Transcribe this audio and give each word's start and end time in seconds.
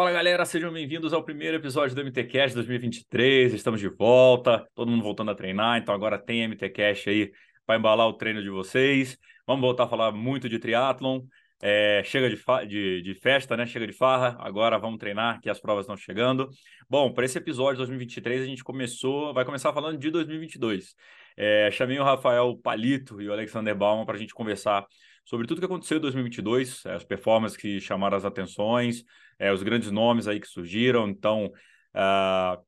Fala 0.00 0.12
galera, 0.12 0.46
sejam 0.46 0.72
bem-vindos 0.72 1.12
ao 1.12 1.22
primeiro 1.22 1.58
episódio 1.58 1.94
do 1.94 2.00
MTCast 2.00 2.54
2023. 2.54 3.52
Estamos 3.52 3.78
de 3.78 3.88
volta, 3.90 4.66
todo 4.74 4.90
mundo 4.90 5.02
voltando 5.02 5.30
a 5.30 5.34
treinar, 5.34 5.76
então 5.76 5.94
agora 5.94 6.18
tem 6.18 6.48
MTCast 6.48 7.10
aí 7.10 7.30
para 7.66 7.76
embalar 7.76 8.08
o 8.08 8.14
treino 8.14 8.42
de 8.42 8.48
vocês. 8.48 9.18
Vamos 9.46 9.60
voltar 9.60 9.84
a 9.84 9.88
falar 9.88 10.10
muito 10.10 10.48
de 10.48 10.58
triatlon. 10.58 11.20
É, 11.60 12.00
chega 12.02 12.30
de, 12.30 12.66
de, 12.66 13.02
de, 13.02 13.14
festa, 13.14 13.58
né? 13.58 13.66
Chega 13.66 13.86
de 13.86 13.92
farra. 13.92 14.38
Agora 14.40 14.78
vamos 14.78 14.98
treinar, 14.98 15.38
que 15.38 15.50
as 15.50 15.60
provas 15.60 15.84
estão 15.84 15.98
chegando. 15.98 16.48
Bom, 16.88 17.12
para 17.12 17.26
esse 17.26 17.36
episódio 17.36 17.76
2023 17.76 18.40
a 18.40 18.46
gente 18.46 18.64
começou, 18.64 19.34
vai 19.34 19.44
começar 19.44 19.70
falando 19.70 19.98
de 19.98 20.10
2022. 20.10 20.94
É, 21.36 21.70
chamei 21.70 21.98
o 21.98 22.02
Rafael 22.02 22.56
Palito 22.56 23.20
e 23.20 23.28
o 23.28 23.34
Alexander 23.34 23.74
Bauman 23.74 24.06
para 24.06 24.16
a 24.16 24.18
gente 24.18 24.32
conversar 24.32 24.86
sobre 25.24 25.46
tudo 25.46 25.60
que 25.60 25.64
aconteceu 25.64 25.98
em 25.98 26.00
2022, 26.00 26.84
é, 26.86 26.94
as 26.94 27.04
performances 27.04 27.56
que 27.56 27.80
chamaram 27.80 28.16
as 28.16 28.24
atenções, 28.24 29.04
é, 29.38 29.52
os 29.52 29.62
grandes 29.62 29.90
nomes 29.90 30.26
aí 30.26 30.40
que 30.40 30.46
surgiram, 30.46 31.08
então 31.08 31.52
uh, 31.94 32.58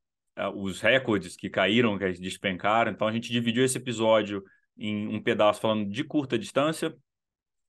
uh, 0.41 0.61
os 0.61 0.81
recordes 0.81 1.35
que 1.35 1.49
caíram, 1.49 1.97
que 1.97 2.11
despencaram. 2.13 2.91
Então 2.91 3.07
a 3.07 3.11
gente 3.11 3.31
dividiu 3.31 3.63
esse 3.63 3.77
episódio 3.77 4.43
em 4.77 5.07
um 5.07 5.21
pedaço 5.21 5.61
falando 5.61 5.89
de 5.89 6.03
curta 6.03 6.37
distância. 6.37 6.95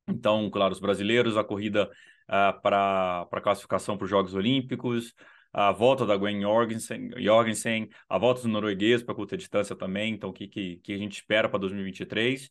Então, 0.09 0.51
claro, 0.51 0.73
os 0.73 0.81
brasileiros, 0.81 1.37
a 1.37 1.45
corrida 1.45 1.91
uh, 2.29 2.61
para 2.63 3.27
a 3.31 3.41
classificação 3.41 3.97
para 3.97 4.05
os 4.05 4.11
Jogos 4.11 4.35
Olímpicos, 4.35 5.15
a 5.53 5.71
volta 5.71 6.05
da 6.05 6.17
Gwen 6.17 6.43
Jorgensen, 6.43 7.11
Jorgensen 7.17 7.89
a 8.09 8.19
volta 8.19 8.43
do 8.43 8.49
norueguês 8.49 9.03
para 9.03 9.15
curta 9.15 9.37
distância 9.37 9.77
também, 9.77 10.13
então 10.13 10.31
o 10.31 10.33
que, 10.33 10.49
que, 10.49 10.77
que 10.79 10.93
a 10.93 10.99
gente 10.99 11.15
espera 11.15 11.49
para 11.49 11.61
2023. 11.61 12.51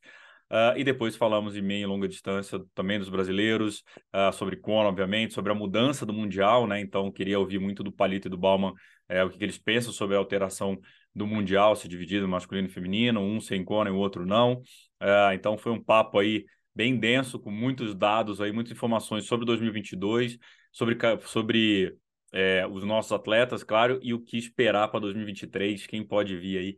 Uh, 0.53 0.77
e 0.77 0.83
depois 0.83 1.15
falamos 1.15 1.55
em 1.55 1.63
meia 1.63 1.81
e 1.81 1.85
longa 1.87 2.07
distância 2.07 2.63
também 2.75 2.99
dos 2.99 3.09
brasileiros, 3.09 3.83
uh, 4.13 4.31
sobre 4.31 4.55
Kona, 4.55 4.89
obviamente, 4.89 5.33
sobre 5.33 5.51
a 5.51 5.55
mudança 5.55 6.05
do 6.05 6.13
Mundial, 6.13 6.67
né? 6.67 6.79
Então, 6.79 7.11
queria 7.11 7.39
ouvir 7.39 7.57
muito 7.57 7.81
do 7.81 7.91
Palito 7.91 8.27
e 8.27 8.29
do 8.29 8.37
Bauman 8.37 8.71
é, 9.09 9.23
o 9.23 9.31
que, 9.31 9.39
que, 9.39 9.43
eles 9.43 9.57
pensam 9.57 9.91
sobre 9.91 10.15
a 10.15 10.19
alteração 10.19 10.79
do 11.15 11.25
Mundial, 11.25 11.75
se 11.75 11.87
dividir 11.87 12.21
no 12.21 12.27
masculino 12.27 12.67
e 12.67 12.71
feminino, 12.71 13.19
um 13.19 13.41
sem 13.41 13.65
Kona 13.65 13.89
e 13.89 13.93
o 13.93 13.95
outro 13.95 14.27
não. 14.27 14.61
Uh, 15.01 15.33
então, 15.33 15.57
foi 15.57 15.71
um 15.71 15.83
papo 15.83 16.19
aí 16.19 16.45
bem 16.75 16.99
denso, 16.99 17.39
com 17.39 17.49
muitos 17.49 17.95
dados 17.95 18.39
aí, 18.39 18.51
muitas 18.51 18.73
informações 18.73 19.25
sobre 19.25 19.47
2022, 19.47 20.37
sobre, 20.71 20.95
sobre 21.25 21.97
é, 22.31 22.67
os 22.67 22.83
nossos 22.83 23.11
atletas, 23.11 23.63
claro, 23.63 23.99
e 24.03 24.13
o 24.13 24.19
que 24.19 24.37
esperar 24.37 24.87
para 24.89 24.99
2023, 24.99 25.87
quem 25.87 26.05
pode 26.05 26.37
vir 26.37 26.59
aí 26.59 26.77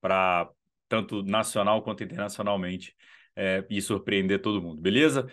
para 0.00 0.48
tanto 0.88 1.24
nacional 1.24 1.82
quanto 1.82 2.04
internacionalmente 2.04 2.94
é, 3.36 3.64
e 3.68 3.80
surpreender 3.82 4.40
todo 4.40 4.62
mundo, 4.62 4.80
beleza? 4.80 5.26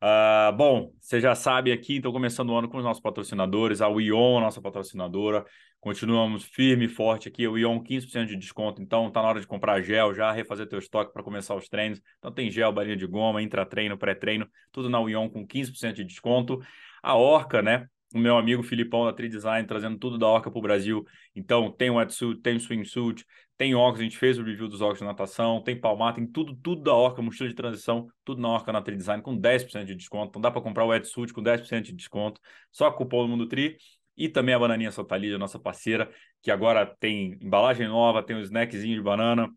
Uh, 0.00 0.56
bom, 0.56 0.92
você 1.00 1.20
já 1.20 1.34
sabe 1.34 1.72
aqui, 1.72 1.96
então 1.96 2.12
começando 2.12 2.50
o 2.50 2.56
ano 2.56 2.68
com 2.68 2.78
os 2.78 2.84
nossos 2.84 3.02
patrocinadores, 3.02 3.80
a 3.80 3.88
Wion, 3.88 4.40
nossa 4.40 4.62
patrocinadora, 4.62 5.44
continuamos 5.80 6.44
firme 6.44 6.84
e 6.84 6.88
forte 6.88 7.28
aqui, 7.28 7.48
o 7.48 7.58
Ion 7.58 7.82
15% 7.82 8.26
de 8.26 8.36
desconto, 8.36 8.80
então 8.80 9.10
tá 9.10 9.20
na 9.20 9.28
hora 9.28 9.40
de 9.40 9.46
comprar 9.46 9.82
gel 9.82 10.14
já, 10.14 10.30
refazer 10.30 10.68
teu 10.68 10.78
estoque 10.78 11.12
para 11.12 11.22
começar 11.22 11.56
os 11.56 11.68
treinos, 11.68 12.00
então 12.18 12.30
tem 12.30 12.48
gel, 12.48 12.72
balinha 12.72 12.96
de 12.96 13.06
goma, 13.08 13.42
intra-treino, 13.42 13.98
pré-treino, 13.98 14.48
tudo 14.70 14.88
na 14.88 15.00
Wion 15.00 15.28
com 15.28 15.44
15% 15.44 15.94
de 15.94 16.04
desconto, 16.04 16.60
a 17.02 17.16
Orca, 17.16 17.60
né, 17.60 17.88
o 18.14 18.18
meu 18.18 18.38
amigo 18.38 18.62
Filipão 18.62 19.04
da 19.04 19.12
Tri 19.12 19.28
Design 19.28 19.66
trazendo 19.66 19.98
tudo 19.98 20.16
da 20.16 20.26
Orca 20.26 20.50
para 20.50 20.58
o 20.58 20.62
Brasil. 20.62 21.04
Então, 21.34 21.70
tem 21.70 21.90
wetsuit, 21.90 22.40
tem 22.40 22.58
swimsuit, 22.58 23.24
tem 23.58 23.74
óculos, 23.74 24.00
a 24.00 24.04
gente 24.04 24.16
fez 24.16 24.38
o 24.38 24.42
review 24.44 24.68
dos 24.68 24.80
óculos 24.80 25.00
de 25.00 25.04
natação, 25.04 25.60
tem 25.60 25.78
palmar, 25.78 26.14
tem 26.14 26.24
tudo, 26.24 26.54
tudo 26.54 26.80
da 26.80 26.94
Orca, 26.94 27.20
mochila 27.20 27.48
de 27.48 27.56
transição, 27.56 28.06
tudo 28.24 28.40
na 28.40 28.48
Orca 28.48 28.72
na 28.72 28.80
Tri 28.80 28.96
Design 28.96 29.20
com 29.20 29.36
10% 29.36 29.84
de 29.84 29.96
desconto. 29.96 30.28
Então 30.28 30.40
dá 30.40 30.48
para 30.48 30.62
comprar 30.62 30.84
o 30.84 30.88
wetsuit 30.88 31.32
com 31.32 31.42
10% 31.42 31.86
de 31.86 31.92
desconto, 31.92 32.40
só 32.70 32.88
cupom 32.92 33.24
do 33.24 33.28
Mundo 33.28 33.48
Tri. 33.48 33.76
E 34.16 34.28
também 34.28 34.54
a 34.54 34.58
Bananinha 34.58 34.90
Sotalida, 34.90 35.38
nossa 35.38 35.58
parceira, 35.58 36.10
que 36.42 36.50
agora 36.50 36.86
tem 36.98 37.36
embalagem 37.42 37.86
nova, 37.86 38.22
tem 38.22 38.34
um 38.36 38.40
snackzinho 38.40 38.96
de 38.96 39.02
banana, 39.02 39.48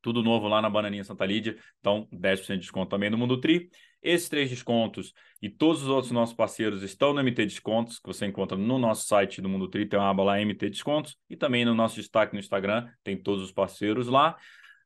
tudo 0.00 0.22
novo 0.22 0.48
lá 0.48 0.60
na 0.60 0.68
Bananinha 0.68 1.04
Santa 1.04 1.24
Lídia. 1.24 1.56
Então, 1.78 2.08
10% 2.12 2.54
de 2.54 2.58
desconto 2.60 2.90
também 2.90 3.08
no 3.08 3.16
Mundo 3.16 3.40
Tri. 3.40 3.70
Esses 4.02 4.28
três 4.28 4.50
descontos 4.50 5.12
e 5.40 5.48
todos 5.48 5.82
os 5.82 5.88
outros 5.88 6.10
nossos 6.10 6.34
parceiros 6.34 6.82
estão 6.82 7.12
no 7.12 7.20
MT 7.20 7.46
Descontos, 7.46 7.98
que 7.98 8.06
você 8.06 8.26
encontra 8.26 8.58
no 8.58 8.78
nosso 8.78 9.06
site 9.06 9.40
do 9.40 9.48
Mundo 9.48 9.68
Tri, 9.68 9.86
tem 9.86 9.98
uma 9.98 10.10
aba 10.10 10.24
lá 10.24 10.40
MT 10.40 10.70
Descontos, 10.70 11.16
e 11.30 11.36
também 11.36 11.64
no 11.64 11.74
nosso 11.74 11.96
destaque 11.96 12.32
no 12.32 12.40
Instagram, 12.40 12.88
tem 13.04 13.16
todos 13.16 13.42
os 13.42 13.52
parceiros 13.52 14.08
lá. 14.08 14.36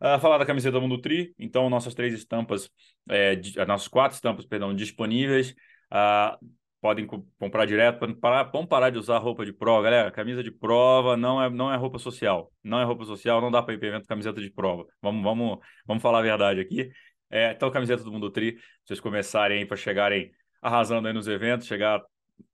Uh, 0.00 0.20
falar 0.20 0.36
da 0.36 0.44
camiseta 0.44 0.72
do 0.72 0.82
Mundo 0.82 1.00
Tri, 1.00 1.34
então 1.38 1.70
nossas 1.70 1.94
três 1.94 2.12
estampas, 2.12 2.70
é, 3.08 3.40
nossas 3.66 3.88
quatro 3.88 4.14
estampas, 4.14 4.44
perdão, 4.44 4.74
disponíveis. 4.74 5.54
Uh, 5.90 6.46
podem 6.86 7.06
comprar 7.38 7.66
direto 7.66 7.98
para 7.98 8.14
parar, 8.14 8.42
vamos 8.44 8.68
parar 8.68 8.90
de 8.90 8.98
usar 8.98 9.18
roupa 9.18 9.44
de 9.44 9.52
prova, 9.52 9.82
galera. 9.82 10.10
Camisa 10.10 10.42
de 10.42 10.52
prova 10.52 11.16
não 11.16 11.42
é, 11.42 11.50
não 11.50 11.72
é 11.72 11.76
roupa 11.76 11.98
social, 11.98 12.52
não 12.62 12.78
é 12.78 12.84
roupa 12.84 13.04
social, 13.04 13.40
não 13.40 13.50
dá 13.50 13.62
para 13.62 13.74
ir 13.74 13.78
para 13.78 13.88
evento 13.88 14.06
camiseta 14.06 14.40
de 14.40 14.50
prova. 14.50 14.86
Vamos, 15.02 15.22
vamos, 15.22 15.58
vamos 15.86 16.02
falar 16.02 16.20
a 16.20 16.22
verdade 16.22 16.60
aqui. 16.60 16.90
É, 17.30 17.52
então, 17.52 17.70
camiseta 17.70 18.02
do 18.02 18.12
Mundo 18.12 18.30
Tri, 18.30 18.58
vocês 18.84 19.00
começarem 19.00 19.58
aí 19.58 19.66
para 19.66 19.76
chegarem 19.76 20.30
arrasando 20.62 21.08
aí 21.08 21.14
nos 21.14 21.28
eventos, 21.28 21.66
chegar 21.66 22.02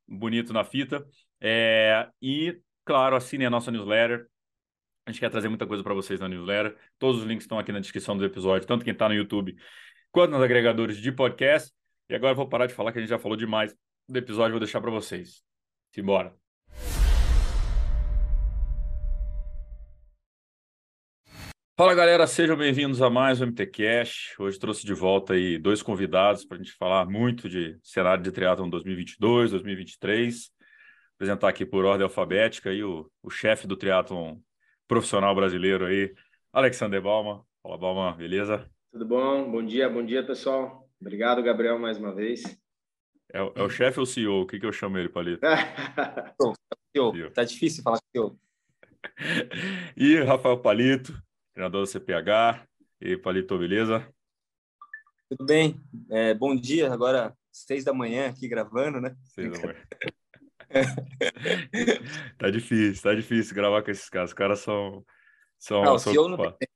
bonito 0.06 0.52
na 0.52 0.64
fita. 0.64 1.04
É, 1.40 2.08
e, 2.20 2.58
claro, 2.84 3.16
assinem 3.16 3.46
a 3.46 3.50
nossa 3.50 3.70
newsletter. 3.70 4.26
A 5.04 5.10
gente 5.10 5.20
quer 5.20 5.30
trazer 5.30 5.48
muita 5.48 5.66
coisa 5.66 5.82
para 5.82 5.94
vocês 5.94 6.20
na 6.20 6.28
newsletter. 6.28 6.76
Todos 6.98 7.20
os 7.20 7.26
links 7.26 7.44
estão 7.44 7.58
aqui 7.58 7.72
na 7.72 7.80
descrição 7.80 8.16
do 8.16 8.24
episódio, 8.24 8.66
tanto 8.66 8.84
quem 8.84 8.92
está 8.92 9.08
no 9.08 9.14
YouTube 9.14 9.56
quanto 10.12 10.30
nos 10.30 10.42
agregadores 10.42 10.96
de 10.98 11.10
podcast. 11.10 11.72
E 12.08 12.14
agora 12.14 12.32
eu 12.32 12.36
vou 12.36 12.48
parar 12.48 12.66
de 12.66 12.74
falar 12.74 12.92
que 12.92 12.98
a 12.98 13.00
gente 13.00 13.10
já 13.10 13.18
falou 13.18 13.36
demais 13.36 13.74
do 14.08 14.18
episódio, 14.18 14.52
vou 14.52 14.60
deixar 14.60 14.80
para 14.80 14.90
vocês. 14.90 15.42
Simbora. 15.92 16.41
Fala 21.74 21.94
galera, 21.94 22.26
sejam 22.26 22.54
bem-vindos 22.54 23.00
a 23.00 23.08
mais 23.08 23.40
um 23.40 23.46
MT 23.46 23.66
Cash. 23.68 24.34
Hoje 24.38 24.58
trouxe 24.58 24.84
de 24.84 24.92
volta 24.92 25.32
aí 25.32 25.58
dois 25.58 25.82
convidados 25.82 26.44
para 26.44 26.58
a 26.58 26.62
gente 26.62 26.74
falar 26.74 27.06
muito 27.06 27.48
de 27.48 27.78
cenário 27.82 28.22
de 28.22 28.30
triatlon 28.30 28.68
2022, 28.68 29.52
2023. 29.52 30.50
Apresentar 31.14 31.48
aqui 31.48 31.64
por 31.64 31.86
ordem 31.86 32.04
alfabética 32.04 32.68
aí 32.68 32.84
o, 32.84 33.10
o 33.22 33.30
chefe 33.30 33.66
do 33.66 33.74
triatlon 33.74 34.36
profissional 34.86 35.34
brasileiro 35.34 35.86
aí, 35.86 36.14
Alexander 36.52 37.00
Balma. 37.00 37.42
Fala 37.62 37.78
Balma, 37.78 38.12
beleza? 38.12 38.70
Tudo 38.92 39.06
bom? 39.06 39.50
Bom 39.50 39.64
dia, 39.64 39.88
bom 39.88 40.04
dia 40.04 40.22
pessoal. 40.22 40.86
Obrigado, 41.00 41.42
Gabriel, 41.42 41.78
mais 41.78 41.96
uma 41.96 42.14
vez. 42.14 42.42
É, 43.32 43.38
é 43.38 43.62
o 43.62 43.70
chefe 43.70 43.98
ou 43.98 44.04
o 44.04 44.06
CEO? 44.06 44.42
O 44.42 44.46
que, 44.46 44.60
que 44.60 44.66
eu 44.66 44.72
chamo 44.72 44.98
ele, 44.98 45.08
Palito? 45.08 45.40
CEO. 46.94 47.30
Tá 47.30 47.44
difícil 47.44 47.82
falar 47.82 47.98
CEO. 48.14 48.38
e 49.96 50.20
Rafael 50.22 50.58
Palito, 50.58 51.14
treinador 51.52 51.82
do 51.82 51.86
CPH. 51.86 52.66
E 53.00 53.16
Palito, 53.16 53.58
beleza? 53.58 54.06
Tudo 55.28 55.44
bem. 55.44 55.82
É, 56.10 56.34
bom 56.34 56.54
dia, 56.54 56.92
agora 56.92 57.36
seis 57.50 57.84
da 57.84 57.92
manhã 57.92 58.28
aqui 58.28 58.48
gravando, 58.48 59.00
né? 59.00 59.16
Seis 59.24 59.50
da 59.52 59.66
manhã. 59.66 59.80
tá 62.38 62.50
difícil, 62.50 63.02
tá 63.02 63.14
difícil 63.14 63.54
gravar 63.54 63.82
com 63.82 63.90
esses 63.90 64.08
caras. 64.08 64.30
Os 64.30 64.34
caras 64.34 64.60
são. 64.60 65.04
são 65.58 65.82
não, 65.82 65.98
são 65.98 66.12
CEO 66.12 66.28
não 66.28 66.36
tem 66.36 66.52
tempo. 66.52 66.72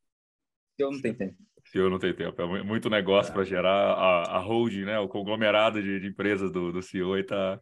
CEO 0.76 0.90
não 0.90 1.00
tem 1.00 1.14
tempo. 1.14 1.36
CEO 1.64 1.90
não 1.90 1.98
tem 1.98 2.14
tempo. 2.14 2.42
É 2.42 2.62
muito 2.62 2.90
negócio 2.90 3.30
é. 3.30 3.34
para 3.34 3.44
gerar 3.44 3.92
a, 3.92 4.36
a 4.36 4.38
holding, 4.38 4.84
né? 4.84 4.98
O 4.98 5.08
conglomerado 5.08 5.82
de, 5.82 6.00
de 6.00 6.08
empresas 6.08 6.50
do, 6.50 6.72
do 6.72 6.82
CEO 6.82 7.16
e 7.18 7.24
tá. 7.24 7.60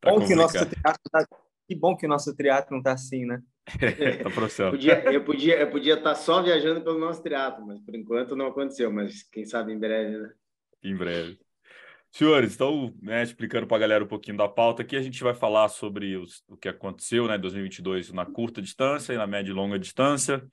tá 0.00 0.10
bom 0.10 0.26
que 0.26 0.34
nosso 0.34 0.54
tá, 0.54 1.26
que 1.70 1.76
bom 1.76 1.96
que 1.96 2.04
o 2.04 2.08
nosso 2.08 2.34
triatlo 2.34 2.76
não 2.76 2.82
tá 2.82 2.94
assim, 2.94 3.24
né? 3.24 3.40
tá 4.24 4.28
profissional. 4.30 4.72
podia, 4.72 5.04
eu 5.12 5.22
podia 5.22 5.60
eu 5.60 5.70
podia 5.70 5.94
estar 5.94 6.10
tá 6.10 6.16
só 6.16 6.42
viajando 6.42 6.82
pelo 6.82 6.98
nosso 6.98 7.22
triatlo, 7.22 7.64
mas 7.64 7.78
por 7.78 7.94
enquanto 7.94 8.34
não 8.34 8.48
aconteceu, 8.48 8.92
mas 8.92 9.22
quem 9.22 9.44
sabe 9.44 9.72
em 9.72 9.78
breve, 9.78 10.18
né? 10.18 10.32
Em 10.82 10.96
breve. 10.96 11.38
Senhores, 12.10 12.56
então, 12.56 12.92
né, 13.00 13.22
explicando 13.22 13.68
para 13.68 13.76
a 13.76 13.80
galera 13.80 14.02
um 14.02 14.08
pouquinho 14.08 14.36
da 14.36 14.48
pauta 14.48 14.82
aqui, 14.82 14.96
a 14.96 15.00
gente 15.00 15.22
vai 15.22 15.32
falar 15.32 15.68
sobre 15.68 16.16
os, 16.16 16.42
o 16.48 16.56
que 16.56 16.68
aconteceu 16.68 17.28
né, 17.28 17.36
em 17.36 17.40
2022 17.40 18.10
na 18.10 18.26
curta 18.26 18.60
distância 18.60 19.12
e 19.12 19.16
na 19.16 19.28
média 19.28 19.52
e 19.52 19.54
longa 19.54 19.78
distância, 19.78 20.44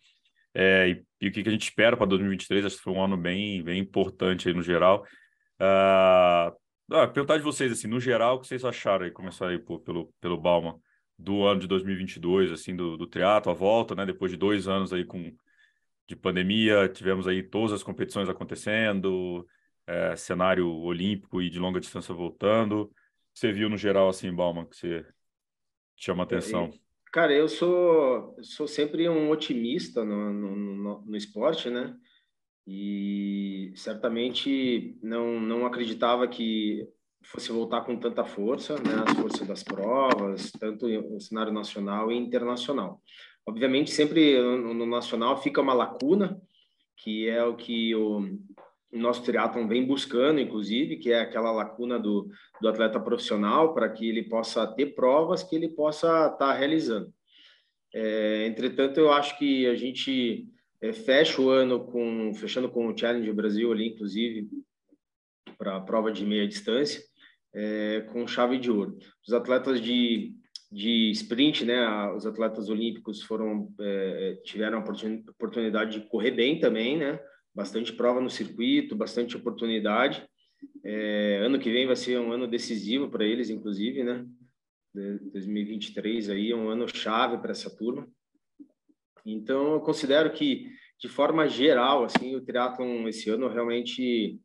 é, 0.54 0.90
e, 0.90 1.04
e, 1.20 1.30
o 1.30 1.32
que, 1.32 1.42
que 1.42 1.50
a 1.50 1.52
gente 1.52 1.64
espera 1.64 1.98
para 1.98 2.06
2023. 2.06 2.64
Acho 2.64 2.78
que 2.78 2.84
foi 2.84 2.94
um 2.94 3.04
ano 3.04 3.18
bem, 3.18 3.64
bem 3.64 3.80
importante 3.80 4.48
aí 4.48 4.54
no 4.54 4.62
geral. 4.62 5.04
Uh, 5.60 6.54
ah, 6.92 7.08
perguntar 7.08 7.38
de 7.38 7.44
vocês, 7.44 7.72
assim, 7.72 7.88
no 7.88 8.00
geral, 8.00 8.36
o 8.36 8.40
que 8.40 8.46
vocês 8.46 8.64
acharam 8.64 9.06
aí, 9.06 9.12
começar 9.12 9.48
aí 9.48 9.58
pô, 9.58 9.80
pelo, 9.80 10.14
pelo 10.22 10.38
Balma, 10.38 10.80
do 11.18 11.44
ano 11.44 11.60
de 11.60 11.68
2022, 11.68 12.52
assim, 12.52 12.76
do, 12.76 12.96
do 12.96 13.08
teatro, 13.08 13.52
a 13.52 13.54
volta, 13.54 13.96
né? 13.96 14.06
Depois 14.06 14.32
de 14.32 14.38
dois 14.38 14.68
anos 14.68 14.94
aí 14.94 15.04
com, 15.04 15.36
de 16.08 16.16
pandemia, 16.16 16.88
tivemos 16.88 17.28
aí 17.28 17.42
todas 17.42 17.74
as 17.74 17.84
competições 17.84 18.30
acontecendo, 18.30 19.48
é, 19.86 20.16
cenário 20.16 20.70
olímpico 20.70 21.42
e 21.42 21.50
de 21.50 21.60
longa 21.60 21.80
distância 21.80 22.14
voltando. 22.14 22.92
Você 23.34 23.52
viu 23.52 23.70
no 23.70 23.78
geral, 23.78 24.10
assim, 24.10 24.34
Balma, 24.34 24.66
que 24.66 24.76
você 24.76 25.06
chama 25.96 26.24
atenção? 26.24 26.72
Cara, 27.12 27.34
eu 27.34 27.48
sou, 27.48 28.36
sou 28.42 28.68
sempre 28.68 29.08
um 29.10 29.30
otimista 29.30 30.04
no, 30.04 30.32
no, 30.32 30.56
no, 30.56 31.06
no 31.06 31.16
esporte, 31.16 31.70
né? 31.70 31.96
E 32.66 33.72
certamente 33.76 35.00
não, 35.02 35.40
não 35.40 35.66
acreditava 35.66 36.28
que 36.28 36.86
fosse 37.24 37.52
voltar 37.52 37.82
com 37.82 37.98
tanta 37.98 38.24
força, 38.24 38.76
né, 38.76 39.04
as 39.06 39.18
forças 39.18 39.48
das 39.48 39.64
provas, 39.64 40.52
tanto 40.52 40.88
no 40.88 41.20
cenário 41.20 41.52
nacional 41.52 42.12
e 42.12 42.16
internacional. 42.16 43.02
Obviamente, 43.46 43.92
sempre 43.92 44.42
no, 44.42 44.86
nacional 44.86 45.42
fica 45.42 45.62
uma 45.62 45.74
lacuna, 45.74 46.42
que 46.98 47.30
é 47.30 47.44
o 47.44 47.56
que 47.56 47.96
o 47.96 48.40
nosso 48.92 49.24
triatlon 49.24 49.68
vem 49.68 49.86
buscando, 49.86 50.40
inclusive, 50.40 50.98
que 50.98 51.12
é 51.12 51.20
aquela 51.20 51.52
lacuna 51.52 52.00
do, 52.00 52.30
do 52.62 52.68
atleta 52.68 53.00
profissional, 53.00 53.74
para 53.74 53.90
que 53.90 54.08
ele 54.08 54.24
possa 54.24 54.68
ter 54.68 54.88
provas 54.96 55.44
que 55.44 55.56
ele 55.56 55.70
possa 55.70 56.08
estar 56.08 56.38
tá 56.38 56.54
realizando. 56.54 57.14
É, 57.94 58.48
entretanto, 58.48 59.00
eu 59.00 59.12
acho 59.12 59.38
que 59.38 59.66
a 59.68 59.76
gente 59.76 60.48
é, 60.82 60.92
fecha 60.94 61.42
o 61.42 61.50
ano 61.50 61.86
com 61.86 62.34
fechando 62.34 62.70
com 62.70 62.88
o 62.88 62.98
Challenge 62.98 63.32
Brasil 63.32 63.72
ali, 63.72 63.88
inclusive, 63.88 64.50
para 65.58 65.78
a 65.78 65.82
prova 65.82 66.12
de 66.12 66.26
meia 66.26 66.48
distância, 66.48 67.02
é, 67.54 68.02
com 68.12 68.28
chave 68.28 68.58
de 68.58 68.70
ouro. 68.70 68.98
Os 69.26 69.34
atletas 69.34 69.82
de, 69.82 70.34
de 70.72 71.12
sprint, 71.12 71.66
né, 71.66 72.12
os 72.12 72.26
atletas 72.26 72.70
olímpicos 72.70 73.24
foram 73.24 73.74
é, 73.80 74.40
tiveram 74.44 74.80
a 74.80 75.32
oportunidade 75.32 76.00
de 76.00 76.08
correr 76.08 76.32
bem 76.32 76.60
também, 76.60 76.98
né, 76.98 77.20
bastante 77.54 77.92
prova 77.94 78.22
no 78.22 78.30
circuito, 78.30 78.96
bastante 78.96 79.36
oportunidade. 79.36 80.24
É, 80.84 81.42
ano 81.44 81.60
que 81.60 81.72
vem 81.72 81.88
vai 81.88 81.96
ser 81.96 82.20
um 82.20 82.32
ano 82.32 82.48
decisivo 82.48 83.10
para 83.10 83.26
eles, 83.26 83.50
inclusive, 83.50 84.04
né? 84.04 84.26
2023 84.94 86.30
aí 86.30 86.52
é 86.52 86.56
um 86.56 86.70
ano 86.70 86.88
chave 86.88 87.38
para 87.38 87.52
essa 87.52 87.70
turma. 87.70 88.08
Então, 89.26 89.74
eu 89.74 89.82
considero 89.82 90.32
que, 90.32 90.72
de 91.00 91.08
forma 91.08 91.48
geral, 91.48 92.04
assim, 92.04 92.36
o 92.36 92.42
triatlon 92.42 93.08
esse 93.08 93.30
ano 93.30 93.48
realmente 93.48 94.40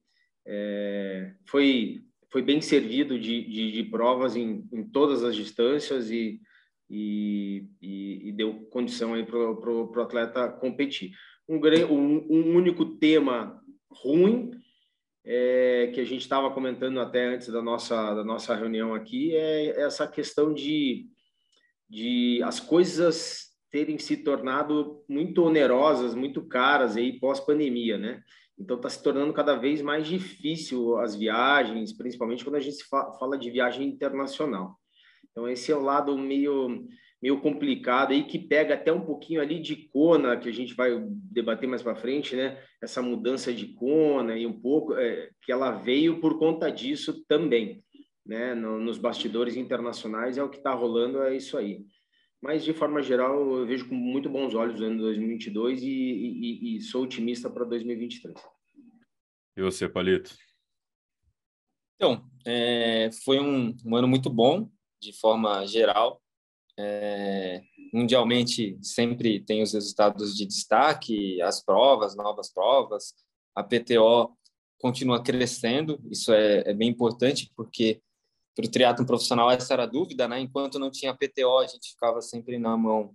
é, 0.46 1.34
foi 1.46 2.04
foi 2.32 2.40
bem 2.40 2.62
servido 2.62 3.18
de, 3.18 3.44
de, 3.44 3.72
de 3.72 3.84
provas 3.84 4.34
em, 4.34 4.66
em, 4.72 4.82
todas 4.82 5.22
as 5.22 5.36
distâncias 5.36 6.10
e, 6.10 6.40
e, 6.88 7.66
e, 7.80 8.28
e 8.28 8.32
deu 8.32 8.54
condição 8.70 9.12
para 9.26 9.38
o 9.38 10.00
atleta 10.00 10.48
competir. 10.48 11.12
Um, 11.46 11.58
um, 11.58 12.26
um 12.30 12.56
único 12.56 12.86
tema 12.96 13.62
ruim 13.90 14.50
é, 15.24 15.90
que 15.94 16.00
a 16.00 16.04
gente 16.04 16.22
estava 16.22 16.50
comentando 16.50 16.98
até 17.00 17.26
antes 17.26 17.48
da 17.48 17.60
nossa, 17.60 18.14
da 18.14 18.24
nossa 18.24 18.56
reunião 18.56 18.94
aqui 18.94 19.36
é 19.36 19.82
essa 19.82 20.08
questão 20.08 20.54
de, 20.54 21.06
de 21.88 22.42
as 22.42 22.58
coisas 22.58 23.50
terem 23.70 23.98
se 23.98 24.16
tornado 24.18 25.04
muito 25.06 25.42
onerosas, 25.42 26.14
muito 26.14 26.46
caras 26.46 26.96
aí 26.96 27.18
pós-pandemia, 27.18 27.96
né? 27.96 28.22
Então 28.58 28.76
está 28.76 28.88
se 28.88 29.02
tornando 29.02 29.32
cada 29.32 29.56
vez 29.56 29.82
mais 29.82 30.06
difícil 30.06 30.98
as 30.98 31.16
viagens, 31.16 31.92
principalmente 31.92 32.44
quando 32.44 32.56
a 32.56 32.60
gente 32.60 32.84
fala 33.18 33.38
de 33.38 33.50
viagem 33.50 33.88
internacional. 33.88 34.76
Então 35.30 35.48
esse 35.48 35.72
é 35.72 35.76
o 35.76 35.82
lado 35.82 36.16
meio 36.16 36.86
meio 37.22 37.40
complicado 37.40 38.10
aí 38.10 38.24
que 38.24 38.36
pega 38.36 38.74
até 38.74 38.92
um 38.92 39.00
pouquinho 39.00 39.40
ali 39.40 39.60
de 39.60 39.76
Kona, 39.76 40.36
que 40.36 40.48
a 40.48 40.52
gente 40.52 40.74
vai 40.74 40.90
debater 41.06 41.68
mais 41.68 41.80
para 41.80 41.94
frente, 41.94 42.34
né? 42.34 42.60
Essa 42.82 43.00
mudança 43.00 43.54
de 43.54 43.68
Kona 43.74 44.36
e 44.36 44.44
um 44.44 44.60
pouco 44.60 44.94
é, 44.94 45.30
que 45.40 45.52
ela 45.52 45.70
veio 45.70 46.20
por 46.20 46.36
conta 46.36 46.68
disso 46.68 47.24
também, 47.28 47.84
né? 48.26 48.56
No, 48.56 48.80
nos 48.80 48.98
bastidores 48.98 49.56
internacionais 49.56 50.36
é 50.36 50.42
o 50.42 50.48
que 50.48 50.56
está 50.56 50.74
rolando, 50.74 51.22
é 51.22 51.36
isso 51.36 51.56
aí. 51.56 51.84
Mas 52.42 52.64
de 52.64 52.74
forma 52.74 53.00
geral, 53.02 53.58
eu 53.58 53.66
vejo 53.66 53.88
com 53.88 53.94
muito 53.94 54.28
bons 54.28 54.54
olhos 54.54 54.80
o 54.80 54.84
ano 54.84 54.98
2022 54.98 55.82
e, 55.82 55.86
e, 55.86 56.76
e 56.76 56.80
sou 56.80 57.04
otimista 57.04 57.48
para 57.48 57.64
2023. 57.64 58.34
E 59.56 59.62
você, 59.62 59.88
Palito? 59.88 60.34
Então, 61.96 62.28
é, 62.44 63.10
foi 63.24 63.38
um, 63.38 63.76
um 63.86 63.94
ano 63.94 64.08
muito 64.08 64.28
bom, 64.28 64.68
de 65.00 65.12
forma 65.12 65.64
geral 65.66 66.22
é, 66.78 67.62
mundialmente 67.92 68.78
sempre 68.82 69.40
tem 69.40 69.62
os 69.62 69.72
resultados 69.72 70.36
de 70.36 70.46
destaque, 70.46 71.40
as 71.42 71.62
provas, 71.62 72.16
novas 72.16 72.52
provas. 72.52 73.14
A 73.54 73.62
PTO 73.62 74.36
continua 74.78 75.22
crescendo, 75.22 76.00
isso 76.10 76.32
é, 76.32 76.62
é 76.66 76.74
bem 76.74 76.88
importante 76.88 77.52
porque 77.54 78.00
para 78.54 78.66
o 78.66 78.70
triatlo 78.70 79.06
profissional 79.06 79.50
essa 79.50 79.72
era 79.72 79.84
a 79.84 79.86
dúvida, 79.86 80.28
né? 80.28 80.40
Enquanto 80.40 80.78
não 80.78 80.90
tinha 80.90 81.14
PTO, 81.14 81.58
a 81.58 81.66
gente 81.66 81.90
ficava 81.90 82.20
sempre 82.20 82.58
na 82.58 82.76
mão 82.76 83.14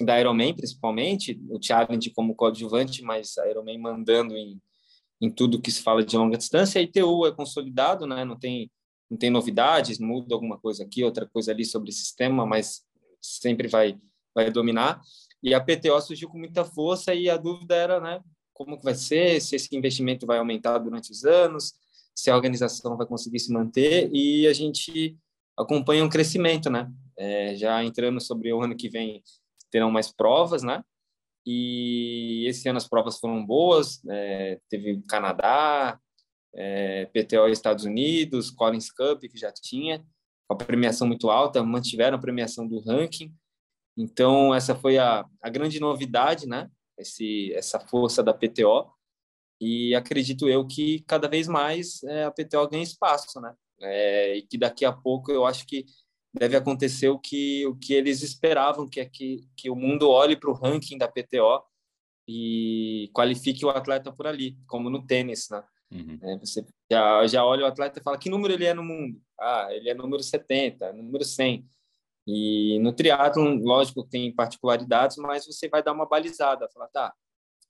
da 0.00 0.18
Ironman, 0.18 0.54
principalmente, 0.54 1.40
o 1.50 1.58
challenge 1.62 2.10
como 2.10 2.34
coadjuvante, 2.34 3.02
mas 3.02 3.36
a 3.38 3.48
Ironman 3.48 3.78
mandando 3.78 4.36
em, 4.36 4.60
em 5.20 5.30
tudo 5.30 5.60
que 5.60 5.70
se 5.70 5.82
fala 5.82 6.04
de 6.04 6.16
longa 6.16 6.36
distância. 6.36 6.80
A 6.80 6.82
ITU 6.82 7.26
é 7.26 7.32
consolidado, 7.32 8.06
né? 8.06 8.24
Não 8.24 8.38
tem 8.38 8.70
não 9.10 9.18
tem 9.18 9.28
novidades, 9.28 9.98
muda 9.98 10.34
alguma 10.34 10.58
coisa 10.58 10.84
aqui, 10.84 11.04
outra 11.04 11.28
coisa 11.28 11.52
ali 11.52 11.66
sobre 11.66 11.90
o 11.90 11.92
sistema, 11.92 12.46
mas 12.46 12.82
sempre 13.20 13.68
vai 13.68 13.98
vai 14.34 14.50
dominar. 14.50 15.02
E 15.42 15.54
a 15.54 15.60
PTO 15.60 16.00
surgiu 16.00 16.28
com 16.30 16.38
muita 16.38 16.64
força 16.64 17.14
e 17.14 17.28
a 17.28 17.36
dúvida 17.36 17.74
era, 17.74 18.00
né, 18.00 18.22
como 18.52 18.78
que 18.78 18.84
vai 18.84 18.94
ser, 18.94 19.40
se 19.40 19.56
esse 19.56 19.74
investimento 19.76 20.24
vai 20.26 20.38
aumentar 20.38 20.78
durante 20.78 21.10
os 21.10 21.24
anos, 21.24 21.74
se 22.14 22.30
a 22.30 22.36
organização 22.36 22.96
vai 22.96 23.06
conseguir 23.06 23.40
se 23.40 23.52
manter 23.52 24.10
e 24.12 24.46
a 24.46 24.52
gente 24.52 25.16
acompanha 25.56 26.04
um 26.04 26.08
crescimento, 26.08 26.70
né? 26.70 26.90
É, 27.16 27.54
já 27.54 27.82
entrando 27.84 28.20
sobre 28.20 28.52
o 28.52 28.62
ano 28.62 28.76
que 28.76 28.88
vem 28.88 29.22
terão 29.70 29.90
mais 29.90 30.12
provas, 30.12 30.62
né? 30.62 30.82
E 31.46 32.44
esse 32.46 32.68
ano 32.68 32.78
as 32.78 32.88
provas 32.88 33.18
foram 33.18 33.44
boas, 33.44 34.00
é, 34.08 34.60
teve 34.68 35.02
Canadá, 35.08 35.98
é, 36.54 37.06
PTO 37.06 37.48
Estados 37.48 37.84
Unidos, 37.84 38.50
Collins 38.50 38.90
Cup, 38.92 39.22
que 39.22 39.38
já 39.38 39.50
tinha, 39.52 40.04
com 40.46 40.54
a 40.54 40.56
premiação 40.56 41.06
muito 41.06 41.30
alta, 41.30 41.62
mantiveram 41.62 42.16
a 42.16 42.20
premiação 42.20 42.66
do 42.66 42.80
ranking. 42.80 43.34
Então, 43.96 44.54
essa 44.54 44.74
foi 44.74 44.98
a, 44.98 45.24
a 45.42 45.50
grande 45.50 45.80
novidade, 45.80 46.46
né? 46.46 46.70
Esse, 46.96 47.52
essa 47.54 47.80
força 47.80 48.22
da 48.22 48.32
PTO. 48.32 48.90
E 49.62 49.94
acredito 49.94 50.48
eu 50.48 50.66
que 50.66 51.04
cada 51.06 51.28
vez 51.28 51.46
mais 51.46 52.02
é, 52.02 52.24
a 52.24 52.32
PTO 52.32 52.68
ganha 52.68 52.82
espaço, 52.82 53.40
né? 53.40 53.54
É, 53.80 54.36
e 54.36 54.42
que 54.42 54.58
daqui 54.58 54.84
a 54.84 54.92
pouco 54.92 55.30
eu 55.30 55.46
acho 55.46 55.64
que 55.66 55.86
deve 56.34 56.56
acontecer 56.56 57.08
o 57.10 57.18
que, 57.18 57.64
o 57.66 57.76
que 57.76 57.94
eles 57.94 58.22
esperavam, 58.22 58.88
que 58.88 58.98
é 58.98 59.04
que, 59.04 59.46
que 59.56 59.70
o 59.70 59.76
mundo 59.76 60.10
olhe 60.10 60.36
para 60.36 60.50
o 60.50 60.54
ranking 60.54 60.98
da 60.98 61.06
PTO 61.06 61.62
e 62.26 63.08
qualifique 63.14 63.64
o 63.64 63.70
atleta 63.70 64.12
por 64.12 64.26
ali, 64.26 64.58
como 64.66 64.90
no 64.90 65.06
tênis, 65.06 65.48
né? 65.48 65.62
Uhum. 65.92 66.18
É, 66.22 66.38
você 66.38 66.66
já, 66.90 67.26
já 67.28 67.44
olha 67.44 67.64
o 67.64 67.68
atleta 67.68 68.00
e 68.00 68.02
fala 68.02 68.18
que 68.18 68.30
número 68.30 68.52
ele 68.52 68.64
é 68.64 68.74
no 68.74 68.82
mundo. 68.82 69.20
Ah, 69.38 69.68
ele 69.70 69.90
é 69.90 69.94
número 69.94 70.24
70, 70.24 70.92
número 70.92 71.24
100. 71.24 71.64
E 72.26 72.80
no 72.80 72.92
triatlon, 72.92 73.60
lógico, 73.62 74.02
tem 74.02 74.34
particularidades, 74.34 75.18
mas 75.18 75.46
você 75.46 75.68
vai 75.68 75.84
dar 75.84 75.92
uma 75.92 76.06
balizada, 76.06 76.68
falar, 76.68 76.88
tá, 76.88 77.14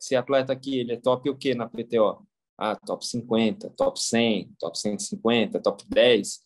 esse 0.03 0.17
atleta 0.17 0.53
aqui, 0.53 0.81
ele 0.81 0.95
é 0.95 0.97
top 0.97 1.31
o 1.31 1.37
quê 1.37 1.55
na 1.55 1.69
PTO? 1.69 2.27
Ah, 2.59 2.75
top 2.75 3.07
50, 3.07 3.71
top 3.71 4.01
100, 4.01 4.53
top 4.59 4.77
150, 4.77 5.61
top 5.61 5.85
10. 5.89 6.41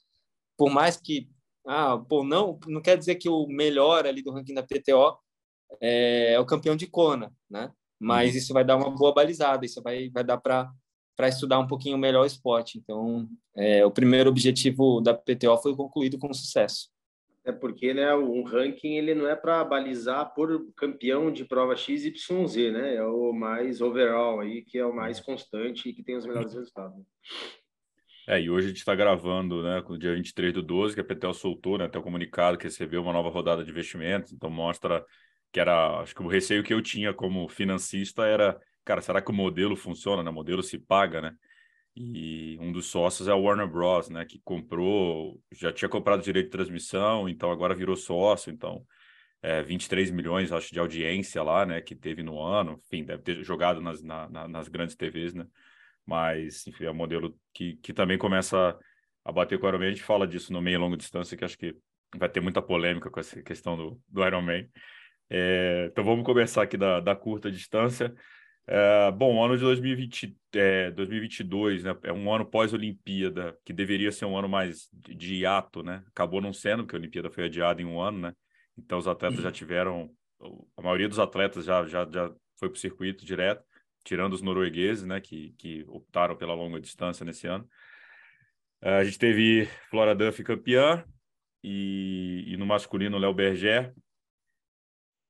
Por 0.59 0.71
mais 0.71 0.99
que, 0.99 1.29
ah, 1.67 1.97
pô, 1.97 2.23
não, 2.23 2.59
não 2.67 2.83
quer 2.83 2.99
dizer 2.99 3.15
que 3.15 3.31
o 3.31 3.47
melhor 3.47 4.07
ali 4.07 4.23
do 4.23 4.31
ranking 4.31 4.55
da 4.55 4.63
PTO 4.63 5.19
é, 5.81 6.35
é 6.35 6.41
o 6.41 6.45
campeão 6.45 6.77
de 6.77 6.87
Kona, 6.87 7.33
né? 7.51 7.73
Mas 7.99 8.33
uhum. 8.33 8.39
isso 8.39 8.53
vai 8.53 8.63
dar 8.63 8.77
uma 8.77 8.91
boa 8.91 9.15
balizada, 9.15 9.65
isso 9.65 9.83
vai, 9.83 10.11
vai 10.11 10.23
dar 10.23 10.37
para 10.37 10.71
para 11.17 11.29
estudar 11.29 11.59
um 11.59 11.67
pouquinho 11.67 11.97
melhor 11.97 12.25
o 12.25 12.27
esporte. 12.27 12.77
Então, 12.77 13.27
é, 13.57 13.83
o 13.87 13.91
primeiro 13.91 14.29
objetivo 14.29 15.01
da 15.01 15.15
PTO 15.15 15.57
foi 15.63 15.75
concluído 15.75 16.19
com 16.19 16.31
sucesso. 16.35 16.91
É 17.47 17.53
porque 17.53 17.95
né, 17.95 18.15
um 18.15 18.43
ranking 18.43 18.97
ele 18.97 19.15
não 19.15 19.29
é 19.29 19.37
para 19.37 19.65
balizar 19.65 20.35
por 20.35 20.67
campeão 20.75 21.31
de 21.31 21.45
prova 21.45 21.77
XYZ, 21.77 22.73
né? 22.73 22.97
É 22.97 23.05
o 23.05 23.33
mais 23.33 23.81
overall 23.81 24.41
aí, 24.41 24.63
que 24.63 24.77
é 24.77 24.85
o 24.85 24.95
mais 24.95 25.21
constante 25.21 25.89
e 25.89 25.95
que 25.95 26.03
tem 26.03 26.17
os 26.17 26.27
melhores 26.27 26.53
resultados. 26.53 27.03
É, 28.29 28.41
e 28.41 28.51
hoje 28.51 28.67
a 28.67 28.69
gente 28.69 28.79
está 28.79 28.95
gravando, 28.95 29.63
né, 29.63 29.81
com 29.83 29.93
o 29.93 29.99
dia 29.99 30.13
23 30.13 30.53
do 30.53 30.61
12, 30.61 30.97
que 30.97 31.01
a 31.01 31.05
PTO 31.05 31.33
soltou, 31.33 31.79
né, 31.79 31.85
até 31.85 31.97
o 31.97 32.03
comunicado 32.03 32.59
que 32.59 32.65
recebeu 32.65 33.01
uma 33.01 33.13
nova 33.13 33.29
rodada 33.29 33.63
de 33.63 33.71
investimentos, 33.71 34.33
então 34.33 34.51
mostra 34.51 35.05
que 35.53 35.61
era, 35.61 36.01
acho 36.01 36.13
que 36.13 36.23
o 36.25 36.27
receio 36.27 36.65
que 36.65 36.75
eu 36.75 36.83
tinha 36.83 37.15
como 37.15 37.49
financista 37.49 38.27
era 38.27 38.61
cara, 38.87 39.03
será 39.03 39.21
que 39.21 39.31
o 39.31 39.35
modelo 39.35 39.77
funciona, 39.77 40.23
né? 40.23 40.31
O 40.31 40.33
modelo 40.33 40.63
se 40.63 40.79
paga, 40.79 41.21
né? 41.21 41.35
E 41.97 42.59
um 42.61 42.71
dos 42.71 42.87
sócios 42.87 43.27
é 43.27 43.33
a 43.33 43.37
Warner 43.37 43.67
Bros, 43.67 44.11
né? 44.11 44.25
Que 44.27 44.39
comprou, 44.45 45.41
já 45.51 45.73
tinha 45.73 45.89
comprado 45.89 46.23
direito 46.23 46.47
de 46.47 46.53
transmissão, 46.53 47.27
então 47.27 47.51
agora 47.51 47.75
virou 47.75 47.97
sócio, 47.97 48.53
então 48.53 48.87
é, 49.43 49.63
23 49.63 50.11
milhões, 50.11 50.53
acho, 50.53 50.73
de 50.73 50.79
audiência 50.79 51.43
lá, 51.43 51.65
né? 51.65 51.81
Que 51.81 51.95
teve 51.95 52.23
no 52.23 52.39
ano, 52.39 52.79
enfim, 52.85 53.03
deve 53.03 53.23
ter 53.23 53.43
jogado 53.43 53.81
nas, 53.81 54.03
na, 54.03 54.29
nas 54.47 54.69
grandes 54.69 54.95
TVs, 54.95 55.33
né? 55.33 55.47
Mas, 56.05 56.67
enfim, 56.67 56.85
é 56.85 56.91
um 56.91 56.95
modelo 56.95 57.35
que, 57.55 57.77
que 57.77 57.95
também 57.95 58.19
começa 58.19 58.79
a 59.25 59.33
bater 59.33 59.59
com 59.59 59.67
o 59.67 59.69
Ironman. 59.69 59.89
A 59.89 59.91
gente 59.91 60.03
fala 60.03 60.27
disso 60.27 60.53
no 60.53 60.61
meio 60.61 60.77
e 60.77 60.79
longa 60.79 60.97
distância, 60.99 61.37
que 61.37 61.45
acho 61.45 61.59
que 61.59 61.75
vai 62.15 62.29
ter 62.29 62.41
muita 62.41 62.61
polêmica 62.61 63.11
com 63.11 63.19
essa 63.19 63.43
questão 63.43 63.77
do, 63.77 64.01
do 64.07 64.25
Ironman. 64.25 64.69
É, 65.31 65.89
então 65.91 66.05
vamos 66.05 66.25
começar 66.25 66.63
aqui 66.63 66.77
da, 66.77 67.01
da 67.01 67.17
curta 67.17 67.51
distância. 67.51 68.15
É, 68.69 69.13
bom, 69.13 69.37
o 69.37 69.45
ano 69.45 69.57
de 69.57 69.63
2020, 69.63 70.37
é, 70.55 70.91
2022, 70.91 71.85
né, 71.85 71.97
é 72.03 72.13
um 72.13 72.33
ano 72.33 72.45
pós-Olimpíada, 72.45 73.57
que 73.65 73.73
deveria 73.73 74.11
ser 74.11 74.25
um 74.25 74.37
ano 74.37 74.49
mais 74.49 74.89
de, 74.93 75.37
hiato, 75.37 75.83
né? 75.83 76.03
Acabou 76.09 76.41
não 76.41 76.53
sendo, 76.53 76.83
porque 76.83 76.97
a 76.97 76.99
Olimpíada 76.99 77.31
foi 77.31 77.45
adiada 77.45 77.81
em 77.81 77.85
um 77.85 78.01
ano, 78.01 78.19
né? 78.19 78.35
Então 78.77 78.99
os 78.99 79.07
atletas 79.07 79.41
já 79.41 79.53
tiveram, 79.53 80.11
a 80.77 80.83
maioria 80.83 81.09
dos 81.09 81.19
atletas 81.19 81.65
já, 81.65 81.87
já, 81.87 82.09
já 82.11 82.33
foi 82.59 82.69
para 82.69 82.77
o 82.77 82.81
circuito 82.81 83.25
direto, 83.25 83.65
tirando 84.05 84.33
os 84.33 84.43
noruegueses, 84.43 85.05
né, 85.05 85.21
que, 85.21 85.55
que 85.59 85.85
optaram 85.89 86.37
pela 86.37 86.55
longa 86.55 86.81
distância 86.81 87.25
nesse 87.25 87.47
ano. 87.47 87.69
É, 88.83 88.99
a 88.99 89.05
gente 89.05 89.19
teve 89.19 89.67
Flora 89.91 90.15
Duff 90.15 90.43
campeã, 90.43 91.05
e, 91.69 92.45
e 92.47 92.57
no 92.57 92.65
masculino, 92.65 93.19
Léo 93.19 93.35
Berger, 93.35 93.93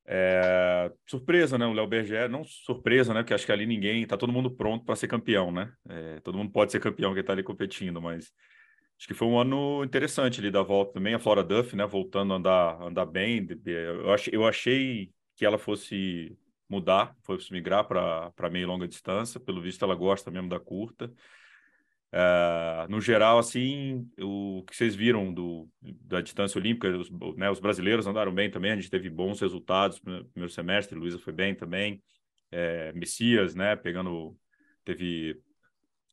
é, 0.07 0.93
surpresa, 1.07 1.59
né? 1.59 1.67
O 1.67 1.73
Léo 1.73 1.87
Berger, 1.87 2.29
não 2.29 2.45
surpresa, 2.45 3.13
né? 3.13 3.23
Porque 3.23 3.35
acho 3.35 3.45
que 3.45 3.53
ali 3.53 3.67
ninguém, 3.67 4.07
tá 4.07 4.17
todo 4.17 4.33
mundo 4.33 4.51
pronto 4.51 4.85
para 4.85 4.97
ser 4.97 5.09
campeão, 5.09 5.51
né? 5.51 5.73
É, 5.89 6.21
todo 6.21 6.39
mundo 6.39 6.53
pode 6.53 6.73
ser 6.73 6.81
campeão 6.81 7.15
que 7.15 7.23
tá 7.23 7.33
ali 7.33 7.43
competindo, 7.43 8.01
mas 8.01 8.33
acho 8.99 9.09
que 9.09 9.15
foi 9.15 9.27
um 9.29 9.39
ano 9.39 9.83
interessante 9.85 10.41
ali 10.41 10.51
da 10.51 10.63
volta 10.63 10.95
também. 10.95 11.15
A 11.15 11.19
Flora 11.19 11.43
Duff, 11.43 11.75
né? 11.75 11.85
Voltando 11.87 12.33
a 12.33 12.37
andar, 12.37 12.83
andar 12.83 13.07
bem. 13.07 13.47
Eu 13.65 14.13
achei, 14.13 14.35
eu 14.35 14.47
achei 14.47 15.11
que 15.35 15.45
ela 15.45 15.59
fosse 15.59 16.37
mudar, 16.69 17.15
fosse 17.23 17.53
migrar 17.53 17.85
para 17.87 18.51
meio 18.51 18.65
e 18.65 18.67
longa 18.67 18.87
distância. 18.87 19.41
Pelo 19.41 19.61
visto, 19.61 19.85
ela 19.85 19.95
gosta 19.95 20.31
mesmo 20.31 20.49
da 20.49 20.61
curta. 20.61 21.13
Uh, 22.17 22.89
no 22.89 22.99
geral, 22.99 23.39
assim, 23.39 24.09
o 24.19 24.65
que 24.67 24.75
vocês 24.75 24.95
viram 24.95 25.35
do, 25.35 25.69
da 25.83 26.23
distância 26.23 26.59
olímpica, 26.59 26.89
os, 26.97 27.11
né, 27.37 27.51
os 27.51 27.61
brasileiros 27.61 28.07
andaram 28.07 28.35
bem 28.35 28.51
também, 28.51 28.73
a 28.73 28.77
gente 28.77 28.89
teve 28.89 29.11
bons 29.11 29.39
resultados 29.39 30.01
no 30.03 30.25
primeiro 30.25 30.51
semestre, 30.51 30.99
Luísa 30.99 31.19
foi 31.19 31.35
bem 31.35 31.55
também, 31.55 32.03
é, 32.51 32.91
Messias, 32.95 33.55
né, 33.55 33.77
pegando, 33.77 34.35
teve 34.83 35.39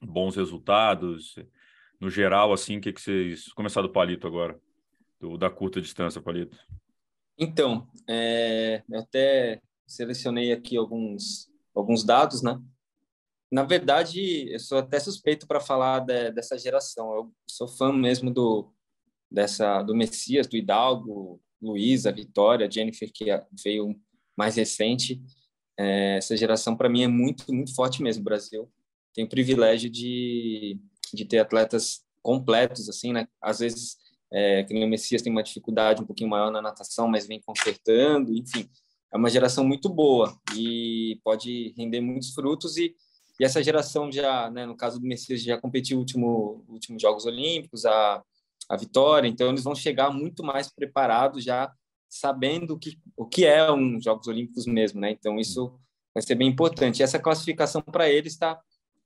bons 0.01 0.36
resultados. 0.36 1.36
No 2.01 2.10
geral, 2.10 2.51
assim, 2.51 2.79
o 2.79 2.81
que, 2.81 2.91
que 2.91 3.01
vocês... 3.01 3.53
Começar 3.53 3.81
do 3.81 3.89
Palito 3.89 4.27
agora, 4.27 4.60
do, 5.22 5.38
da 5.38 5.50
curta 5.50 5.79
distância, 5.79 6.22
Palito. 6.22 6.57
Então, 7.38 7.88
é, 8.10 8.83
eu 8.89 9.00
até 9.00 9.62
selecionei 9.88 10.51
aqui 10.51 10.75
alguns, 10.75 11.50
alguns 11.74 12.03
dados, 12.03 12.43
né? 12.43 12.60
Na 13.53 13.62
verdade, 13.62 14.51
eu 14.51 14.60
sou 14.60 14.79
até 14.79 15.00
suspeito 15.00 15.45
para 15.45 15.60
falar 15.60 16.00
de, 16.00 16.31
dessa 16.31 16.57
geração. 16.57 17.13
Eu 17.13 17.31
sou 17.48 17.67
fã 17.67 17.93
mesmo 17.93 18.33
do 18.33 18.74
dessa 19.29 19.83
do 19.83 19.93
Messias, 19.95 20.48
do 20.48 20.57
Hidalgo, 20.57 21.39
Luísa, 21.62 22.12
Vitória, 22.12 22.69
Jennifer 22.69 23.12
que 23.13 23.25
veio 23.63 23.95
mais 24.36 24.55
recente. 24.55 25.22
É, 25.77 26.17
essa 26.17 26.36
geração 26.36 26.75
para 26.75 26.89
mim 26.89 27.03
é 27.03 27.07
muito 27.07 27.53
muito 27.53 27.75
forte 27.75 28.01
mesmo. 28.01 28.22
O 28.22 28.24
Brasil 28.24 28.72
tem 29.13 29.24
o 29.24 29.29
privilégio 29.29 29.88
de 29.88 30.79
de 31.13 31.24
ter 31.24 31.38
atletas 31.38 32.03
completos 32.24 32.89
assim, 32.89 33.13
né? 33.13 33.27
Às 33.39 33.60
vezes 33.60 33.98
é, 34.31 34.63
que 34.63 34.74
o 34.74 34.88
Messias 34.88 35.22
tem 35.22 35.31
uma 35.31 35.43
dificuldade 35.43 36.01
um 36.01 36.07
pouquinho 36.07 36.31
maior 36.31 36.50
na 36.50 36.60
natação, 36.60 37.07
mas 37.07 37.27
vem 37.27 37.39
consertando, 37.39 38.33
enfim, 38.33 38.67
é 39.13 39.17
uma 39.17 39.29
geração 39.29 39.63
muito 39.63 39.89
boa 39.89 40.36
e 40.57 41.22
pode 41.24 41.72
render 41.77 42.01
muitos 42.01 42.33
frutos 42.33 42.77
e 42.77 42.95
e 43.40 43.44
essa 43.44 43.63
geração 43.63 44.12
já, 44.12 44.50
né, 44.50 44.66
no 44.66 44.75
caso 44.75 45.00
do 45.00 45.08
Messias, 45.08 45.42
já 45.42 45.58
competiu 45.58 45.98
último 45.98 46.63
últimos 46.68 47.02
Jogos 47.02 47.25
Olímpicos, 47.25 47.86
a, 47.86 48.24
a 48.70 48.78
vitória, 48.78 49.28
então 49.28 49.50
eles 49.50 49.63
vão 49.63 49.75
chegar 49.75 50.12
muito 50.12 50.44
mais 50.44 50.72
preparados 50.72 51.44
já 51.44 51.72
sabendo 52.10 52.75
o 52.75 52.80
que, 52.80 53.00
o 53.18 53.25
que 53.25 53.46
é 53.46 53.72
um 53.72 54.00
Jogos 54.00 54.28
Olímpicos 54.28 54.68
mesmo, 54.68 55.00
né? 55.00 55.12
Então 55.12 55.40
isso 55.40 55.74
vai 56.13 56.22
ser 56.22 56.36
bem 56.36 56.48
importante. 56.48 57.00
E 57.00 57.04
essa 57.04 57.18
classificação 57.18 57.82
para 57.82 58.08
eles 58.08 58.34
está 58.34 58.60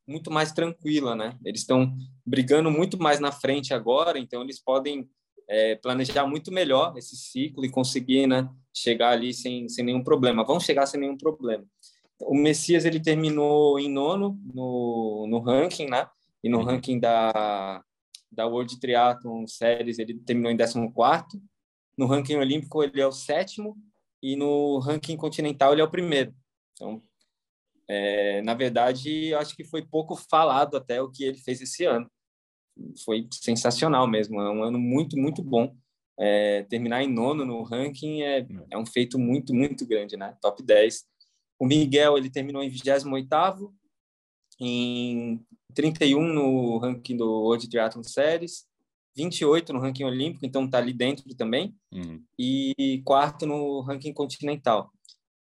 muito 0.06 0.30
mais 0.30 0.52
tranquila, 0.52 1.16
né? 1.16 1.38
Eles 1.44 1.62
estão 1.62 1.96
brigando 2.26 2.70
muito 2.70 3.02
mais 3.02 3.20
na 3.20 3.32
frente 3.32 3.74
agora, 3.74 4.20
então 4.20 4.42
eles 4.42 4.62
podem 4.62 5.10
é, 5.48 5.76
planejar 5.76 6.28
muito 6.28 6.52
melhor 6.52 6.98
esse 6.98 7.16
ciclo 7.16 7.66
e 7.66 7.70
conseguir, 7.70 8.28
né, 8.28 8.50
chegar 8.74 9.12
ali 9.12 9.34
sem, 9.34 9.68
sem 9.70 9.86
nenhum 9.86 10.04
problema. 10.04 10.46
Vão 10.46 10.60
chegar 10.60 10.86
sem 10.86 11.00
nenhum 11.00 11.18
problema. 11.18 11.66
O 12.20 12.36
Messias 12.36 12.86
ele 12.86 13.00
terminou 13.00 13.80
em 13.80 13.90
nono 13.90 14.40
no, 14.54 15.28
no 15.30 15.40
ranking, 15.40 15.88
né? 15.88 16.08
E 16.44 16.50
no 16.50 16.60
uhum. 16.60 16.64
ranking 16.64 17.00
da, 17.00 17.84
da 18.32 18.46
World 18.46 18.80
Triathlon 18.80 19.46
Series 19.48 20.00
ele 20.00 20.16
terminou 20.20 20.52
em 20.52 20.58
14 20.58 20.92
quarto. 20.94 21.42
No 21.98 22.06
ranking 22.06 22.36
olímpico 22.36 22.84
ele 22.84 23.02
é 23.02 23.08
o 23.08 23.12
sétimo 23.12 23.78
e 24.22 24.36
no 24.36 24.80
ranking 24.80 25.16
continental 25.16 25.74
ele 25.74 25.82
é 25.82 25.84
o 25.84 25.92
primeiro. 25.92 26.34
Então, 26.74 27.02
é, 27.88 28.42
na 28.42 28.54
verdade, 28.54 29.28
eu 29.28 29.40
acho 29.40 29.56
que 29.56 29.64
foi 29.64 29.82
pouco 29.82 30.16
falado 30.16 30.76
até 30.76 31.02
o 31.02 31.10
que 31.10 31.24
ele 31.24 31.38
fez 31.38 31.62
esse 31.62 31.86
ano. 31.86 32.10
Foi 33.04 33.28
sensacional 33.32 34.08
mesmo, 34.08 34.40
é 34.42 34.52
um 34.52 34.64
ano 34.64 34.80
muito, 34.80 35.18
muito 35.18 35.44
bom. 35.44 35.76
É, 36.20 36.64
terminar 36.64 37.04
em 37.04 37.14
nono 37.14 37.46
no 37.46 37.62
ranking 37.62 38.24
é, 38.24 38.40
uhum. 38.42 38.66
é 38.72 38.78
um 38.78 38.86
feito 38.86 39.20
muito, 39.20 39.54
muito 39.54 39.86
grande, 39.86 40.18
né? 40.18 40.36
Top 40.42 40.62
10 40.64 41.06
o 41.60 41.66
Miguel 41.66 42.18
ele 42.18 42.30
terminou 42.30 42.64
em 42.64 42.70
28º, 42.70 43.72
em 44.60 45.46
31 45.74 46.22
no 46.22 46.78
ranking 46.78 47.18
do 47.18 47.26
World 47.26 47.70
Triathlon 47.70 48.04
Series, 48.04 48.66
28 49.16 49.74
no 49.74 49.80
ranking 49.80 50.04
olímpico, 50.04 50.46
então 50.46 50.66
está 50.66 50.78
ali 50.78 50.94
dentro 50.94 51.24
também, 51.36 51.76
uhum. 51.92 52.24
e 52.38 53.02
quarto 53.04 53.46
no 53.46 53.82
ranking 53.82 54.14
continental. 54.14 54.92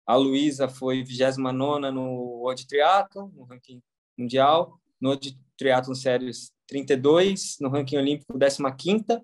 A 0.07 0.17
Luísa 0.17 0.69
foi 0.69 1.05
29 1.05 1.91
no 1.93 2.41
World 2.43 2.67
Triathlon, 2.67 3.29
no 3.29 3.45
ranking 3.45 3.81
mundial, 4.19 4.81
no 5.01 5.11
World 5.11 5.39
Triathlon 5.57 5.95
Series 5.95 6.53
32, 6.67 7.59
no 7.61 7.69
ranking 7.69 7.97
olímpico 7.97 8.37
15ª 8.37 9.23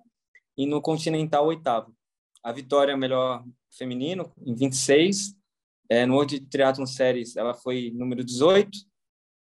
e 0.56 0.66
no 0.66 0.80
continental 0.80 1.46
oitavo. 1.46 1.92
A 2.42 2.52
Vitória 2.52 2.92
é 2.92 2.96
melhor 2.96 3.44
feminino 3.76 4.32
em 4.44 4.54
26, 4.54 5.34
é, 5.88 6.04
no 6.06 6.14
World 6.14 6.40
Triathlon 6.40 6.86
Series, 6.86 7.36
ela 7.36 7.54
foi 7.54 7.90
número 7.94 8.24
18. 8.24 8.70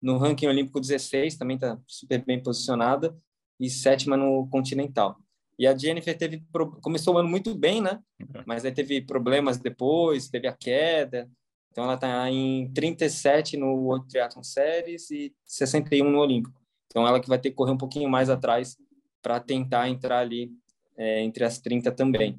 No 0.03 0.19
ranking 0.19 0.47
olímpico, 0.47 0.81
16, 0.81 1.37
também 1.37 1.57
está 1.57 1.79
super 1.87 2.25
bem 2.25 2.43
posicionada. 2.43 3.17
E 3.59 3.71
sétima 3.71 4.17
no 4.17 4.49
Continental. 4.49 5.17
E 5.59 5.67
a 5.67 5.77
Jennifer 5.77 6.17
teve 6.17 6.45
começou 6.83 7.15
o 7.15 7.19
ano 7.19 7.29
muito 7.29 7.55
bem, 7.55 7.81
né? 7.81 8.01
Uhum. 8.21 8.43
Mas 8.47 8.65
aí 8.65 8.73
teve 8.73 9.01
problemas 9.01 9.59
depois, 9.59 10.29
teve 10.29 10.49
a 10.49 10.53
queda. 10.53 11.31
Então 11.71 11.85
ela 11.85 11.95
está 11.95 12.31
em 12.31 12.73
37 12.73 13.57
no 13.57 13.75
World 13.75 14.09
Triathlon 14.09 14.43
Series 14.43 15.11
e 15.11 15.35
61 15.45 16.11
no 16.11 16.19
Olímpico. 16.19 16.61
Então 16.87 17.07
ela 17.07 17.21
que 17.21 17.29
vai 17.29 17.39
ter 17.39 17.51
que 17.51 17.57
correr 17.57 17.73
um 17.73 17.79
pouquinho 17.79 18.09
mais 18.09 18.29
atrás 18.29 18.77
para 19.23 19.41
tentar 19.41 19.89
entrar 19.89 20.19
ali 20.19 20.53
é, 20.97 21.23
entre 21.23 21.45
as 21.45 21.59
30 21.59 21.91
também. 21.93 22.39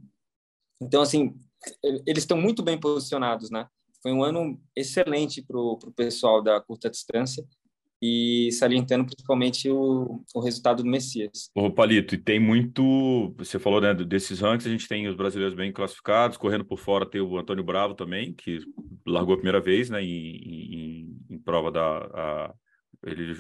Então 0.82 1.02
assim, 1.02 1.38
eles 1.84 2.24
estão 2.24 2.38
muito 2.38 2.62
bem 2.62 2.78
posicionados, 2.78 3.50
né? 3.50 3.68
Foi 4.06 4.14
um 4.14 4.24
ano 4.24 4.62
excelente 4.76 5.42
para 5.42 5.58
o 5.58 5.80
pessoal 5.96 6.40
da 6.40 6.62
curta 6.62 6.92
distância 6.92 7.44
e 8.00 8.52
salientando 8.52 9.04
principalmente 9.04 9.68
o, 9.68 10.24
o 10.32 10.40
resultado 10.42 10.84
do 10.84 10.90
Messias. 10.90 11.50
Ô, 11.56 11.72
Palito, 11.72 12.14
e 12.14 12.18
tem 12.20 12.40
muito. 12.40 13.34
Você 13.36 13.58
falou 13.58 13.82
né, 13.82 13.96
desses 13.96 14.42
rankings, 14.42 14.68
a 14.68 14.72
gente 14.72 14.88
tem 14.88 15.08
os 15.08 15.16
brasileiros 15.16 15.56
bem 15.56 15.74
classificados, 15.74 16.38
correndo 16.38 16.64
por 16.64 16.78
fora 16.78 17.10
tem 17.10 17.20
o 17.20 17.36
Antônio 17.36 17.64
Bravo 17.64 17.96
também, 17.96 18.32
que 18.32 18.60
largou 19.08 19.34
a 19.34 19.38
primeira 19.38 19.60
vez 19.60 19.90
né, 19.90 20.04
em, 20.04 20.36
em, 20.36 21.18
em 21.32 21.40
prova 21.40 21.72
da, 21.72 21.98
a, 21.98 22.54
ele, 23.08 23.34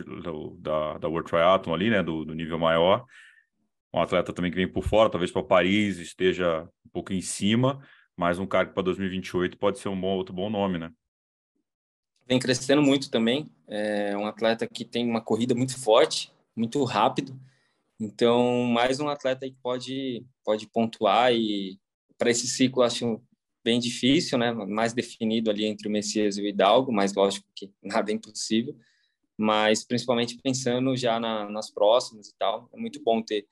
da, 0.61 0.97
da 0.97 1.07
World 1.07 1.29
Triathlon 1.29 1.75
ali, 1.75 1.91
né, 1.91 2.01
do, 2.01 2.25
do 2.25 2.33
nível 2.33 2.57
maior. 2.57 3.05
Um 3.93 4.01
atleta 4.01 4.33
também 4.33 4.49
que 4.49 4.57
vem 4.57 4.67
por 4.67 4.83
fora, 4.83 5.11
talvez 5.11 5.29
para 5.29 5.43
Paris 5.43 5.99
esteja 5.99 6.67
um 6.83 6.89
pouco 6.89 7.13
em 7.13 7.21
cima 7.21 7.79
mais 8.17 8.39
um 8.39 8.47
cargo 8.47 8.73
para 8.73 8.83
2028 8.83 9.57
pode 9.57 9.79
ser 9.79 9.89
um 9.89 9.99
bom, 9.99 10.15
outro 10.15 10.33
bom 10.33 10.49
nome, 10.49 10.77
né? 10.77 10.91
Vem 12.27 12.39
crescendo 12.39 12.81
muito 12.81 13.11
também. 13.11 13.49
É 13.67 14.17
um 14.17 14.25
atleta 14.25 14.67
que 14.67 14.83
tem 14.83 15.07
uma 15.07 15.21
corrida 15.21 15.53
muito 15.53 15.79
forte, 15.79 16.31
muito 16.55 16.83
rápido. 16.83 17.39
Então, 17.99 18.63
mais 18.63 18.99
um 18.99 19.07
atleta 19.07 19.47
que 19.47 19.55
pode, 19.61 20.25
pode 20.43 20.67
pontuar 20.67 21.33
e 21.33 21.79
para 22.17 22.29
esse 22.29 22.47
ciclo 22.47 22.83
acho 22.83 23.21
bem 23.63 23.79
difícil, 23.79 24.37
né? 24.37 24.51
Mais 24.51 24.93
definido 24.93 25.49
ali 25.49 25.65
entre 25.65 25.87
o 25.87 25.91
Messias 25.91 26.37
e 26.37 26.41
o 26.41 26.47
Hidalgo, 26.47 26.91
mas 26.91 27.13
lógico 27.13 27.47
que 27.55 27.71
nada 27.83 28.11
é 28.11 28.13
impossível. 28.13 28.75
Mas 29.37 29.83
principalmente 29.83 30.39
pensando 30.41 30.95
já 30.95 31.19
na, 31.19 31.49
nas 31.49 31.69
próximas 31.69 32.29
e 32.29 32.35
tal, 32.37 32.69
é 32.73 32.77
muito 32.77 33.03
bom 33.03 33.21
ter, 33.21 33.45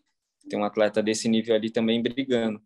ter 0.50 0.55
um 0.55 0.63
atleta 0.63 1.03
desse 1.03 1.27
nível 1.27 1.53
ali 1.55 1.70
também 1.70 2.01
brigando. 2.01 2.62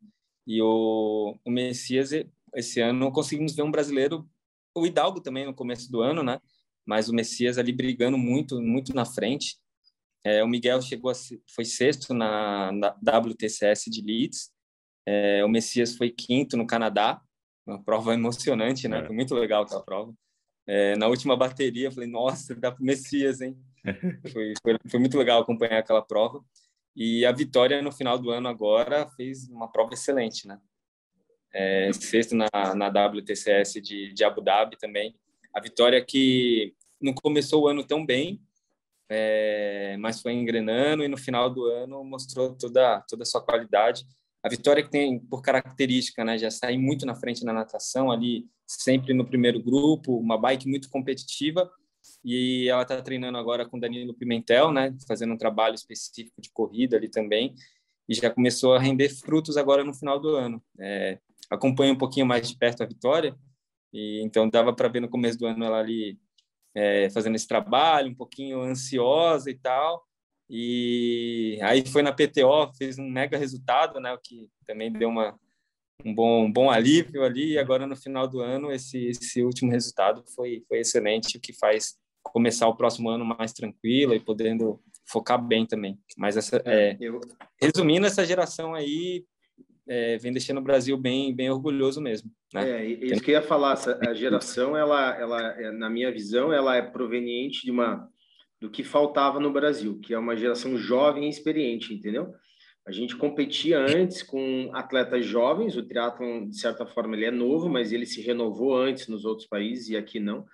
E 0.47 0.61
o, 0.61 1.37
o 1.43 1.51
Messias, 1.51 2.11
esse 2.55 2.79
ano, 2.79 3.11
conseguimos 3.11 3.53
ver 3.53 3.63
um 3.63 3.71
brasileiro, 3.71 4.25
o 4.73 4.85
Hidalgo 4.85 5.19
também 5.19 5.45
no 5.45 5.53
começo 5.53 5.91
do 5.91 6.01
ano, 6.01 6.23
né? 6.23 6.39
Mas 6.85 7.09
o 7.09 7.13
Messias 7.13 7.57
ali 7.57 7.73
brigando 7.73 8.17
muito, 8.17 8.61
muito 8.61 8.95
na 8.95 9.03
frente. 9.03 9.57
É, 10.23 10.41
o 10.41 10.47
Miguel 10.47 10.81
chegou 10.81 11.11
a, 11.11 11.13
foi 11.53 11.65
sexto 11.65 12.13
na, 12.13 12.71
na 12.71 12.89
WTCS 13.19 13.89
de 13.89 14.01
Leeds. 14.01 14.49
É, 15.05 15.43
o 15.43 15.49
Messias 15.49 15.97
foi 15.97 16.09
quinto 16.09 16.55
no 16.55 16.65
Canadá. 16.65 17.21
Uma 17.65 17.83
prova 17.83 18.13
emocionante, 18.13 18.87
né? 18.87 18.99
É. 18.99 19.05
Foi 19.05 19.15
muito 19.15 19.35
legal 19.35 19.63
aquela 19.63 19.83
prova. 19.83 20.13
é, 20.65 20.95
na 20.95 21.07
última 21.07 21.35
bateria, 21.35 21.91
falei, 21.91 22.09
nossa, 22.09 22.55
dá 22.55 22.71
para 22.71 22.83
Messias, 22.83 23.41
hein? 23.41 23.57
foi, 24.31 24.53
foi, 24.61 24.77
foi, 24.89 24.99
muito 24.99 25.17
legal 25.17 25.41
acompanhar 25.41 25.79
aquela 25.79 26.01
prova. 26.01 26.41
E 26.99 27.23
a 27.27 27.31
Vitória, 27.31 27.79
no 27.79 27.91
final 27.91 28.17
do 28.17 28.31
ano 28.31 28.47
agora, 28.47 29.07
fez 29.09 29.47
uma 29.49 29.71
prova 29.71 29.93
excelente, 29.93 30.47
né? 30.47 30.59
É, 31.53 31.93
sexto 31.93 32.35
na, 32.35 32.49
na 32.73 32.87
WTCS 32.87 33.79
de, 33.79 34.11
de 34.13 34.23
Abu 34.23 34.41
Dhabi 34.41 34.79
também. 34.79 35.15
A 35.53 35.61
Vitória 35.61 36.03
que 36.03 36.73
não 36.99 37.13
começou 37.13 37.63
o 37.63 37.67
ano 37.67 37.83
tão 37.83 38.03
bem, 38.03 38.41
é, 39.07 39.95
mas 39.99 40.23
foi 40.23 40.33
engrenando 40.33 41.03
e 41.03 41.07
no 41.07 41.17
final 41.17 41.51
do 41.51 41.65
ano 41.65 42.03
mostrou 42.03 42.55
toda, 42.55 42.99
toda 43.07 43.21
a 43.21 43.27
sua 43.27 43.41
qualidade. 43.41 44.03
A 44.41 44.49
Vitória 44.49 44.81
que 44.81 44.89
tem 44.89 45.19
por 45.19 45.43
característica, 45.43 46.25
né, 46.25 46.35
já 46.35 46.49
sair 46.49 46.79
muito 46.79 47.05
na 47.05 47.13
frente 47.13 47.45
na 47.45 47.53
natação 47.53 48.09
ali, 48.09 48.47
sempre 48.65 49.13
no 49.13 49.23
primeiro 49.23 49.61
grupo, 49.61 50.17
uma 50.17 50.35
bike 50.35 50.67
muito 50.67 50.89
competitiva 50.89 51.71
e 52.23 52.67
ela 52.69 52.81
está 52.81 53.01
treinando 53.01 53.37
agora 53.37 53.67
com 53.67 53.79
Danilo 53.79 54.13
Pimentel, 54.13 54.71
né, 54.71 54.95
fazendo 55.07 55.33
um 55.33 55.37
trabalho 55.37 55.75
específico 55.75 56.41
de 56.41 56.49
corrida 56.51 56.97
ali 56.97 57.09
também 57.09 57.55
e 58.07 58.13
já 58.13 58.29
começou 58.29 58.73
a 58.73 58.79
render 58.79 59.09
frutos 59.09 59.57
agora 59.57 59.83
no 59.83 59.93
final 59.93 60.19
do 60.19 60.29
ano. 60.35 60.63
É, 60.79 61.19
acompanho 61.49 61.93
um 61.93 61.97
pouquinho 61.97 62.25
mais 62.25 62.47
de 62.49 62.57
perto 62.57 62.81
a 62.81 62.85
Vitória 62.85 63.35
e 63.93 64.21
então 64.23 64.49
dava 64.49 64.73
para 64.73 64.87
ver 64.87 65.01
no 65.01 65.09
começo 65.09 65.37
do 65.37 65.45
ano 65.45 65.65
ela 65.65 65.79
ali 65.79 66.17
é, 66.75 67.09
fazendo 67.09 67.35
esse 67.35 67.47
trabalho, 67.47 68.09
um 68.09 68.15
pouquinho 68.15 68.61
ansiosa 68.61 69.49
e 69.49 69.55
tal. 69.55 70.05
E 70.49 71.59
aí 71.61 71.85
foi 71.85 72.01
na 72.01 72.13
PTO, 72.13 72.71
fez 72.77 72.97
um 72.97 73.09
mega 73.09 73.37
resultado, 73.37 73.99
né? 73.99 74.13
O 74.13 74.17
que 74.17 74.49
também 74.65 74.91
deu 74.91 75.09
uma, 75.09 75.37
um 76.05 76.13
bom, 76.13 76.45
um 76.45 76.51
bom 76.51 76.69
alívio 76.69 77.23
ali. 77.23 77.53
E 77.53 77.59
agora 77.59 77.87
no 77.87 77.95
final 77.95 78.27
do 78.27 78.39
ano, 78.39 78.71
esse, 78.71 79.07
esse 79.07 79.41
último 79.41 79.71
resultado 79.71 80.23
foi, 80.35 80.63
foi 80.67 80.79
excelente, 80.79 81.37
o 81.37 81.41
que 81.41 81.53
faz 81.53 81.95
começar 82.23 82.67
o 82.67 82.75
próximo 82.75 83.09
ano 83.09 83.25
mais 83.25 83.53
tranquilo 83.53 84.13
e 84.13 84.19
podendo 84.19 84.79
focar 85.09 85.41
bem 85.41 85.65
também. 85.65 85.97
Mas 86.17 86.37
essa, 86.37 86.61
é, 86.65 86.89
é 86.91 86.97
eu... 86.99 87.19
resumindo, 87.61 88.05
essa 88.05 88.25
geração 88.25 88.73
aí 88.73 89.25
é, 89.87 90.17
vem 90.17 90.33
deixando 90.33 90.57
o 90.57 90.63
Brasil 90.63 90.97
bem, 90.97 91.33
bem 91.33 91.49
orgulhoso 91.49 92.01
mesmo. 92.01 92.29
Né? 92.53 92.69
É, 92.69 92.85
isso 92.85 93.21
que 93.21 93.31
eu 93.31 93.35
ia 93.35 93.41
falar, 93.41 93.73
essa, 93.73 93.99
a 94.05 94.13
geração, 94.13 94.75
ela, 94.75 95.15
ela, 95.17 95.41
é, 95.59 95.71
na 95.71 95.89
minha 95.89 96.11
visão, 96.11 96.51
ela 96.51 96.75
é 96.75 96.81
proveniente 96.81 97.63
de 97.63 97.71
uma 97.71 98.07
do 98.59 98.71
que 98.71 98.83
faltava 98.83 99.39
no 99.39 99.53
Brasil, 99.53 99.99
que 99.99 100.15
é 100.15 100.19
uma 100.19 100.35
geração 100.35 100.75
jovem 100.77 101.25
e 101.25 101.29
experiente, 101.29 101.93
entendeu? 101.93 102.33
A 102.87 102.91
gente 102.93 103.17
competia 103.17 103.79
antes 103.79 104.23
com 104.23 104.69
atletas 104.73 105.25
jovens, 105.25 105.75
o 105.75 105.85
triatlon, 105.85 106.47
de 106.47 106.57
certa 106.57 106.85
forma, 106.85 107.17
ele 107.17 107.25
é 107.25 107.31
novo, 107.31 107.67
mas 107.67 107.91
ele 107.91 108.05
se 108.05 108.21
renovou 108.21 108.77
antes 108.77 109.09
nos 109.09 109.25
outros 109.25 109.45
países 109.45 109.89
e 109.89 109.97
aqui 109.97 110.21
não. 110.21 110.45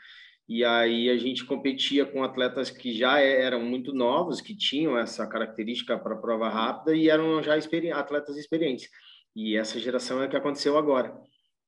E 0.49 0.65
aí 0.65 1.11
a 1.11 1.17
gente 1.17 1.45
competia 1.45 2.07
com 2.07 2.23
atletas 2.23 2.71
que 2.71 2.91
já 2.91 3.19
eram 3.19 3.61
muito 3.61 3.93
novos, 3.93 4.41
que 4.41 4.57
tinham 4.57 4.97
essa 4.97 5.27
característica 5.27 5.95
para 5.95 6.15
prova 6.15 6.49
rápida 6.49 6.95
e 6.95 7.07
eram 7.07 7.41
já 7.43 7.55
experi 7.55 7.91
atletas 7.91 8.35
experientes. 8.35 8.89
E 9.35 9.55
essa 9.55 9.79
geração 9.79 10.19
é 10.19 10.27
que 10.27 10.35
aconteceu 10.35 10.75
agora, 10.75 11.15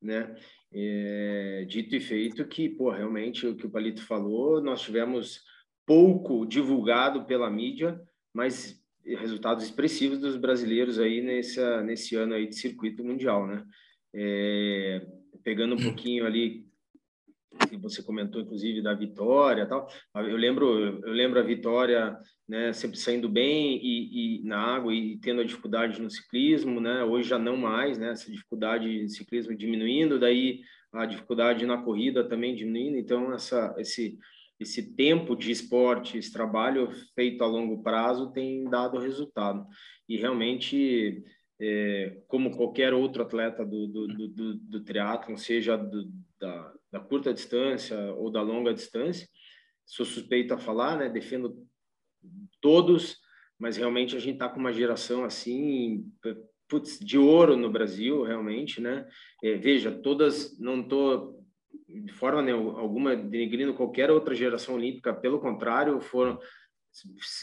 né? 0.01 0.35
É, 0.73 1.63
dito 1.69 1.95
e 1.95 1.99
feito 1.99 2.43
que, 2.47 2.67
pô, 2.69 2.89
realmente 2.89 3.45
o 3.45 3.55
que 3.55 3.67
o 3.67 3.69
Palito 3.69 4.01
falou, 4.01 4.59
nós 4.59 4.81
tivemos 4.81 5.41
pouco 5.85 6.43
divulgado 6.43 7.23
pela 7.25 7.51
mídia, 7.51 8.01
mas 8.33 8.83
resultados 9.05 9.63
expressivos 9.63 10.19
dos 10.19 10.35
brasileiros 10.35 10.99
aí 10.99 11.21
nesse, 11.21 11.61
nesse 11.83 12.15
ano 12.15 12.33
aí 12.33 12.47
de 12.47 12.55
circuito 12.55 13.03
mundial, 13.03 13.45
né? 13.45 13.63
É, 14.13 15.05
pegando 15.43 15.75
um 15.75 15.83
pouquinho 15.83 16.25
ali 16.25 16.65
que 17.69 17.77
você 17.77 18.01
comentou 18.01 18.41
inclusive 18.41 18.81
da 18.81 18.93
Vitória 18.93 19.65
tal 19.65 19.87
eu 20.15 20.35
lembro 20.35 20.67
eu 21.05 21.11
lembro 21.11 21.39
a 21.39 21.43
Vitória 21.43 22.17
né 22.47 22.73
sempre 22.73 22.97
saindo 22.97 23.29
bem 23.29 23.77
e, 23.81 24.39
e, 24.39 24.43
na 24.43 24.57
água 24.57 24.93
e 24.93 25.17
tendo 25.17 25.41
a 25.41 25.43
dificuldade 25.43 26.01
no 26.01 26.09
ciclismo 26.09 26.81
né? 26.81 27.03
Hoje 27.03 27.29
já 27.29 27.39
não 27.39 27.55
mais 27.57 27.97
né? 27.97 28.11
Essa 28.11 28.31
dificuldade 28.31 29.05
de 29.05 29.09
ciclismo 29.09 29.55
diminuindo 29.55 30.19
daí 30.19 30.61
a 30.93 31.05
dificuldade 31.05 31.65
na 31.65 31.77
corrida 31.81 32.23
também 32.23 32.55
diminuindo. 32.55 32.97
Então 32.97 33.33
essa 33.33 33.75
esse 33.77 34.17
esse 34.59 34.95
tempo 34.95 35.35
de 35.35 35.51
esporte 35.51 36.17
esse 36.17 36.31
trabalho 36.31 36.89
feito 37.13 37.43
a 37.43 37.47
longo 37.47 37.83
prazo 37.83 38.31
tem 38.31 38.63
dado 38.65 38.99
resultado 38.99 39.67
e 40.07 40.17
realmente 40.17 41.23
é, 41.59 42.21
como 42.27 42.51
qualquer 42.51 42.93
outro 42.93 43.23
atleta 43.23 43.65
do, 43.65 43.87
do, 43.87 44.07
do, 44.27 44.53
do, 44.55 44.83
triatlon, 44.83 45.37
seja 45.37 45.77
do, 45.77 46.11
da, 46.39 46.73
da 46.91 46.99
curta 46.99 47.33
distância 47.33 47.97
ou 48.13 48.29
da 48.29 48.41
longa 48.41 48.73
distância. 48.73 49.27
Sou 49.85 50.05
suspeito 50.05 50.53
a 50.53 50.57
falar, 50.57 50.97
né? 50.97 51.09
Defendo 51.09 51.55
todos, 52.59 53.17
mas 53.57 53.77
realmente 53.77 54.15
a 54.15 54.19
gente 54.19 54.33
está 54.35 54.49
com 54.49 54.59
uma 54.59 54.73
geração 54.73 55.23
assim, 55.23 56.05
putz, 56.67 56.99
de 56.99 57.17
ouro 57.17 57.55
no 57.55 57.71
Brasil, 57.71 58.23
realmente, 58.23 58.81
né? 58.81 59.07
É, 59.43 59.55
veja, 59.55 59.91
todas, 59.91 60.59
não 60.59 60.81
estou 60.81 61.44
de 61.87 62.13
forma 62.13 62.41
né, 62.41 62.51
alguma 62.51 63.15
denegrindo 63.15 63.73
qualquer 63.73 64.09
outra 64.11 64.35
geração 64.35 64.75
olímpica, 64.75 65.13
pelo 65.13 65.39
contrário, 65.39 65.99
foram 66.01 66.39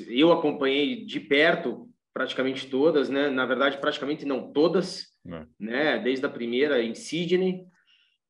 eu 0.09 0.33
acompanhei 0.33 1.05
de 1.05 1.21
perto 1.21 1.89
praticamente 2.13 2.69
todas, 2.69 3.09
né? 3.09 3.29
Na 3.31 3.45
verdade, 3.47 3.79
praticamente 3.79 4.25
não 4.25 4.53
todas, 4.53 5.09
é. 5.27 5.47
né? 5.59 5.99
Desde 5.99 6.25
a 6.25 6.29
primeira 6.29 6.83
em 6.83 6.95
Sydney, 6.95 7.67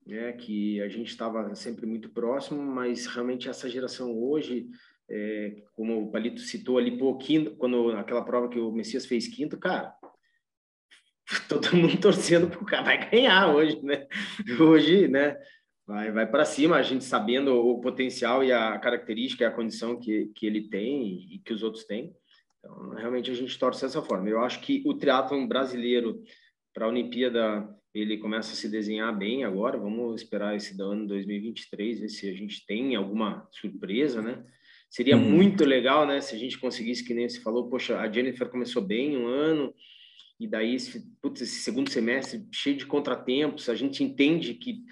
né, 0.07 0.33
que 0.33 0.81
a 0.81 0.89
gente 0.89 1.09
estava 1.09 1.55
sempre 1.55 1.87
muito 1.87 2.09
próximo, 2.11 2.61
mas 2.61 3.07
realmente 3.07 3.49
essa 3.49 3.69
geração 3.69 4.17
hoje, 4.19 4.69
é, 5.09 5.63
como 5.75 6.03
o 6.03 6.11
Palito 6.11 6.41
citou 6.41 6.79
ali, 6.79 6.99
pouquinho, 6.99 7.57
quando 7.57 7.91
aquela 7.93 8.25
prova 8.25 8.49
que 8.49 8.59
o 8.59 8.73
Messias 8.73 9.07
fez 9.07 9.29
quinto, 9.29 9.59
cara, 9.59 9.95
todo 11.49 11.77
mundo 11.77 12.01
torcendo 12.01 12.49
para 12.49 12.61
o 12.61 12.67
cara 12.67 12.83
vai 12.83 13.11
ganhar 13.11 13.55
hoje, 13.55 13.81
né? 13.83 14.07
Hoje, 14.59 15.09
né? 15.09 15.37
Vai, 15.87 16.13
vai 16.13 16.27
para 16.27 16.45
cima, 16.45 16.77
a 16.77 16.83
gente 16.83 17.05
sabendo 17.05 17.55
o 17.55 17.81
potencial 17.81 18.45
e 18.45 18.53
a 18.53 18.79
característica 18.79 19.45
e 19.45 19.47
a 19.47 19.51
condição 19.51 19.99
que, 19.99 20.31
que 20.35 20.47
ele 20.47 20.69
tem 20.69 21.27
e 21.31 21.39
que 21.39 21.53
os 21.53 21.63
outros 21.63 21.85
têm. 21.85 22.15
Então, 22.59 22.91
realmente 22.91 23.31
a 23.31 23.35
gente 23.35 23.59
torce 23.59 23.83
dessa 23.83 24.01
forma. 24.01 24.29
Eu 24.29 24.41
acho 24.41 24.61
que 24.61 24.83
o 24.87 24.95
triatlon 24.95 25.47
brasileiro 25.47 26.23
para 26.73 26.87
a 26.87 26.89
Olimpíada 26.89 27.69
ele 27.95 28.17
começa 28.17 28.53
a 28.53 28.57
se 28.57 28.69
desenhar 28.69 29.17
bem 29.17 29.45
agora. 29.45 29.77
Vamos 29.77 30.23
esperar 30.23 30.57
esse 30.57 30.81
ano 30.81 31.07
2023, 31.07 32.01
ver 32.01 32.09
se 32.09 32.29
a 32.29 32.33
gente 32.33 32.65
tem 32.65 32.95
alguma 32.95 33.47
surpresa, 33.51 34.23
né? 34.23 34.43
Seria 34.89 35.17
uhum. 35.17 35.31
muito 35.31 35.65
legal, 35.65 36.07
né, 36.07 36.21
se 36.21 36.35
a 36.35 36.39
gente 36.39 36.59
conseguisse, 36.59 37.03
que 37.03 37.15
nem 37.15 37.27
você 37.27 37.41
falou, 37.41 37.71
poxa, 37.71 37.99
a 37.99 38.13
Jennifer 38.13 38.47
começou 38.51 38.83
bem 38.83 39.17
um 39.17 39.27
ano, 39.27 39.75
e 40.39 40.47
daí 40.47 40.75
esse, 40.75 41.03
putz, 41.23 41.41
esse 41.41 41.61
segundo 41.61 41.89
semestre 41.89 42.47
cheio 42.53 42.77
de 42.77 42.85
contratempos, 42.85 43.71
a 43.71 43.75
gente 43.75 44.05
entende 44.05 44.53
que 44.53 44.85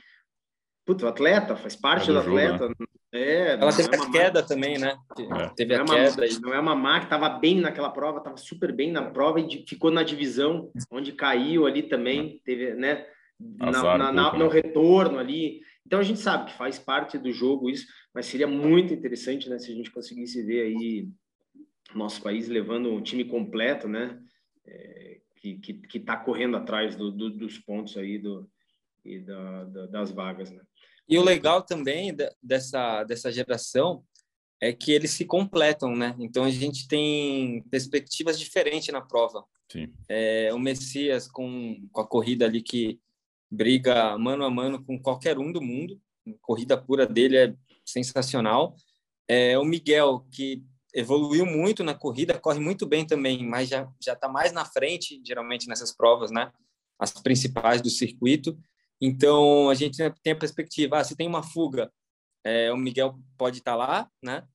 putz, 0.90 1.04
o 1.04 1.06
atleta 1.06 1.56
faz 1.56 1.76
parte 1.76 2.04
é 2.04 2.06
do, 2.06 2.14
do 2.14 2.18
atleta, 2.18 2.68
né? 2.68 2.74
É, 3.12 3.52
ela 3.54 3.72
teve 3.72 3.94
é 3.94 3.98
a 3.98 4.10
queda 4.10 4.42
também, 4.42 4.78
né? 4.78 4.96
É. 5.18 5.48
Teve 5.50 5.76
não 5.76 5.92
a 5.92 5.98
é 5.98 6.10
queda. 6.10 6.26
Uma, 6.26 6.40
não 6.40 6.54
é 6.54 6.60
uma 6.60 6.74
má 6.74 6.98
que 6.98 7.06
estava 7.06 7.28
bem 7.28 7.60
naquela 7.60 7.90
prova, 7.90 8.18
estava 8.18 8.36
super 8.36 8.72
bem 8.72 8.90
na 8.90 9.02
prova 9.10 9.40
e 9.40 9.64
ficou 9.66 9.90
na 9.90 10.02
divisão, 10.02 10.70
onde 10.90 11.12
caiu 11.12 11.66
ali 11.66 11.82
também, 11.84 12.40
teve, 12.44 12.74
né? 12.74 13.06
Na, 13.38 13.70
na, 13.70 14.12
na, 14.12 14.32
no 14.32 14.46
né? 14.46 14.52
retorno 14.52 15.18
ali. 15.18 15.60
Então 15.86 15.98
a 15.98 16.02
gente 16.02 16.20
sabe 16.20 16.50
que 16.50 16.58
faz 16.58 16.78
parte 16.78 17.18
do 17.18 17.32
jogo 17.32 17.70
isso, 17.70 17.86
mas 18.14 18.26
seria 18.26 18.46
muito 18.46 18.92
interessante, 18.92 19.48
né? 19.48 19.58
Se 19.58 19.72
a 19.72 19.74
gente 19.74 19.90
conseguisse 19.90 20.42
ver 20.42 20.62
aí 20.62 21.08
nosso 21.94 22.22
país 22.22 22.48
levando 22.48 22.92
um 22.92 23.02
time 23.02 23.24
completo, 23.24 23.88
né? 23.88 24.20
É, 24.66 25.18
que, 25.36 25.54
que, 25.56 25.74
que 25.74 26.00
tá 26.00 26.16
correndo 26.16 26.56
atrás 26.56 26.94
do, 26.94 27.10
do, 27.10 27.30
dos 27.30 27.58
pontos 27.58 27.96
aí 27.96 28.18
do, 28.18 28.48
e 29.04 29.18
da, 29.18 29.64
da, 29.64 29.86
das 29.86 30.10
vagas, 30.10 30.50
né? 30.50 30.62
E 31.10 31.18
o 31.18 31.24
legal 31.24 31.60
também 31.60 32.16
dessa, 32.40 33.02
dessa 33.02 33.32
geração 33.32 34.04
é 34.60 34.72
que 34.72 34.92
eles 34.92 35.10
se 35.10 35.24
completam, 35.24 35.96
né? 35.96 36.14
Então 36.20 36.44
a 36.44 36.50
gente 36.50 36.86
tem 36.86 37.62
perspectivas 37.64 38.38
diferentes 38.38 38.92
na 38.92 39.00
prova. 39.00 39.44
Sim. 39.72 39.92
É, 40.08 40.50
o 40.54 40.58
Messias 40.58 41.26
com, 41.26 41.88
com 41.90 42.00
a 42.00 42.06
corrida 42.06 42.44
ali 42.44 42.62
que 42.62 43.00
briga 43.50 44.16
mano 44.18 44.44
a 44.44 44.50
mano 44.50 44.84
com 44.84 45.00
qualquer 45.00 45.36
um 45.36 45.50
do 45.50 45.60
mundo, 45.60 46.00
a 46.28 46.30
corrida 46.40 46.76
pura 46.76 47.06
dele 47.06 47.36
é 47.36 47.54
sensacional. 47.84 48.76
É, 49.26 49.58
o 49.58 49.64
Miguel 49.64 50.24
que 50.30 50.62
evoluiu 50.94 51.44
muito 51.44 51.82
na 51.82 51.94
corrida, 51.94 52.38
corre 52.38 52.60
muito 52.60 52.86
bem 52.86 53.04
também, 53.04 53.44
mas 53.44 53.68
já 53.68 53.88
já 54.00 54.12
está 54.12 54.28
mais 54.28 54.52
na 54.52 54.64
frente 54.64 55.20
geralmente 55.26 55.66
nessas 55.66 55.90
provas, 55.90 56.30
né? 56.30 56.52
As 56.98 57.10
principais 57.12 57.80
do 57.80 57.90
circuito. 57.90 58.56
Então, 59.00 59.70
a 59.70 59.74
gente 59.74 59.96
tem 60.22 60.32
a 60.32 60.36
perspectiva, 60.36 60.98
ah, 60.98 61.04
se 61.04 61.16
tem 61.16 61.26
uma 61.26 61.42
fuga, 61.42 61.90
é, 62.44 62.72
o 62.72 62.76
Miguel 62.76 63.18
pode 63.38 63.58
estar 63.58 63.72
tá 63.72 63.76
lá, 63.76 64.10
né? 64.22 64.46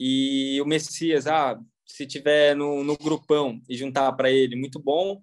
E 0.00 0.60
o 0.60 0.66
Messias, 0.66 1.26
ah, 1.26 1.60
se 1.86 2.06
tiver 2.06 2.56
no, 2.56 2.82
no 2.84 2.96
grupão 2.96 3.60
e 3.68 3.76
juntar 3.76 4.12
para 4.12 4.30
ele, 4.30 4.56
muito 4.56 4.80
bom. 4.80 5.22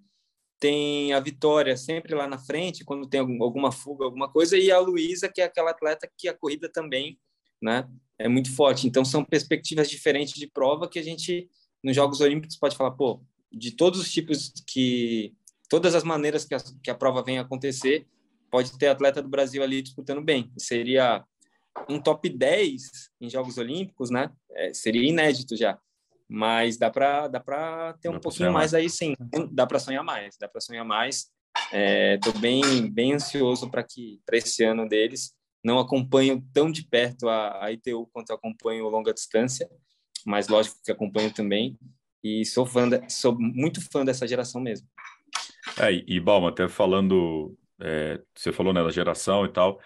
Tem 0.59 1.13
a 1.13 1.19
Vitória 1.19 1.75
sempre 1.77 2.13
lá 2.13 2.27
na 2.27 2.37
frente, 2.37 2.85
quando 2.85 3.07
tem 3.07 3.21
alguma 3.21 3.71
fuga, 3.71 4.05
alguma 4.05 4.29
coisa. 4.31 4.57
E 4.57 4.71
a 4.71 4.79
Luísa, 4.79 5.29
que 5.29 5.41
é 5.41 5.45
aquela 5.45 5.71
atleta 5.71 6.09
que 6.17 6.27
a 6.27 6.37
corrida 6.37 6.69
também 6.69 7.17
né? 7.61 7.87
É 8.17 8.27
muito 8.27 8.53
forte. 8.55 8.87
Então 8.87 9.03
são 9.03 9.23
perspectivas 9.23 9.89
diferentes 9.89 10.33
de 10.33 10.47
prova 10.47 10.87
que 10.87 10.99
a 10.99 11.03
gente 11.03 11.49
nos 11.83 11.95
Jogos 11.95 12.19
Olímpicos 12.19 12.57
pode 12.57 12.75
falar, 12.75 12.91
pô, 12.91 13.21
de 13.51 13.71
todos 13.71 13.99
os 13.99 14.11
tipos 14.11 14.51
que 14.67 15.33
todas 15.69 15.95
as 15.95 16.03
maneiras 16.03 16.43
que 16.43 16.53
a, 16.53 16.59
que 16.83 16.91
a 16.91 16.95
prova 16.95 17.23
vem 17.23 17.39
acontecer, 17.39 18.05
pode 18.49 18.77
ter 18.77 18.87
atleta 18.87 19.21
do 19.21 19.29
Brasil 19.29 19.63
ali 19.63 19.81
disputando 19.81 20.21
bem. 20.21 20.51
Seria 20.57 21.23
um 21.87 21.99
top 21.99 22.29
10 22.29 22.81
em 23.21 23.29
Jogos 23.29 23.57
Olímpicos, 23.57 24.09
né? 24.09 24.31
É, 24.51 24.73
seria 24.73 25.07
inédito 25.07 25.55
já. 25.55 25.77
Mas 26.27 26.77
dá 26.77 26.89
para 26.89 27.27
dá 27.27 27.39
para 27.39 27.93
ter 27.93 28.11
dá 28.11 28.17
um 28.17 28.19
pouquinho 28.19 28.53
mais, 28.53 28.73
aí 28.73 28.89
sim. 28.89 29.15
Dá 29.51 29.65
para 29.65 29.79
sonhar 29.79 30.03
mais, 30.03 30.37
dá 30.39 30.47
para 30.47 30.61
sonhar 30.61 30.85
mais. 30.85 31.27
Estou 32.15 32.33
é, 32.35 32.39
bem 32.39 32.89
bem 32.91 33.13
ansioso 33.13 33.69
para 33.69 33.83
que 33.83 34.19
para 34.25 34.37
esse 34.37 34.63
ano 34.63 34.87
deles. 34.87 35.33
Não 35.63 35.77
acompanho 35.77 36.41
tão 36.53 36.71
de 36.71 36.83
perto 36.87 37.27
a, 37.27 37.65
a 37.65 37.71
ITU 37.71 38.07
quanto 38.13 38.31
acompanho 38.31 38.85
o 38.85 38.89
longa 38.89 39.13
distância, 39.13 39.69
mas 40.25 40.47
lógico 40.47 40.77
que 40.83 40.91
acompanho 40.91 41.33
também. 41.33 41.77
E 42.23 42.45
sou 42.45 42.65
fã, 42.65 42.87
de, 42.87 43.09
sou 43.09 43.37
muito 43.37 43.81
fã 43.91 44.05
dessa 44.05 44.27
geração 44.27 44.61
mesmo. 44.61 44.87
É, 45.77 45.91
e 45.91 46.19
Balma, 46.19 46.49
até 46.49 46.67
falando, 46.67 47.57
é, 47.79 48.21
você 48.35 48.51
falou 48.51 48.73
né, 48.73 48.83
da 48.83 48.91
geração 48.91 49.45
e 49.45 49.49
tal, 49.49 49.79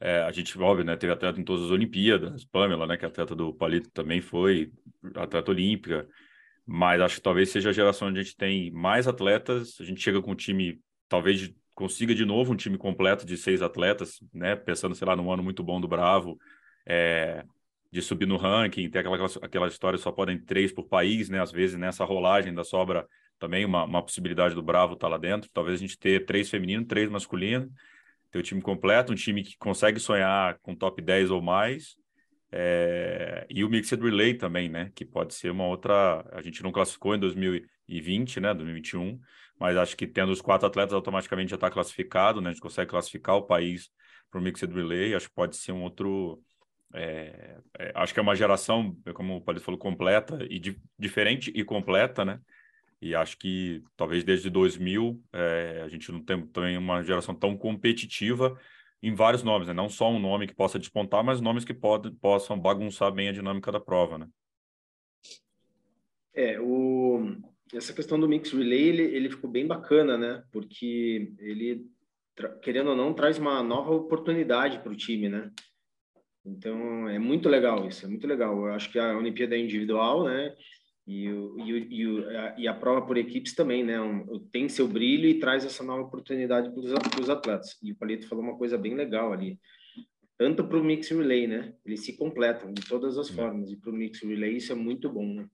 é, 0.00 0.22
a 0.22 0.32
gente, 0.32 0.58
óbvio, 0.58 0.84
né, 0.84 0.96
teve 0.96 1.12
atleta 1.12 1.38
em 1.38 1.44
todas 1.44 1.66
as 1.66 1.70
Olimpíadas, 1.70 2.44
Pamela, 2.44 2.86
né, 2.86 2.96
que 2.96 3.04
é 3.04 3.08
atleta 3.08 3.34
do 3.34 3.52
Palito 3.52 3.90
também 3.90 4.20
foi 4.20 4.72
atleta 5.14 5.50
olímpica, 5.50 6.08
mas 6.66 7.00
acho 7.00 7.16
que 7.16 7.22
talvez 7.22 7.50
seja 7.50 7.70
a 7.70 7.72
geração 7.72 8.08
onde 8.08 8.20
a 8.20 8.22
gente 8.22 8.36
tem 8.36 8.70
mais 8.70 9.06
atletas, 9.06 9.76
a 9.80 9.84
gente 9.84 10.00
chega 10.00 10.22
com 10.22 10.32
um 10.32 10.36
time, 10.36 10.80
talvez 11.08 11.52
consiga 11.74 12.14
de 12.14 12.24
novo 12.24 12.52
um 12.52 12.56
time 12.56 12.78
completo 12.78 13.26
de 13.26 13.36
seis 13.36 13.60
atletas, 13.60 14.20
né, 14.32 14.56
pensando, 14.56 14.94
sei 14.94 15.06
lá, 15.06 15.14
num 15.14 15.30
ano 15.30 15.42
muito 15.42 15.62
bom 15.62 15.80
do 15.80 15.88
Bravo, 15.88 16.38
é, 16.86 17.44
de 17.92 18.00
subir 18.00 18.26
no 18.26 18.36
ranking, 18.36 18.88
tem 18.88 19.00
aquela, 19.00 19.26
aquela 19.42 19.68
história, 19.68 19.98
só 19.98 20.10
podem 20.10 20.38
três 20.38 20.72
por 20.72 20.88
país, 20.88 21.28
né, 21.28 21.40
às 21.40 21.52
vezes 21.52 21.76
nessa 21.76 22.04
rolagem 22.04 22.54
da 22.54 22.64
sobra 22.64 23.06
também 23.40 23.64
uma, 23.64 23.84
uma 23.84 24.02
possibilidade 24.02 24.54
do 24.54 24.62
Bravo 24.62 24.92
estar 24.92 25.06
tá 25.06 25.10
lá 25.10 25.18
dentro, 25.18 25.50
talvez 25.52 25.78
a 25.78 25.80
gente 25.80 25.98
ter 25.98 26.24
três 26.26 26.48
femininos, 26.48 26.86
três 26.86 27.08
masculinos, 27.08 27.68
ter 28.30 28.38
o 28.38 28.42
time 28.42 28.60
completo, 28.60 29.12
um 29.12 29.16
time 29.16 29.42
que 29.42 29.56
consegue 29.58 29.98
sonhar 29.98 30.58
com 30.60 30.76
top 30.76 31.02
10 31.02 31.30
ou 31.30 31.42
mais. 31.42 31.96
É... 32.52 33.46
e 33.48 33.64
o 33.64 33.70
Mixed 33.70 34.00
Relay 34.00 34.34
também, 34.34 34.68
né? 34.68 34.92
Que 34.94 35.04
pode 35.04 35.34
ser 35.34 35.50
uma 35.50 35.66
outra. 35.66 36.24
A 36.32 36.42
gente 36.42 36.62
não 36.62 36.70
classificou 36.70 37.14
em 37.14 37.18
2020, 37.18 38.40
né? 38.40 38.54
2021, 38.54 39.18
mas 39.58 39.76
acho 39.76 39.96
que 39.96 40.06
tendo 40.06 40.30
os 40.30 40.40
quatro 40.40 40.66
atletas 40.66 40.92
automaticamente 40.92 41.50
já 41.50 41.56
está 41.56 41.70
classificado, 41.70 42.40
né? 42.40 42.50
A 42.50 42.52
gente 42.52 42.62
consegue 42.62 42.90
classificar 42.90 43.36
o 43.36 43.42
país 43.42 43.90
para 44.30 44.38
o 44.38 44.42
Mixed 44.42 44.72
Relay. 44.72 45.14
Acho 45.14 45.28
que 45.28 45.34
pode 45.34 45.56
ser 45.56 45.72
um 45.72 45.82
outro. 45.82 46.40
É... 46.92 47.56
É... 47.78 47.92
acho 47.94 48.12
que 48.12 48.20
é 48.20 48.22
uma 48.22 48.36
geração, 48.36 48.96
como 49.14 49.36
o 49.36 49.40
Palito 49.40 49.64
falou, 49.64 49.78
completa 49.78 50.38
e 50.48 50.58
di... 50.58 50.80
diferente 50.98 51.50
e 51.54 51.64
completa, 51.64 52.24
né? 52.24 52.38
E 53.00 53.14
acho 53.14 53.38
que 53.38 53.82
talvez 53.96 54.22
desde 54.22 54.50
2000 54.50 55.22
é, 55.32 55.82
a 55.84 55.88
gente 55.88 56.12
não 56.12 56.22
tem 56.22 56.46
também 56.46 56.76
uma 56.76 57.02
geração 57.02 57.34
tão 57.34 57.56
competitiva 57.56 58.58
em 59.02 59.14
vários 59.14 59.42
nomes, 59.42 59.68
né? 59.68 59.74
não 59.74 59.88
só 59.88 60.10
um 60.10 60.18
nome 60.18 60.46
que 60.46 60.54
possa 60.54 60.78
despontar, 60.78 61.24
mas 61.24 61.40
nomes 61.40 61.64
que 61.64 61.72
pode, 61.72 62.10
possam 62.10 62.58
bagunçar 62.58 63.10
bem 63.10 63.28
a 63.28 63.32
dinâmica 63.32 63.72
da 63.72 63.80
prova, 63.80 64.18
né? 64.18 64.28
É, 66.34 66.60
o... 66.60 67.36
essa 67.74 67.94
questão 67.94 68.20
do 68.20 68.28
mix 68.28 68.52
relay 68.52 68.88
ele, 68.88 69.02
ele 69.02 69.30
ficou 69.30 69.50
bem 69.50 69.66
bacana, 69.66 70.18
né? 70.18 70.44
Porque 70.52 71.32
ele, 71.38 71.86
querendo 72.62 72.90
ou 72.90 72.96
não, 72.96 73.14
traz 73.14 73.38
uma 73.38 73.62
nova 73.62 73.92
oportunidade 73.92 74.78
para 74.80 74.92
o 74.92 74.96
time, 74.96 75.28
né? 75.28 75.50
Então 76.44 77.08
é 77.08 77.18
muito 77.18 77.48
legal 77.48 77.86
isso, 77.86 78.04
é 78.04 78.08
muito 78.08 78.26
legal. 78.26 78.66
Eu 78.66 78.74
acho 78.74 78.90
que 78.90 78.98
a 78.98 79.16
Olimpíada 79.16 79.56
é 79.56 79.58
individual, 79.58 80.24
né? 80.24 80.54
E, 81.10 81.28
o, 81.28 81.58
e, 81.58 81.72
o, 81.72 81.76
e, 81.76 82.06
o, 82.06 82.28
a, 82.28 82.54
e, 82.56 82.68
a, 82.68 82.72
prova 82.72 83.04
por 83.04 83.16
equipes 83.16 83.52
também, 83.52 83.82
né? 83.82 84.00
Um, 84.00 84.38
tem 84.52 84.68
seu 84.68 84.86
brilho 84.86 85.28
e 85.28 85.40
traz 85.40 85.64
essa 85.64 85.82
nova 85.82 86.02
oportunidade 86.02 86.70
para 86.70 87.20
os 87.20 87.28
atletas. 87.28 87.76
E 87.82 87.90
o 87.90 87.96
Palito 87.96 88.28
falou 88.28 88.44
uma 88.44 88.56
coisa 88.56 88.78
bem 88.78 88.94
legal 88.94 89.32
ali. 89.32 89.58
Tanto 90.38 90.64
para 90.64 90.78
o 90.78 90.84
mix 90.84 91.08
relay, 91.08 91.48
né? 91.48 91.74
Eles 91.84 92.04
se 92.04 92.16
completam 92.16 92.72
de 92.72 92.86
todas 92.86 93.18
as 93.18 93.28
formas. 93.28 93.72
E 93.72 93.76
para 93.76 93.90
o 93.90 93.92
mix 93.92 94.22
relay 94.22 94.56
isso 94.56 94.70
é 94.70 94.76
muito 94.76 95.10
bom, 95.10 95.34
né? 95.34 95.48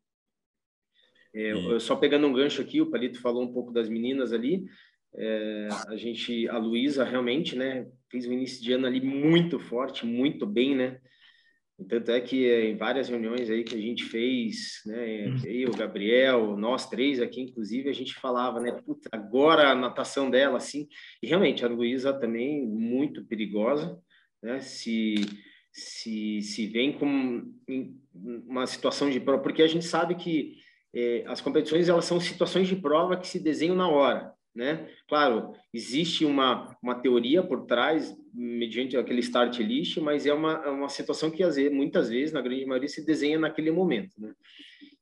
É, 1.34 1.52
eu, 1.52 1.80
só 1.80 1.96
pegando 1.96 2.26
um 2.26 2.34
gancho 2.34 2.60
aqui, 2.60 2.82
o 2.82 2.90
Palito 2.90 3.18
falou 3.22 3.42
um 3.42 3.50
pouco 3.50 3.72
das 3.72 3.88
meninas 3.88 4.34
ali. 4.34 4.66
É, 5.14 5.68
a 5.88 5.96
gente, 5.96 6.46
a 6.50 6.58
Luísa 6.58 7.02
realmente, 7.02 7.56
né? 7.56 7.88
Fez 8.10 8.26
um 8.26 8.32
início 8.32 8.62
de 8.62 8.74
ano 8.74 8.86
ali 8.86 9.00
muito 9.00 9.58
forte, 9.58 10.04
muito 10.04 10.44
bem, 10.44 10.76
né? 10.76 11.00
Tanto 11.88 12.10
é 12.10 12.20
que 12.22 12.48
eh, 12.48 12.70
em 12.70 12.76
várias 12.76 13.08
reuniões 13.08 13.50
aí 13.50 13.62
que 13.62 13.74
a 13.74 13.80
gente 13.80 14.04
fez, 14.04 14.80
né, 14.86 15.28
hum. 15.28 15.36
eu, 15.44 15.70
o 15.70 15.76
Gabriel, 15.76 16.56
nós 16.56 16.88
três 16.88 17.20
aqui, 17.20 17.42
inclusive, 17.42 17.90
a 17.90 17.92
gente 17.92 18.14
falava, 18.14 18.58
né, 18.60 18.72
puta, 18.72 19.10
agora 19.12 19.70
a 19.70 19.74
natação 19.74 20.30
dela, 20.30 20.56
assim, 20.56 20.88
e 21.22 21.26
realmente 21.26 21.64
a 21.64 21.68
Luísa 21.68 22.14
também 22.14 22.66
muito 22.66 23.26
perigosa, 23.26 23.98
né, 24.42 24.58
se, 24.60 25.16
se, 25.70 26.40
se 26.40 26.66
vem 26.66 26.92
com 26.94 27.44
uma 28.14 28.66
situação 28.66 29.10
de 29.10 29.20
prova, 29.20 29.42
porque 29.42 29.62
a 29.62 29.68
gente 29.68 29.84
sabe 29.84 30.14
que 30.14 30.56
eh, 30.94 31.24
as 31.26 31.42
competições, 31.42 31.90
elas 31.90 32.06
são 32.06 32.18
situações 32.18 32.68
de 32.68 32.76
prova 32.76 33.18
que 33.18 33.28
se 33.28 33.38
desenham 33.38 33.76
na 33.76 33.86
hora, 33.86 34.32
né? 34.56 34.88
Claro, 35.06 35.52
existe 35.72 36.24
uma, 36.24 36.74
uma 36.82 36.94
teoria 36.94 37.42
por 37.42 37.66
trás, 37.66 38.16
mediante 38.32 38.96
aquele 38.96 39.20
start 39.20 39.58
list, 39.58 39.98
mas 39.98 40.24
é 40.24 40.32
uma, 40.32 40.54
é 40.64 40.70
uma 40.70 40.88
situação 40.88 41.30
que 41.30 41.44
muitas 41.68 42.08
vezes, 42.08 42.32
na 42.32 42.40
grande 42.40 42.64
maioria, 42.64 42.88
se 42.88 43.04
desenha 43.04 43.38
naquele 43.38 43.70
momento, 43.70 44.18
né? 44.18 44.32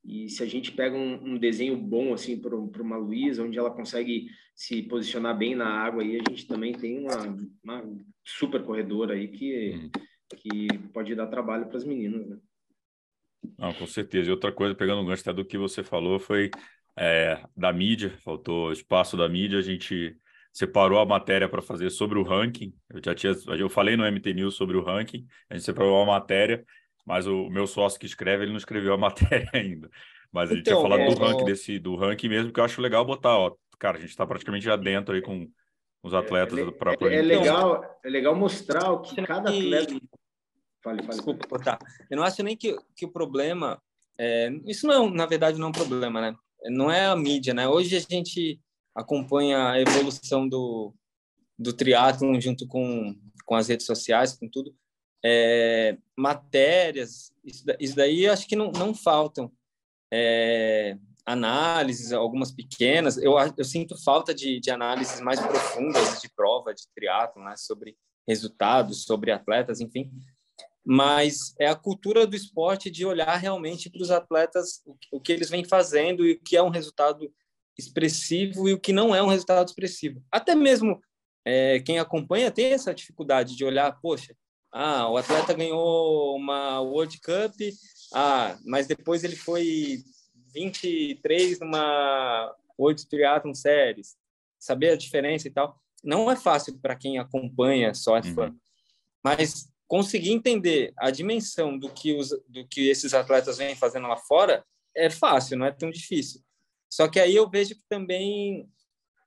E 0.03 0.29
se 0.29 0.43
a 0.43 0.45
gente 0.45 0.71
pega 0.71 0.95
um, 0.95 1.33
um 1.33 1.37
desenho 1.37 1.75
bom, 1.75 2.13
assim, 2.13 2.39
para 2.39 2.55
uma 2.55 2.97
Luísa, 2.97 3.43
onde 3.43 3.57
ela 3.57 3.71
consegue 3.71 4.27
se 4.53 4.83
posicionar 4.83 5.35
bem 5.35 5.55
na 5.55 5.67
água, 5.67 6.03
aí 6.03 6.17
a 6.17 6.29
gente 6.29 6.45
também 6.45 6.73
tem 6.73 6.99
uma, 6.99 7.35
uma 7.63 7.83
super 8.23 8.61
corredora 8.63 9.15
aí 9.15 9.29
que, 9.29 9.73
hum. 9.73 9.89
que 10.37 10.67
pode 10.93 11.15
dar 11.15 11.27
trabalho 11.27 11.65
para 11.67 11.77
as 11.77 11.83
meninas, 11.83 12.27
né? 12.27 12.37
Não, 13.57 13.73
com 13.73 13.87
certeza. 13.87 14.29
E 14.29 14.31
outra 14.31 14.51
coisa, 14.51 14.75
pegando 14.75 15.01
um 15.01 15.05
gancho 15.05 15.21
até 15.21 15.33
do 15.33 15.45
que 15.45 15.57
você 15.57 15.83
falou, 15.83 16.19
foi 16.19 16.51
é, 16.97 17.41
da 17.55 17.71
mídia, 17.73 18.17
faltou 18.23 18.71
espaço 18.71 19.17
da 19.17 19.27
mídia, 19.27 19.59
a 19.59 19.61
gente 19.61 20.15
separou 20.51 20.99
a 20.99 21.05
matéria 21.05 21.49
para 21.49 21.61
fazer 21.61 21.89
sobre 21.89 22.17
o 22.17 22.23
ranking. 22.23 22.73
Eu 22.89 23.01
já 23.03 23.13
tinha, 23.13 23.33
eu 23.57 23.69
falei 23.69 23.97
no 23.97 24.05
MT 24.09 24.33
News 24.33 24.55
sobre 24.55 24.77
o 24.77 24.83
ranking, 24.83 25.27
a 25.49 25.55
gente 25.55 25.65
separou 25.65 26.01
a 26.01 26.05
matéria, 26.05 26.65
mas 27.05 27.27
o 27.27 27.49
meu 27.49 27.67
sócio 27.67 27.99
que 27.99 28.05
escreve, 28.05 28.43
ele 28.43 28.51
não 28.51 28.57
escreveu 28.57 28.93
a 28.93 28.97
matéria 28.97 29.49
ainda. 29.53 29.89
Mas 30.31 30.49
a 30.49 30.55
gente 30.55 30.61
então, 30.61 30.81
tinha 30.81 30.89
falado 30.89 31.01
é, 31.01 31.13
do 31.13 31.21
ranking 31.21 31.45
desse 31.45 31.79
do 31.79 31.95
ranking 31.95 32.29
mesmo, 32.29 32.51
que 32.51 32.59
eu 32.59 32.63
acho 32.63 32.81
legal 32.81 33.05
botar, 33.05 33.37
ó, 33.37 33.55
cara, 33.77 33.97
a 33.97 33.99
gente 33.99 34.09
está 34.09 34.25
praticamente 34.25 34.65
já 34.65 34.75
dentro 34.75 35.15
aí 35.15 35.21
com 35.21 35.49
os 36.01 36.13
atletas 36.13 36.57
é, 36.57 36.63
do 36.63 36.71
próprio. 36.71 37.09
É, 37.09 37.15
é 37.17 37.21
legal, 37.21 37.99
é 38.03 38.09
legal 38.09 38.35
mostrar 38.35 38.91
o 38.91 39.01
que 39.01 39.21
cada 39.23 39.49
atleta 39.49 39.93
Fale, 40.81 41.01
fale. 41.01 41.09
Desculpa, 41.09 41.59
tá. 41.59 41.79
Eu 42.11 42.17
não 42.17 42.23
acho 42.23 42.43
nem 42.43 42.55
que, 42.55 42.77
que 42.95 43.05
o 43.05 43.11
problema 43.11 43.81
é, 44.17 44.49
isso 44.65 44.87
não, 44.87 45.09
na 45.09 45.25
verdade, 45.25 45.59
não 45.59 45.67
é 45.67 45.69
um 45.69 45.73
problema, 45.73 46.21
né? 46.21 46.35
Não 46.69 46.91
é 46.91 47.05
a 47.05 47.15
mídia, 47.15 47.53
né? 47.53 47.67
Hoje 47.67 47.95
a 47.95 47.99
gente 47.99 48.59
acompanha 48.93 49.71
a 49.71 49.79
evolução 49.79 50.47
do, 50.47 50.93
do 51.57 51.75
junto 52.39 52.67
com, 52.67 53.15
com 53.45 53.55
as 53.55 53.67
redes 53.67 53.85
sociais, 53.85 54.37
com 54.37 54.47
tudo. 54.49 54.75
É, 55.23 55.97
matérias, 56.15 57.33
isso, 57.43 57.63
isso 57.79 57.95
daí 57.95 58.27
acho 58.27 58.47
que 58.47 58.55
não, 58.55 58.71
não 58.71 58.93
faltam. 58.93 59.51
É, 60.13 60.97
análises, 61.25 62.13
algumas 62.13 62.51
pequenas. 62.51 63.17
Eu, 63.17 63.33
eu 63.57 63.65
sinto 63.65 64.01
falta 64.03 64.33
de, 64.33 64.59
de 64.59 64.69
análises 64.69 65.19
mais 65.19 65.39
profundas 65.39 66.21
de 66.21 66.29
prova, 66.29 66.73
de 66.73 66.83
triatlo, 66.93 67.43
né? 67.43 67.55
sobre 67.57 67.97
resultados, 68.27 69.03
sobre 69.03 69.31
atletas, 69.31 69.81
enfim 69.81 70.11
mas 70.85 71.55
é 71.59 71.67
a 71.67 71.75
cultura 71.75 72.27
do 72.27 72.35
esporte 72.35 72.91
de 72.91 73.05
olhar 73.05 73.35
realmente 73.37 73.89
para 73.89 74.03
os 74.03 74.11
atletas, 74.11 74.83
o 75.11 75.19
que 75.19 75.31
eles 75.31 75.49
vêm 75.49 75.63
fazendo 75.63 76.25
e 76.25 76.33
o 76.33 76.39
que 76.39 76.55
é 76.55 76.61
um 76.61 76.69
resultado 76.69 77.33
expressivo 77.77 78.69
e 78.69 78.73
o 78.73 78.79
que 78.79 78.93
não 78.93 79.13
é 79.13 79.21
um 79.21 79.27
resultado 79.27 79.67
expressivo. 79.67 80.23
Até 80.31 80.53
mesmo 80.53 81.01
é, 81.43 81.79
quem 81.79 81.97
acompanha 81.97 82.51
tem 82.51 82.67
essa 82.67 82.93
dificuldade 82.93 83.55
de 83.55 83.65
olhar, 83.65 83.99
poxa, 83.99 84.35
ah, 84.71 85.09
o 85.09 85.17
atleta 85.17 85.53
ganhou 85.53 86.35
uma 86.35 86.81
World 86.81 87.19
Cup, 87.19 87.55
ah, 88.13 88.57
mas 88.65 88.85
depois 88.85 89.23
ele 89.23 89.35
foi 89.35 90.03
23 90.53 91.59
numa 91.59 92.53
World 92.77 93.07
Triathlon 93.07 93.53
Series, 93.53 94.15
saber 94.59 94.91
a 94.91 94.97
diferença 94.97 95.47
e 95.47 95.51
tal. 95.51 95.79
Não 96.03 96.29
é 96.29 96.35
fácil 96.35 96.77
para 96.79 96.95
quem 96.95 97.17
acompanha 97.17 97.93
só 97.93 98.17
é 98.17 98.23
fã, 98.23 98.49
uhum. 98.49 98.57
mas 99.23 99.67
conseguir 99.95 100.33
entender 100.33 100.93
a 100.97 101.09
dimensão 101.09 101.79
do 101.79 101.89
que, 101.89 102.13
os, 102.13 102.29
do 102.49 102.67
que 102.67 102.89
esses 102.89 103.13
atletas 103.13 103.57
vêm 103.57 103.77
fazendo 103.77 104.09
lá 104.09 104.17
fora 104.17 104.61
é 104.93 105.09
fácil, 105.09 105.57
não 105.57 105.65
é 105.65 105.71
tão 105.71 105.89
difícil. 105.89 106.41
Só 106.89 107.07
que 107.07 107.17
aí 107.17 107.33
eu 107.33 107.49
vejo 107.49 107.75
que 107.75 107.83
também 107.87 108.69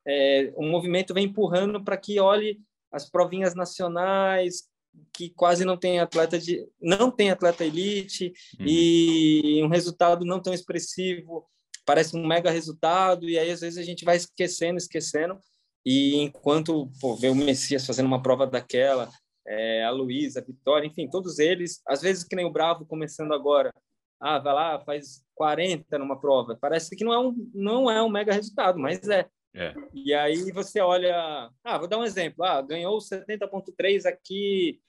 é, 0.07 0.53
o 0.57 0.63
movimento 0.63 1.15
vem 1.15 1.25
empurrando 1.25 1.83
para 1.83 1.97
que 1.97 2.21
olhe 2.21 2.61
as 2.93 3.09
provinhas 3.09 3.55
nacionais 3.55 4.69
que 5.15 5.31
quase 5.31 5.65
não 5.65 5.75
tem 5.75 6.01
atleta 6.01 6.39
de 6.39 6.69
não 6.79 7.11
tem 7.11 7.31
atleta 7.31 7.65
elite 7.65 8.35
uhum. 8.61 8.67
e 8.67 9.63
um 9.65 9.69
resultado 9.69 10.23
não 10.27 10.41
tão 10.41 10.53
expressivo 10.53 11.47
parece 11.87 12.15
um 12.15 12.27
mega 12.27 12.51
resultado 12.51 13.27
e 13.29 13.39
aí 13.39 13.51
às 13.51 13.61
vezes 13.61 13.79
a 13.79 13.83
gente 13.83 14.05
vai 14.05 14.17
esquecendo 14.17 14.77
esquecendo 14.77 15.39
e 15.85 16.17
enquanto 16.17 16.91
pô, 17.01 17.15
vê 17.15 17.29
o 17.29 17.35
Messias 17.35 17.87
fazendo 17.87 18.07
uma 18.07 18.23
prova 18.23 18.47
daquela 18.47 19.11
é, 19.49 19.83
a 19.83 19.91
Luísa, 19.91 20.41
a 20.41 20.45
Vitória, 20.45 20.87
enfim, 20.87 21.09
todos 21.09 21.39
eles, 21.39 21.81
às 21.87 22.03
vezes 22.03 22.23
que 22.23 22.37
nem 22.37 22.45
o 22.45 22.53
Bravo 22.53 22.85
começando 22.85 23.33
agora, 23.33 23.73
ah, 24.21 24.39
vai 24.39 24.53
lá, 24.53 24.81
faz 24.81 25.25
40 25.35 25.99
numa 25.99 26.21
prova, 26.21 26.57
parece 26.61 26.95
que 26.95 27.05
não 27.05 27.13
é 27.13 27.19
um, 27.19 27.51
não 27.55 27.91
é 27.91 28.03
um 28.03 28.11
mega 28.11 28.33
resultado, 28.33 28.79
mas 28.79 29.09
é. 29.09 29.27
é. 29.55 29.75
E 29.95 30.13
aí 30.13 30.53
você 30.53 30.81
olha, 30.81 31.51
ah, 31.65 31.79
vou 31.79 31.89
dar 31.89 31.99
um 31.99 32.05
exemplo, 32.05 32.45
ah, 32.45 32.61
ganhou 32.61 32.99
70.3 32.99 34.07
aqui, 34.07 34.81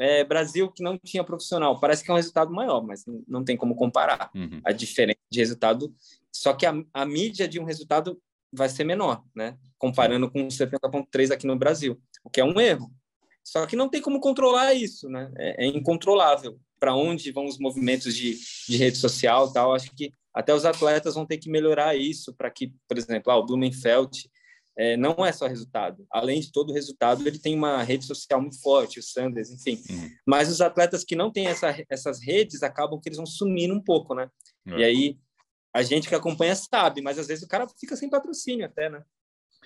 é, 0.00 0.24
Brasil 0.24 0.70
que 0.72 0.82
não 0.82 0.98
tinha 0.98 1.22
profissional, 1.22 1.78
parece 1.78 2.04
que 2.04 2.10
é 2.10 2.14
um 2.14 2.16
resultado 2.16 2.52
maior, 2.52 2.84
mas 2.84 3.04
não 3.26 3.44
tem 3.44 3.56
como 3.56 3.76
comparar 3.76 4.30
uhum. 4.34 4.60
a 4.64 4.72
diferença 4.72 5.18
de 5.30 5.38
resultado, 5.38 5.94
só 6.32 6.52
que 6.54 6.66
a, 6.66 6.74
a 6.92 7.06
mídia 7.06 7.46
de 7.46 7.60
um 7.60 7.64
resultado 7.64 8.20
vai 8.52 8.68
ser 8.68 8.84
menor, 8.84 9.22
né? 9.34 9.58
Comparando 9.76 10.30
com 10.30 10.48
70.3 10.48 11.32
aqui 11.32 11.46
no 11.46 11.56
Brasil, 11.56 12.00
o 12.24 12.30
que 12.30 12.40
é 12.40 12.44
um 12.44 12.58
erro, 12.58 12.90
só 13.48 13.64
que 13.66 13.76
não 13.76 13.88
tem 13.88 14.02
como 14.02 14.20
controlar 14.20 14.74
isso, 14.74 15.08
né? 15.08 15.32
É, 15.38 15.64
é 15.64 15.66
incontrolável. 15.66 16.60
Para 16.78 16.94
onde 16.94 17.32
vão 17.32 17.46
os 17.46 17.58
movimentos 17.58 18.14
de, 18.14 18.38
de 18.68 18.76
rede 18.76 18.98
social 18.98 19.50
tal? 19.50 19.74
Acho 19.74 19.90
que 19.96 20.12
até 20.34 20.52
os 20.54 20.66
atletas 20.66 21.14
vão 21.14 21.24
ter 21.24 21.38
que 21.38 21.50
melhorar 21.50 21.96
isso 21.96 22.34
para 22.34 22.50
que, 22.50 22.74
por 22.86 22.98
exemplo, 22.98 23.32
ah, 23.32 23.38
o 23.38 23.46
Blumenfeld 23.46 24.30
é, 24.76 24.98
não 24.98 25.24
é 25.24 25.32
só 25.32 25.46
resultado. 25.46 26.06
Além 26.10 26.40
de 26.40 26.52
todo 26.52 26.70
o 26.70 26.74
resultado, 26.74 27.26
ele 27.26 27.38
tem 27.38 27.54
uma 27.54 27.82
rede 27.82 28.04
social 28.04 28.38
muito 28.38 28.60
forte, 28.60 29.00
o 29.00 29.02
Sanders, 29.02 29.50
enfim. 29.50 29.82
Uhum. 29.90 30.10
Mas 30.26 30.50
os 30.50 30.60
atletas 30.60 31.02
que 31.02 31.16
não 31.16 31.32
têm 31.32 31.46
essa, 31.46 31.74
essas 31.88 32.22
redes 32.22 32.62
acabam 32.62 33.00
que 33.00 33.08
eles 33.08 33.16
vão 33.16 33.26
sumindo 33.26 33.72
um 33.72 33.82
pouco, 33.82 34.14
né? 34.14 34.30
É. 34.66 34.78
E 34.78 34.84
aí 34.84 35.18
a 35.74 35.82
gente 35.82 36.06
que 36.06 36.14
acompanha 36.14 36.54
sabe, 36.54 37.00
mas 37.00 37.18
às 37.18 37.26
vezes 37.26 37.44
o 37.44 37.48
cara 37.48 37.66
fica 37.80 37.96
sem 37.96 38.10
patrocínio 38.10 38.66
até, 38.66 38.90
né? 38.90 39.02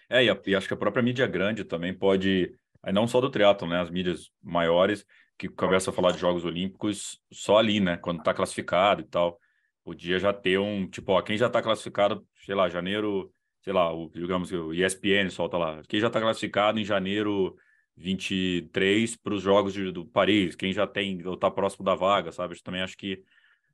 É, 0.08 0.24
e, 0.24 0.30
a, 0.30 0.40
e 0.46 0.54
acho 0.54 0.68
que 0.68 0.74
a 0.74 0.76
própria 0.76 1.02
mídia 1.02 1.26
grande 1.26 1.64
também 1.64 1.92
pode 1.92 2.54
Aí 2.82 2.92
não 2.92 3.06
só 3.06 3.20
do 3.20 3.30
triatlo, 3.30 3.68
né? 3.68 3.80
As 3.80 3.90
mídias 3.90 4.30
maiores 4.42 5.04
que 5.38 5.48
começam 5.48 5.92
a 5.92 5.94
falar 5.94 6.12
de 6.12 6.18
Jogos 6.18 6.44
Olímpicos 6.44 7.20
só 7.32 7.58
ali, 7.58 7.80
né? 7.80 7.96
Quando 7.96 8.18
está 8.18 8.34
classificado 8.34 9.00
e 9.02 9.04
tal. 9.04 9.38
Podia 9.84 10.18
já 10.18 10.32
ter 10.32 10.58
um, 10.58 10.88
tipo, 10.88 11.12
ó, 11.12 11.22
quem 11.22 11.36
já 11.36 11.48
está 11.48 11.60
classificado, 11.60 12.24
sei 12.44 12.54
lá, 12.54 12.68
janeiro, 12.68 13.32
sei 13.62 13.72
lá, 13.72 13.92
o, 13.92 14.08
digamos 14.10 14.48
que 14.48 14.56
o 14.56 14.72
ESPN 14.72 15.28
solta 15.30 15.58
lá. 15.58 15.82
Quem 15.88 16.00
já 16.00 16.06
está 16.06 16.20
classificado 16.20 16.78
em 16.78 16.84
janeiro 16.84 17.56
23 17.96 19.16
para 19.16 19.34
os 19.34 19.42
Jogos 19.42 19.72
de, 19.72 19.90
do 19.90 20.06
Paris, 20.06 20.54
quem 20.54 20.72
já 20.72 20.86
tem, 20.86 21.26
ou 21.26 21.34
está 21.34 21.50
próximo 21.50 21.84
da 21.84 21.94
vaga, 21.94 22.30
sabe? 22.30 22.54
Eu 22.54 22.62
também 22.62 22.82
acho 22.82 22.96
que 22.96 23.22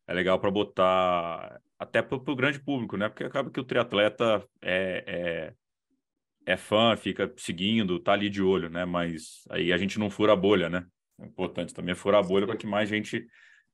é 0.07 0.15
legal 0.15 0.39
para 0.41 0.51
botar 0.51 1.61
até 1.79 2.01
para 2.01 2.17
o 2.17 2.37
grande 2.37 2.59
público, 2.59 2.97
né? 2.97 3.09
Porque 3.09 3.25
acaba 3.25 3.51
que 3.51 3.61
o 3.61 3.65
triatleta 3.65 4.43
é, 4.63 5.05
é 5.07 5.55
é 6.49 6.57
fã, 6.57 6.97
fica 6.97 7.31
seguindo, 7.37 8.01
tá 8.01 8.13
ali 8.15 8.31
de 8.31 8.43
olho, 8.43 8.71
né? 8.71 8.87
Mas 8.87 9.45
aí 9.51 9.71
a 9.71 9.77
gente 9.77 9.99
não 9.99 10.09
fura 10.09 10.33
a 10.33 10.37
bolha, 10.37 10.71
né? 10.71 10.87
É 11.21 11.27
importante 11.27 11.75
também 11.75 11.95
furar 11.95 12.25
a 12.25 12.27
bolha 12.27 12.47
para 12.47 12.57
que 12.57 12.67
mais 12.67 12.89
gente 12.89 13.27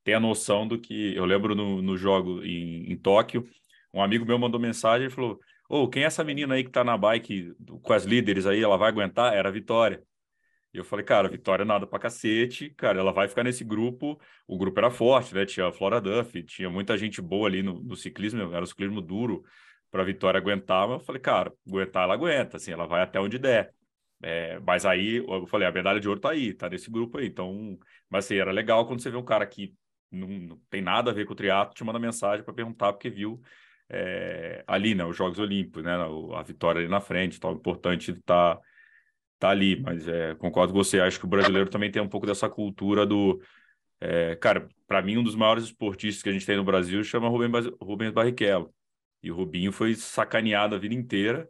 tenha 0.03 0.19
noção 0.19 0.67
do 0.67 0.77
que. 0.79 1.15
Eu 1.15 1.25
lembro 1.25 1.55
no, 1.55 1.81
no 1.81 1.97
jogo 1.97 2.43
em, 2.43 2.91
em 2.93 2.97
Tóquio, 2.97 3.49
um 3.93 4.03
amigo 4.03 4.27
meu 4.27 4.39
mandou 4.41 4.61
mensagem 4.61 5.07
e 5.07 5.11
falou: 5.11 5.39
Ô, 5.69 5.83
oh, 5.83 5.89
quem 5.89 6.03
é 6.03 6.07
essa 6.07 6.25
menina 6.25 6.55
aí 6.55 6.65
que 6.65 6.71
tá 6.71 6.83
na 6.83 6.99
bike 6.99 7.55
com 7.81 7.93
as 7.93 8.05
líderes 8.05 8.45
aí? 8.45 8.61
Ela 8.61 8.77
vai 8.77 8.89
aguentar? 8.89 9.35
Era 9.35 9.51
a 9.51 9.53
Vitória. 9.53 10.03
E 10.73 10.79
eu 10.79 10.85
falei, 10.85 11.05
cara, 11.05 11.29
Vitória 11.29 11.65
nada 11.65 11.87
pra 11.87 12.01
cacete, 12.01 12.71
cara, 12.71 12.99
ela 12.99 13.13
vai 13.13 13.29
ficar 13.29 13.45
nesse 13.45 13.63
grupo. 13.63 14.19
O 14.49 14.59
grupo 14.59 14.81
era 14.81 14.91
forte, 14.91 15.33
né? 15.33 15.47
Tinha 15.47 15.69
a 15.69 15.73
Flora 15.73 16.01
Duff, 16.01 16.43
tinha 16.43 16.69
muita 16.69 16.99
gente 16.99 17.23
boa 17.23 17.47
ali 17.47 17.63
no, 17.63 17.81
no 17.81 17.95
ciclismo, 17.95 18.53
era 18.53 18.65
o 18.65 18.67
ciclismo 18.67 19.01
duro 19.01 19.45
para 19.95 20.03
a 20.03 20.05
Vitória 20.05 20.39
aguentar, 20.39 20.89
mas 20.89 20.99
eu 20.99 21.07
falei, 21.07 21.23
cara, 21.23 21.53
aguentar 21.69 22.03
ela 22.03 22.15
aguenta, 22.15 22.57
assim, 22.57 22.73
ela 22.73 22.85
vai 22.85 23.01
até 23.01 23.21
onde 23.21 23.39
der. 23.39 23.73
É, 24.21 24.59
mas 24.59 24.85
aí 24.85 25.19
eu 25.19 25.47
falei, 25.47 25.69
a 25.69 25.71
medalha 25.71 26.01
de 26.01 26.09
ouro 26.09 26.19
tá 26.19 26.31
aí, 26.31 26.53
tá 26.53 26.69
nesse 26.69 26.91
grupo 26.91 27.19
aí. 27.19 27.27
Então, 27.29 27.79
mas 28.11 28.25
assim, 28.25 28.35
era 28.35 28.51
legal 28.51 28.89
quando 28.89 29.01
você 29.01 29.09
vê 29.09 29.17
um 29.17 29.25
cara 29.25 29.47
que 29.47 29.73
não, 30.11 30.27
não 30.27 30.61
tem 30.69 30.83
nada 30.83 31.13
a 31.13 31.15
ver 31.15 31.27
com 31.27 31.33
o 31.33 31.37
triatlo, 31.37 31.77
te 31.77 31.85
manda 31.85 32.01
mensagem 32.01 32.45
para 32.45 32.53
perguntar 32.53 32.93
porque 32.93 33.09
viu 33.09 33.41
é, 33.89 34.65
ali, 34.67 34.97
né, 34.97 35.05
os 35.05 35.17
Jogos 35.17 35.39
Olímpicos, 35.39 35.85
né, 35.85 35.93
a 35.95 36.43
vitória 36.43 36.81
ali 36.81 36.89
na 36.89 37.01
frente, 37.01 37.39
tal, 37.39 37.53
importante 37.53 38.13
tá, 38.23 38.59
tá 39.39 39.51
ali. 39.51 39.81
Mas 39.81 40.09
é, 40.09 40.35
concordo 40.35 40.73
com 40.73 40.83
você, 40.83 40.99
acho 40.99 41.21
que 41.21 41.25
o 41.25 41.29
brasileiro 41.29 41.71
também 41.71 41.93
tem 41.93 42.03
um 42.03 42.09
pouco 42.09 42.27
dessa 42.27 42.49
cultura 42.49 43.07
do 43.07 43.41
é, 44.01 44.35
cara, 44.37 44.69
para 44.89 45.01
mim, 45.03 45.19
um 45.19 45.23
dos 45.23 45.37
maiores 45.37 45.65
esportistas 45.65 46.21
que 46.21 46.29
a 46.29 46.33
gente 46.33 46.45
tem 46.45 46.57
no 46.57 46.65
Brasil 46.65 47.05
chama 47.05 47.29
Rubens, 47.29 47.67
Rubens 47.81 48.13
Barrichello. 48.13 48.75
E 49.25 49.31
o 49.31 49.35
Rubinho 49.35 49.73
foi 49.73 49.95
sacaneado 49.95 50.75
a 50.75 50.79
vida 50.79 50.95
inteira 50.95 51.49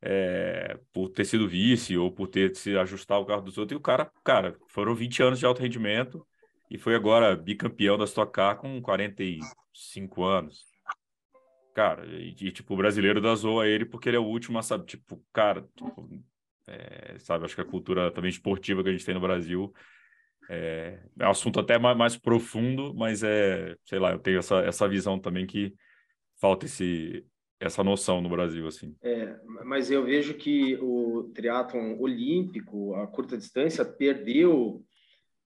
é, 0.00 0.78
por 0.92 1.08
ter 1.08 1.24
sido 1.24 1.48
vice 1.48 1.96
ou 1.96 2.12
por 2.12 2.28
ter 2.28 2.54
se 2.54 2.76
ajustar 2.78 3.18
o 3.18 3.26
carro 3.26 3.42
dos 3.42 3.58
outros. 3.58 3.74
E 3.74 3.78
o 3.78 3.82
cara, 3.82 4.10
cara, 4.24 4.56
foram 4.68 4.94
20 4.94 5.22
anos 5.22 5.38
de 5.40 5.44
alto 5.44 5.60
rendimento 5.60 6.24
e 6.70 6.78
foi 6.78 6.94
agora 6.94 7.34
bicampeão 7.34 7.98
da 7.98 8.04
Stock 8.04 8.32
Car 8.32 8.56
com 8.56 8.80
45 8.80 10.22
anos. 10.24 10.64
Cara, 11.74 12.06
e, 12.06 12.30
e 12.40 12.52
tipo, 12.52 12.74
o 12.74 12.76
brasileiro 12.76 13.20
dá 13.20 13.34
zoa 13.34 13.66
ele 13.66 13.84
porque 13.84 14.08
ele 14.08 14.16
é 14.16 14.20
o 14.20 14.24
último, 14.24 14.62
sabe? 14.62 14.86
Tipo, 14.86 15.20
cara, 15.32 15.68
tipo, 15.76 16.08
é, 16.68 17.18
sabe? 17.18 17.44
Acho 17.44 17.56
que 17.56 17.60
a 17.60 17.64
cultura 17.64 18.12
também 18.12 18.30
esportiva 18.30 18.84
que 18.84 18.88
a 18.88 18.92
gente 18.92 19.04
tem 19.04 19.14
no 19.14 19.20
Brasil 19.20 19.74
é, 20.48 21.00
é 21.18 21.26
um 21.26 21.30
assunto 21.30 21.58
até 21.58 21.76
mais, 21.76 21.96
mais 21.96 22.16
profundo, 22.16 22.94
mas 22.94 23.24
é, 23.24 23.74
sei 23.84 23.98
lá, 23.98 24.12
eu 24.12 24.18
tenho 24.20 24.38
essa, 24.38 24.60
essa 24.60 24.88
visão 24.88 25.18
também 25.18 25.46
que 25.46 25.74
falta 26.40 26.64
esse, 26.66 27.24
essa 27.60 27.84
noção 27.84 28.20
no 28.20 28.28
Brasil, 28.28 28.66
assim. 28.66 28.96
É, 29.02 29.38
mas 29.64 29.90
eu 29.90 30.02
vejo 30.02 30.34
que 30.34 30.76
o 30.76 31.30
triatlon 31.34 31.98
olímpico, 32.00 32.94
a 32.94 33.06
curta 33.06 33.36
distância, 33.36 33.84
perdeu 33.84 34.82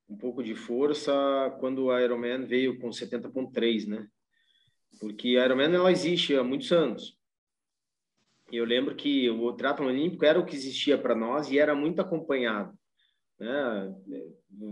um 0.08 0.16
pouco 0.16 0.42
de 0.42 0.54
força 0.54 1.12
quando 1.58 1.90
a 1.90 2.00
Ironman 2.00 2.46
veio 2.46 2.78
com 2.78 2.88
70.3, 2.90 3.88
né? 3.88 4.06
Porque 5.00 5.36
a 5.36 5.44
Ironman 5.44 5.74
ela 5.74 5.90
existe 5.90 6.36
há 6.36 6.44
muitos 6.44 6.70
anos. 6.70 7.18
Eu 8.52 8.64
lembro 8.64 8.94
que 8.94 9.28
o 9.28 9.52
triatlon 9.54 9.88
olímpico 9.88 10.24
era 10.24 10.38
o 10.38 10.46
que 10.46 10.54
existia 10.54 10.96
para 10.96 11.16
nós 11.16 11.50
e 11.50 11.58
era 11.58 11.74
muito 11.74 12.00
acompanhado. 12.00 12.72
Né? 13.40 13.94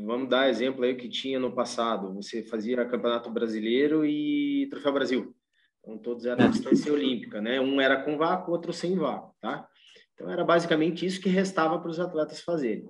Vamos 0.07 0.29
dar 0.29 0.49
exemplo 0.49 0.85
aí 0.85 0.95
que 0.95 1.09
tinha 1.09 1.41
no 1.41 1.53
passado. 1.53 2.15
Você 2.15 2.45
fazia 2.45 2.85
campeonato 2.85 3.31
brasileiro 3.31 4.05
e 4.05 4.69
troféu 4.71 4.93
Brasil. 4.93 5.35
Então, 5.83 5.99
todos 5.99 6.25
eram 6.25 6.49
distância 6.49 6.93
olímpica, 6.93 7.41
né? 7.41 7.61
Um 7.61 7.81
era 7.81 8.01
com 8.01 8.17
vácuo, 8.17 8.53
outro 8.53 8.73
sem 8.73 8.97
vácuo, 8.97 9.35
tá? 9.41 9.69
Então, 10.15 10.31
era 10.31 10.45
basicamente 10.45 11.05
isso 11.05 11.21
que 11.21 11.29
restava 11.29 11.79
para 11.81 11.91
os 11.91 11.99
atletas 11.99 12.41
fazerem, 12.41 12.89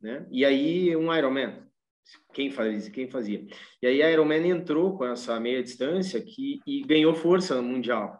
né? 0.00 0.24
E 0.30 0.44
aí, 0.44 0.96
um 0.96 1.12
Ironman, 1.12 1.64
quem 2.32 2.50
fazia, 2.50 2.90
quem 2.92 3.10
fazia. 3.10 3.44
E 3.82 3.86
aí, 3.86 4.00
a 4.00 4.10
Ironman 4.12 4.48
entrou 4.48 4.96
com 4.96 5.04
essa 5.04 5.40
meia 5.40 5.60
distância 5.60 6.20
que, 6.20 6.60
e 6.64 6.82
ganhou 6.82 7.14
força 7.14 7.56
no 7.56 7.64
Mundial, 7.64 8.16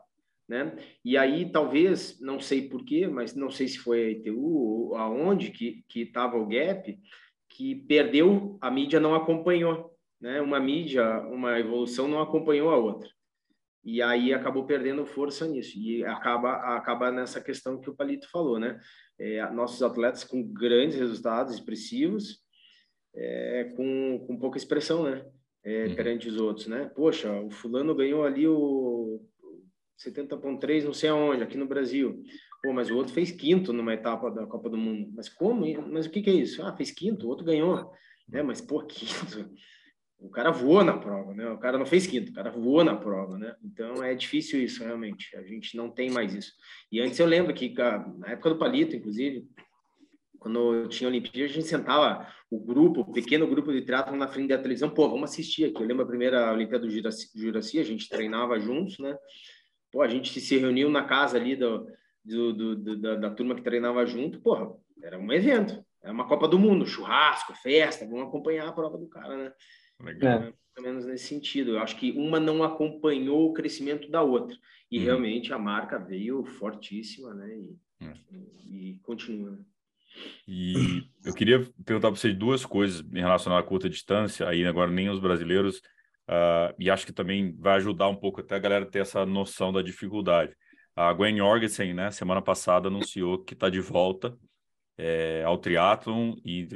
né? 0.49 0.77
E 1.05 1.17
aí, 1.17 1.49
talvez, 1.49 2.21
não 2.21 2.41
sei 2.41 2.69
porquê, 2.69 3.07
mas 3.07 3.37
não 3.37 3.51
sei 3.51 3.69
se 3.69 3.79
foi 3.79 4.07
a 4.07 4.11
ITU 4.11 4.45
ou 4.45 4.97
aonde 4.97 5.53
que 5.53 5.85
estava 5.95 6.37
o 6.37 6.49
gap, 6.49 6.99
que 7.49 7.77
perdeu, 7.77 8.59
a 8.61 8.73
mídia 8.73 8.99
não 8.99 9.15
acompanhou, 9.15 9.97
né? 10.21 10.41
Uma 10.41 10.59
mídia, 10.59 11.21
uma 11.29 11.61
evolução 11.61 12.09
não 12.09 12.21
acompanhou 12.21 12.71
a 12.71 12.77
outra 12.77 13.09
e 13.83 14.03
aí 14.03 14.33
acabou 14.33 14.67
perdendo 14.67 15.07
força 15.07 15.47
nisso 15.47 15.79
e 15.79 16.05
acaba 16.05 16.77
acaba 16.77 17.11
nessa 17.11 17.41
questão 17.41 17.81
que 17.81 17.89
o 17.89 17.95
Palito 17.95 18.29
falou, 18.31 18.59
né? 18.59 18.79
É, 19.19 19.49
nossos 19.51 19.83
atletas 19.83 20.25
com 20.25 20.43
grandes 20.43 20.97
resultados 20.97 21.55
expressivos, 21.55 22.39
é, 23.15 23.73
com, 23.77 24.25
com 24.27 24.39
pouca 24.39 24.59
expressão, 24.59 25.05
né? 25.05 25.25
É, 25.63 25.87
uhum. 25.87 25.95
Perante 25.95 26.29
os 26.29 26.39
outros, 26.39 26.67
né? 26.67 26.91
Poxa, 26.95 27.31
o 27.41 27.51
fulano 27.51 27.95
ganhou 27.95 28.25
ali 28.25 28.47
o 28.47 29.23
70.3 29.99 30.85
não 30.85 30.95
sei 30.95 31.11
aonde, 31.11 31.43
aqui 31.43 31.57
no 31.57 31.67
Brasil. 31.67 32.23
Pô, 32.63 32.73
mas 32.73 32.91
o 32.91 32.97
outro 32.97 33.13
fez 33.13 33.31
quinto 33.31 33.73
numa 33.73 33.95
etapa 33.95 34.31
da 34.31 34.47
Copa 34.47 34.69
do 34.69 34.77
Mundo. 34.77 35.11
Mas 35.15 35.29
como? 35.29 35.67
Mas 35.91 36.07
o 36.07 36.11
que, 36.11 36.23
que 36.23 36.31
é 36.31 36.35
isso? 36.35 36.63
Ah, 36.63 36.75
fez 36.77 36.91
quinto, 36.91 37.27
o 37.27 37.29
outro 37.31 37.45
ganhou. 37.45 37.91
É, 38.33 38.43
mas 38.43 38.61
pô, 38.61 38.83
quinto 38.85 39.51
o 40.21 40.29
cara 40.29 40.51
voou 40.51 40.85
na 40.85 40.99
prova, 40.99 41.33
né? 41.35 41.49
O 41.51 41.59
cara 41.59 41.79
não 41.79 41.87
fez 41.87 42.07
quinto, 42.07 42.31
o 42.31 42.35
cara 42.35 42.51
voou 42.51 42.85
na 42.85 42.95
prova, 42.97 43.39
né? 43.39 43.55
Então 43.65 44.03
é 44.05 44.15
difícil 44.15 44.63
isso, 44.63 44.85
realmente. 44.85 45.35
A 45.37 45.43
gente 45.43 45.77
não 45.77 45.91
tem 45.91 46.11
mais 46.11 46.35
isso. 46.35 46.53
E 46.93 47.01
antes 47.01 47.19
eu 47.19 47.27
lembro 47.27 47.55
que, 47.55 47.73
na 48.19 48.29
época 48.29 48.51
do 48.51 48.59
Palito, 48.59 48.95
inclusive, 48.95 49.49
quando 50.39 50.75
eu 50.75 50.89
tinha 50.89 51.09
Olimpíada, 51.09 51.45
a 51.45 51.55
gente 51.55 51.67
sentava 51.67 52.27
o 52.51 52.59
grupo, 52.59 53.01
o 53.01 53.13
pequeno 53.13 53.47
grupo 53.47 53.73
de 53.73 53.83
triatlo 53.83 54.17
na 54.17 54.29
frente 54.29 54.49
da 54.49 54.59
televisão, 54.59 54.91
pô, 54.91 55.09
vamos 55.09 55.31
assistir 55.31 55.65
aqui. 55.65 55.83
Eu 55.83 55.87
lembro 55.87 56.05
a 56.05 56.09
primeira 56.09 56.53
Olimpíada 56.53 56.87
do 56.87 56.93
Juraci, 56.93 57.79
a 57.79 57.85
gente 57.85 58.09
treinava 58.09 58.59
juntos, 58.59 58.99
né? 58.99 59.17
Pô, 59.91 60.03
a 60.03 60.09
gente 60.09 60.39
se 60.39 60.59
reuniu 60.59 60.91
na 60.91 61.05
casa 61.05 61.37
ali 61.37 61.57
do, 61.57 61.87
do, 62.25 62.53
do, 62.53 62.77
do 62.77 63.01
da, 63.01 63.17
da 63.17 63.31
turma 63.31 63.55
que 63.55 63.63
treinava 63.63 64.05
junto, 64.07 64.41
porra, 64.41 64.71
era 65.03 65.19
um 65.19 65.33
evento 65.33 65.83
é 66.03 66.11
uma 66.11 66.27
Copa 66.27 66.49
do 66.49 66.59
Mundo, 66.59 66.87
churrasco, 66.87 67.55
festa, 67.55 68.07
vamos 68.07 68.29
acompanhar 68.29 68.69
a 68.69 68.73
prova 68.73 68.97
do 68.97 69.09
cara, 69.09 69.37
né? 69.37 69.53
Legal. 70.03 70.43
É. 70.43 70.53
Pelo 70.75 70.87
menos 70.87 71.07
nesse 71.07 71.27
sentido. 71.27 71.73
Eu 71.73 71.81
acho 71.81 71.97
que 71.97 72.13
uma 72.13 72.41
não 72.41 72.63
acompanhou 72.63 73.51
o 73.51 73.53
crescimento 73.53 74.11
da 74.11 74.23
outra. 74.23 74.57
E 74.91 74.99
uhum. 74.99 75.05
realmente 75.05 75.53
a 75.53 75.59
marca 75.59 75.99
veio 75.99 76.45
fortíssima, 76.45 77.35
né? 77.35 77.49
E, 77.55 77.77
é. 78.03 78.13
e, 78.33 78.91
e 78.91 78.99
continua. 79.03 79.59
E 80.47 81.05
eu 81.25 81.35
queria 81.35 81.61
perguntar 81.85 82.09
para 82.09 82.17
vocês 82.17 82.35
duas 82.35 82.65
coisas 82.65 83.01
em 83.13 83.21
relação 83.21 83.57
à 83.57 83.63
curta 83.63 83.89
distância, 83.89 84.49
aí 84.49 84.65
agora 84.67 84.91
nem 84.91 85.09
os 85.09 85.21
brasileiros, 85.21 85.79
uh, 86.29 86.75
e 86.79 86.91
acho 86.91 87.07
que 87.07 87.13
também 87.13 87.55
vai 87.57 87.77
ajudar 87.77 88.09
um 88.09 88.17
pouco 88.17 88.41
até 88.41 88.57
a 88.57 88.59
galera 88.59 88.87
ter 88.87 89.01
essa 89.01 89.25
noção 89.25 89.73
da 89.73 89.83
dificuldade. 89.83 90.55
A 90.97 91.13
Gwen 91.13 91.37
Jorgensen, 91.37 91.95
né, 91.95 92.11
semana 92.11 92.43
passada 92.43 92.89
anunciou 92.89 93.39
que 93.39 93.55
está 93.55 93.71
de 93.71 93.81
volta 93.81 94.37
é, 94.99 95.43
ao 95.47 95.57
triatlon 95.57 96.35
e 96.45 96.69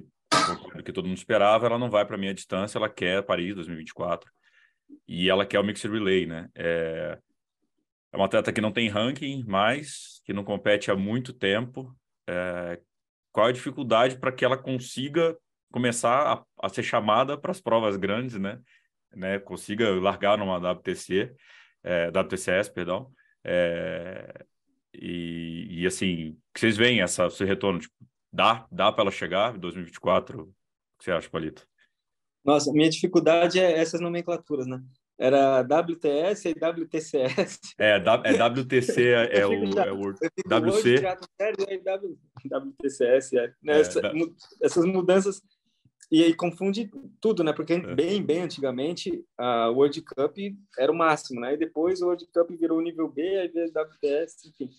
que 0.85 0.92
todo 0.92 1.07
mundo 1.07 1.16
esperava, 1.16 1.66
ela 1.66 1.79
não 1.79 1.90
vai 1.90 2.05
para 2.05 2.16
a 2.16 2.18
meia 2.18 2.35
distância, 2.35 2.79
ela 2.79 2.88
quer 2.88 3.23
Paris 3.23 3.55
2024 3.55 4.31
e 5.09 5.29
ela 5.29 5.47
quer 5.47 5.59
o 5.59 5.64
Mixed 5.64 5.90
Relay, 5.90 6.27
né? 6.27 6.49
É, 6.55 7.18
é 8.12 8.16
uma 8.16 8.27
atleta 8.27 8.53
que 8.53 8.61
não 8.61 8.73
tem 8.73 8.88
ranking, 8.88 9.44
mas 9.47 10.20
que 10.25 10.33
não 10.33 10.44
compete 10.44 10.90
há 10.90 10.97
muito 10.97 11.33
tempo. 11.33 11.94
É, 12.29 12.81
qual 13.33 13.47
é 13.47 13.51
a 13.51 13.53
dificuldade 13.53 14.16
para 14.18 14.33
que 14.33 14.44
ela 14.44 14.57
consiga 14.57 15.37
começar 15.73 16.33
a, 16.33 16.66
a 16.66 16.68
ser 16.68 16.85
chamada 16.85 17.37
para 17.37 17.51
as 17.51 17.61
provas 17.61 17.97
grandes, 17.97 18.38
né? 18.38 18.61
né? 19.12 19.38
Consiga 19.40 19.90
largar 20.01 20.38
numa 20.38 20.59
WTC, 20.59 21.35
é, 21.83 22.09
WTCS, 22.09 22.70
perdão. 22.70 23.11
É, 23.42 24.44
e, 24.94 25.81
e, 25.81 25.87
assim, 25.87 26.38
que 26.55 26.61
vocês 26.61 26.77
veem 26.77 27.03
essa, 27.03 27.27
esse 27.27 27.44
retorno? 27.44 27.81
Tipo, 27.81 27.94
dá 28.35 28.66
dá 28.70 28.92
para 28.92 29.05
ela 29.05 29.11
chegar 29.11 29.55
em 29.55 29.59
2024? 29.59 30.42
O 30.42 30.47
que 30.99 31.05
você 31.05 31.12
acha, 31.12 31.31
Palito? 31.31 31.66
Nossa, 32.44 32.73
minha 32.73 32.90
dificuldade 32.90 33.59
é 33.59 33.79
essas 33.79 34.01
nomenclaturas, 34.01 34.66
né? 34.66 34.83
Era 35.16 35.62
WTS 35.62 36.49
e 36.49 36.53
WTCS. 36.53 37.61
É, 37.79 37.92
é 37.92 38.49
WTC 38.49 39.03
é, 39.14 39.38
é 39.38 39.47
o, 39.47 39.53
é 39.79 39.92
o 39.92 40.11
WC. 40.11 40.97
WTCS, 42.51 43.37
é. 43.37 43.55
Né? 43.62 43.81
Essa, 43.81 44.01
é, 44.01 44.12
essas 44.61 44.85
mudanças 44.85 45.40
e 46.11 46.23
aí 46.23 46.35
confunde 46.35 46.90
tudo, 47.20 47.42
né? 47.42 47.53
Porque 47.53 47.75
é. 47.75 47.94
bem, 47.94 48.23
bem 48.23 48.42
antigamente 48.42 49.25
a 49.38 49.68
World 49.70 50.03
Cup 50.03 50.37
era 50.79 50.92
o 50.92 50.97
máximo, 50.97 51.40
né? 51.40 51.55
E 51.55 51.57
depois 51.57 52.03
o 52.03 52.07
World 52.07 52.27
Cup 52.33 52.51
virou 52.51 52.81
nível 52.81 53.09
B, 53.09 53.23
aí 53.23 53.49
veio 53.49 53.70
WTS, 53.70 54.49
enfim. 54.49 54.70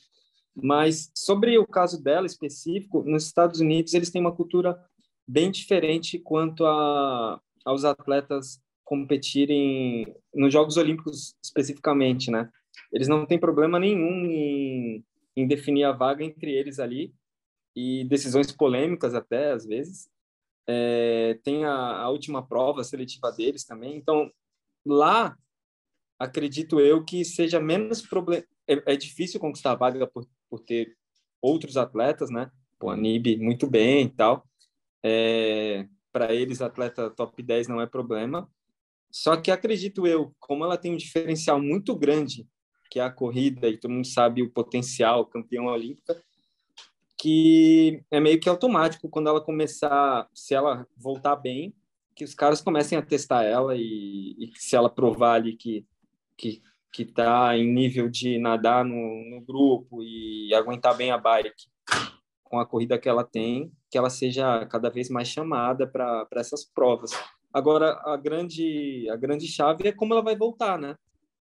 Mas 0.55 1.11
sobre 1.13 1.57
o 1.57 1.67
caso 1.67 2.01
dela 2.01 2.25
específico, 2.25 3.03
nos 3.03 3.25
Estados 3.25 3.59
Unidos 3.59 3.93
eles 3.93 4.09
têm 4.09 4.21
uma 4.21 4.35
cultura 4.35 4.79
bem 5.27 5.51
diferente 5.51 6.17
quanto 6.19 6.65
a, 6.65 7.41
aos 7.65 7.83
atletas 7.83 8.61
competirem 8.83 10.15
nos 10.33 10.53
Jogos 10.53 10.77
Olímpicos 10.77 11.35
especificamente, 11.43 12.29
né? 12.29 12.49
Eles 12.93 13.07
não 13.07 13.25
têm 13.25 13.39
problema 13.39 13.79
nenhum 13.79 14.25
em, 14.25 15.03
em 15.35 15.47
definir 15.47 15.83
a 15.83 15.91
vaga 15.91 16.23
entre 16.23 16.51
eles 16.51 16.79
ali 16.79 17.13
e 17.75 18.05
decisões 18.05 18.51
polêmicas 18.51 19.13
até 19.13 19.51
às 19.51 19.65
vezes. 19.65 20.07
É, 20.67 21.39
tem 21.43 21.65
a, 21.65 21.71
a 21.71 22.09
última 22.09 22.45
prova 22.45 22.83
seletiva 22.83 23.31
deles 23.31 23.65
também. 23.65 23.97
Então 23.97 24.31
lá 24.85 25.35
acredito 26.19 26.79
eu 26.79 27.03
que 27.03 27.25
seja 27.25 27.59
menos 27.59 28.01
problema. 28.01 28.45
É, 28.67 28.93
é, 28.93 28.95
difícil 28.95 29.39
conquistar 29.39 29.71
a 29.71 29.75
vaga 29.75 30.07
por, 30.07 30.27
por 30.55 30.61
ter 30.61 30.95
outros 31.41 31.75
atletas, 31.75 32.29
né? 32.29 32.49
O 32.81 32.89
Anib 32.89 33.37
muito 33.37 33.67
bem 33.67 34.05
e 34.05 34.09
tal. 34.09 34.47
É, 35.03 35.85
Para 36.13 36.33
eles, 36.33 36.61
atleta 36.61 37.09
top 37.09 37.43
10 37.43 37.67
não 37.67 37.81
é 37.81 37.85
problema. 37.85 38.49
Só 39.11 39.35
que 39.35 39.51
acredito 39.51 40.07
eu, 40.07 40.33
como 40.39 40.63
ela 40.63 40.77
tem 40.77 40.93
um 40.93 40.97
diferencial 40.97 41.61
muito 41.61 41.93
grande, 41.95 42.47
que 42.89 42.99
é 42.99 43.03
a 43.03 43.11
corrida, 43.11 43.67
e 43.67 43.77
todo 43.77 43.91
mundo 43.91 44.07
sabe 44.07 44.41
o 44.41 44.49
potencial, 44.49 45.25
campeão 45.25 45.65
olímpica, 45.65 46.21
que 47.17 48.01
é 48.09 48.19
meio 48.19 48.39
que 48.39 48.47
automático 48.47 49.09
quando 49.09 49.27
ela 49.27 49.41
começar, 49.41 50.29
se 50.33 50.53
ela 50.53 50.87
voltar 50.95 51.35
bem, 51.35 51.73
que 52.15 52.23
os 52.23 52.33
caras 52.33 52.61
comecem 52.61 52.97
a 52.97 53.01
testar 53.01 53.43
ela 53.43 53.75
e, 53.75 54.35
e 54.39 54.51
se 54.55 54.75
ela 54.75 54.89
provar 54.89 55.33
ali 55.35 55.57
que 55.57 55.85
que 56.37 56.61
que 56.95 57.03
está 57.03 57.57
em 57.57 57.73
nível 57.73 58.09
de 58.09 58.39
nadar 58.39 58.85
no, 58.85 59.29
no 59.29 59.41
grupo 59.41 60.01
e 60.01 60.53
aguentar 60.53 60.95
bem 60.95 61.11
a 61.11 61.17
bike 61.17 61.67
com 62.41 62.57
a 62.57 62.65
corrida 62.65 62.97
que 62.97 63.09
ela 63.09 63.25
tem, 63.25 63.69
que 63.91 63.97
ela 63.97 64.09
seja 64.09 64.65
cada 64.67 64.89
vez 64.89 65.09
mais 65.09 65.27
chamada 65.27 65.85
para 65.85 66.25
essas 66.35 66.63
provas. 66.63 67.11
Agora, 67.51 68.01
a 68.05 68.15
grande, 68.15 69.09
a 69.09 69.17
grande 69.17 69.45
chave 69.45 69.89
é 69.89 69.91
como 69.91 70.13
ela 70.13 70.21
vai 70.21 70.37
voltar, 70.37 70.79
né? 70.79 70.95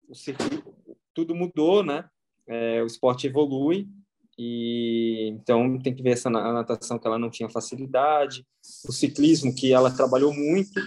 O 0.07 0.15
circuito, 0.15 0.73
tudo 1.13 1.35
mudou, 1.35 1.83
né? 1.83 2.05
É, 2.47 2.81
o 2.81 2.85
esporte 2.85 3.27
evolui 3.27 3.89
e 4.37 5.27
então 5.33 5.77
tem 5.79 5.93
que 5.93 6.01
ver 6.01 6.11
essa 6.11 6.29
natação 6.29 6.97
que 6.97 7.05
ela 7.05 7.19
não 7.19 7.29
tinha 7.29 7.49
facilidade, 7.49 8.45
o 8.87 8.91
ciclismo 8.93 9.53
que 9.53 9.73
ela 9.73 9.91
trabalhou 9.91 10.33
muito 10.33 10.79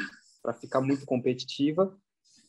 para 0.42 0.55
ficar 0.55 0.81
muito 0.81 1.05
competitiva, 1.05 1.94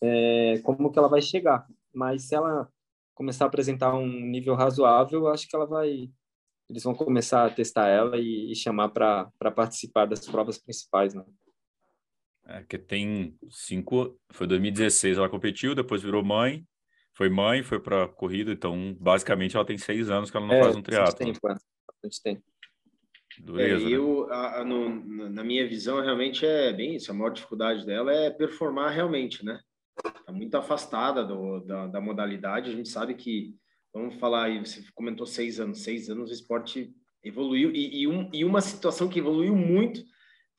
é, 0.01 0.59
como 0.63 0.89
que 0.89 0.97
ela 0.97 1.09
vai 1.09 1.21
chegar? 1.21 1.67
Mas 1.95 2.27
se 2.27 2.35
ela 2.35 2.69
começar 3.13 3.45
a 3.45 3.47
apresentar 3.47 3.95
um 3.95 4.07
nível 4.07 4.55
razoável, 4.55 5.27
acho 5.27 5.47
que 5.47 5.55
ela 5.55 5.65
vai 5.65 6.09
eles 6.69 6.83
vão 6.83 6.95
começar 6.95 7.45
a 7.45 7.49
testar 7.49 7.87
ela 7.87 8.17
e, 8.17 8.51
e 8.51 8.55
chamar 8.55 8.89
para 8.89 9.51
participar 9.55 10.05
das 10.05 10.25
provas 10.27 10.57
principais, 10.57 11.13
né? 11.13 11.23
É, 12.47 12.63
que 12.63 12.77
tem 12.77 13.35
cinco. 13.49 14.19
Foi 14.31 14.47
2016 14.47 15.17
ela 15.17 15.29
competiu, 15.29 15.75
depois 15.75 16.01
virou 16.01 16.23
mãe. 16.23 16.65
Foi 17.13 17.29
mãe, 17.29 17.63
foi 17.63 17.79
para 17.79 18.07
corrida, 18.09 18.51
então 18.51 18.95
basicamente 18.99 19.55
ela 19.55 19.65
tem 19.65 19.77
seis 19.77 20.09
anos 20.09 20.29
que 20.29 20.35
ela 20.35 20.45
não 20.45 20.55
é, 20.55 20.63
faz 20.63 20.75
um 20.75 20.81
triatlo. 20.81 21.15
Tempo, 21.15 21.39
bastante 21.41 22.21
tempo. 22.21 22.43
Dureza, 23.39 23.85
é, 23.85 23.89
eu, 23.89 24.27
né? 24.27 24.35
a, 24.35 24.61
a, 24.61 24.65
no, 24.65 25.29
na 25.29 25.43
minha 25.43 25.67
visão, 25.67 26.01
realmente 26.01 26.45
é 26.45 26.73
bem 26.73 26.95
isso. 26.95 27.11
A 27.11 27.13
maior 27.13 27.31
dificuldade 27.31 27.85
dela 27.85 28.11
é 28.11 28.29
performar 28.29 28.93
realmente, 28.93 29.45
né? 29.45 29.59
Está 29.97 30.31
muito 30.31 30.55
afastada 30.55 31.23
do, 31.23 31.59
da, 31.61 31.87
da 31.87 32.01
modalidade. 32.01 32.69
A 32.69 32.73
gente 32.73 32.89
sabe 32.89 33.13
que, 33.15 33.55
vamos 33.93 34.15
falar 34.15 34.45
aí, 34.45 34.59
você 34.59 34.83
comentou 34.93 35.25
seis 35.25 35.59
anos. 35.59 35.83
Seis 35.83 36.09
anos 36.09 36.29
o 36.29 36.33
esporte 36.33 36.93
evoluiu. 37.23 37.71
E, 37.71 38.01
e, 38.01 38.07
um, 38.07 38.29
e 38.33 38.43
uma 38.43 38.61
situação 38.61 39.07
que 39.07 39.19
evoluiu 39.19 39.55
muito 39.55 40.03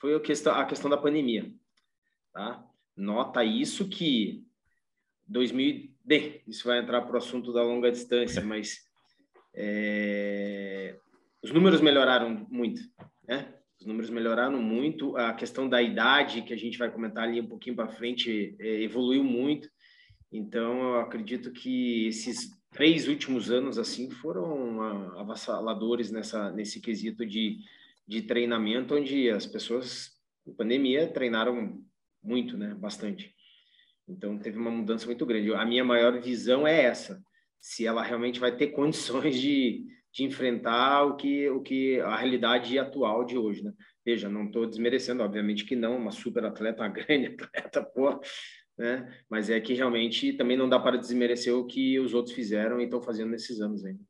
foi 0.01 0.14
a 0.14 0.20
questão, 0.20 0.55
a 0.55 0.64
questão 0.64 0.90
da 0.90 0.96
pandemia. 0.96 1.53
Tá? 2.33 2.64
Nota 2.96 3.44
isso 3.44 3.88
que 3.88 4.46
2000, 5.27 5.90
bem, 6.05 6.42
isso 6.46 6.66
vai 6.66 6.79
entrar 6.79 7.03
para 7.03 7.14
o 7.14 7.18
assunto 7.18 7.53
da 7.53 7.62
longa 7.62 7.90
distância, 7.90 8.42
mas 8.42 8.79
é, 9.55 10.99
os 11.42 11.51
números 11.51 11.81
melhoraram 11.81 12.46
muito, 12.51 12.81
né? 13.27 13.56
Os 13.79 13.87
números 13.87 14.11
melhoraram 14.11 14.61
muito. 14.61 15.17
A 15.17 15.33
questão 15.35 15.69
da 15.69 15.83
idade, 15.83 16.43
que 16.43 16.53
a 16.53 16.57
gente 16.57 16.79
vai 16.79 16.91
comentar 16.91 17.25
ali 17.25 17.41
um 17.41 17.47
pouquinho 17.47 17.77
para 17.77 17.89
frente, 17.89 18.57
é, 18.59 18.83
evoluiu 18.83 19.23
muito. 19.23 19.69
Então, 20.33 20.95
eu 20.95 21.01
acredito 21.01 21.53
que 21.53 22.07
esses 22.07 22.51
três 22.73 23.09
últimos 23.09 23.51
anos 23.51 23.79
assim 23.79 24.11
foram 24.11 24.83
avassaladores 25.19 26.11
nessa 26.11 26.51
nesse 26.51 26.81
quesito 26.81 27.25
de, 27.25 27.59
de 28.07 28.23
treinamento, 28.23 28.95
onde 28.95 29.31
as 29.31 29.47
pessoas, 29.47 30.11
na 30.47 30.53
pandemia, 30.53 31.07
treinaram 31.07 31.83
muito, 32.23 32.57
né? 32.57 32.75
Bastante. 32.75 33.35
Então 34.09 34.39
teve 34.39 34.59
uma 34.59 34.71
mudança 34.71 35.07
muito 35.07 35.25
grande. 35.25 35.53
A 35.55 35.65
minha 35.65 35.85
maior 35.85 36.21
visão 36.21 36.67
é 36.67 36.83
essa: 36.83 37.23
se 37.61 37.87
ela 37.87 38.03
realmente 38.03 38.39
vai 38.39 38.55
ter 38.55 38.69
condições 38.77 39.41
de, 39.41 39.87
de 40.17 40.25
enfrentar 40.25 41.05
o 41.05 41.15
que, 41.15 41.47
o 41.51 41.61
que 41.61 42.01
a 42.01 42.17
realidade 42.17 42.79
atual 42.79 43.23
de 43.23 43.37
hoje, 43.37 43.63
né? 43.63 43.71
Veja, 44.03 44.31
não 44.31 44.47
estou 44.47 44.67
desmerecendo, 44.67 45.23
obviamente 45.23 45.67
que 45.67 45.77
não, 45.77 45.99
uma 45.99 46.11
super 46.11 46.43
atleta, 46.47 46.83
uma 46.83 46.89
grande 46.89 47.27
atleta, 47.27 47.83
pô, 47.83 48.19
né? 48.79 49.07
Mas 49.29 49.51
é 49.51 49.61
que 49.61 49.75
realmente 49.75 50.33
também 50.33 50.57
não 50.57 50.71
dá 50.71 50.81
para 50.81 50.97
desmerecer 50.97 51.55
o 51.55 51.67
que 51.67 52.01
os 52.01 52.15
outros 52.15 52.35
fizeram 52.35 52.81
e 52.81 52.85
estão 52.85 53.03
fazendo 53.03 53.31
nesses 53.31 53.61
anos 53.61 53.85
ainda. 53.85 54.01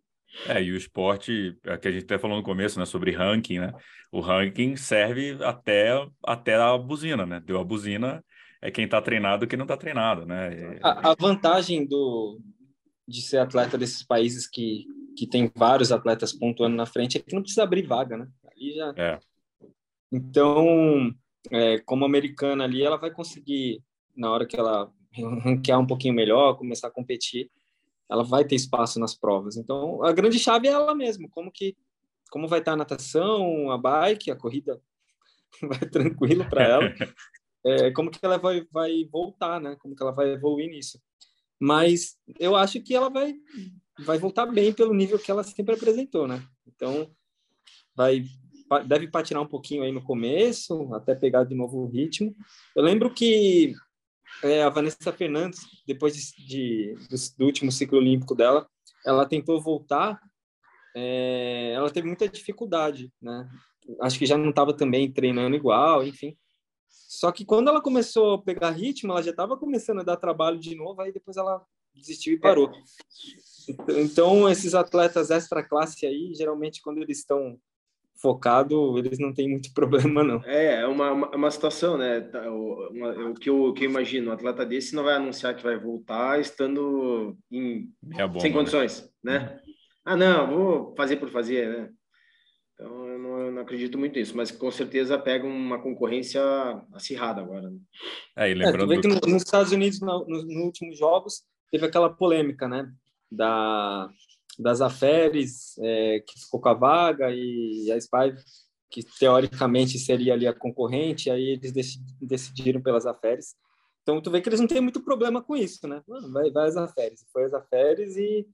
É, 0.47 0.63
e 0.63 0.71
o 0.71 0.77
esporte, 0.77 1.59
é 1.65 1.77
que 1.77 1.89
a 1.89 1.91
gente 1.91 2.05
até 2.05 2.19
falou 2.19 2.37
no 2.37 2.43
começo, 2.43 2.79
né, 2.79 2.85
sobre 2.85 3.11
ranking, 3.11 3.59
né? 3.59 3.73
O 4.13 4.21
ranking 4.21 4.77
serve 4.77 5.37
até, 5.43 5.91
até 6.23 6.55
a 6.55 6.79
buzina, 6.79 7.27
né? 7.27 7.43
Deu 7.45 7.59
a 7.59 7.65
buzina, 7.65 8.25
é 8.63 8.71
quem 8.71 8.85
está 8.85 9.03
treinado 9.03 9.45
e 9.45 9.49
quem 9.49 9.57
não 9.57 9.65
está 9.65 9.77
treinado, 9.77 10.25
né? 10.25 10.79
A, 10.83 11.11
a, 11.11 11.17
vantagem 11.19 11.85
do, 11.85 12.39
de 13.09 13.23
ser 13.23 13.39
atleta 13.39 13.77
desses 13.77 14.05
países 14.05 14.49
que, 14.49 14.85
que 15.17 15.27
tem 15.27 15.51
vários 15.55 15.91
atletas 15.91 16.33
pontuando 16.33 16.77
na 16.77 16.87
frente 16.87 17.17
é 17.17 17.21
que 17.21 17.35
não 17.35 17.43
precisa 17.43 17.63
abrir 17.63 17.87
vaga, 17.87 18.17
né? 18.17 18.29
Ali 18.45 18.75
já... 18.75 18.95
É. 18.97 19.19
Então, 20.13 21.13
é, 21.51 21.79
como 21.81 22.05
americana 22.05 22.65
ali, 22.65 22.83
ela 22.83 22.97
vai 22.97 23.11
conseguir, 23.11 23.83
na 24.15 24.31
hora 24.31 24.47
que 24.47 24.57
ela 24.59 24.93
ranquear 25.43 25.81
um 25.81 25.87
pouquinho 25.87 26.15
melhor, 26.15 26.57
começar 26.57 26.89
a 26.89 26.93
competir, 26.93 27.51
ela 28.09 28.23
vai 28.23 28.45
ter 28.45 28.55
espaço 28.55 29.01
nas 29.01 29.15
provas. 29.15 29.57
Então, 29.57 30.03
a 30.05 30.13
grande 30.13 30.39
chave 30.39 30.69
é 30.69 30.73
ela 30.73 30.95
mesma, 30.95 31.29
como 31.31 31.51
que 31.51 31.77
como 32.31 32.49
vai 32.49 32.59
estar 32.59 32.73
a 32.73 32.77
natação, 32.77 33.71
a 33.71 33.79
bike, 33.79 34.31
a 34.31 34.37
corrida 34.37 34.81
vai 35.63 35.89
tranquilo 35.89 36.49
para 36.49 36.63
ela. 36.65 36.95
É, 37.65 37.91
como 37.91 38.11
que 38.11 38.19
ela 38.23 38.39
vai, 38.39 38.67
vai 38.71 39.05
voltar, 39.11 39.61
né? 39.61 39.77
Como 39.77 39.95
que 39.95 40.03
ela 40.03 40.13
vai 40.13 40.33
evoluir 40.33 40.69
nisso. 40.69 41.01
Mas 41.59 42.19
eu 42.39 42.55
acho 42.55 42.81
que 42.83 42.95
ela 42.95 43.09
vai, 43.09 43.35
vai 44.01 44.19
voltar 44.19 44.47
bem 44.47 44.73
pelo 44.73 44.95
nível 44.95 45.19
que 45.19 45.31
ela 45.31 45.43
sempre 45.43 45.75
apresentou, 45.75 46.27
né? 46.27 46.43
Então, 46.67 47.11
vai 47.95 48.25
deve 48.87 49.09
patinar 49.09 49.43
um 49.43 49.47
pouquinho 49.47 49.83
aí 49.83 49.93
no 49.93 50.03
começo, 50.03 50.93
até 50.93 51.15
pegar 51.15 51.45
de 51.45 51.55
novo 51.55 51.79
o 51.79 51.87
ritmo. 51.87 52.35
Eu 52.75 52.83
lembro 52.83 53.13
que 53.13 53.75
é, 54.43 54.63
a 54.63 54.69
Vanessa 54.69 55.13
Fernandes, 55.13 55.61
depois 55.87 56.15
de, 56.15 56.47
de 56.47 56.95
do, 57.09 57.17
do, 57.39 57.45
último 57.45 57.71
ciclo 57.71 57.99
olímpico 57.99 58.35
dela, 58.35 58.69
ela 59.05 59.27
tentou 59.27 59.61
voltar, 59.61 60.21
é, 60.95 61.73
ela 61.75 61.91
teve 61.91 62.07
muita 62.07 62.29
dificuldade, 62.29 63.13
né? 63.23 63.49
Acho 64.01 64.19
que 64.19 64.27
já 64.27 64.37
não 64.37 64.51
estava 64.51 64.75
também 64.75 65.13
treinando 65.13 65.55
igual, 65.55 66.05
enfim. 66.05 66.37
Só 66.89 67.31
que 67.31 67.45
quando 67.45 67.69
ela 67.69 67.81
começou 67.81 68.35
a 68.35 68.43
pegar 68.43 68.71
ritmo, 68.71 69.13
ela 69.13 69.23
já 69.23 69.31
estava 69.31 69.57
começando 69.57 70.01
a 70.01 70.05
dar 70.05 70.17
trabalho 70.17 70.59
de 70.59 70.75
novo, 70.75 71.01
aí 71.01 71.13
depois 71.13 71.37
ela 71.37 71.65
desistiu 71.95 72.35
e 72.35 72.41
parou. 72.41 72.73
Então, 73.89 74.49
esses 74.49 74.75
atletas 74.75 75.31
extra 75.31 75.63
classe 75.63 76.07
aí, 76.07 76.33
geralmente 76.35 76.81
quando 76.83 76.99
eles 76.99 77.19
estão 77.19 77.59
focado, 78.21 78.99
eles 78.99 79.19
não 79.19 79.33
têm 79.33 79.49
muito 79.49 79.73
problema, 79.75 80.23
não. 80.25 80.43
É, 80.45 80.83
é 80.83 80.87
uma, 80.87 81.13
uma, 81.13 81.31
uma 81.37 81.51
situação, 81.51 81.97
né? 81.97 82.21
Tá, 82.21 82.51
o, 82.51 82.89
uma, 82.91 83.31
o, 83.31 83.35
que 83.35 83.51
eu, 83.51 83.73
que 83.73 83.85
eu 83.85 83.91
imagino, 83.91 84.31
um 84.31 84.35
atleta 84.35 84.65
desse 84.65 84.95
não 84.95 85.05
vai 85.05 85.15
anunciar 85.15 85.55
que 85.55 85.63
vai 85.63 85.79
voltar 85.79 86.41
estando 86.41 87.37
em, 87.51 87.91
bomba, 88.03 88.41
sem 88.41 88.51
né? 88.51 88.57
condições, 88.57 89.11
né? 89.23 89.39
né? 89.39 89.61
Ah, 90.05 90.17
não, 90.17 90.47
vou 90.47 90.95
fazer 90.97 91.17
por 91.17 91.31
fazer, 91.31 91.69
né? 91.69 91.91
Então, 92.75 93.09
eu 93.09 93.19
não, 93.19 93.39
eu 93.41 93.53
não, 93.53 93.63
acredito 93.63 93.99
muito 93.99 94.19
nisso, 94.19 94.37
mas 94.37 94.51
com 94.51 94.71
certeza 94.71 95.19
pega 95.19 95.47
uma 95.47 95.81
concorrência 95.81 96.43
acirrada 96.93 97.41
agora. 97.41 97.71
Né? 97.71 97.79
É, 98.37 98.51
e 98.51 98.55
lembrando... 98.55 98.93
É, 98.93 99.01
tu 99.01 99.09
vê 99.09 99.21
que 99.21 99.27
no, 99.27 99.33
nos 99.33 99.43
Estados 99.43 99.73
Unidos, 99.73 100.01
nos 100.01 100.27
no, 100.27 100.45
no 100.45 100.65
últimos 100.65 100.99
jogos, 100.99 101.43
teve 101.71 101.87
aquela 101.87 102.11
polêmica, 102.11 102.69
né? 102.69 102.93
Da 103.31 104.11
das 104.59 104.81
Aferes, 104.81 105.77
é, 105.79 106.21
que 106.21 106.41
ficou 106.41 106.61
com 106.61 106.69
a 106.69 106.75
vaga, 106.75 107.31
e 107.31 107.93
a 107.93 108.01
SPY, 108.01 108.35
que 108.91 109.03
teoricamente 109.19 109.99
seria 109.99 110.33
ali 110.33 110.47
a 110.47 110.55
concorrente, 110.55 111.31
aí 111.31 111.51
eles 111.51 111.73
decidiram 112.21 112.81
pelas 112.81 113.07
Aferes. 113.07 113.55
Então, 114.03 114.21
tu 114.21 114.31
vê 114.31 114.41
que 114.41 114.49
eles 114.49 114.61
não 114.61 114.69
têm 114.69 114.81
muito 114.81 115.03
problema 115.03 115.43
com 115.43 115.57
isso, 115.57 115.87
né? 115.87 116.03
Mano, 116.07 116.33
vai, 116.33 116.51
vai 116.51 116.69
as 116.69 116.77
Aferes. 116.77 117.27
Foi 117.33 117.45
as 117.45 117.53
Aferes 117.53 118.17
e, 118.17 118.47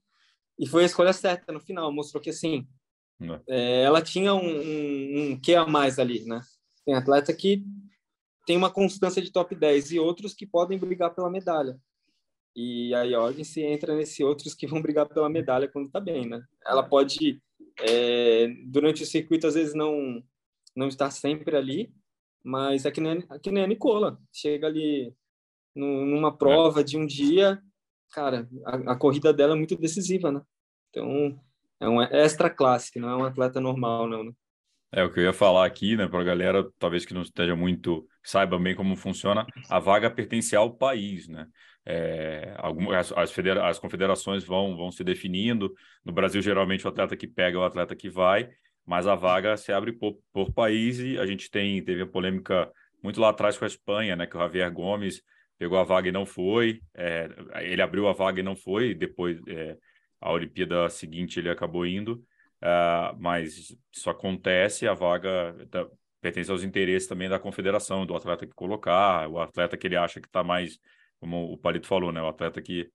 e 0.59 0.67
foi 0.67 0.83
a 0.83 0.87
escolha 0.87 1.13
certa 1.13 1.53
no 1.53 1.59
final. 1.59 1.91
Mostrou 1.91 2.21
que, 2.21 2.31
assim, 2.31 2.67
é, 3.47 3.83
ela 3.83 4.01
tinha 4.01 4.33
um, 4.33 4.39
um, 4.39 5.31
um 5.31 5.39
que 5.39 5.53
a 5.53 5.65
mais 5.65 5.99
ali, 5.99 6.25
né? 6.25 6.41
Tem 6.85 6.95
atleta 6.95 7.31
que 7.33 7.63
tem 8.45 8.57
uma 8.57 8.71
constância 8.71 9.21
de 9.21 9.31
top 9.31 9.55
10 9.55 9.91
e 9.91 9.99
outros 9.99 10.33
que 10.33 10.45
podem 10.45 10.77
brigar 10.77 11.13
pela 11.13 11.29
medalha. 11.29 11.79
E 12.55 12.93
a 12.93 13.07
Jorgensen 13.07 13.73
entra 13.73 13.95
nesse 13.95 14.23
outros 14.23 14.53
que 14.53 14.67
vão 14.67 14.81
brigar 14.81 15.07
pela 15.07 15.29
medalha 15.29 15.67
quando 15.67 15.89
tá 15.89 15.99
bem, 15.99 16.27
né? 16.27 16.43
Ela 16.65 16.83
pode, 16.83 17.41
é, 17.79 18.47
durante 18.65 19.03
o 19.03 19.05
circuito, 19.05 19.47
às 19.47 19.55
vezes 19.55 19.73
não, 19.73 20.23
não 20.75 20.87
estar 20.87 21.09
sempre 21.09 21.55
ali, 21.57 21.91
mas 22.43 22.85
é 22.85 22.91
que 22.91 23.01
nem, 23.01 23.23
é 23.31 23.39
que 23.39 23.51
nem 23.51 23.63
a 23.63 23.67
Nicola. 23.67 24.19
Chega 24.31 24.67
ali 24.67 25.13
no, 25.75 26.05
numa 26.05 26.35
prova 26.35 26.83
de 26.83 26.97
um 26.97 27.05
dia, 27.05 27.59
cara, 28.11 28.47
a, 28.65 28.93
a, 28.93 28.95
corrida 28.95 29.33
dela 29.33 29.53
é 29.53 29.57
muito 29.57 29.75
decisiva, 29.75 30.31
né? 30.31 30.41
Então, 30.89 31.39
é 31.79 31.87
uma 31.87 32.05
extra 32.11 32.49
classe, 32.49 32.99
não 32.99 33.09
é 33.09 33.15
um 33.15 33.25
atleta 33.25 33.59
normal, 33.59 34.07
não, 34.07 34.23
né? 34.25 34.31
É 34.91 35.03
o 35.03 35.11
que 35.11 35.19
eu 35.19 35.23
ia 35.23 35.33
falar 35.33 35.65
aqui, 35.65 35.97
né, 35.97 36.07
para 36.07 36.21
a 36.21 36.23
galera, 36.23 36.71
talvez 36.77 37.03
que 37.03 37.15
não 37.15 37.23
esteja 37.23 37.55
muito, 37.55 38.07
saiba 38.23 38.57
bem 38.57 38.75
como 38.75 38.95
funciona, 38.95 39.45
a 39.69 39.79
vaga 39.79 40.09
pertence 40.09 40.55
ao 40.55 40.73
país, 40.73 41.27
né? 41.27 41.47
É, 41.85 42.53
algumas, 42.57 43.11
as, 43.11 43.31
federa 43.31 43.67
as 43.67 43.77
confederações 43.77 44.43
vão, 44.43 44.77
vão 44.77 44.91
se 44.91 45.03
definindo. 45.03 45.73
No 46.03 46.13
Brasil, 46.13 46.41
geralmente, 46.41 46.85
o 46.85 46.89
atleta 46.89 47.17
que 47.17 47.27
pega 47.27 47.57
é 47.57 47.59
o 47.59 47.63
atleta 47.63 47.95
que 47.95 48.09
vai, 48.09 48.49
mas 48.85 49.05
a 49.05 49.15
vaga 49.15 49.57
se 49.57 49.71
abre 49.73 49.91
por, 49.91 50.17
por 50.31 50.53
país 50.53 50.99
e 50.99 51.17
a 51.17 51.25
gente 51.25 51.51
tem, 51.51 51.83
teve 51.83 52.03
a 52.03 52.07
polêmica 52.07 52.71
muito 53.01 53.19
lá 53.19 53.29
atrás 53.29 53.57
com 53.57 53.65
a 53.65 53.67
Espanha, 53.67 54.15
né, 54.15 54.25
que 54.25 54.37
o 54.37 54.39
Javier 54.39 54.71
Gomes 54.71 55.21
pegou 55.57 55.77
a 55.77 55.83
vaga 55.83 56.07
e 56.09 56.11
não 56.11 56.25
foi, 56.25 56.81
é, 56.93 57.29
ele 57.61 57.81
abriu 57.81 58.07
a 58.07 58.13
vaga 58.13 58.39
e 58.39 58.43
não 58.43 58.55
foi, 58.55 58.89
e 58.89 58.95
depois 58.95 59.39
é, 59.47 59.77
a 60.19 60.31
Olimpíada 60.31 60.89
seguinte 60.89 61.39
ele 61.39 61.49
acabou 61.49 61.85
indo, 61.85 62.23
uh, 62.61 63.15
mas 63.19 63.75
isso 63.93 64.09
acontece, 64.09 64.87
a 64.87 64.93
vaga 64.93 65.53
da, 65.69 65.85
pertence 66.23 66.49
aos 66.49 66.63
interesses 66.63 67.07
também 67.07 67.27
da 67.27 67.37
confederação, 67.37 68.05
do 68.05 68.15
atleta 68.15 68.47
que 68.47 68.53
colocar, 68.53 69.27
o 69.29 69.39
atleta 69.39 69.75
que 69.75 69.85
ele 69.85 69.97
acha 69.97 70.21
que 70.21 70.27
está 70.27 70.41
mais 70.41 70.79
como 71.19 71.51
o 71.51 71.57
Palito 71.57 71.87
falou, 71.87 72.11
né? 72.11 72.21
O 72.21 72.27
atleta 72.27 72.61
que 72.61 72.89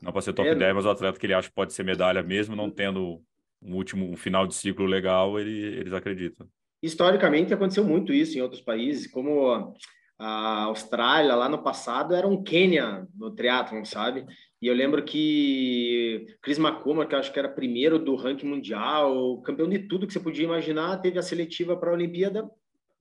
não 0.00 0.12
pode 0.12 0.24
ser 0.24 0.32
top 0.32 0.48
é, 0.48 0.54
10, 0.54 0.74
mas 0.74 0.84
o 0.84 0.90
atleta 0.90 1.18
que 1.18 1.26
ele 1.26 1.34
acha 1.34 1.48
que 1.48 1.54
pode 1.54 1.72
ser 1.72 1.84
medalha 1.84 2.22
mesmo, 2.22 2.56
não 2.56 2.68
tendo 2.68 3.22
um 3.60 3.74
último 3.74 4.10
um 4.10 4.16
final 4.16 4.46
de 4.46 4.54
ciclo 4.54 4.84
legal, 4.84 5.38
ele, 5.38 5.78
eles 5.78 5.92
acreditam. 5.92 6.46
Historicamente 6.82 7.54
aconteceu 7.54 7.84
muito 7.84 8.12
isso 8.12 8.36
em 8.36 8.40
outros 8.40 8.60
países, 8.60 9.06
como 9.06 9.74
a 10.18 10.64
Austrália 10.64 11.34
lá 11.34 11.48
no 11.48 11.62
passado 11.62 12.14
era 12.14 12.26
um 12.26 12.42
Quênia 12.42 13.06
no 13.14 13.32
triatlon, 13.32 13.84
sabe? 13.84 14.26
E 14.60 14.66
eu 14.68 14.74
lembro 14.74 15.04
que 15.04 16.26
Chris 16.40 16.58
McCormack, 16.58 17.08
que 17.08 17.14
eu 17.14 17.18
acho 17.18 17.32
que 17.32 17.38
era 17.38 17.48
primeiro 17.48 17.98
do 17.98 18.14
ranking 18.14 18.46
mundial, 18.46 19.40
campeão 19.42 19.68
de 19.68 19.80
tudo 19.80 20.06
que 20.06 20.12
você 20.12 20.20
podia 20.20 20.44
imaginar, 20.44 21.00
teve 21.00 21.18
a 21.18 21.22
seletiva 21.22 21.76
para 21.76 21.90
a 21.90 21.94
Olimpíada, 21.94 22.48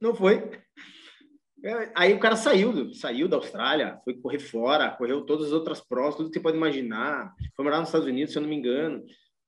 não 0.02 0.16
foi. 0.16 0.49
É, 1.64 1.91
aí 1.93 2.14
o 2.14 2.20
cara 2.20 2.36
saiu, 2.36 2.91
saiu 2.93 3.28
da 3.28 3.38
Austrália, 3.38 3.99
foi 4.04 4.16
correr 4.16 4.39
fora, 4.39 4.89
correu 4.89 5.22
todas 5.22 5.47
as 5.47 5.54
outras 5.54 5.80
provas, 5.80 6.16
tudo 6.16 6.30
que 6.30 6.34
você 6.34 6.39
pode 6.39 6.58
imaginar. 6.58 7.34
Foi 7.56 7.64
morar 7.64 7.80
nos 7.80 7.89
Estados 7.89 8.08
Unidos, 8.08 8.34
se 8.34 8.39
eu 8.39 8.41
não 8.41 8.49
me 8.49 8.56
engano, 8.56 9.04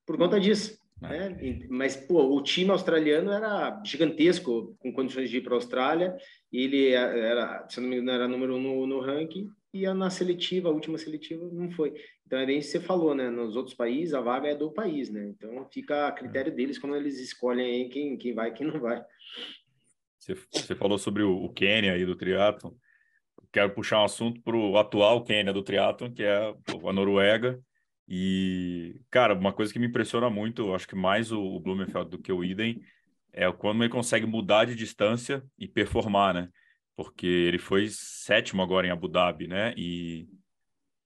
por 0.05 0.17
conta 0.17 0.39
disso. 0.39 0.77
É. 1.01 1.29
Né? 1.29 1.67
Mas, 1.69 1.95
pô, 1.95 2.35
o 2.35 2.41
time 2.41 2.69
australiano 2.69 3.31
era 3.31 3.81
gigantesco, 3.83 4.75
com 4.79 4.93
condições 4.93 5.29
de 5.29 5.37
ir 5.37 5.41
para 5.41 5.53
a 5.53 5.57
Austrália. 5.57 6.15
Ele 6.51 6.89
era, 6.89 7.67
se 7.67 7.79
eu 7.79 7.81
não 7.81 7.89
me 7.89 7.97
engano, 7.97 8.11
era 8.11 8.27
número 8.27 8.55
um 8.55 8.61
no, 8.61 8.87
no 8.87 8.99
ranking. 8.99 9.49
E 9.73 9.91
na 9.91 10.11
seletiva, 10.11 10.69
a 10.69 10.71
última 10.71 10.99
seletiva, 10.99 11.49
não 11.51 11.71
foi. 11.71 11.95
Então, 12.27 12.37
é 12.37 12.45
bem 12.45 12.59
isso 12.59 12.71
que 12.71 12.77
você 12.77 12.85
falou, 12.85 13.15
né? 13.15 13.29
Nos 13.31 13.55
outros 13.55 13.75
países, 13.75 14.13
a 14.13 14.21
vaga 14.21 14.49
é 14.49 14.55
do 14.55 14.71
país, 14.71 15.09
né? 15.09 15.33
Então, 15.35 15.67
fica 15.73 16.07
a 16.07 16.11
critério 16.11 16.53
deles 16.53 16.77
como 16.77 16.95
eles 16.95 17.19
escolhem 17.19 17.89
quem, 17.89 18.15
quem 18.17 18.35
vai 18.35 18.49
e 18.49 18.53
quem 18.53 18.67
não 18.67 18.79
vai. 18.79 19.03
Você, 20.23 20.35
você 20.53 20.75
falou 20.75 20.97
sobre 20.97 21.21
o, 21.21 21.35
o 21.43 21.49
Quênia 21.49 21.93
aí 21.93 22.05
do 22.05 22.15
triatlon. 22.15 22.71
Quero 23.51 23.73
puxar 23.73 24.01
um 24.01 24.05
assunto 24.05 24.41
para 24.41 24.55
o 24.55 24.77
atual 24.77 25.23
Quênia 25.23 25.51
do 25.51 25.61
triatlon, 25.61 26.11
que 26.13 26.23
é 26.23 26.33
a 26.33 26.93
Noruega. 26.93 27.59
E, 28.07 29.01
cara, 29.09 29.33
uma 29.33 29.51
coisa 29.51 29.71
que 29.71 29.79
me 29.79 29.87
impressiona 29.87 30.29
muito, 30.29 30.73
acho 30.73 30.87
que 30.87 30.95
mais 30.95 31.31
o, 31.31 31.41
o 31.41 31.59
Blumenfeld 31.59 32.09
do 32.09 32.17
que 32.17 32.31
o 32.31 32.43
Idem, 32.43 32.81
é 33.33 33.51
quando 33.51 33.83
ele 33.83 33.91
consegue 33.91 34.25
mudar 34.25 34.65
de 34.65 34.75
distância 34.75 35.43
e 35.57 35.67
performar, 35.67 36.33
né? 36.33 36.49
Porque 36.95 37.27
ele 37.27 37.59
foi 37.59 37.87
sétimo 37.89 38.61
agora 38.61 38.87
em 38.87 38.91
Abu 38.91 39.07
Dhabi, 39.07 39.47
né? 39.47 39.73
E 39.75 40.27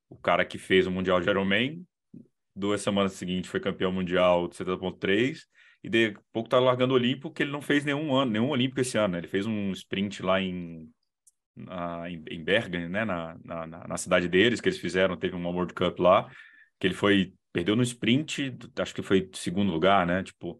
o 0.09 0.15
cara 0.15 0.45
que 0.45 0.57
fez 0.57 0.85
o 0.85 0.91
Mundial 0.91 1.19
de 1.21 1.29
Ironman, 1.29 1.83
duas 2.55 2.81
semanas 2.81 3.13
seguintes 3.13 3.49
foi 3.49 3.59
campeão 3.59 3.91
mundial 3.91 4.47
de 4.47 4.55
70.3 4.55 5.47
e 5.83 5.89
de 5.89 6.17
pouco 6.33 6.49
tá 6.49 6.59
largando 6.59 6.93
o 6.93 6.97
Olímpico, 6.97 7.31
que 7.31 7.43
ele 7.43 7.51
não 7.51 7.61
fez 7.61 7.85
nenhum 7.85 8.15
ano, 8.15 8.31
nenhum 8.31 8.49
Olímpico 8.49 8.81
esse 8.81 8.97
ano. 8.97 9.13
Né? 9.13 9.19
Ele 9.19 9.27
fez 9.27 9.45
um 9.45 9.71
sprint 9.71 10.21
lá 10.23 10.41
em, 10.41 10.89
na, 11.55 12.09
em 12.09 12.43
Bergen, 12.43 12.89
né? 12.89 13.05
Na, 13.05 13.37
na, 13.43 13.87
na, 13.87 13.97
cidade 13.97 14.27
deles, 14.27 14.61
que 14.61 14.69
eles 14.69 14.79
fizeram, 14.79 15.17
teve 15.17 15.35
uma 15.35 15.49
World 15.49 15.73
Cup 15.73 15.99
lá, 15.99 16.29
que 16.79 16.87
ele 16.87 16.93
foi, 16.93 17.33
perdeu 17.51 17.75
no 17.75 17.83
sprint, 17.83 18.55
acho 18.79 18.93
que 18.93 19.01
foi 19.01 19.29
segundo 19.33 19.71
lugar, 19.71 20.05
né? 20.05 20.23
Tipo, 20.23 20.59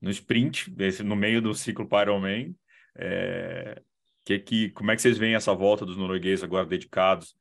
no 0.00 0.10
sprint, 0.10 0.72
esse, 0.78 1.02
no 1.02 1.16
meio 1.16 1.40
do 1.40 1.54
ciclo 1.54 1.88
Ironman. 2.00 2.54
É, 2.96 3.80
que, 4.24 4.38
que, 4.38 4.70
como 4.70 4.90
é 4.90 4.96
que 4.96 5.02
vocês 5.02 5.16
veem 5.16 5.34
essa 5.34 5.54
volta 5.54 5.86
dos 5.86 5.96
noruegueses 5.96 6.44
agora 6.44 6.66
dedicados 6.66 7.34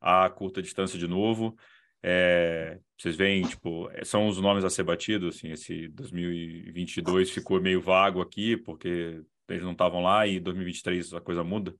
à 0.00 0.28
curta 0.28 0.62
distância 0.62 0.98
de 0.98 1.06
novo? 1.06 1.56
É, 2.04 2.80
vocês 2.98 3.14
veem, 3.14 3.42
tipo, 3.42 3.88
é, 3.90 4.04
são 4.04 4.26
os 4.26 4.40
nomes 4.40 4.64
a 4.64 4.70
ser 4.70 4.82
batidos, 4.82 5.36
assim, 5.36 5.52
esse 5.52 5.88
2022 5.88 7.30
ficou 7.30 7.60
meio 7.60 7.80
vago 7.80 8.20
aqui, 8.20 8.56
porque 8.56 9.22
eles 9.48 9.62
não 9.62 9.72
estavam 9.72 10.02
lá, 10.02 10.26
e 10.26 10.40
2023 10.40 11.14
a 11.14 11.20
coisa 11.20 11.44
muda? 11.44 11.74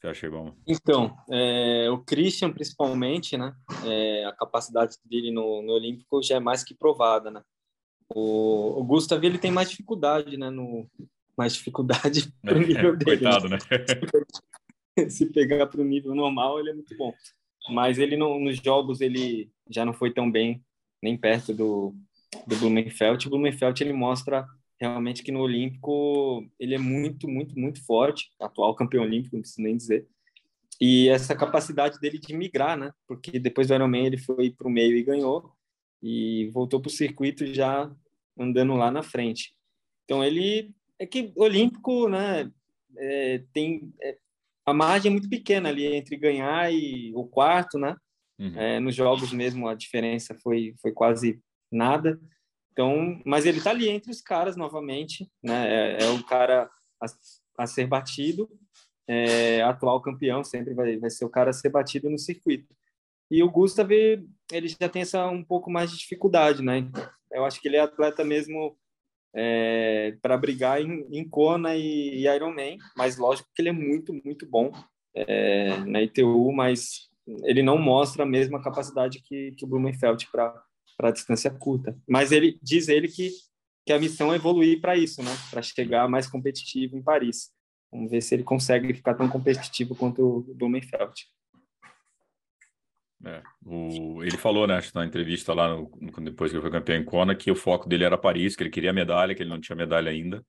Você 0.00 0.08
acha 0.08 0.30
bom? 0.30 0.54
Então, 0.66 1.16
é, 1.30 1.88
o 1.88 1.98
Christian, 1.98 2.52
principalmente, 2.52 3.36
né, 3.36 3.54
é, 3.86 4.24
a 4.24 4.32
capacidade 4.32 4.96
dele 5.04 5.30
no, 5.30 5.62
no 5.62 5.72
Olímpico 5.72 6.22
já 6.22 6.36
é 6.36 6.40
mais 6.40 6.64
que 6.64 6.74
provada, 6.74 7.30
né? 7.30 7.42
O, 8.08 8.80
o 8.80 8.84
Gustav, 8.84 9.24
ele 9.24 9.38
tem 9.38 9.50
mais 9.50 9.70
dificuldade, 9.70 10.36
né, 10.36 10.50
no, 10.50 10.90
mais 11.36 11.54
dificuldade 11.54 12.32
pro 12.42 12.58
nível 12.58 12.96
dele. 12.96 13.18
Coitado, 13.18 13.48
né? 13.48 13.58
Se 15.08 15.26
pegar 15.26 15.66
para 15.66 15.80
o 15.80 15.84
nível 15.84 16.14
normal, 16.14 16.60
ele 16.60 16.70
é 16.70 16.74
muito 16.74 16.96
bom 16.96 17.12
mas 17.68 17.98
ele 17.98 18.16
no, 18.16 18.38
nos 18.38 18.56
jogos 18.56 19.00
ele 19.00 19.50
já 19.68 19.84
não 19.84 19.92
foi 19.92 20.12
tão 20.12 20.30
bem, 20.30 20.62
nem 21.02 21.16
perto 21.16 21.52
do, 21.52 21.94
do 22.46 22.56
Blumenfeld. 22.56 23.26
O 23.26 23.30
Blumenfeld 23.30 23.82
ele 23.82 23.92
mostra 23.92 24.46
realmente 24.78 25.22
que 25.22 25.32
no 25.32 25.40
Olímpico 25.40 26.46
ele 26.58 26.74
é 26.74 26.78
muito, 26.78 27.28
muito, 27.28 27.58
muito 27.58 27.84
forte, 27.84 28.30
atual 28.40 28.74
campeão 28.74 29.04
olímpico, 29.04 29.36
não 29.36 29.42
preciso 29.42 29.62
nem 29.62 29.76
dizer. 29.76 30.06
E 30.80 31.08
essa 31.08 31.36
capacidade 31.36 32.00
dele 32.00 32.18
de 32.18 32.34
migrar, 32.34 32.76
né? 32.76 32.92
Porque 33.06 33.38
depois 33.38 33.68
do 33.68 33.74
Ironman 33.74 34.06
ele 34.06 34.18
foi 34.18 34.50
para 34.50 34.66
o 34.66 34.70
meio 34.70 34.96
e 34.96 35.04
ganhou, 35.04 35.52
e 36.02 36.50
voltou 36.52 36.80
para 36.80 36.88
o 36.88 36.92
circuito 36.92 37.46
já 37.46 37.90
andando 38.38 38.74
lá 38.74 38.90
na 38.90 39.02
frente. 39.02 39.54
Então 40.04 40.22
ele 40.22 40.74
é 40.98 41.06
que 41.06 41.32
olímpico, 41.36 42.08
né? 42.08 42.50
É, 42.96 43.42
tem 43.52 43.92
é, 44.02 44.18
a 44.66 44.72
margem 44.72 45.10
é 45.10 45.12
muito 45.12 45.28
pequena 45.28 45.68
ali 45.68 45.86
entre 45.86 46.16
ganhar 46.16 46.72
e 46.72 47.12
o 47.14 47.24
quarto, 47.26 47.78
né? 47.78 47.96
Uhum. 48.38 48.58
É, 48.58 48.80
nos 48.80 48.94
jogos 48.94 49.32
mesmo 49.32 49.68
a 49.68 49.74
diferença 49.74 50.34
foi 50.42 50.74
foi 50.80 50.92
quase 50.92 51.40
nada. 51.70 52.20
Então, 52.72 53.20
mas 53.24 53.46
ele 53.46 53.58
está 53.58 53.70
ali 53.70 53.88
entre 53.88 54.10
os 54.10 54.20
caras 54.20 54.56
novamente, 54.56 55.30
né? 55.42 55.98
É, 55.98 56.04
é 56.04 56.10
o 56.10 56.22
cara 56.24 56.68
a, 57.00 57.06
a 57.62 57.66
ser 57.66 57.86
batido, 57.86 58.48
é, 59.06 59.62
atual 59.62 60.00
campeão 60.00 60.42
sempre 60.42 60.74
vai, 60.74 60.96
vai 60.96 61.10
ser 61.10 61.24
o 61.24 61.30
cara 61.30 61.50
a 61.50 61.52
ser 61.52 61.68
batido 61.68 62.10
no 62.10 62.18
circuito. 62.18 62.74
E 63.30 63.42
o 63.42 63.50
Gustav 63.50 63.90
ele 63.90 64.68
já 64.68 64.88
tem 64.88 65.02
essa 65.02 65.26
um 65.28 65.44
pouco 65.44 65.70
mais 65.70 65.90
de 65.90 65.98
dificuldade, 65.98 66.62
né? 66.62 66.90
Eu 67.30 67.44
acho 67.44 67.60
que 67.60 67.68
ele 67.68 67.76
é 67.76 67.80
atleta 67.80 68.24
mesmo 68.24 68.76
é, 69.34 70.16
para 70.22 70.36
brigar 70.36 70.80
em, 70.80 71.06
em 71.10 71.28
Kona 71.28 71.74
e, 71.74 72.22
e 72.22 72.28
Ironman, 72.28 72.78
mas 72.96 73.16
lógico 73.16 73.48
que 73.54 73.60
ele 73.60 73.70
é 73.70 73.72
muito 73.72 74.12
muito 74.24 74.46
bom 74.46 74.72
é, 75.14 75.76
na 75.84 76.02
ITU, 76.02 76.52
mas 76.52 77.08
ele 77.44 77.62
não 77.62 77.78
mostra 77.78 78.24
a 78.24 78.26
mesma 78.26 78.62
capacidade 78.62 79.20
que, 79.22 79.52
que 79.52 79.64
o 79.64 79.68
Blumenfeld 79.68 80.28
para 80.30 81.10
distância 81.10 81.50
curta. 81.50 81.96
Mas 82.08 82.32
ele 82.32 82.58
diz 82.62 82.88
ele 82.88 83.08
que, 83.08 83.30
que 83.86 83.92
a 83.92 83.98
missão 83.98 84.32
é 84.32 84.36
evoluir 84.36 84.80
para 84.80 84.96
isso, 84.96 85.22
né? 85.22 85.30
Para 85.50 85.62
chegar 85.62 86.08
mais 86.08 86.26
competitivo 86.26 86.96
em 86.96 87.02
Paris. 87.02 87.50
Vamos 87.90 88.10
ver 88.10 88.20
se 88.20 88.34
ele 88.34 88.42
consegue 88.42 88.92
ficar 88.92 89.14
tão 89.14 89.28
competitivo 89.28 89.94
quanto 89.94 90.22
o 90.22 90.54
Blumenfeld. 90.54 91.14
É, 93.24 93.42
o, 93.64 94.22
ele 94.22 94.36
falou, 94.36 94.66
né, 94.66 94.80
na 94.94 95.04
entrevista 95.04 95.54
lá, 95.54 95.68
no, 95.68 95.90
depois 96.22 96.50
que 96.50 96.56
ele 96.56 96.62
foi 96.62 96.70
campeão 96.70 96.98
em 96.98 97.04
Kona, 97.04 97.34
que 97.34 97.50
o 97.50 97.56
foco 97.56 97.88
dele 97.88 98.04
era 98.04 98.18
Paris, 98.18 98.54
que 98.54 98.62
ele 98.62 98.70
queria 98.70 98.92
medalha, 98.92 99.34
que 99.34 99.42
ele 99.42 99.50
não 99.50 99.60
tinha 99.60 99.76
medalha 99.76 100.10
ainda. 100.10 100.44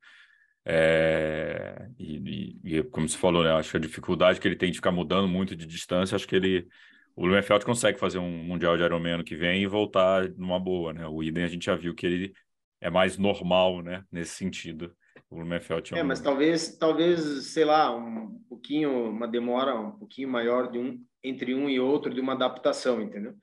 É, 0.65 1.87
e, 1.99 2.57
e, 2.63 2.83
como 2.83 3.07
você 3.07 3.17
falou, 3.17 3.43
né, 3.43 3.51
acho 3.51 3.71
que 3.71 3.77
a 3.77 3.79
dificuldade 3.79 4.39
que 4.39 4.47
ele 4.47 4.55
tem 4.55 4.71
de 4.71 4.77
ficar 4.77 4.91
mudando 4.91 5.27
muito 5.27 5.55
de 5.55 5.65
distância, 5.65 6.15
acho 6.15 6.27
que 6.27 6.35
ele 6.35 6.67
o 7.15 7.21
Blumenfeld 7.21 7.63
consegue 7.63 7.97
fazer 7.97 8.19
um 8.19 8.43
Mundial 8.43 8.75
de 8.75 8.83
Ironman 8.83 9.13
ano 9.13 9.23
que 9.23 9.37
vem 9.37 9.63
e 9.63 9.67
voltar 9.67 10.27
numa 10.31 10.59
boa, 10.59 10.91
né? 10.91 11.07
O 11.07 11.23
Iden 11.23 11.45
a 11.45 11.47
gente 11.47 11.65
já 11.65 11.75
viu 11.75 11.95
que 11.95 12.05
ele 12.05 12.33
é 12.81 12.89
mais 12.89 13.17
normal, 13.17 13.81
né? 13.81 14.03
Nesse 14.11 14.35
sentido. 14.35 14.93
O 15.29 15.35
Blumenfeld 15.35 15.93
é, 15.93 15.95
um... 15.95 15.99
é 15.99 16.03
mas 16.03 16.19
talvez, 16.19 16.77
talvez, 16.77 17.47
sei 17.53 17.63
lá, 17.63 17.95
um 17.95 18.37
pouquinho, 18.49 19.09
uma 19.09 19.27
demora 19.27 19.73
um 19.79 19.91
pouquinho 19.91 20.27
maior 20.27 20.69
de 20.69 20.77
um 20.77 20.99
entre 21.27 21.53
um 21.53 21.69
e 21.69 21.79
outro 21.79 22.13
de 22.13 22.21
uma 22.21 22.33
adaptação, 22.33 23.01
entendeu? 23.01 23.35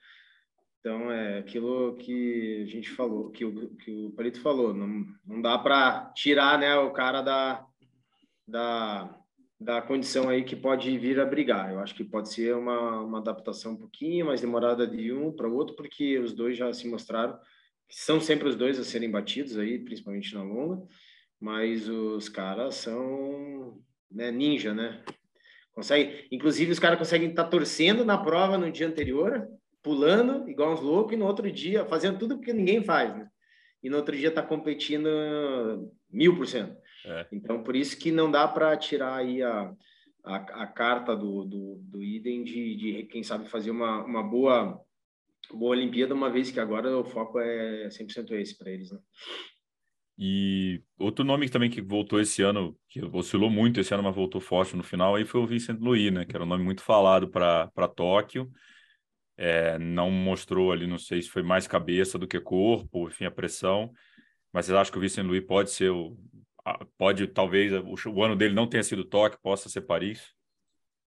Então 0.80 1.12
é 1.12 1.38
aquilo 1.38 1.96
que 1.96 2.62
a 2.62 2.66
gente 2.66 2.90
falou, 2.90 3.30
que 3.30 3.44
o 3.44 3.76
que 3.76 3.90
o 3.90 4.10
Palito 4.10 4.40
falou, 4.40 4.74
não, 4.74 5.06
não 5.24 5.40
dá 5.40 5.56
para 5.58 6.12
tirar, 6.14 6.58
né, 6.58 6.76
o 6.76 6.90
cara 6.92 7.22
da 7.22 7.66
da 8.46 9.18
da 9.62 9.80
condição 9.80 10.28
aí 10.28 10.42
que 10.42 10.56
pode 10.56 10.98
vir 10.98 11.20
a 11.20 11.24
brigar. 11.24 11.70
Eu 11.70 11.78
acho 11.78 11.94
que 11.94 12.02
pode 12.04 12.28
ser 12.32 12.54
uma, 12.56 13.00
uma 13.00 13.18
adaptação 13.18 13.72
um 13.72 13.76
pouquinho 13.76 14.26
mais 14.26 14.40
demorada 14.40 14.86
de 14.86 15.12
um 15.12 15.30
para 15.32 15.48
o 15.48 15.54
outro, 15.54 15.76
porque 15.76 16.18
os 16.18 16.32
dois 16.32 16.56
já 16.56 16.72
se 16.72 16.88
mostraram 16.88 17.38
que 17.88 18.00
são 18.00 18.20
sempre 18.20 18.48
os 18.48 18.56
dois 18.56 18.78
a 18.80 18.84
serem 18.84 19.10
batidos 19.10 19.58
aí, 19.58 19.78
principalmente 19.78 20.34
na 20.34 20.42
longa, 20.42 20.82
mas 21.38 21.88
os 21.88 22.28
caras 22.28 22.76
são 22.76 23.78
né, 24.10 24.30
ninja, 24.30 24.72
né? 24.72 25.04
Consegue, 25.72 26.28
inclusive 26.30 26.70
os 26.70 26.78
caras 26.78 26.98
conseguem 26.98 27.30
estar 27.30 27.44
tá 27.44 27.50
torcendo 27.50 28.04
na 28.04 28.18
prova 28.18 28.58
no 28.58 28.70
dia 28.70 28.86
anterior, 28.86 29.48
pulando 29.82 30.48
igual 30.48 30.72
uns 30.72 30.80
loucos, 30.80 31.14
e 31.14 31.16
no 31.16 31.26
outro 31.26 31.50
dia 31.50 31.84
fazendo 31.86 32.18
tudo 32.18 32.40
que 32.40 32.52
ninguém 32.52 32.84
faz, 32.84 33.14
né? 33.16 33.28
E 33.82 33.90
no 33.90 33.96
outro 33.96 34.16
dia 34.16 34.30
tá 34.30 34.42
competindo 34.42 35.08
mil 36.10 36.36
por 36.36 36.46
cento. 36.46 36.76
É. 37.04 37.26
Então, 37.32 37.64
por 37.64 37.74
isso 37.74 37.98
que 37.98 38.12
não 38.12 38.30
dá 38.30 38.46
para 38.46 38.76
tirar 38.76 39.16
aí 39.16 39.42
a, 39.42 39.74
a, 40.24 40.36
a 40.36 40.66
carta 40.66 41.16
do, 41.16 41.44
do, 41.44 41.80
do 41.82 42.02
Idem 42.02 42.44
de, 42.44 42.76
de, 42.76 43.02
quem 43.04 43.22
sabe, 43.22 43.48
fazer 43.48 43.70
uma, 43.70 44.04
uma 44.04 44.22
boa, 44.22 44.80
boa 45.52 45.72
Olimpíada, 45.72 46.14
uma 46.14 46.30
vez 46.30 46.50
que 46.50 46.60
agora 46.60 46.96
o 46.96 47.04
foco 47.04 47.40
é 47.40 47.88
100% 47.88 48.30
esse 48.32 48.56
para 48.56 48.70
eles, 48.70 48.92
né? 48.92 48.98
E 50.18 50.82
outro 50.98 51.24
nome 51.24 51.48
também 51.48 51.70
que 51.70 51.80
voltou 51.80 52.20
esse 52.20 52.42
ano, 52.42 52.78
que 52.88 53.02
oscilou 53.04 53.50
muito 53.50 53.80
esse 53.80 53.92
ano, 53.94 54.02
mas 54.02 54.14
voltou 54.14 54.40
forte 54.40 54.76
no 54.76 54.82
final, 54.82 55.14
aí 55.14 55.24
foi 55.24 55.40
o 55.40 55.46
Vincent 55.46 55.80
Louis, 55.80 56.12
né? 56.12 56.24
Que 56.24 56.36
era 56.36 56.44
um 56.44 56.48
nome 56.48 56.62
muito 56.62 56.82
falado 56.82 57.28
para 57.28 57.88
Tóquio. 57.88 58.50
É, 59.36 59.78
não 59.78 60.10
mostrou 60.10 60.70
ali, 60.70 60.86
não 60.86 60.98
sei 60.98 61.22
se 61.22 61.28
foi 61.28 61.42
mais 61.42 61.66
cabeça 61.66 62.18
do 62.18 62.28
que 62.28 62.38
corpo, 62.38 63.08
enfim, 63.08 63.24
a 63.24 63.30
pressão. 63.30 63.90
Mas 64.52 64.66
vocês 64.66 64.76
acham 64.76 64.92
que 64.92 64.98
o 64.98 65.00
Vincent 65.00 65.26
Louis 65.26 65.44
pode 65.44 65.70
ser 65.70 65.90
o, 65.90 66.16
pode 66.98 67.26
talvez 67.28 67.72
o, 67.72 68.10
o, 68.10 68.22
ano 68.22 68.36
dele 68.36 68.54
não 68.54 68.68
tenha 68.68 68.82
sido 68.82 69.04
Tóquio, 69.04 69.40
possa 69.42 69.68
ser 69.68 69.80
Paris? 69.82 70.22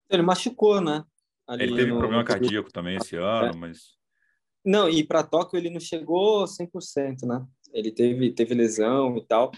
Ele 0.10 0.22
machucou, 0.22 0.80
né? 0.80 1.04
Ali 1.46 1.64
ele 1.64 1.76
teve 1.76 1.92
no... 1.92 2.00
problema 2.00 2.24
cardíaco 2.24 2.72
também 2.72 2.96
esse 2.96 3.18
ano, 3.18 3.58
mas 3.58 3.96
não, 4.66 4.90
e 4.90 5.06
para 5.06 5.24
Tóquio 5.24 5.58
ele 5.58 5.70
não 5.70 5.80
chegou 5.80 6.44
100%, 6.46 7.28
né? 7.28 7.46
Ele 7.76 7.92
teve 7.92 8.32
teve 8.32 8.56
lesão 8.56 9.18
e 9.18 9.26
tal, 9.26 9.52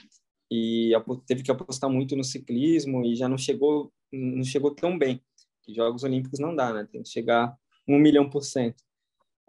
e 0.52 0.92
teve 1.26 1.44
que 1.44 1.52
apostar 1.52 1.90
muito 1.90 2.16
no 2.16 2.24
ciclismo 2.24 3.06
e 3.06 3.16
já 3.16 3.30
não 3.30 3.38
chegou 3.38 3.94
não 4.12 4.44
chegou 4.44 4.72
tão 4.74 4.98
bem. 4.98 5.22
Jogos 5.70 6.04
Olímpicos 6.04 6.40
não 6.40 6.56
dá, 6.56 6.74
né? 6.74 6.88
Tem 6.92 7.04
que 7.04 7.10
chegar 7.10 7.56
um 7.88 8.00
milhão 8.00 8.30
por 8.30 8.44
cento. 8.44 8.84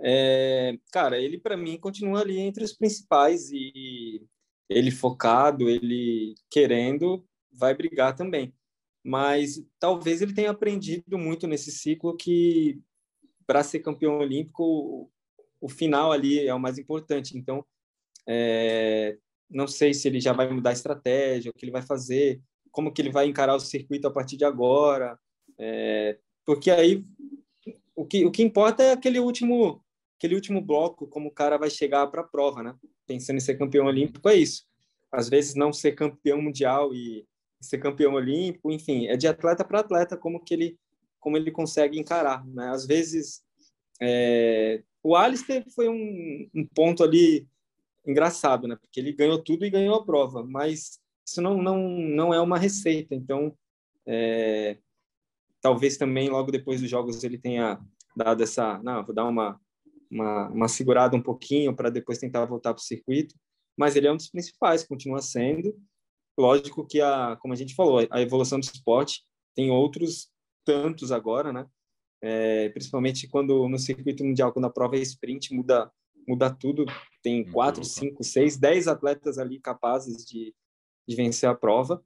É, 0.00 0.78
cara, 0.92 1.18
ele 1.18 1.38
para 1.38 1.56
mim 1.56 1.78
continua 1.78 2.20
ali 2.20 2.38
entre 2.38 2.64
os 2.64 2.72
principais 2.72 3.50
e 3.50 4.22
ele 4.68 4.90
focado, 4.90 5.68
ele 5.68 6.34
querendo, 6.50 7.24
vai 7.52 7.74
brigar 7.74 8.14
também. 8.14 8.52
Mas 9.02 9.64
talvez 9.78 10.20
ele 10.20 10.34
tenha 10.34 10.50
aprendido 10.50 11.16
muito 11.16 11.46
nesse 11.46 11.70
ciclo 11.72 12.16
que 12.16 12.80
para 13.46 13.64
ser 13.64 13.80
campeão 13.80 14.18
olímpico 14.18 15.10
o 15.60 15.68
final 15.68 16.12
ali 16.12 16.46
é 16.46 16.54
o 16.54 16.60
mais 16.60 16.78
importante. 16.78 17.36
Então, 17.36 17.64
é, 18.28 19.16
não 19.50 19.66
sei 19.66 19.94
se 19.94 20.06
ele 20.06 20.20
já 20.20 20.32
vai 20.32 20.52
mudar 20.52 20.70
a 20.70 20.74
estratégia, 20.74 21.50
o 21.50 21.54
que 21.54 21.64
ele 21.64 21.72
vai 21.72 21.82
fazer, 21.82 22.40
como 22.70 22.92
que 22.92 23.00
ele 23.00 23.10
vai 23.10 23.26
encarar 23.26 23.54
o 23.54 23.60
circuito 23.60 24.06
a 24.06 24.10
partir 24.10 24.36
de 24.36 24.44
agora, 24.44 25.18
é, 25.58 26.18
porque 26.44 26.70
aí 26.70 27.04
o 27.96 28.04
que, 28.04 28.24
o 28.24 28.30
que 28.30 28.42
importa 28.42 28.82
é 28.82 28.92
aquele 28.92 29.18
último 29.18 29.82
aquele 30.16 30.34
último 30.34 30.60
bloco, 30.60 31.06
como 31.06 31.28
o 31.28 31.32
cara 31.32 31.56
vai 31.56 31.70
chegar 31.70 32.06
para 32.08 32.22
a 32.22 32.26
prova, 32.26 32.60
né? 32.60 32.74
Pensando 33.06 33.36
em 33.36 33.40
ser 33.40 33.56
campeão 33.56 33.86
olímpico, 33.86 34.28
é 34.28 34.34
isso. 34.34 34.64
Às 35.12 35.28
vezes 35.28 35.54
não 35.54 35.72
ser 35.72 35.92
campeão 35.92 36.42
mundial 36.42 36.92
e 36.92 37.24
ser 37.60 37.78
campeão 37.78 38.14
olímpico, 38.14 38.72
enfim, 38.72 39.06
é 39.06 39.16
de 39.16 39.28
atleta 39.28 39.64
para 39.64 39.80
atleta 39.80 40.16
como 40.16 40.42
que 40.42 40.54
ele 40.54 40.78
como 41.20 41.36
ele 41.36 41.50
consegue 41.50 41.98
encarar, 41.98 42.46
né? 42.46 42.68
Às 42.68 42.86
vezes 42.86 43.42
é... 44.00 44.82
o 45.02 45.16
Alistair 45.16 45.64
foi 45.74 45.88
um, 45.88 46.48
um 46.54 46.66
ponto 46.74 47.02
ali 47.02 47.46
engraçado, 48.10 48.66
né? 48.66 48.76
Porque 48.76 49.00
ele 49.00 49.12
ganhou 49.12 49.42
tudo 49.42 49.64
e 49.64 49.70
ganhou 49.70 49.96
a 49.96 50.04
prova, 50.04 50.44
mas 50.44 50.98
isso 51.26 51.40
não 51.42 51.62
não 51.62 51.78
não 51.88 52.34
é 52.34 52.40
uma 52.40 52.58
receita. 52.58 53.14
Então, 53.14 53.56
é... 54.06 54.78
talvez 55.60 55.96
também 55.96 56.28
logo 56.28 56.50
depois 56.50 56.80
dos 56.80 56.90
jogos 56.90 57.22
ele 57.24 57.38
tenha 57.38 57.80
dado 58.16 58.42
essa, 58.42 58.78
não, 58.82 59.04
vou 59.04 59.14
dar 59.14 59.26
uma 59.26 59.60
uma, 60.10 60.48
uma 60.48 60.68
segurada 60.68 61.16
um 61.16 61.22
pouquinho 61.22 61.74
para 61.74 61.90
depois 61.90 62.18
tentar 62.18 62.44
voltar 62.46 62.74
para 62.74 62.80
o 62.80 62.84
circuito, 62.84 63.34
mas 63.76 63.94
ele 63.94 64.06
é 64.06 64.12
um 64.12 64.16
dos 64.16 64.30
principais, 64.30 64.86
continua 64.86 65.20
sendo. 65.20 65.76
Lógico 66.36 66.86
que, 66.86 67.00
a, 67.00 67.36
como 67.40 67.52
a 67.52 67.56
gente 67.56 67.74
falou, 67.74 68.06
a 68.10 68.20
evolução 68.20 68.58
do 68.58 68.64
esporte 68.64 69.22
tem 69.54 69.70
outros 69.70 70.30
tantos 70.64 71.12
agora, 71.12 71.52
né? 71.52 71.66
É, 72.20 72.68
principalmente 72.70 73.28
quando 73.28 73.68
no 73.68 73.78
circuito 73.78 74.24
mundial, 74.24 74.52
quando 74.52 74.64
a 74.64 74.70
prova 74.70 74.96
é 74.96 75.00
sprint, 75.00 75.54
muda, 75.54 75.90
muda 76.28 76.50
tudo. 76.50 76.84
Tem 77.22 77.44
quatro, 77.50 77.82
cinco, 77.84 78.22
seis, 78.22 78.56
dez 78.56 78.86
atletas 78.86 79.38
ali 79.38 79.58
capazes 79.58 80.24
de, 80.24 80.54
de 81.08 81.16
vencer 81.16 81.48
a 81.48 81.54
prova, 81.54 82.02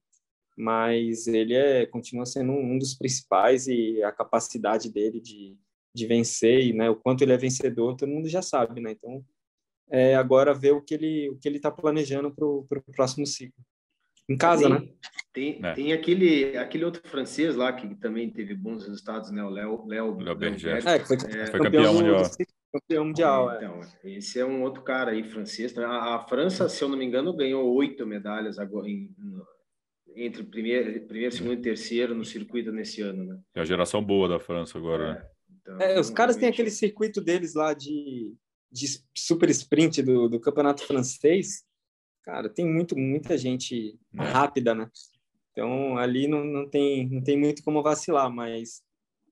mas 0.57 1.27
ele 1.27 1.55
é, 1.55 1.85
continua 1.87 2.25
sendo 2.25 2.53
um, 2.53 2.75
um 2.75 2.79
dos 2.79 2.95
principais 2.95 3.67
e 3.67 4.03
a 4.03 4.13
capacidade 4.13 4.91
dele 4.91 5.21
de, 5.21 5.57
de 5.95 6.07
vencer 6.07 6.61
e 6.67 6.73
né, 6.73 6.89
o 6.89 6.97
quanto 6.97 7.23
ele 7.23 7.33
é 7.33 7.37
vencedor, 7.37 7.97
todo 7.97 8.09
mundo 8.09 8.29
já 8.29 8.43
sabe, 8.43 8.81
né? 8.81 8.93
Então, 8.93 9.25
é 9.91 10.15
agora 10.15 10.55
ver 10.55 10.73
o 10.73 10.81
que 10.81 10.95
ele 10.95 11.29
o 11.29 11.39
que 11.39 11.47
ele 11.47 11.57
está 11.57 11.71
planejando 11.71 12.31
para 12.35 12.47
o 12.47 12.67
próximo 12.95 13.27
ciclo. 13.27 13.63
Em 14.29 14.37
casa, 14.37 14.63
tem, 14.63 14.71
né? 14.71 14.93
Tem, 15.33 15.61
é. 15.63 15.75
tem 15.75 15.93
aquele, 15.93 16.57
aquele 16.57 16.85
outro 16.85 17.03
francês 17.09 17.57
lá 17.57 17.73
que 17.73 17.95
também 17.97 18.31
teve 18.31 18.55
bons 18.55 18.87
resultados, 18.87 19.31
né? 19.31 19.43
O 19.43 19.51
Léo 19.51 19.85
Léo, 19.87 20.19
Léo 20.19 20.37
Berger. 20.37 20.77
É, 20.87 20.99
foi, 21.01 21.17
é, 21.17 21.47
foi 21.47 21.61
campeão, 21.61 21.61
campeão 21.61 21.95
mundial. 21.95 22.23
Campeão 22.73 23.05
mundial, 23.05 23.51
é. 23.51 23.57
Então, 23.57 23.81
esse 24.05 24.41
é 24.41 24.47
um 24.47 24.63
outro 24.63 24.83
cara 24.83 25.11
aí, 25.11 25.23
francês. 25.23 25.77
A, 25.77 26.15
a 26.17 26.27
França, 26.27 26.69
se 26.69 26.83
eu 26.83 26.89
não 26.89 26.97
me 26.97 27.05
engano, 27.05 27.37
ganhou 27.37 27.71
oito 27.75 28.07
medalhas 28.07 28.59
agora 28.59 28.89
em, 28.89 29.15
entre 30.17 30.43
primeiro, 30.43 31.07
primeiro, 31.07 31.35
segundo 31.35 31.53
e 31.53 31.63
terceiro 31.63 32.15
no 32.15 32.25
circuito 32.25 32.73
nesse 32.73 33.03
ano, 33.03 33.25
né? 33.25 33.39
É 33.55 33.61
a 33.61 33.65
geração 33.65 34.03
boa 34.03 34.27
da 34.29 34.41
França 34.41 34.79
agora, 34.79 35.05
é. 35.05 35.09
né? 35.13 35.27
Então, 35.61 35.81
é, 35.81 36.01
os 36.01 36.11
caras 36.11 36.37
têm 36.37 36.49
aquele 36.49 36.71
circuito 36.71 37.21
deles 37.21 37.55
lá 37.55 37.75
de, 37.75 38.35
de 38.71 38.87
super 39.17 39.49
sprint 39.51 40.03
do, 40.03 40.29
do 40.29 40.41
campeonato 40.41 40.85
francês. 40.87 41.65
Cara, 42.25 42.49
tem 42.49 42.65
muito, 42.65 42.97
muita 42.97 43.37
gente 43.37 43.99
é. 44.15 44.23
rápida, 44.23 44.75
né? 44.75 44.91
Então, 45.53 45.99
ali 45.99 46.27
não, 46.27 46.43
não, 46.43 46.69
tem, 46.69 47.09
não 47.09 47.23
tem 47.23 47.39
muito 47.39 47.63
como 47.63 47.83
vacilar, 47.83 48.31
mas 48.31 48.83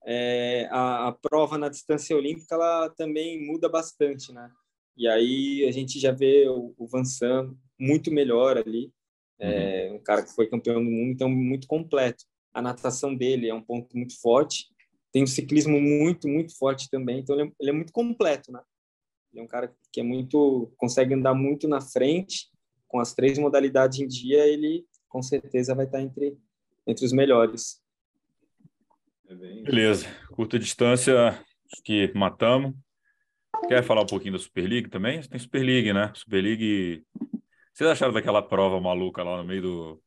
é, 0.05 0.67
a, 0.71 1.09
a, 1.09 1.13
prova 1.13 1.59
na 1.59 1.69
distância 1.69 2.17
olímpica 2.17 2.55
ela 2.55 2.89
também 2.91 3.45
muda 3.47 3.69
bastante, 3.69 4.33
né? 4.33 4.51
E 4.97 5.09
aí 5.09 5.67
a 5.69 5.73
gente 5.73 5.99
já 5.99 6.13
vê 6.13 6.49
o, 6.49 6.75
o 6.77 6.87
Van 6.87 7.05
Sam 7.05 7.55
muito 7.79 8.11
melhor 8.11 8.59
ali, 8.59 8.93
é, 9.39 9.89
uhum. 9.91 9.97
um 9.97 10.03
cara 10.03 10.23
que 10.23 10.35
foi 10.35 10.49
campeão 10.49 10.83
do 10.83 10.91
mundo, 10.91 11.13
então 11.13 11.29
muito 11.29 11.67
completo. 11.67 12.25
A 12.53 12.61
natação 12.61 13.15
dele 13.15 13.49
é 13.49 13.55
um 13.55 13.63
ponto 13.63 13.97
muito 13.97 14.21
forte, 14.21 14.67
tem 15.13 15.23
um 15.23 15.27
ciclismo 15.27 15.81
muito, 15.81 16.29
muito 16.29 16.57
forte 16.57 16.89
também, 16.91 17.21
então 17.21 17.39
ele 17.39 17.49
é, 17.49 17.53
ele 17.61 17.71
é 17.71 17.73
muito 17.73 17.93
completo, 17.93 18.53
né? 18.53 18.61
Ele 19.33 19.41
é 19.41 19.45
um 19.45 19.49
cara 19.49 19.75
que 19.93 20.01
é 20.01 20.03
muito, 20.03 20.73
consegue 20.77 21.15
andar 21.15 21.35
muito 21.35 21.69
na 21.69 21.81
frente, 21.81 22.49
com 22.89 22.99
as 22.99 23.15
três 23.15 23.39
modalidades 23.39 24.01
em 24.01 24.07
dia, 24.07 24.47
ele 24.47 24.85
com 25.09 25.23
certeza 25.23 25.75
vai 25.75 25.87
estar 25.87 26.01
entre, 26.01 26.37
entre 26.87 27.05
os 27.05 27.13
melhores. 27.13 27.81
É 29.31 29.63
Beleza. 29.63 30.09
Curta 30.33 30.59
distância, 30.59 31.29
acho 31.29 31.83
que 31.85 32.13
matamos. 32.17 32.75
Quer 33.69 33.85
falar 33.85 34.03
um 34.03 34.07
pouquinho 34.07 34.33
da 34.33 34.39
Super 34.41 34.69
League 34.69 34.89
também? 34.89 35.23
Tem 35.23 35.39
Super 35.39 35.63
League, 35.63 35.93
né? 35.93 36.11
Super 36.17 36.43
League. 36.43 37.05
Vocês 37.73 37.89
acharam 37.89 38.13
daquela 38.13 38.43
prova 38.43 38.81
maluca 38.81 39.23
lá 39.23 39.37
no 39.37 39.45
meio 39.45 39.63
do, 39.63 40.03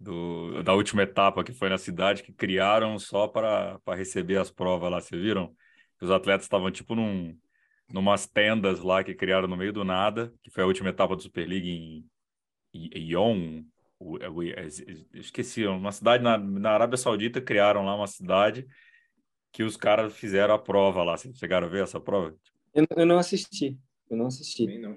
do, 0.00 0.62
da 0.64 0.74
última 0.74 1.02
etapa 1.02 1.44
que 1.44 1.52
foi 1.52 1.68
na 1.68 1.78
cidade, 1.78 2.24
que 2.24 2.32
criaram 2.32 2.98
só 2.98 3.28
para 3.28 3.78
receber 3.94 4.38
as 4.38 4.50
provas 4.50 4.90
lá? 4.90 5.00
Vocês 5.00 5.22
viram? 5.22 5.54
Os 6.00 6.10
atletas 6.10 6.46
estavam 6.46 6.68
tipo 6.72 6.96
num, 6.96 7.38
numas 7.88 8.26
tendas 8.26 8.80
lá 8.80 9.04
que 9.04 9.14
criaram 9.14 9.46
no 9.46 9.56
meio 9.56 9.72
do 9.72 9.84
nada, 9.84 10.34
que 10.42 10.50
foi 10.50 10.64
a 10.64 10.66
última 10.66 10.88
etapa 10.88 11.14
do 11.14 11.22
Super 11.22 11.46
League 11.46 12.04
em 12.74 12.90
Ion, 13.08 13.62
esqueci, 15.14 15.66
uma 15.66 15.92
cidade 15.92 16.22
na, 16.22 16.38
na 16.38 16.70
Arábia 16.70 16.96
Saudita 16.96 17.40
criaram 17.40 17.84
lá 17.84 17.94
uma 17.94 18.06
cidade 18.06 18.66
que 19.52 19.62
os 19.62 19.76
caras 19.76 20.16
fizeram 20.16 20.54
a 20.54 20.58
prova 20.58 21.02
lá. 21.02 21.16
Vocês 21.16 21.36
chegaram 21.36 21.66
a 21.66 21.70
ver 21.70 21.82
essa 21.82 22.00
prova? 22.00 22.34
Eu, 22.74 22.86
eu 22.96 23.06
não 23.06 23.18
assisti. 23.18 23.76
Eu 24.08 24.16
não 24.16 24.26
assisti. 24.26 24.78
não. 24.78 24.96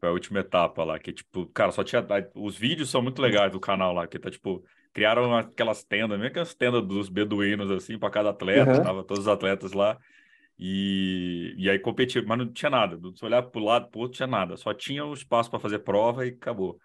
Foi 0.00 0.08
a 0.08 0.12
última 0.12 0.40
etapa 0.40 0.84
lá, 0.84 0.98
que 0.98 1.12
tipo, 1.12 1.46
cara, 1.46 1.72
só 1.72 1.82
tinha. 1.84 2.04
Os 2.34 2.56
vídeos 2.56 2.90
são 2.90 3.00
muito 3.00 3.22
legais 3.22 3.52
do 3.52 3.60
canal 3.60 3.92
lá, 3.92 4.06
que 4.06 4.18
tá 4.18 4.30
tipo. 4.30 4.64
Criaram 4.92 5.36
aquelas 5.36 5.82
tendas, 5.82 6.16
meio 6.16 6.32
que 6.32 6.38
as 6.38 6.54
tendas 6.54 6.86
dos 6.86 7.08
beduínos, 7.08 7.68
assim, 7.68 7.98
para 7.98 8.10
cada 8.10 8.30
atleta, 8.30 8.76
uhum. 8.76 8.82
tava 8.84 9.02
todos 9.02 9.24
os 9.24 9.28
atletas 9.28 9.72
lá. 9.72 9.98
E, 10.56 11.52
e 11.58 11.68
aí 11.68 11.80
competir, 11.80 12.24
mas 12.24 12.38
não 12.38 12.52
tinha 12.52 12.70
nada. 12.70 12.96
Se 13.16 13.24
olhar 13.24 13.42
para 13.42 13.60
o 13.60 13.64
lado, 13.64 13.88
para 13.88 13.98
o 13.98 14.02
outro, 14.02 14.16
tinha 14.16 14.28
nada. 14.28 14.56
Só 14.56 14.72
tinha 14.72 15.04
o 15.04 15.12
espaço 15.12 15.50
para 15.50 15.58
fazer 15.58 15.80
prova 15.80 16.24
e 16.24 16.28
acabou. 16.28 16.78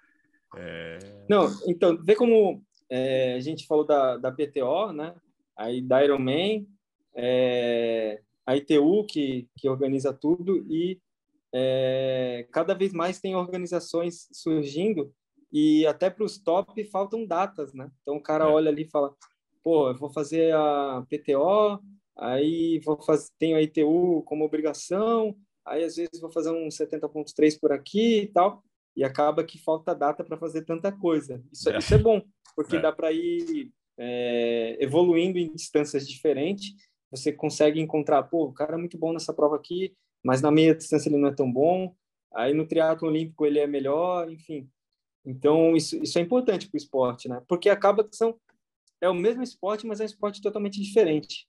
É... 0.55 0.99
Não, 1.29 1.47
então, 1.67 1.97
vê 2.03 2.15
como 2.15 2.63
é, 2.89 3.35
a 3.35 3.39
gente 3.39 3.67
falou 3.67 3.85
da, 3.85 4.17
da 4.17 4.31
PTO, 4.31 4.91
né? 4.91 5.15
Aí 5.55 5.81
da 5.81 6.03
Ironman, 6.03 6.67
é, 7.13 8.21
a 8.45 8.55
ITU, 8.55 9.05
que, 9.05 9.47
que 9.57 9.69
organiza 9.69 10.13
tudo, 10.13 10.65
e 10.69 10.99
é, 11.53 12.47
cada 12.51 12.73
vez 12.73 12.93
mais 12.93 13.19
tem 13.19 13.35
organizações 13.35 14.27
surgindo, 14.31 15.13
e 15.51 15.85
até 15.85 16.09
para 16.09 16.23
os 16.23 16.37
top 16.37 16.83
faltam 16.85 17.25
datas, 17.25 17.73
né? 17.73 17.91
Então 18.01 18.17
o 18.17 18.23
cara 18.23 18.45
é. 18.45 18.47
olha 18.47 18.69
ali 18.69 18.83
e 18.83 18.89
fala, 18.89 19.13
pô, 19.63 19.89
eu 19.89 19.95
vou 19.95 20.09
fazer 20.09 20.53
a 20.55 21.05
PTO, 21.09 21.79
aí 22.17 22.79
vou 22.79 23.01
fazer, 23.01 23.29
tenho 23.37 23.57
a 23.57 23.61
ITU 23.61 24.23
como 24.25 24.45
obrigação, 24.45 25.35
aí 25.65 25.83
às 25.83 25.95
vezes 25.95 26.19
vou 26.19 26.31
fazer 26.31 26.51
um 26.51 26.67
70.3 26.69 27.59
por 27.59 27.71
aqui 27.71 28.21
e 28.21 28.27
tal, 28.27 28.63
e 28.95 29.03
acaba 29.03 29.43
que 29.43 29.57
falta 29.57 29.95
data 29.95 30.23
para 30.23 30.37
fazer 30.37 30.63
tanta 30.63 30.91
coisa. 30.91 31.43
Isso 31.51 31.69
é, 31.69 31.77
isso 31.77 31.93
é 31.93 31.97
bom, 31.97 32.21
porque 32.55 32.77
é. 32.77 32.81
dá 32.81 32.91
para 32.91 33.11
ir 33.11 33.71
é, 33.97 34.77
evoluindo 34.79 35.37
em 35.37 35.53
distâncias 35.53 36.07
diferentes. 36.07 36.73
Você 37.11 37.31
consegue 37.31 37.79
encontrar, 37.79 38.23
pô, 38.23 38.45
o 38.45 38.53
cara 38.53 38.75
é 38.75 38.77
muito 38.77 38.97
bom 38.97 39.13
nessa 39.13 39.33
prova 39.33 39.55
aqui, 39.55 39.95
mas 40.23 40.41
na 40.41 40.51
meia 40.51 40.75
distância 40.75 41.09
ele 41.09 41.17
não 41.17 41.29
é 41.29 41.33
tão 41.33 41.51
bom. 41.51 41.95
Aí 42.33 42.53
no 42.53 42.67
triatlo 42.67 43.07
olímpico 43.07 43.45
ele 43.45 43.59
é 43.59 43.67
melhor, 43.67 44.31
enfim. 44.31 44.69
Então 45.25 45.75
isso, 45.75 46.01
isso 46.01 46.17
é 46.17 46.21
importante 46.21 46.69
para 46.69 46.77
o 46.77 46.81
esporte, 46.81 47.27
né? 47.27 47.41
Porque 47.47 47.69
acaba 47.69 48.03
que 48.03 48.15
são 48.15 48.39
é 49.01 49.09
o 49.09 49.13
mesmo 49.13 49.41
esporte, 49.43 49.87
mas 49.87 49.99
é 49.99 50.03
um 50.03 50.05
esporte 50.05 50.41
totalmente 50.41 50.81
diferente. 50.81 51.47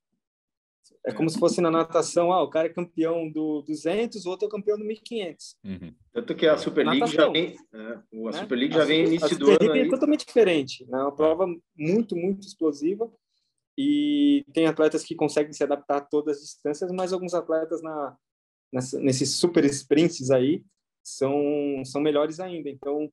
É 1.04 1.12
como 1.12 1.30
se 1.30 1.38
fosse 1.38 1.60
na 1.60 1.70
natação, 1.70 2.32
ah, 2.32 2.42
o 2.42 2.50
cara 2.50 2.66
é 2.66 2.72
campeão 2.72 3.30
do 3.30 3.62
200, 3.62 4.26
o 4.26 4.30
outro 4.30 4.46
é 4.46 4.50
campeão 4.50 4.78
do 4.78 4.84
1500. 4.84 5.56
Uhum. 5.64 5.94
Tanto 6.12 6.34
que 6.34 6.46
a 6.46 6.58
Super 6.58 6.84
League 6.84 7.00
natação, 7.00 7.26
já 7.26 7.32
vem, 7.32 7.56
é, 7.72 7.78
a 7.78 8.30
né? 8.30 8.32
Super 8.32 8.56
League 8.56 8.74
já 8.74 8.82
a, 8.82 8.84
vem 8.84 9.04
início 9.06 9.38
do 9.38 9.50
ano. 9.50 9.76
é 9.76 9.88
totalmente 9.88 10.26
diferente, 10.26 10.84
né? 10.88 10.98
É 10.98 11.02
uma 11.02 11.14
prova 11.14 11.46
muito, 11.76 12.14
muito 12.14 12.46
explosiva 12.46 13.10
e 13.78 14.44
tem 14.52 14.66
atletas 14.66 15.02
que 15.02 15.14
conseguem 15.14 15.54
se 15.54 15.64
adaptar 15.64 15.96
a 15.96 16.00
todas 16.02 16.36
as 16.36 16.42
distâncias, 16.42 16.92
mas 16.92 17.14
alguns 17.14 17.32
atletas 17.32 17.80
na, 17.80 18.14
nessa, 18.70 19.00
nesses 19.00 19.36
super 19.36 19.64
sprints 19.64 20.30
aí 20.30 20.62
são, 21.02 21.82
são 21.84 22.00
melhores 22.00 22.40
ainda. 22.40 22.68
Então, 22.68 23.10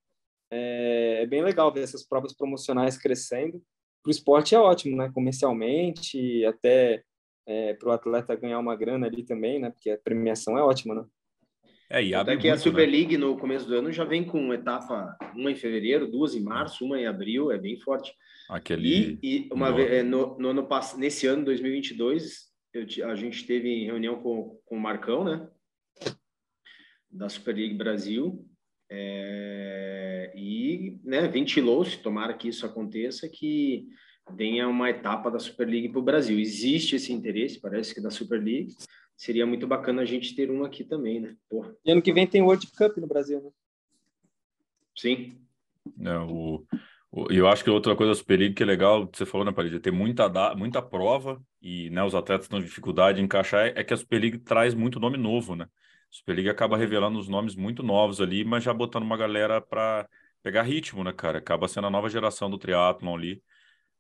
é, 0.51 1.24
é 1.24 1.26
bem 1.26 1.41
legal 1.41 1.72
ver 1.72 1.84
essas 1.84 2.05
provas 2.05 2.34
promocionais 2.34 2.97
crescendo. 2.97 3.61
Para 4.03 4.09
o 4.09 4.11
esporte 4.11 4.55
é 4.55 4.59
ótimo, 4.59 4.97
né? 4.97 5.09
Comercialmente, 5.13 6.43
até 6.45 7.03
é, 7.47 7.73
para 7.73 7.89
o 7.89 7.91
atleta 7.93 8.35
ganhar 8.35 8.59
uma 8.59 8.75
grana 8.75 9.07
ali 9.07 9.23
também, 9.23 9.59
né? 9.59 9.71
Porque 9.71 9.89
a 9.89 9.97
premiação 9.97 10.57
é 10.57 10.61
ótima, 10.61 10.93
né? 10.93 11.05
É, 11.89 12.03
e 12.03 12.13
abre 12.13 12.33
Até 12.33 12.41
que 12.41 12.49
a 12.49 12.57
Super 12.57 12.85
né? 12.85 12.97
League 12.97 13.17
no 13.17 13.37
começo 13.37 13.65
do 13.65 13.75
ano 13.75 13.91
já 13.93 14.03
vem 14.03 14.25
com 14.25 14.53
etapa, 14.53 15.17
uma 15.33 15.49
em 15.49 15.55
fevereiro, 15.55 16.11
duas 16.11 16.35
em 16.35 16.41
março, 16.41 16.83
uma 16.83 16.99
em 16.99 17.07
abril, 17.07 17.49
é 17.49 17.57
bem 17.57 17.79
forte. 17.79 18.13
Aquele... 18.49 19.17
E, 19.23 19.47
e 19.47 19.49
uma 19.53 19.71
vez, 19.71 19.89
é, 19.89 20.03
no, 20.03 20.37
no, 20.37 20.53
no, 20.53 20.67
nesse 20.97 21.25
ano, 21.27 21.45
2022, 21.45 22.47
eu, 22.73 23.09
a 23.09 23.15
gente 23.15 23.47
teve 23.47 23.85
reunião 23.85 24.21
com, 24.21 24.59
com 24.65 24.75
o 24.75 24.79
Marcão, 24.79 25.23
né? 25.23 25.47
Da 27.09 27.29
Super 27.29 27.55
League 27.55 27.75
Brasil. 27.75 28.45
É, 28.89 30.33
e 30.35 30.99
né, 31.03 31.27
ventilou-se, 31.27 31.97
tomara 31.97 32.33
que 32.33 32.49
isso 32.49 32.65
aconteça, 32.65 33.27
que 33.29 33.87
venha 34.30 34.67
uma 34.67 34.89
etapa 34.89 35.32
da 35.32 35.39
Super 35.39 35.67
League 35.67 35.89
para 35.89 35.99
o 35.99 36.03
Brasil. 36.03 36.39
Existe 36.39 36.95
esse 36.95 37.13
interesse, 37.13 37.59
parece 37.59 37.93
que 37.93 38.01
da 38.01 38.09
Super 38.09 38.41
League. 38.41 38.75
Seria 39.15 39.45
muito 39.45 39.65
bacana 39.65 40.03
a 40.03 40.05
gente 40.05 40.36
ter 40.36 40.51
um 40.51 40.63
aqui 40.63 40.84
também, 40.84 41.19
né? 41.19 41.36
Porra. 41.49 41.75
E 41.84 41.91
ano 41.91 42.01
que 42.01 42.13
vem 42.13 42.28
tem 42.28 42.41
World 42.41 42.67
Cup 42.78 42.97
no 42.97 43.07
Brasil, 43.07 43.41
né? 43.41 43.49
Sim. 44.95 45.39
É, 46.01 46.17
o, 46.19 46.65
o, 47.11 47.32
eu 47.32 47.47
acho 47.47 47.63
que 47.63 47.69
outra 47.69 47.95
coisa 47.95 48.11
da 48.11 48.15
Super 48.15 48.39
League 48.39 48.53
que 48.53 48.63
é 48.63 48.65
legal, 48.65 49.09
você 49.11 49.25
falou, 49.25 49.45
né, 49.45 49.51
Paris, 49.51 49.73
é 49.73 49.80
ter 49.80 49.91
muita, 49.91 50.30
muita 50.55 50.82
prova 50.82 51.41
e 51.61 51.89
né, 51.89 52.03
os 52.03 52.13
atletas 52.13 52.45
estão 52.45 52.59
dificuldade 52.59 53.21
em 53.21 53.25
encaixar, 53.25 53.71
é 53.75 53.84
que 53.84 53.93
a 53.93 53.97
Super 53.97 54.21
League 54.21 54.39
traz 54.39 54.73
muito 54.73 54.99
nome 54.99 55.17
novo, 55.17 55.55
né? 55.55 55.65
A 55.65 56.15
Super 56.15 56.34
League 56.36 56.49
acaba 56.49 56.78
revelando 56.78 57.17
os 57.19 57.28
nomes 57.28 57.55
muito 57.55 57.82
novos 57.84 58.21
ali, 58.21 58.43
mas 58.43 58.63
já 58.63 58.73
botando 58.73 59.03
uma 59.03 59.17
galera 59.17 59.59
para 59.61 60.07
pegar 60.43 60.63
ritmo, 60.63 61.03
né, 61.03 61.11
cara? 61.11 61.39
Acaba 61.39 61.67
sendo 61.67 61.88
a 61.88 61.89
nova 61.89 62.09
geração 62.09 62.49
do 62.49 62.57
triatlon 62.57 63.15
ali 63.15 63.41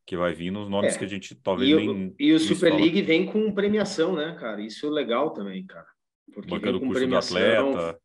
que 0.07 0.15
vai 0.15 0.33
vir 0.33 0.49
nos 0.51 0.69
nomes 0.69 0.95
é. 0.95 0.97
que 0.97 1.03
a 1.03 1.07
gente 1.07 1.35
talvez 1.35 1.69
e 1.69 1.75
nem. 1.75 1.89
O, 1.89 2.15
e 2.17 2.31
o 2.31 2.39
Super 2.39 2.69
fala. 2.69 2.81
League 2.81 3.01
vem 3.01 3.25
com 3.25 3.53
premiação, 3.53 4.15
né, 4.15 4.37
cara? 4.39 4.61
Isso 4.61 4.87
é 4.87 4.89
legal 4.89 5.31
também, 5.31 5.65
cara. 5.65 5.85
Porque 6.33 6.49
Banca 6.49 6.71
vem 6.71 6.79
com 6.79 6.89
premiação. 6.89 7.37
Atleta, 7.37 7.99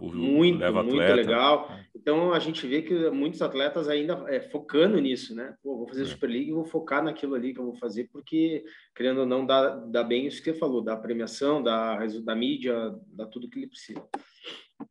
muito, 0.00 0.58
muito 0.60 0.64
atleta. 0.64 1.14
legal. 1.14 1.68
É. 1.72 1.86
Então 1.96 2.32
a 2.32 2.38
gente 2.38 2.64
vê 2.64 2.80
que 2.80 3.10
muitos 3.10 3.42
atletas 3.42 3.88
ainda 3.88 4.24
é, 4.28 4.40
focando 4.40 5.00
nisso, 5.00 5.34
né? 5.34 5.56
Pô, 5.64 5.78
vou 5.78 5.88
fazer 5.88 6.02
é. 6.02 6.04
Super 6.06 6.28
League 6.28 6.50
e 6.50 6.54
vou 6.54 6.64
focar 6.64 7.02
naquilo 7.02 7.34
ali 7.34 7.52
que 7.52 7.58
eu 7.58 7.64
vou 7.64 7.74
fazer, 7.74 8.08
porque, 8.12 8.64
querendo 8.94 9.22
ou 9.22 9.26
não, 9.26 9.44
dá, 9.44 9.70
dá 9.70 10.04
bem 10.04 10.28
isso 10.28 10.40
que 10.40 10.52
você 10.52 10.58
falou, 10.58 10.80
da 10.80 10.96
premiação, 10.96 11.60
da, 11.60 11.98
da 12.06 12.36
mídia, 12.36 12.94
dá 13.08 13.26
tudo 13.26 13.48
que 13.50 13.58
ele 13.58 13.66
precisa. 13.66 14.02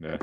É. 0.04 0.20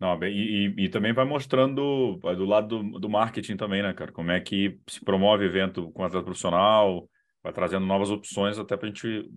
Não, 0.00 0.18
e, 0.24 0.74
e, 0.78 0.84
e, 0.84 0.88
também 0.88 1.12
vai 1.12 1.26
mostrando 1.26 2.16
do 2.16 2.44
lado 2.46 2.82
do, 2.82 2.98
do, 2.98 3.08
marketing 3.08 3.56
também, 3.56 3.82
né, 3.82 3.92
cara? 3.92 4.10
Como 4.10 4.30
é 4.30 4.40
que 4.40 4.80
se 4.88 5.04
promove 5.04 5.44
evento 5.44 5.90
com 5.92 6.02
atleta 6.02 6.24
profissional, 6.24 7.06
vai 7.42 7.52
trazendo 7.52 7.84
novas 7.84 8.10
opções 8.10 8.58
até 8.58 8.78
para 8.78 8.86
a 8.86 8.90
gente 8.90 9.30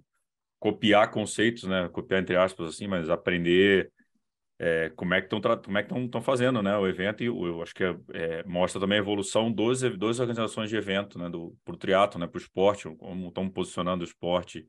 copiar 0.59 1.11
conceitos, 1.11 1.63
né? 1.63 1.89
Copiar 1.89 2.21
entre 2.21 2.37
aspas 2.37 2.69
assim, 2.69 2.87
mas 2.87 3.09
aprender 3.09 3.91
é, 4.57 4.89
como 4.95 5.13
é 5.13 5.21
que 5.21 5.33
estão 5.35 5.41
como 5.61 5.77
é 5.77 5.83
que 5.83 5.93
estão 5.93 6.21
fazendo, 6.21 6.61
né? 6.61 6.77
O 6.77 6.87
evento 6.87 7.21
e 7.21 7.25
eu, 7.27 7.61
acho 7.61 7.75
que 7.75 7.83
é, 7.83 7.97
é, 8.13 8.43
mostra 8.45 8.79
também 8.79 8.97
a 8.97 9.01
evolução 9.01 9.51
dos 9.51 9.81
duas 9.97 10.21
organizações 10.21 10.69
de 10.69 10.77
evento, 10.77 11.19
né? 11.19 11.29
Do 11.29 11.57
pro 11.65 11.75
triatlo, 11.75 12.19
né? 12.21 12.25
Para 12.27 12.37
o 12.37 12.41
esporte, 12.41 12.89
como 12.95 13.27
estão 13.27 13.49
posicionando 13.49 14.01
o 14.01 14.07
esporte 14.07 14.65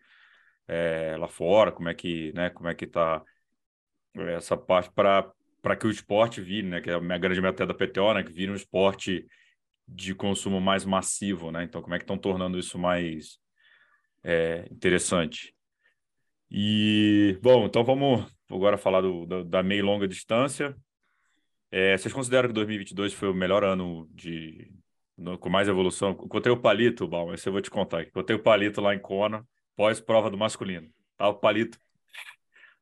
é, 0.67 1.17
lá 1.17 1.29
fora, 1.29 1.71
como 1.71 1.89
é 1.89 1.95
que, 1.95 2.33
né, 2.33 2.51
como 2.51 2.69
é 2.69 2.75
que 2.75 2.87
tá 2.87 3.23
essa 4.15 4.57
parte 4.57 4.91
para 4.93 5.31
para 5.65 5.75
que 5.75 5.87
o 5.87 5.91
esporte 5.91 6.43
vire, 6.43 6.69
né, 6.69 6.79
que 6.83 6.91
é 6.91 6.93
a 6.93 7.01
minha 7.01 7.17
grande 7.17 7.41
meta 7.41 7.67
da 7.67 7.73
PTO, 7.73 8.13
né, 8.13 8.23
que 8.23 8.31
vire 8.31 8.53
um 8.53 8.55
esporte 8.55 9.27
de 9.89 10.15
consumo 10.15 10.61
mais 10.61 10.85
massivo, 10.85 11.51
né? 11.51 11.65
Então, 11.65 11.81
como 11.81 11.95
é 11.95 11.99
que 11.99 12.05
estão 12.05 12.19
tornando 12.19 12.59
isso 12.59 12.79
mais 12.79 13.39
é, 14.23 14.69
interessante? 14.71 15.55
E, 16.51 17.39
bom, 17.43 17.65
então 17.65 17.83
vamos 17.83 18.31
agora 18.51 18.77
falar 18.77 19.01
do, 19.01 19.25
da, 19.25 19.43
da 19.43 19.63
meia 19.63 19.79
e 19.79 19.83
longa 19.83 20.07
distância. 20.07 20.77
É, 21.71 21.97
vocês 21.97 22.13
consideram 22.13 22.49
que 22.49 22.55
2022 22.55 23.15
foi 23.15 23.31
o 23.31 23.35
melhor 23.35 23.65
ano 23.65 24.07
de 24.13 24.71
no, 25.17 25.39
com 25.39 25.49
mais 25.49 25.67
evolução? 25.67 26.11
Encontrei 26.11 26.53
o 26.55 26.61
Palito, 26.61 27.09
Bal, 27.09 27.33
esse 27.33 27.49
eu 27.49 27.53
vou 27.53 27.63
te 27.63 27.71
contar. 27.71 28.03
Encontrei 28.03 28.37
o 28.39 28.43
Palito 28.43 28.83
lá 28.83 28.95
em 28.95 28.99
Kona, 28.99 29.47
pós-prova 29.75 30.31
do 30.31 30.37
masculino. 30.37 30.91
Tava 31.17 31.31
o 31.31 31.41
Palito 31.41 31.79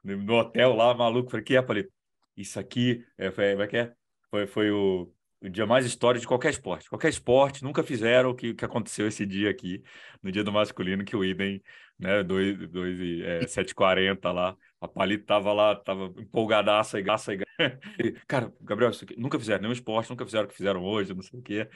no 0.02 0.34
hotel 0.34 0.74
lá, 0.74 0.92
maluco. 0.94 1.30
Falei, 1.30 1.44
que 1.44 1.56
é, 1.56 1.62
Palito? 1.62 2.01
Isso 2.36 2.58
aqui, 2.58 3.04
é, 3.18 3.30
foi, 3.30 3.44
é 3.44 3.76
é? 3.76 3.92
Foi, 4.30 4.46
foi 4.46 4.70
o, 4.70 5.12
o 5.42 5.48
dia 5.48 5.66
mais 5.66 5.84
histórico 5.84 6.22
de 6.22 6.26
qualquer 6.26 6.50
esporte. 6.50 6.88
Qualquer 6.88 7.08
esporte, 7.08 7.62
nunca 7.62 7.82
fizeram 7.82 8.30
o 8.30 8.34
que, 8.34 8.54
que 8.54 8.64
aconteceu 8.64 9.06
esse 9.06 9.26
dia 9.26 9.50
aqui, 9.50 9.82
no 10.22 10.30
dia 10.30 10.44
do 10.44 10.52
masculino, 10.52 11.04
que 11.04 11.16
o 11.16 11.24
Idem, 11.24 11.62
né, 11.98 12.22
2, 12.22 12.68
2 12.68 13.20
é, 13.22 13.46
740 13.48 14.32
lá, 14.32 14.56
a 14.80 14.88
Palito 14.88 15.24
tava 15.24 15.52
lá, 15.52 15.76
tava 15.76 16.12
empolgadaça 16.16 16.98
e 16.98 17.02
gaça 17.02 17.34
e 17.98 18.12
Cara, 18.26 18.52
Gabriel, 18.60 18.90
isso 18.90 19.04
aqui, 19.04 19.18
nunca 19.18 19.38
fizeram 19.38 19.62
nenhum 19.62 19.72
esporte, 19.72 20.10
nunca 20.10 20.24
fizeram 20.24 20.44
o 20.44 20.48
que 20.48 20.56
fizeram 20.56 20.82
hoje, 20.84 21.14
não 21.14 21.22
sei 21.22 21.38
o 21.38 21.42
quê. 21.42 21.68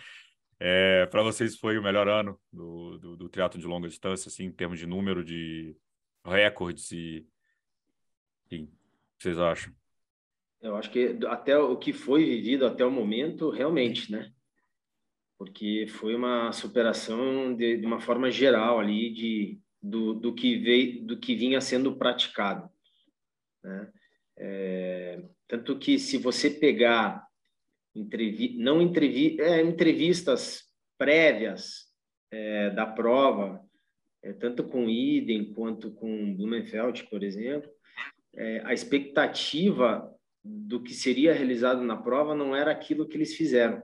É, 0.58 1.04
para 1.06 1.22
vocês 1.22 1.56
foi 1.58 1.76
o 1.76 1.82
melhor 1.82 2.08
ano 2.08 2.40
do, 2.50 2.98
do, 2.98 3.16
do 3.16 3.28
triatlo 3.28 3.60
de 3.60 3.66
longa 3.66 3.88
distância, 3.88 4.28
assim, 4.28 4.44
em 4.44 4.52
termos 4.52 4.78
de 4.78 4.86
número 4.86 5.24
de 5.24 5.76
recordes 6.24 6.90
e... 6.92 7.26
Enfim, 8.46 8.64
o 8.64 8.68
que 9.18 9.22
vocês 9.22 9.38
acham? 9.38 9.72
Eu 10.60 10.76
acho 10.76 10.90
que 10.90 11.18
até 11.26 11.56
o 11.58 11.76
que 11.76 11.92
foi 11.92 12.24
vivido 12.24 12.66
até 12.66 12.84
o 12.84 12.90
momento, 12.90 13.50
realmente, 13.50 14.10
né? 14.10 14.30
Porque 15.38 15.86
foi 15.88 16.14
uma 16.14 16.50
superação 16.52 17.54
de, 17.54 17.76
de 17.76 17.86
uma 17.86 18.00
forma 18.00 18.30
geral 18.30 18.80
ali 18.80 19.10
de 19.12 19.60
do, 19.82 20.14
do 20.14 20.34
que 20.34 20.56
veio, 20.56 21.04
do 21.04 21.18
que 21.18 21.36
vinha 21.36 21.60
sendo 21.60 21.96
praticado, 21.96 22.68
né? 23.62 23.92
É, 24.38 25.22
tanto 25.48 25.78
que 25.78 25.98
se 25.98 26.18
você 26.18 26.50
pegar 26.50 27.26
entrevi, 27.94 28.56
não 28.58 28.82
entrevi, 28.82 29.40
é, 29.40 29.62
entrevistas 29.62 30.64
prévias 30.98 31.86
é, 32.30 32.70
da 32.70 32.84
prova, 32.84 33.64
é, 34.22 34.32
tanto 34.32 34.64
com 34.64 34.90
Idem 34.90 35.52
quanto 35.54 35.90
com 35.92 36.34
Blumenfeld, 36.34 37.04
por 37.08 37.22
exemplo, 37.22 37.70
é, 38.34 38.60
a 38.64 38.74
expectativa 38.74 40.12
do 40.46 40.82
que 40.82 40.94
seria 40.94 41.34
realizado 41.34 41.82
na 41.82 41.96
prova 41.96 42.34
não 42.34 42.54
era 42.54 42.70
aquilo 42.70 43.06
que 43.06 43.16
eles 43.16 43.34
fizeram. 43.34 43.82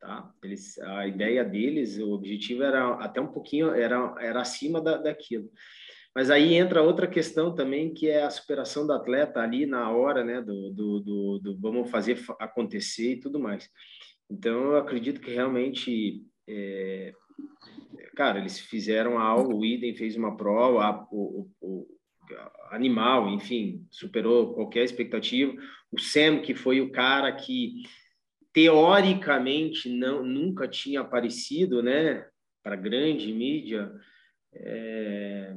Tá? 0.00 0.32
Eles, 0.42 0.78
a 0.78 1.06
ideia 1.06 1.44
deles, 1.44 1.98
o 1.98 2.12
objetivo 2.12 2.62
era 2.62 2.94
até 2.96 3.20
um 3.20 3.32
pouquinho, 3.32 3.70
era, 3.70 4.14
era 4.18 4.40
acima 4.40 4.80
da, 4.80 4.98
daquilo. 4.98 5.50
Mas 6.14 6.30
aí 6.30 6.54
entra 6.54 6.82
outra 6.82 7.08
questão 7.08 7.54
também, 7.54 7.92
que 7.92 8.08
é 8.08 8.22
a 8.22 8.30
superação 8.30 8.86
do 8.86 8.92
atleta 8.92 9.40
ali 9.40 9.66
na 9.66 9.90
hora, 9.90 10.22
né, 10.22 10.40
do, 10.40 10.70
do, 10.70 11.00
do, 11.00 11.38
do 11.40 11.58
vamos 11.58 11.90
fazer 11.90 12.22
acontecer 12.38 13.14
e 13.14 13.20
tudo 13.20 13.40
mais. 13.40 13.68
Então, 14.30 14.72
eu 14.72 14.76
acredito 14.76 15.20
que 15.20 15.32
realmente, 15.32 16.22
é, 16.48 17.12
cara, 18.14 18.38
eles 18.38 18.60
fizeram 18.60 19.18
algo, 19.18 19.56
o 19.56 19.64
Idem 19.64 19.96
fez 19.96 20.16
uma 20.16 20.36
prova, 20.36 20.84
a, 20.84 21.06
o, 21.10 21.50
o, 21.60 21.86
animal, 22.70 23.28
enfim, 23.30 23.86
superou 23.90 24.54
qualquer 24.54 24.84
expectativa. 24.84 25.52
O 25.90 25.98
Sam, 25.98 26.40
que 26.40 26.54
foi 26.54 26.80
o 26.80 26.90
cara 26.90 27.32
que 27.32 27.82
teoricamente 28.52 29.88
não 29.88 30.24
nunca 30.24 30.68
tinha 30.68 31.00
aparecido, 31.00 31.82
né, 31.82 32.26
para 32.62 32.76
grande 32.76 33.32
mídia, 33.32 33.92
é, 34.52 35.54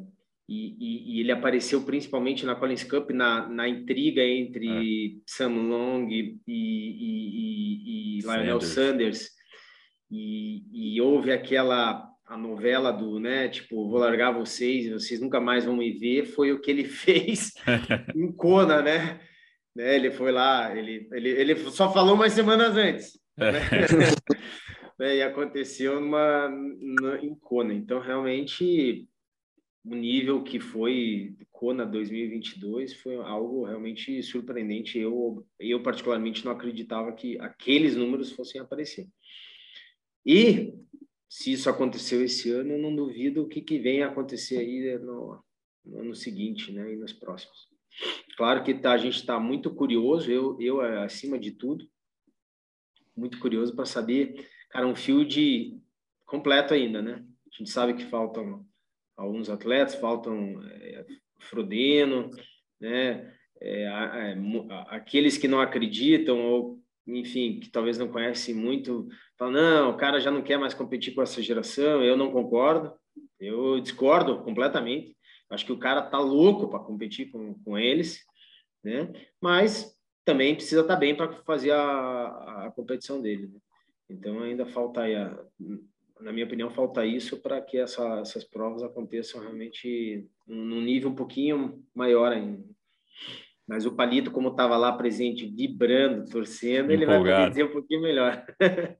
e, 0.49 0.75
e, 0.79 1.15
e, 1.15 1.19
ele 1.19 1.31
apareceu 1.31 1.83
principalmente 1.83 2.45
na 2.45 2.55
Collins 2.55 2.83
Cup 2.83 3.11
na, 3.11 3.47
na 3.47 3.67
intriga 3.67 4.23
entre 4.23 5.17
é. 5.17 5.19
Sam 5.25 5.49
Long 5.49 6.07
e, 6.09 6.39
e 6.47 8.19
Lionel 8.21 8.61
Sanders, 8.61 9.19
Sanders. 9.19 9.29
e, 10.09 10.99
houve 11.01 11.31
aquela 11.31 12.06
a 12.27 12.37
novela 12.37 12.91
do, 12.91 13.19
né, 13.19 13.47
tipo, 13.47 13.89
vou 13.89 13.99
largar 13.99 14.31
vocês 14.31 14.85
e 14.85 14.93
vocês 14.93 15.21
nunca 15.21 15.39
mais 15.39 15.63
vão 15.63 15.77
me 15.77 15.91
ver, 15.91 16.25
foi 16.25 16.51
o 16.51 16.59
que 16.59 16.69
ele 16.69 16.83
fez 16.85 17.53
em 18.13 18.31
Kona, 18.31 18.81
né? 18.81 19.19
né? 19.75 19.95
Ele 19.95 20.11
foi 20.11 20.31
lá, 20.31 20.75
ele, 20.75 21.07
ele, 21.13 21.29
ele 21.29 21.55
só 21.71 21.91
falou 21.93 22.15
umas 22.15 22.33
semanas 22.33 22.75
antes. 22.75 23.19
Né? 24.99 25.17
e 25.17 25.21
aconteceu 25.21 26.01
numa, 26.01 26.49
numa, 26.49 27.19
em 27.19 27.35
Kona. 27.35 27.71
Então, 27.71 27.99
realmente, 27.99 29.07
o 29.85 29.93
nível 29.93 30.41
que 30.41 30.59
foi 30.59 31.35
Kona 31.51 31.85
2022 31.85 32.95
foi 32.95 33.15
algo 33.17 33.63
realmente 33.63 34.23
surpreendente. 34.23 34.97
Eu, 34.97 35.45
eu 35.59 35.83
particularmente, 35.83 36.43
não 36.43 36.51
acreditava 36.51 37.13
que 37.13 37.39
aqueles 37.39 37.95
números 37.95 38.31
fossem 38.31 38.59
aparecer. 38.59 39.07
E 40.25 40.73
se 41.29 41.51
isso 41.51 41.69
aconteceu 41.69 42.23
esse 42.23 42.49
ano, 42.51 42.73
eu 42.73 42.79
não 42.79 42.95
duvido 42.95 43.43
o 43.43 43.47
que, 43.47 43.61
que 43.61 43.77
vem 43.79 44.01
a 44.01 44.07
acontecer 44.07 44.57
aí 44.59 44.97
no, 44.99 45.43
no 45.85 45.99
ano 45.99 46.15
seguinte, 46.15 46.71
né, 46.71 46.93
e 46.93 46.95
nos 46.95 47.13
próximos. 47.13 47.67
Claro 48.35 48.63
que 48.63 48.73
tá, 48.73 48.91
a 48.93 48.97
gente 48.97 49.15
está 49.15 49.39
muito 49.39 49.73
curioso, 49.73 50.31
eu, 50.31 50.59
eu 50.61 50.81
acima 51.01 51.37
de 51.39 51.51
tudo, 51.51 51.87
muito 53.15 53.39
curioso 53.39 53.75
para 53.75 53.85
saber, 53.85 54.47
cara, 54.69 54.87
um 54.87 54.95
field 54.95 55.81
completo 56.25 56.73
ainda, 56.73 57.01
né? 57.01 57.25
A 57.51 57.57
gente 57.57 57.71
sabe 57.71 57.95
que 57.95 58.05
faltam 58.05 58.63
alguns 59.15 59.49
atletas, 59.49 59.95
faltam 59.95 60.61
é, 60.63 61.05
Frodeno, 61.39 62.29
né? 62.79 63.33
É, 63.59 63.85
é, 63.85 64.37
aqueles 64.89 65.35
que 65.35 65.47
não 65.47 65.59
acreditam 65.59 66.39
ou 66.39 66.79
enfim, 67.07 67.59
que 67.59 67.69
talvez 67.69 67.97
não 67.97 68.09
conhecem 68.09 68.53
muito, 68.53 69.07
falam, 69.37 69.53
não, 69.53 69.89
o 69.91 69.97
cara 69.97 70.19
já 70.19 70.29
não 70.29 70.41
quer 70.41 70.57
mais 70.57 70.73
competir 70.73 71.15
com 71.15 71.21
essa 71.21 71.41
geração, 71.41 72.03
eu 72.03 72.17
não 72.17 72.31
concordo, 72.31 72.93
eu 73.39 73.79
discordo 73.79 74.43
completamente, 74.43 75.15
acho 75.49 75.65
que 75.65 75.71
o 75.71 75.79
cara 75.79 76.01
tá 76.01 76.19
louco 76.19 76.67
para 76.67 76.79
competir 76.79 77.31
com, 77.31 77.53
com 77.63 77.77
eles, 77.77 78.19
né? 78.83 79.11
Mas 79.41 79.95
também 80.25 80.55
precisa 80.55 80.81
estar 80.81 80.95
tá 80.95 80.99
bem 80.99 81.15
para 81.15 81.31
fazer 81.43 81.71
a, 81.71 82.65
a 82.65 82.71
competição 82.75 83.21
dele, 83.21 83.47
né? 83.47 83.59
Então 84.09 84.41
ainda 84.41 84.65
falta 84.65 85.01
aí, 85.01 85.15
a, 85.15 85.37
na 86.19 86.31
minha 86.31 86.45
opinião, 86.45 86.69
falta 86.69 87.05
isso 87.05 87.37
para 87.41 87.61
que 87.61 87.77
essa, 87.77 88.19
essas 88.19 88.43
provas 88.43 88.83
aconteçam 88.83 89.41
realmente 89.41 90.27
num 90.45 90.81
nível 90.81 91.09
um 91.09 91.15
pouquinho 91.15 91.83
maior 91.93 92.31
ainda. 92.31 92.63
Mas 93.67 93.85
o 93.85 93.91
Palito, 93.91 94.31
como 94.31 94.49
estava 94.49 94.77
lá 94.77 94.93
presente, 94.93 95.45
vibrando, 95.45 96.29
torcendo, 96.29 96.91
Empolgado. 96.91 96.93
ele 96.93 97.05
vai 97.05 97.19
poder 97.19 97.49
dizer 97.49 97.63
um 97.65 97.71
pouquinho 97.71 98.01
melhor. 98.01 98.45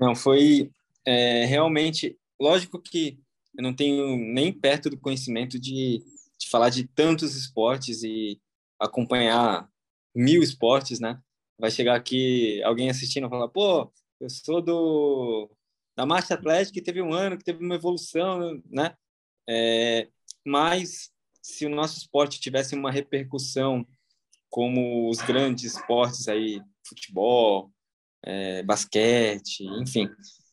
não, 0.00 0.14
foi 0.14 0.70
é, 1.06 1.44
realmente. 1.44 2.18
Lógico 2.40 2.80
que 2.80 3.18
eu 3.56 3.62
não 3.62 3.74
tenho 3.74 4.16
nem 4.16 4.52
perto 4.52 4.88
do 4.88 4.98
conhecimento 4.98 5.58
de, 5.58 6.02
de 6.38 6.48
falar 6.48 6.70
de 6.70 6.86
tantos 6.86 7.36
esportes 7.36 8.02
e 8.02 8.40
acompanhar 8.80 9.68
mil 10.14 10.42
esportes, 10.42 10.98
né? 10.98 11.20
Vai 11.58 11.70
chegar 11.70 11.96
aqui 11.96 12.62
alguém 12.62 12.88
assistindo 12.88 13.26
e 13.26 13.30
falar: 13.30 13.48
pô, 13.48 13.92
eu 14.20 14.30
sou 14.30 14.62
do 14.62 15.50
da 15.96 16.06
marcha 16.06 16.34
atlética 16.34 16.74
que 16.74 16.82
teve 16.82 17.02
um 17.02 17.12
ano 17.12 17.36
que 17.36 17.44
teve 17.44 17.64
uma 17.64 17.74
evolução, 17.74 18.62
né? 18.70 18.94
É, 19.48 20.08
mas 20.46 21.10
se 21.48 21.64
o 21.64 21.70
nosso 21.70 21.96
esporte 21.96 22.38
tivesse 22.38 22.74
uma 22.74 22.90
repercussão 22.90 23.86
como 24.50 25.08
os 25.08 25.18
grandes 25.22 25.74
esportes 25.74 26.28
aí, 26.28 26.60
futebol, 26.86 27.72
é, 28.22 28.62
basquete, 28.62 29.64
enfim, 29.80 30.10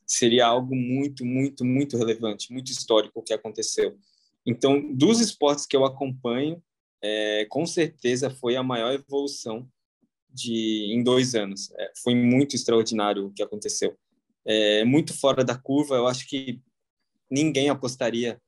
seria 0.08 0.48
algo 0.48 0.74
muito, 0.74 1.26
muito, 1.26 1.66
muito 1.66 1.98
relevante, 1.98 2.52
muito 2.52 2.72
histórico 2.72 3.20
o 3.20 3.24
que 3.24 3.34
aconteceu. 3.34 3.98
Então, 4.46 4.94
dos 4.94 5.20
esportes 5.20 5.66
que 5.66 5.76
eu 5.76 5.84
acompanho, 5.84 6.64
é, 7.02 7.46
com 7.50 7.66
certeza 7.66 8.30
foi 8.30 8.56
a 8.56 8.64
maior 8.64 8.94
evolução 8.94 9.68
de 10.30 10.94
em 10.94 11.04
dois 11.04 11.36
anos. 11.36 11.72
É, 11.78 11.92
foi 12.04 12.16
muito 12.16 12.56
extraordinário 12.56 13.26
o 13.26 13.34
que 13.34 13.44
aconteceu. 13.44 13.98
É, 14.46 14.86
muito 14.86 15.14
fora 15.14 15.44
da 15.44 15.58
curva. 15.58 15.96
Eu 15.96 16.08
acho 16.08 16.26
que 16.28 16.62
ninguém 17.30 17.70
apostaria 17.70 18.40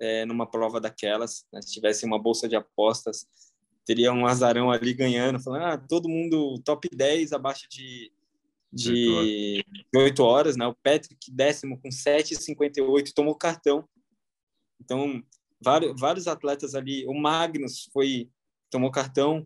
é, 0.00 0.24
numa 0.24 0.50
prova 0.50 0.80
daquelas, 0.80 1.44
né? 1.52 1.60
se 1.60 1.72
tivesse 1.72 2.04
uma 2.06 2.18
bolsa 2.18 2.48
de 2.48 2.56
apostas, 2.56 3.26
teria 3.84 4.12
um 4.12 4.26
azarão 4.26 4.70
ali 4.70 4.94
ganhando, 4.94 5.40
falando, 5.40 5.64
ah, 5.64 5.78
todo 5.78 6.08
mundo 6.08 6.58
top 6.64 6.88
10 6.92 7.32
abaixo 7.32 7.66
de, 7.70 8.10
de 8.72 9.64
8 9.94 10.22
horas, 10.22 10.56
né? 10.56 10.66
O 10.66 10.74
Patrick 10.74 11.30
décimo 11.30 11.78
com 11.80 11.88
7,58 11.88 13.12
tomou 13.12 13.34
cartão. 13.34 13.84
Então, 14.80 15.22
vários, 15.60 16.00
vários 16.00 16.26
atletas 16.28 16.74
ali. 16.74 17.04
O 17.06 17.14
Magnus 17.14 17.88
foi 17.92 18.30
tomou 18.70 18.90
cartão, 18.90 19.44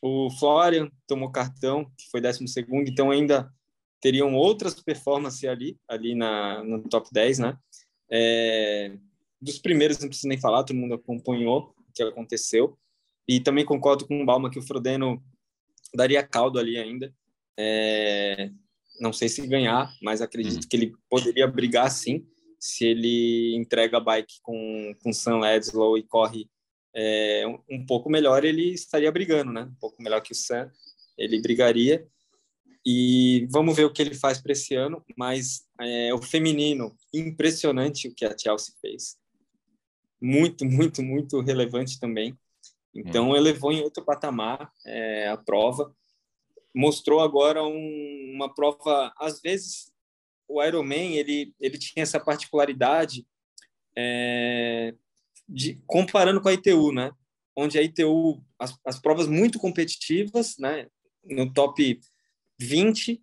o 0.00 0.30
Florian 0.30 0.90
tomou 1.06 1.30
cartão, 1.30 1.84
que 1.96 2.10
foi 2.10 2.20
12 2.20 2.48
segundo, 2.48 2.88
então 2.88 3.10
ainda 3.10 3.52
teriam 4.00 4.34
outras 4.34 4.80
performances 4.80 5.44
ali, 5.44 5.78
ali 5.86 6.14
na, 6.14 6.64
no 6.64 6.82
top 6.88 7.08
10, 7.12 7.38
né? 7.38 7.56
É, 8.10 8.96
dos 9.42 9.58
primeiros 9.58 9.98
não 9.98 10.08
preciso 10.08 10.28
nem 10.28 10.40
falar, 10.40 10.62
todo 10.62 10.76
mundo 10.76 10.94
acompanhou 10.94 11.74
o 11.76 11.92
que 11.92 12.02
aconteceu. 12.02 12.78
E 13.28 13.40
também 13.40 13.64
concordo 13.64 14.06
com 14.06 14.22
o 14.22 14.24
Balma 14.24 14.50
que 14.50 14.58
o 14.58 14.62
Frodeno 14.62 15.22
daria 15.94 16.22
caldo 16.22 16.58
ali 16.58 16.78
ainda. 16.78 17.12
É, 17.58 18.50
não 19.00 19.12
sei 19.12 19.28
se 19.28 19.46
ganhar, 19.46 19.92
mas 20.02 20.20
acredito 20.20 20.62
uhum. 20.62 20.68
que 20.68 20.76
ele 20.76 20.92
poderia 21.08 21.46
brigar 21.46 21.90
sim, 21.90 22.26
se 22.58 22.84
ele 22.86 23.56
entrega 23.56 23.96
a 23.96 24.00
bike 24.00 24.40
com, 24.42 24.94
com 25.02 25.12
Sam 25.12 25.40
Ledlow 25.40 25.98
e 25.98 26.02
corre 26.02 26.48
é, 26.94 27.44
um, 27.46 27.58
um, 27.76 27.86
pouco 27.86 28.08
melhor, 28.08 28.44
ele 28.44 28.72
estaria 28.72 29.10
brigando, 29.10 29.52
né? 29.52 29.62
Um 29.62 29.74
pouco 29.80 30.00
melhor 30.00 30.20
que 30.20 30.32
o 30.32 30.36
Sam, 30.36 30.70
ele 31.18 31.40
brigaria. 31.40 32.06
E 32.84 33.46
vamos 33.50 33.76
ver 33.76 33.84
o 33.84 33.92
que 33.92 34.02
ele 34.02 34.14
faz 34.14 34.40
para 34.40 34.52
esse 34.52 34.74
ano, 34.74 35.04
mas 35.16 35.62
é, 35.80 36.12
o 36.12 36.20
feminino, 36.20 36.96
impressionante 37.14 38.08
o 38.08 38.14
que 38.14 38.24
a 38.24 38.36
Chelsea 38.36 38.74
fez. 38.80 39.16
Muito, 40.22 40.64
muito, 40.64 41.02
muito 41.02 41.40
relevante 41.40 41.98
também. 41.98 42.38
Então, 42.94 43.30
hum. 43.30 43.36
elevou 43.36 43.72
em 43.72 43.82
outro 43.82 44.04
patamar 44.04 44.70
é, 44.86 45.26
a 45.28 45.36
prova. 45.36 45.92
Mostrou 46.72 47.20
agora 47.20 47.64
um, 47.64 48.32
uma 48.32 48.54
prova, 48.54 49.12
às 49.18 49.40
vezes, 49.40 49.92
o 50.46 50.62
Ironman, 50.62 51.16
ele, 51.16 51.52
ele 51.58 51.76
tinha 51.76 52.04
essa 52.04 52.20
particularidade 52.20 53.26
é, 53.96 54.94
de 55.48 55.82
comparando 55.86 56.40
com 56.40 56.48
a 56.48 56.52
ITU, 56.52 56.92
né? 56.92 57.10
Onde 57.56 57.78
a 57.78 57.82
ITU, 57.82 58.42
as, 58.58 58.78
as 58.86 59.00
provas 59.00 59.26
muito 59.26 59.58
competitivas, 59.58 60.56
né? 60.56 60.86
No 61.24 61.52
top 61.52 62.00
20, 62.58 63.20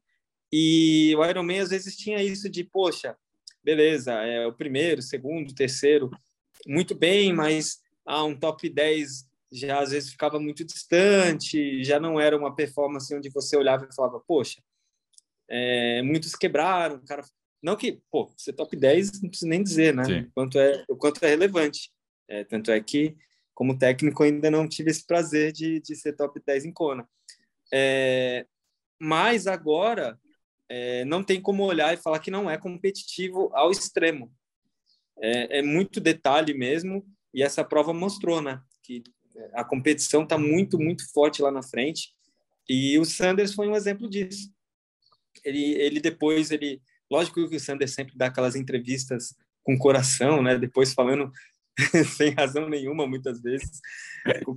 e 0.52 1.16
o 1.16 1.26
Ironman 1.26 1.62
às 1.62 1.70
vezes 1.70 1.96
tinha 1.96 2.22
isso 2.22 2.50
de, 2.50 2.64
poxa, 2.64 3.16
beleza, 3.64 4.14
é 4.14 4.46
o 4.46 4.54
primeiro, 4.54 5.02
segundo, 5.02 5.54
terceiro, 5.54 6.10
muito 6.68 6.96
bem, 6.96 7.34
mas 7.34 7.80
ah, 8.06 8.24
um 8.24 8.36
top 8.36 8.70
10 8.70 9.28
já 9.52 9.80
às 9.80 9.92
vezes 9.92 10.12
ficava 10.12 10.40
muito 10.40 10.64
distante, 10.64 11.84
já 11.84 12.00
não 12.00 12.20
era 12.20 12.38
uma 12.38 12.56
performance 12.56 13.14
onde 13.16 13.30
você 13.30 13.58
olhava 13.58 13.88
e 13.90 13.96
falava, 13.96 14.20
poxa, 14.20 14.62
é, 15.50 16.02
muitos 16.04 16.36
quebraram, 16.36 17.04
cara 17.06 17.24
não 17.62 17.76
que, 17.76 18.02
pô, 18.10 18.32
ser 18.38 18.54
top 18.54 18.76
10 18.76 19.22
não 19.22 19.30
precisa 19.30 19.50
nem 19.50 19.62
dizer, 19.62 19.94
né? 19.94 20.04
O 20.22 20.32
quanto 20.32 20.60
é, 20.60 20.86
o 20.88 20.96
quanto 20.96 21.24
é 21.24 21.30
relevante. 21.30 21.92
É, 22.28 22.44
tanto 22.44 22.72
é 22.72 22.80
que, 22.80 23.18
como 23.54 23.78
técnico, 23.78 24.24
ainda 24.24 24.50
não 24.50 24.68
tive 24.68 24.92
esse 24.92 25.06
prazer 25.06 25.52
de, 25.52 25.82
de 25.82 25.96
ser 25.96 26.14
top 26.14 26.42
10 26.46 26.66
em 26.66 26.72
Kona. 26.72 27.08
É, 27.74 28.46
mas 29.00 29.46
agora, 29.46 30.18
é, 30.70 31.04
não 31.06 31.24
tem 31.24 31.42
como 31.42 31.64
olhar 31.64 31.94
e 31.94 31.98
falar 31.98 32.20
que 32.20 32.32
não 32.32 32.50
é 32.50 32.58
competitivo 32.58 33.50
ao 33.54 33.72
extremo. 33.72 34.32
É, 35.22 35.60
é 35.60 35.62
muito 35.62 36.00
detalhe 36.00 36.54
mesmo, 36.54 37.06
e 37.34 37.44
essa 37.44 37.64
prova 37.64 37.94
mostrou, 37.94 38.42
né? 38.42 38.62
Que 38.84 39.04
a 39.54 39.64
competição 39.64 40.24
está 40.24 40.38
muito, 40.38 40.78
muito 40.78 41.10
forte 41.12 41.42
lá 41.42 41.52
na 41.52 41.64
frente. 41.64 42.14
E 42.68 42.98
o 43.00 43.06
Sanders 43.06 43.54
foi 43.54 43.68
um 43.68 43.76
exemplo 43.76 44.10
disso. 44.10 44.52
Ele, 45.44 45.74
ele 45.76 46.00
depois, 46.00 46.52
ele, 46.52 46.82
lógico 47.10 47.48
que 47.48 47.56
o 47.56 47.60
Sanders 47.60 47.94
sempre 47.94 48.16
dá 48.16 48.28
aquelas 48.28 48.56
entrevistas 48.56 49.36
com 49.64 49.78
coração, 49.78 50.42
né? 50.42 50.58
Depois 50.58 50.94
falando 50.94 51.32
sem 52.18 52.32
razão 52.32 52.68
nenhuma, 52.68 53.08
muitas 53.08 53.42
vezes, 53.42 53.80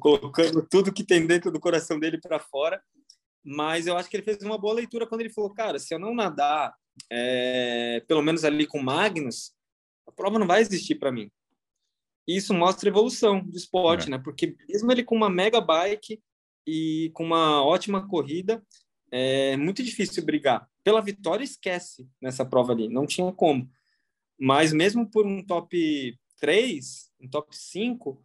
colocando 0.01 0.67
tudo 0.69 0.93
que 0.93 1.05
tem 1.05 1.27
dentro 1.27 1.51
do 1.51 1.61
coração 1.61 1.99
dele 1.99 2.19
para 2.21 2.39
fora. 2.39 2.83
Mas 3.45 3.87
eu 3.87 3.97
acho 3.97 4.09
que 4.09 4.17
ele 4.17 4.25
fez 4.25 4.43
uma 4.43 4.59
boa 4.59 4.75
leitura 4.75 5.07
quando 5.07 5.21
ele 5.21 5.33
falou, 5.33 5.53
cara, 5.53 5.79
se 5.79 5.93
eu 5.93 5.99
não 5.99 6.15
nadar, 6.15 6.73
é, 7.11 8.03
pelo 8.07 8.23
menos 8.23 8.45
ali 8.45 8.67
com 8.67 8.81
Magnus, 8.81 9.53
a 10.07 10.13
prova 10.13 10.39
não 10.39 10.47
vai 10.47 10.61
existir 10.61 10.97
para 10.97 11.13
mim 11.13 11.31
isso 12.27 12.55
mostra 12.55 12.89
evolução 12.89 13.41
do 13.41 13.57
esporte, 13.57 14.07
é. 14.07 14.11
né? 14.11 14.19
Porque 14.19 14.57
mesmo 14.69 14.91
ele 14.91 15.05
com 15.05 15.17
uma 15.17 15.31
mega 15.31 15.61
bike 15.61 16.21
e 16.67 17.11
com 17.15 17.25
uma 17.25 17.65
ótima 17.65 18.07
corrida, 18.07 18.65
é 19.11 19.57
muito 19.57 19.83
difícil 19.83 20.25
brigar. 20.25 20.69
Pela 20.85 21.01
vitória, 21.01 21.45
esquece 21.45 22.09
nessa 22.21 22.45
prova 22.45 22.73
ali, 22.73 22.89
não 22.89 23.07
tinha 23.07 23.31
como. 23.33 23.69
Mas 24.39 24.73
mesmo 24.73 25.09
por 25.09 25.27
um 25.27 25.45
top 25.45 26.19
3, 26.41 27.11
um 27.21 27.29
top 27.29 27.57
5, 27.57 28.25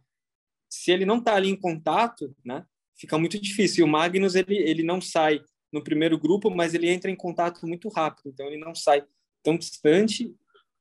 se 0.68 0.90
ele 0.90 1.04
não 1.04 1.20
tá 1.22 1.34
ali 1.34 1.48
em 1.48 1.56
contato, 1.56 2.34
né? 2.44 2.64
Fica 2.96 3.18
muito 3.18 3.38
difícil. 3.40 3.84
E 3.84 3.88
o 3.88 3.90
Magnus, 3.90 4.34
ele, 4.34 4.56
ele 4.56 4.82
não 4.82 5.00
sai 5.00 5.40
no 5.72 5.82
primeiro 5.82 6.18
grupo, 6.18 6.50
mas 6.50 6.74
ele 6.74 6.88
entra 6.88 7.10
em 7.10 7.16
contato 7.16 7.66
muito 7.66 7.88
rápido. 7.88 8.30
Então, 8.30 8.46
ele 8.46 8.56
não 8.56 8.74
sai 8.74 9.04
tão 9.42 9.56
distante, 9.56 10.34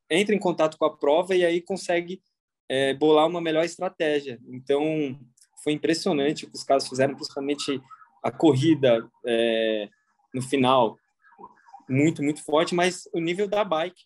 entra 0.10 0.34
em 0.34 0.40
contato 0.40 0.78
com 0.78 0.86
a 0.86 0.96
prova 0.96 1.36
e 1.36 1.46
aí 1.46 1.62
consegue 1.62 2.22
é, 2.70 2.94
bolar 2.94 3.28
uma 3.28 3.42
melhor 3.42 3.64
estratégia. 3.64 4.40
Então, 4.48 5.20
foi 5.64 5.74
impressionante 5.74 6.46
o 6.46 6.50
que 6.50 6.56
os 6.56 6.64
caras 6.64 6.88
fizeram, 6.88 7.16
principalmente 7.16 7.82
a 8.24 8.32
corrida 8.32 9.08
é, 9.26 9.90
no 10.34 10.42
final, 10.42 10.98
muito, 11.90 12.22
muito 12.22 12.44
forte, 12.44 12.76
mas 12.76 13.08
o 13.14 13.20
nível 13.20 13.48
da 13.48 13.64
bike, 13.64 14.04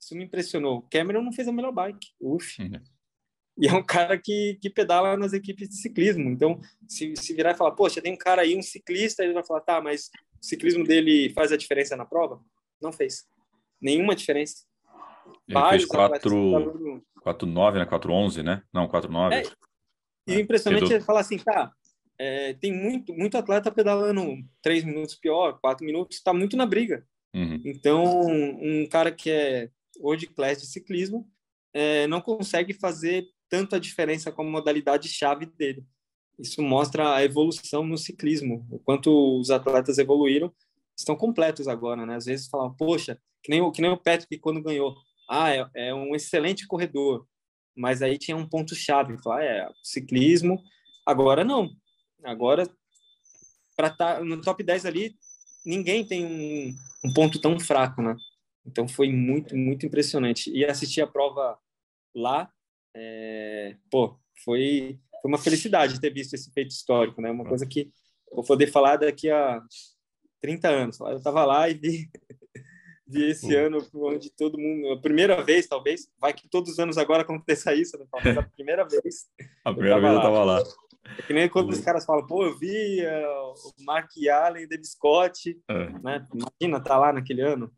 isso 0.00 0.14
me 0.16 0.24
impressionou. 0.24 0.78
O 0.78 0.82
Cameron 0.82 1.22
não 1.22 1.32
fez 1.32 1.46
a 1.46 1.52
melhor 1.52 1.72
bike, 1.72 2.08
uf. 2.20 2.62
Uhum. 2.62 2.80
E 3.58 3.68
é 3.68 3.74
um 3.74 3.84
cara 3.84 4.18
que, 4.18 4.58
que 4.60 4.70
pedala 4.70 5.16
nas 5.16 5.34
equipes 5.34 5.68
de 5.68 5.76
ciclismo. 5.76 6.28
Então, 6.30 6.58
se, 6.88 7.14
se 7.16 7.34
virar 7.34 7.52
e 7.52 7.56
falar, 7.56 7.72
poxa, 7.72 8.00
tem 8.00 8.14
um 8.14 8.16
cara 8.16 8.42
aí, 8.42 8.56
um 8.56 8.62
ciclista, 8.62 9.22
ele 9.22 9.34
vai 9.34 9.44
falar, 9.44 9.60
tá, 9.60 9.80
mas 9.80 10.10
o 10.40 10.44
ciclismo 10.44 10.84
dele 10.84 11.30
faz 11.30 11.52
a 11.52 11.56
diferença 11.56 11.94
na 11.94 12.06
prova? 12.06 12.42
Não 12.80 12.92
fez. 12.92 13.26
Nenhuma 13.80 14.16
diferença. 14.16 14.64
Ele 15.48 15.58
Vários 15.58 15.82
fez 15.82 15.86
quatro, 15.86 17.02
4-9, 17.24 17.78
né? 17.78 17.86
4-11, 17.86 18.42
né? 18.42 18.62
Não, 18.72 18.88
4-9. 18.88 19.32
É, 19.32 19.42
e 20.26 20.36
o 20.36 20.40
impressionante 20.40 20.94
é 20.94 21.00
falar 21.00 21.20
assim, 21.20 21.38
tá, 21.38 21.72
é, 22.18 22.54
tem 22.54 22.72
muito, 22.72 23.12
muito 23.12 23.36
atleta 23.36 23.70
pedalando 23.70 24.36
3 24.62 24.84
minutos 24.84 25.14
pior, 25.16 25.58
4 25.60 25.84
minutos, 25.84 26.16
está 26.16 26.32
muito 26.32 26.56
na 26.56 26.66
briga. 26.66 27.06
Uhum. 27.34 27.60
Então, 27.64 28.20
um 28.26 28.86
cara 28.88 29.10
que 29.10 29.30
é 29.30 29.70
world 29.98 30.26
class 30.28 30.60
de 30.60 30.66
ciclismo 30.66 31.28
é, 31.72 32.06
não 32.06 32.20
consegue 32.20 32.72
fazer 32.74 33.26
diferença 33.80 34.32
com 34.32 34.42
a 34.42 34.46
modalidade 34.46 35.08
chave 35.08 35.44
dele. 35.44 35.84
Isso 36.38 36.62
mostra 36.62 37.14
a 37.14 37.22
evolução 37.22 37.84
no 37.84 37.98
ciclismo, 37.98 38.66
o 38.70 38.78
quanto 38.78 39.38
os 39.38 39.50
atletas 39.50 39.98
evoluíram, 39.98 40.50
estão 40.96 41.14
completos 41.14 41.68
agora, 41.68 42.06
né? 42.06 42.16
Às 42.16 42.24
vezes 42.24 42.48
falam, 42.48 42.72
poxa, 42.74 43.18
que 43.42 43.50
nem, 43.50 43.70
que 43.70 43.82
nem 43.82 43.90
o 43.90 43.96
Patrick 43.96 44.38
quando 44.38 44.62
ganhou 44.62 44.94
ah, 45.32 45.50
é, 45.50 45.66
é 45.74 45.94
um 45.94 46.14
excelente 46.14 46.66
corredor, 46.66 47.26
mas 47.74 48.02
aí 48.02 48.18
tinha 48.18 48.36
um 48.36 48.46
ponto 48.46 48.74
chave, 48.74 49.16
falar, 49.22 49.42
é, 49.42 49.68
ciclismo, 49.82 50.62
agora 51.06 51.42
não. 51.42 51.70
Agora 52.22 52.68
para 53.76 53.88
estar 53.88 54.16
tá 54.16 54.24
no 54.24 54.40
top 54.40 54.62
10 54.62 54.86
ali, 54.86 55.16
ninguém 55.64 56.06
tem 56.06 56.26
um, 56.26 56.74
um 57.08 57.12
ponto 57.14 57.40
tão 57.40 57.58
fraco, 57.58 58.02
né? 58.02 58.14
Então 58.66 58.86
foi 58.86 59.10
muito, 59.10 59.56
muito 59.56 59.86
impressionante. 59.86 60.50
E 60.50 60.64
assistir 60.64 61.00
a 61.00 61.06
prova 61.06 61.58
lá, 62.14 62.50
é, 62.94 63.76
pô, 63.90 64.18
foi, 64.44 65.00
foi 65.20 65.30
uma 65.30 65.38
felicidade 65.38 66.00
ter 66.00 66.12
visto 66.12 66.34
esse 66.34 66.52
feito 66.52 66.70
histórico, 66.70 67.20
né? 67.20 67.30
Uma 67.30 67.44
coisa 67.44 67.66
que 67.66 67.90
vou 68.30 68.44
poder 68.44 68.68
falar 68.68 68.96
daqui 68.96 69.30
a 69.30 69.62
30 70.40 70.68
anos. 70.68 71.00
Eu 71.00 71.16
estava 71.16 71.44
lá 71.44 71.68
e 71.68 71.74
vi 71.74 72.10
de 73.12 73.30
esse 73.30 73.54
ano, 73.54 73.86
onde 73.94 74.30
todo 74.30 74.58
mundo, 74.58 74.92
a 74.92 75.00
primeira 75.00 75.42
vez, 75.42 75.66
talvez, 75.66 76.08
vai 76.18 76.32
que 76.32 76.48
todos 76.48 76.72
os 76.72 76.78
anos 76.78 76.96
agora 76.96 77.22
aconteça 77.22 77.74
isso, 77.76 77.98
né? 77.98 78.06
Mas 78.12 78.38
a 78.38 78.42
primeira 78.42 78.84
vez. 78.86 79.28
a 79.64 79.72
primeira 79.72 79.96
eu 79.98 80.00
vez 80.00 80.14
eu 80.14 80.20
tava 80.22 80.44
lá. 80.44 80.62
É 81.18 81.22
que 81.22 81.32
nem 81.32 81.48
quando 81.48 81.70
os 81.70 81.80
caras 81.80 82.04
falam, 82.04 82.26
pô, 82.26 82.44
eu 82.44 82.56
vi 82.56 83.04
uh, 83.04 83.52
o 83.52 83.84
Mark 83.84 84.10
Allen, 84.30 84.64
o 84.64 84.68
David 84.68 84.88
Scott, 84.88 85.58
é. 85.68 85.90
né? 86.00 86.26
Imagina, 86.32 86.80
tá 86.80 86.96
lá 86.96 87.12
naquele 87.12 87.42
ano. 87.42 87.70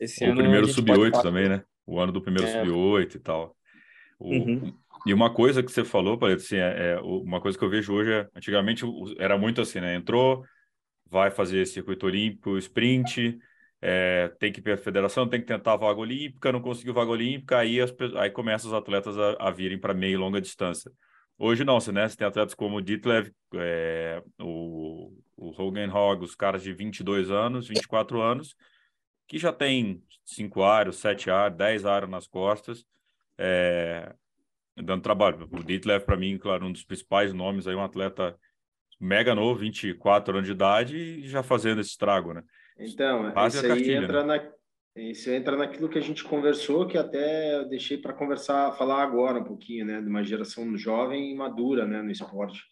Esse 0.00 0.24
o 0.24 0.30
ano. 0.30 0.40
O 0.40 0.42
primeiro 0.42 0.68
sub-8 0.68 1.22
também, 1.22 1.48
né? 1.48 1.64
O 1.84 1.98
ano 2.00 2.12
do 2.12 2.22
primeiro 2.22 2.48
é. 2.48 2.64
sub-8 2.64 3.16
e 3.16 3.18
tal. 3.18 3.56
O, 4.18 4.30
uhum. 4.30 4.74
E 5.04 5.12
uma 5.12 5.32
coisa 5.32 5.62
que 5.62 5.70
você 5.70 5.84
falou, 5.84 6.18
Paleta, 6.18 6.42
assim, 6.42 6.56
é, 6.56 6.94
é, 6.94 7.00
uma 7.00 7.40
coisa 7.40 7.58
que 7.58 7.64
eu 7.64 7.70
vejo 7.70 7.92
hoje, 7.92 8.12
é, 8.12 8.28
antigamente 8.34 8.84
era 9.18 9.36
muito 9.36 9.60
assim, 9.60 9.80
né? 9.80 9.94
Entrou, 9.94 10.44
vai 11.08 11.30
fazer 11.30 11.66
circuito 11.66 12.06
olímpico, 12.06 12.56
sprint, 12.58 13.38
é, 13.80 14.28
tem 14.38 14.52
que 14.52 14.60
ir 14.60 14.72
a 14.72 14.76
federação, 14.76 15.28
tem 15.28 15.40
que 15.40 15.46
tentar 15.46 15.74
a 15.74 15.76
vaga 15.76 16.00
olímpica, 16.00 16.52
não 16.52 16.60
conseguiu 16.60 16.94
vaga 16.94 17.10
olímpica, 17.10 17.58
aí, 17.58 17.80
as, 17.80 17.92
aí 18.16 18.30
começam 18.30 18.70
os 18.70 18.74
atletas 18.74 19.18
a, 19.18 19.36
a 19.38 19.50
virem 19.50 19.78
para 19.78 19.94
meia 19.94 20.14
e 20.14 20.16
longa 20.16 20.40
distância. 20.40 20.90
Hoje 21.38 21.64
não, 21.64 21.78
você, 21.78 21.92
né, 21.92 22.08
você 22.08 22.16
tem 22.16 22.26
atletas 22.26 22.54
como 22.54 22.76
o 22.76 22.80
Ditlev, 22.80 23.30
é, 23.54 24.22
o, 24.40 25.12
o 25.36 25.50
Hogan 25.50 25.92
Hogg, 25.92 26.24
os 26.24 26.34
caras 26.34 26.62
de 26.62 26.72
22 26.72 27.30
anos, 27.30 27.68
24 27.68 28.20
anos, 28.22 28.56
que 29.28 29.38
já 29.38 29.52
tem 29.52 30.02
5 30.24 30.62
aros, 30.62 30.96
7 30.96 31.30
aros, 31.30 31.58
10 31.58 31.84
aros 31.84 32.08
nas 32.08 32.26
costas, 32.26 32.86
é, 33.36 34.14
dando 34.76 35.02
trabalho. 35.02 35.46
O 35.52 35.62
Ditlev, 35.62 36.04
para 36.04 36.16
mim, 36.16 36.38
claro, 36.38 36.66
um 36.66 36.72
dos 36.72 36.84
principais 36.84 37.34
nomes 37.34 37.66
aí, 37.66 37.74
um 37.74 37.84
atleta 37.84 38.38
mega 38.98 39.34
novo, 39.34 39.60
24 39.60 40.34
anos 40.36 40.46
de 40.46 40.52
idade 40.52 40.96
e 40.96 41.28
já 41.28 41.42
fazendo 41.42 41.82
esse 41.82 41.90
estrago, 41.90 42.32
né? 42.32 42.42
Então, 42.78 43.32
Base 43.32 43.58
isso 43.58 43.72
aí 43.72 43.94
entra 43.94 44.24
né? 44.24 44.38
na 44.38 44.56
isso 44.96 45.30
entra 45.30 45.54
naquilo 45.58 45.90
que 45.90 45.98
a 45.98 46.02
gente 46.02 46.24
conversou, 46.24 46.86
que 46.86 46.96
até 46.96 47.58
eu 47.58 47.68
deixei 47.68 47.98
para 47.98 48.14
conversar, 48.14 48.72
falar 48.78 49.02
agora 49.02 49.38
um 49.38 49.44
pouquinho, 49.44 49.84
né, 49.84 50.00
de 50.00 50.08
uma 50.08 50.24
geração 50.24 50.74
jovem 50.74 51.30
e 51.30 51.34
madura, 51.34 51.86
né, 51.86 52.00
no 52.00 52.10
esporte. 52.10 52.62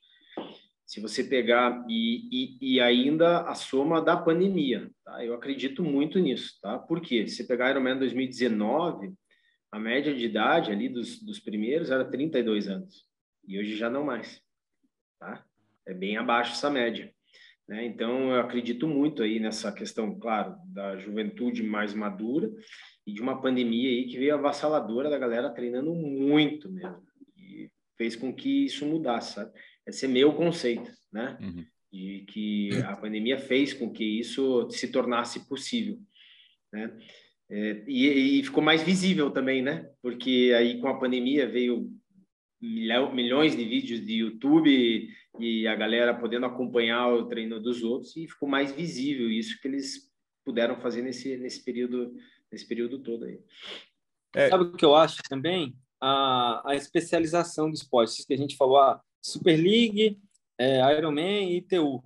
Se 0.87 1.01
você 1.01 1.23
pegar 1.23 1.85
e, 1.87 2.29
e, 2.33 2.75
e 2.77 2.81
ainda 2.81 3.43
a 3.43 3.55
soma 3.55 4.01
da 4.01 4.17
pandemia, 4.17 4.91
tá? 5.05 5.25
Eu 5.25 5.35
acredito 5.35 5.83
muito 5.83 6.19
nisso, 6.19 6.59
tá? 6.63 6.79
Por 6.79 7.01
quê? 7.01 7.27
Se 7.27 7.37
você 7.37 7.45
pegar 7.45 7.71
Ironman 7.71 7.99
2019, 7.99 9.13
a 9.73 9.79
média 9.79 10.15
de 10.15 10.25
idade 10.25 10.71
ali 10.71 10.89
dos, 10.89 11.23
dos 11.23 11.41
primeiros 11.41 11.91
era 11.91 12.05
32 12.05 12.69
anos. 12.69 13.07
E 13.47 13.59
hoje 13.59 13.77
já 13.77 13.91
não 13.91 14.05
mais, 14.05 14.41
tá? 15.19 15.45
É 15.87 15.93
bem 15.93 16.17
abaixo 16.17 16.53
essa 16.53 16.71
média. 16.71 17.14
Né? 17.69 17.87
Então, 17.87 18.31
eu 18.33 18.41
acredito 18.41 18.87
muito 18.87 19.23
aí 19.23 19.41
nessa 19.41 19.73
questão, 19.73 20.19
claro, 20.19 20.57
da 20.67 20.97
juventude 20.97 21.63
mais 21.63 21.95
madura 21.95 22.51
e 23.07 23.13
de 23.13 23.21
uma 23.21 23.41
pandemia 23.41 23.89
aí 23.89 24.07
que 24.07 24.19
veio 24.19 24.35
avassaladora 24.35 25.09
da 25.09 25.19
galera 25.19 25.51
treinando 25.51 25.95
muito 25.95 26.71
mesmo. 26.71 27.03
E 27.37 27.71
fez 27.97 28.17
com 28.17 28.35
que 28.35 28.67
isso 28.67 28.85
mudasse, 28.87 29.35
sabe? 29.35 29.53
Esse 29.87 30.07
é 30.07 30.09
meu 30.09 30.33
conceito, 30.35 30.91
né? 31.13 31.39
Uhum. 31.41 31.65
De 31.93 32.25
que 32.29 32.71
a 32.87 32.97
pandemia 32.97 33.39
fez 33.39 33.73
com 33.73 33.91
que 33.91 34.05
isso 34.05 34.69
se 34.71 34.91
tornasse 34.91 35.47
possível, 35.49 35.99
né? 36.73 36.97
É, 37.51 37.85
e, 37.87 38.41
e 38.41 38.43
ficou 38.43 38.63
mais 38.63 38.83
visível 38.83 39.31
também, 39.31 39.63
né? 39.63 39.89
Porque 40.03 40.53
aí 40.57 40.81
com 40.81 40.89
a 40.89 40.99
pandemia 40.99 41.47
veio 41.47 41.91
milhões 42.61 43.55
de 43.55 43.65
vídeos 43.65 44.05
de 44.05 44.15
YouTube 44.15 45.09
e 45.39 45.67
a 45.67 45.75
galera 45.75 46.15
podendo 46.15 46.47
acompanhar 46.47 47.09
o 47.09 47.27
treino 47.27 47.61
dos 47.61 47.83
outros 47.83 48.17
e 48.17 48.29
ficou 48.29 48.49
mais 48.49 48.73
visível 48.73 49.31
isso 49.31 49.61
que 49.61 49.69
eles 49.69 50.11
puderam 50.45 50.81
fazer 50.81 51.03
nesse 51.03 51.37
nesse 51.37 51.65
período 51.65 52.15
nesse 52.51 52.67
período 52.67 52.99
todo 53.01 53.25
aí. 53.25 53.41
É. 54.35 54.49
Sabe 54.49 54.65
o 54.65 54.73
que 54.73 54.85
eu 54.85 54.95
acho 54.95 55.23
também? 55.29 55.77
A, 56.01 56.71
a 56.71 56.75
especialização 56.75 57.69
do 57.69 57.75
esporte, 57.75 58.27
que 58.27 58.35
a 58.35 58.37
gente 58.37 58.57
falou, 58.57 58.79
a 58.79 59.01
Super 59.23 59.57
League, 59.57 60.21
é, 60.59 60.97
Ironman 60.97 61.53
e 61.53 61.57
ITU. 61.59 62.03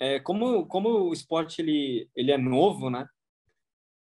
É, 0.00 0.18
como, 0.20 0.66
como 0.66 0.88
o 0.88 1.12
esporte 1.12 1.60
ele, 1.60 2.08
ele 2.14 2.32
é 2.32 2.38
novo, 2.38 2.88
né? 2.90 3.06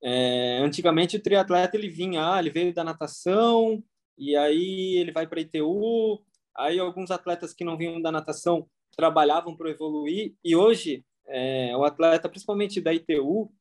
É, 0.02 0.58
antigamente 0.58 1.16
o 1.16 1.22
triatleta 1.22 1.76
ele 1.76 1.88
vinha, 1.88 2.34
ah, 2.34 2.38
ele 2.38 2.50
veio 2.50 2.72
da 2.72 2.84
natação, 2.84 3.82
e 4.16 4.36
aí 4.36 4.96
ele 4.96 5.10
vai 5.10 5.26
para 5.26 5.40
a 5.40 5.42
ITU, 5.42 6.22
aí 6.56 6.78
alguns 6.78 7.10
atletas 7.10 7.52
que 7.52 7.64
não 7.64 7.76
vinham 7.76 8.00
da 8.00 8.12
natação 8.12 8.68
trabalhavam 8.96 9.56
para 9.56 9.70
evoluir, 9.70 10.34
e 10.42 10.56
hoje 10.56 11.04
é, 11.26 11.76
o 11.76 11.84
atleta, 11.84 12.28
principalmente 12.28 12.80
da 12.80 12.94
ITU, 12.94 13.52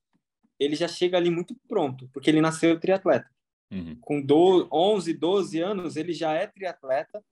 ele 0.60 0.76
já 0.76 0.88
chega 0.88 1.18
ali 1.18 1.30
muito 1.30 1.56
pronto, 1.68 2.10
porque 2.14 2.30
ele 2.30 2.41
nasceu 2.41 2.80
triatleta. 2.80 3.30
Uhum. 3.72 3.98
Com 4.00 4.22
12, 4.22 4.70
11, 4.72 5.14
12 5.14 5.60
anos, 5.60 5.96
ele 5.96 6.14
já 6.14 6.34
é 6.34 6.48
triatleta. 6.48 7.24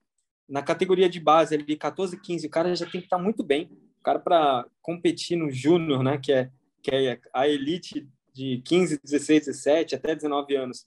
Na 0.48 0.62
categoria 0.62 1.08
de 1.08 1.20
base, 1.20 1.54
ele 1.54 1.76
14, 1.76 2.20
15, 2.20 2.46
o 2.46 2.50
cara 2.50 2.74
já 2.74 2.84
tem 2.84 3.00
que 3.00 3.06
estar 3.06 3.16
tá 3.16 3.22
muito 3.22 3.42
bem. 3.42 3.70
O 4.00 4.02
cara 4.02 4.18
para 4.18 4.66
competir 4.82 5.38
no 5.38 5.50
júnior, 5.50 6.02
né, 6.02 6.18
que 6.18 6.32
é, 6.32 6.50
que 6.82 6.90
é 6.94 7.20
a 7.32 7.48
elite 7.48 8.06
de 8.32 8.60
15, 8.64 9.00
16, 9.02 9.46
17 9.46 9.94
até 9.94 10.14
19 10.14 10.54
anos, 10.56 10.86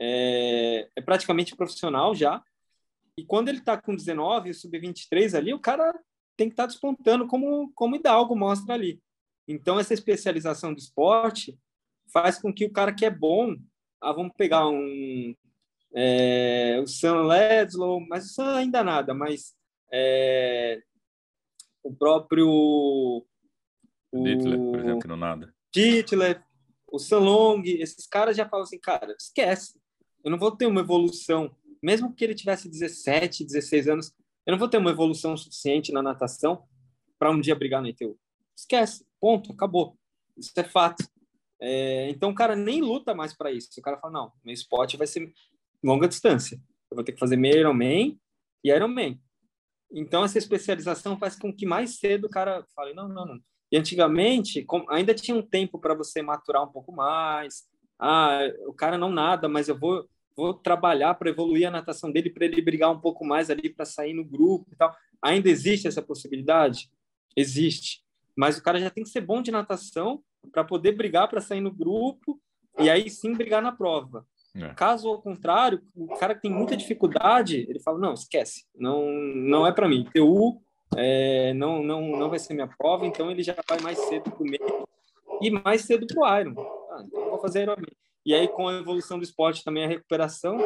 é, 0.00 0.88
é 0.96 1.00
praticamente 1.00 1.54
profissional 1.54 2.14
já. 2.14 2.42
E 3.18 3.24
quando 3.24 3.48
ele 3.48 3.58
está 3.58 3.76
com 3.76 3.96
19, 3.96 4.50
o 4.50 4.54
sub-23 4.54 5.36
ali, 5.36 5.52
o 5.52 5.58
cara 5.58 5.92
tem 6.36 6.48
que 6.48 6.52
estar 6.52 6.62
tá 6.62 6.68
despontando 6.68 7.26
como, 7.26 7.72
como 7.74 7.96
Hidalgo 7.96 8.36
mostra 8.36 8.74
ali. 8.74 9.02
Então, 9.48 9.80
essa 9.80 9.92
especialização 9.92 10.72
do 10.72 10.78
esporte 10.78 11.58
faz 12.12 12.40
com 12.40 12.54
que 12.54 12.64
o 12.64 12.72
cara 12.72 12.94
que 12.94 13.04
é 13.04 13.10
bom, 13.10 13.56
ah, 14.00 14.12
vamos 14.12 14.32
pegar 14.36 14.68
um 14.68 15.34
é, 15.92 16.78
o 16.80 16.86
Sam 16.86 17.26
Ledlow, 17.26 18.00
mas 18.08 18.26
o 18.26 18.34
Sam 18.34 18.56
ainda 18.56 18.84
nada, 18.84 19.12
mas 19.12 19.52
é, 19.92 20.80
o 21.82 21.92
próprio 21.92 22.46
o 24.12 24.22
Dittler, 24.22 24.58
por 24.58 24.78
exemplo, 24.78 25.08
não 25.08 25.16
nada. 25.16 25.52
Dittler, 25.74 26.40
o 26.86 27.00
Sam 27.00 27.18
Long, 27.18 27.62
esses 27.64 28.06
caras 28.06 28.36
já 28.36 28.48
falam 28.48 28.62
assim, 28.62 28.78
cara, 28.78 29.12
esquece. 29.18 29.80
Eu 30.22 30.30
não 30.30 30.38
vou 30.38 30.54
ter 30.54 30.66
uma 30.66 30.82
evolução, 30.82 31.52
mesmo 31.82 32.14
que 32.14 32.24
ele 32.24 32.34
tivesse 32.34 32.68
17, 32.68 33.44
16 33.44 33.88
anos, 33.88 34.12
eu 34.46 34.52
não 34.52 34.58
vou 34.58 34.68
ter 34.68 34.78
uma 34.78 34.90
evolução 34.90 35.36
suficiente 35.36 35.92
na 35.92 36.02
natação 36.02 36.64
para 37.18 37.30
um 37.30 37.40
dia 37.40 37.54
brigar 37.54 37.82
na 37.82 37.90
ITU. 37.90 38.18
Esquece, 38.56 39.04
ponto, 39.20 39.52
acabou. 39.52 39.96
Isso 40.36 40.52
é 40.56 40.64
fato. 40.64 41.04
É, 41.60 42.08
então 42.10 42.30
o 42.30 42.34
cara 42.34 42.54
nem 42.54 42.80
luta 42.80 43.14
mais 43.14 43.34
para 43.34 43.50
isso. 43.50 43.68
O 43.78 43.82
cara 43.82 43.98
fala: 43.98 44.12
não, 44.12 44.32
meu 44.44 44.54
esporte 44.54 44.96
vai 44.96 45.06
ser 45.06 45.32
longa 45.82 46.08
distância. 46.08 46.56
Eu 46.90 46.94
vou 46.96 47.04
ter 47.04 47.12
que 47.12 47.18
fazer 47.18 47.36
meio 47.36 47.58
Ironman 47.58 48.18
e 48.64 48.70
Ironman. 48.70 49.20
Então 49.90 50.24
essa 50.24 50.38
especialização 50.38 51.18
faz 51.18 51.36
com 51.36 51.52
que 51.52 51.66
mais 51.66 51.98
cedo 51.98 52.26
o 52.26 52.30
cara 52.30 52.64
fale: 52.74 52.94
não, 52.94 53.08
não, 53.08 53.26
não. 53.26 53.40
E 53.70 53.76
antigamente 53.76 54.66
ainda 54.88 55.14
tinha 55.14 55.36
um 55.36 55.42
tempo 55.42 55.78
para 55.78 55.94
você 55.94 56.22
maturar 56.22 56.62
um 56.62 56.72
pouco 56.72 56.90
mais, 56.90 57.64
ah, 57.98 58.40
o 58.66 58.72
cara 58.72 58.96
não 58.96 59.10
nada, 59.10 59.48
mas 59.48 59.68
eu 59.68 59.78
vou, 59.78 60.08
vou 60.38 60.54
trabalhar 60.54 61.14
para 61.14 61.30
evoluir 61.30 61.66
a 61.66 61.70
natação 61.70 62.12
dele, 62.12 62.30
para 62.30 62.44
ele 62.44 62.62
brigar 62.62 62.92
um 62.92 63.00
pouco 63.00 63.24
mais 63.24 63.50
ali, 63.50 63.68
para 63.68 63.84
sair 63.84 64.14
no 64.14 64.24
grupo 64.24 64.68
e 64.72 64.76
tal. 64.76 64.94
Ainda 65.20 65.50
existe 65.50 65.88
essa 65.88 66.00
possibilidade? 66.00 66.88
Existe. 67.36 68.04
Mas 68.36 68.56
o 68.56 68.62
cara 68.62 68.78
já 68.78 68.88
tem 68.88 69.02
que 69.02 69.10
ser 69.10 69.20
bom 69.20 69.42
de 69.42 69.50
natação 69.50 70.22
para 70.52 70.62
poder 70.62 70.92
brigar 70.92 71.28
para 71.28 71.40
sair 71.40 71.60
no 71.60 71.72
grupo 71.72 72.40
e 72.78 72.88
aí 72.88 73.10
sim 73.10 73.32
brigar 73.32 73.60
na 73.60 73.72
prova. 73.72 74.24
É. 74.54 74.68
Caso 74.74 75.08
ao 75.08 75.20
contrário, 75.20 75.82
o 75.92 76.06
cara 76.16 76.36
que 76.36 76.42
tem 76.42 76.52
muita 76.52 76.76
dificuldade, 76.76 77.66
ele 77.68 77.80
fala: 77.80 77.98
não, 77.98 78.14
esquece, 78.14 78.64
não, 78.76 79.10
não 79.10 79.66
é 79.66 79.72
para 79.72 79.88
mim. 79.88 80.08
TU 80.14 80.62
é, 80.96 81.52
não, 81.54 81.82
não, 81.82 82.00
não 82.16 82.30
vai 82.30 82.38
ser 82.38 82.54
minha 82.54 82.68
prova, 82.68 83.04
então 83.06 83.28
ele 83.28 83.42
já 83.42 83.56
vai 83.68 83.80
mais 83.80 83.98
cedo 83.98 84.30
para 84.30 84.42
o 84.42 84.48
meio 84.48 84.88
e 85.42 85.50
mais 85.50 85.82
cedo 85.82 86.06
para 86.06 86.20
o 86.20 86.40
Iron. 86.40 86.54
Ah, 86.92 87.02
então 87.04 87.30
vou 87.30 87.40
fazer 87.40 87.62
Ironman. 87.62 87.90
E 88.28 88.34
aí, 88.34 88.46
com 88.46 88.68
a 88.68 88.74
evolução 88.74 89.16
do 89.16 89.24
esporte 89.24 89.64
também 89.64 89.86
a 89.86 89.88
recuperação, 89.88 90.58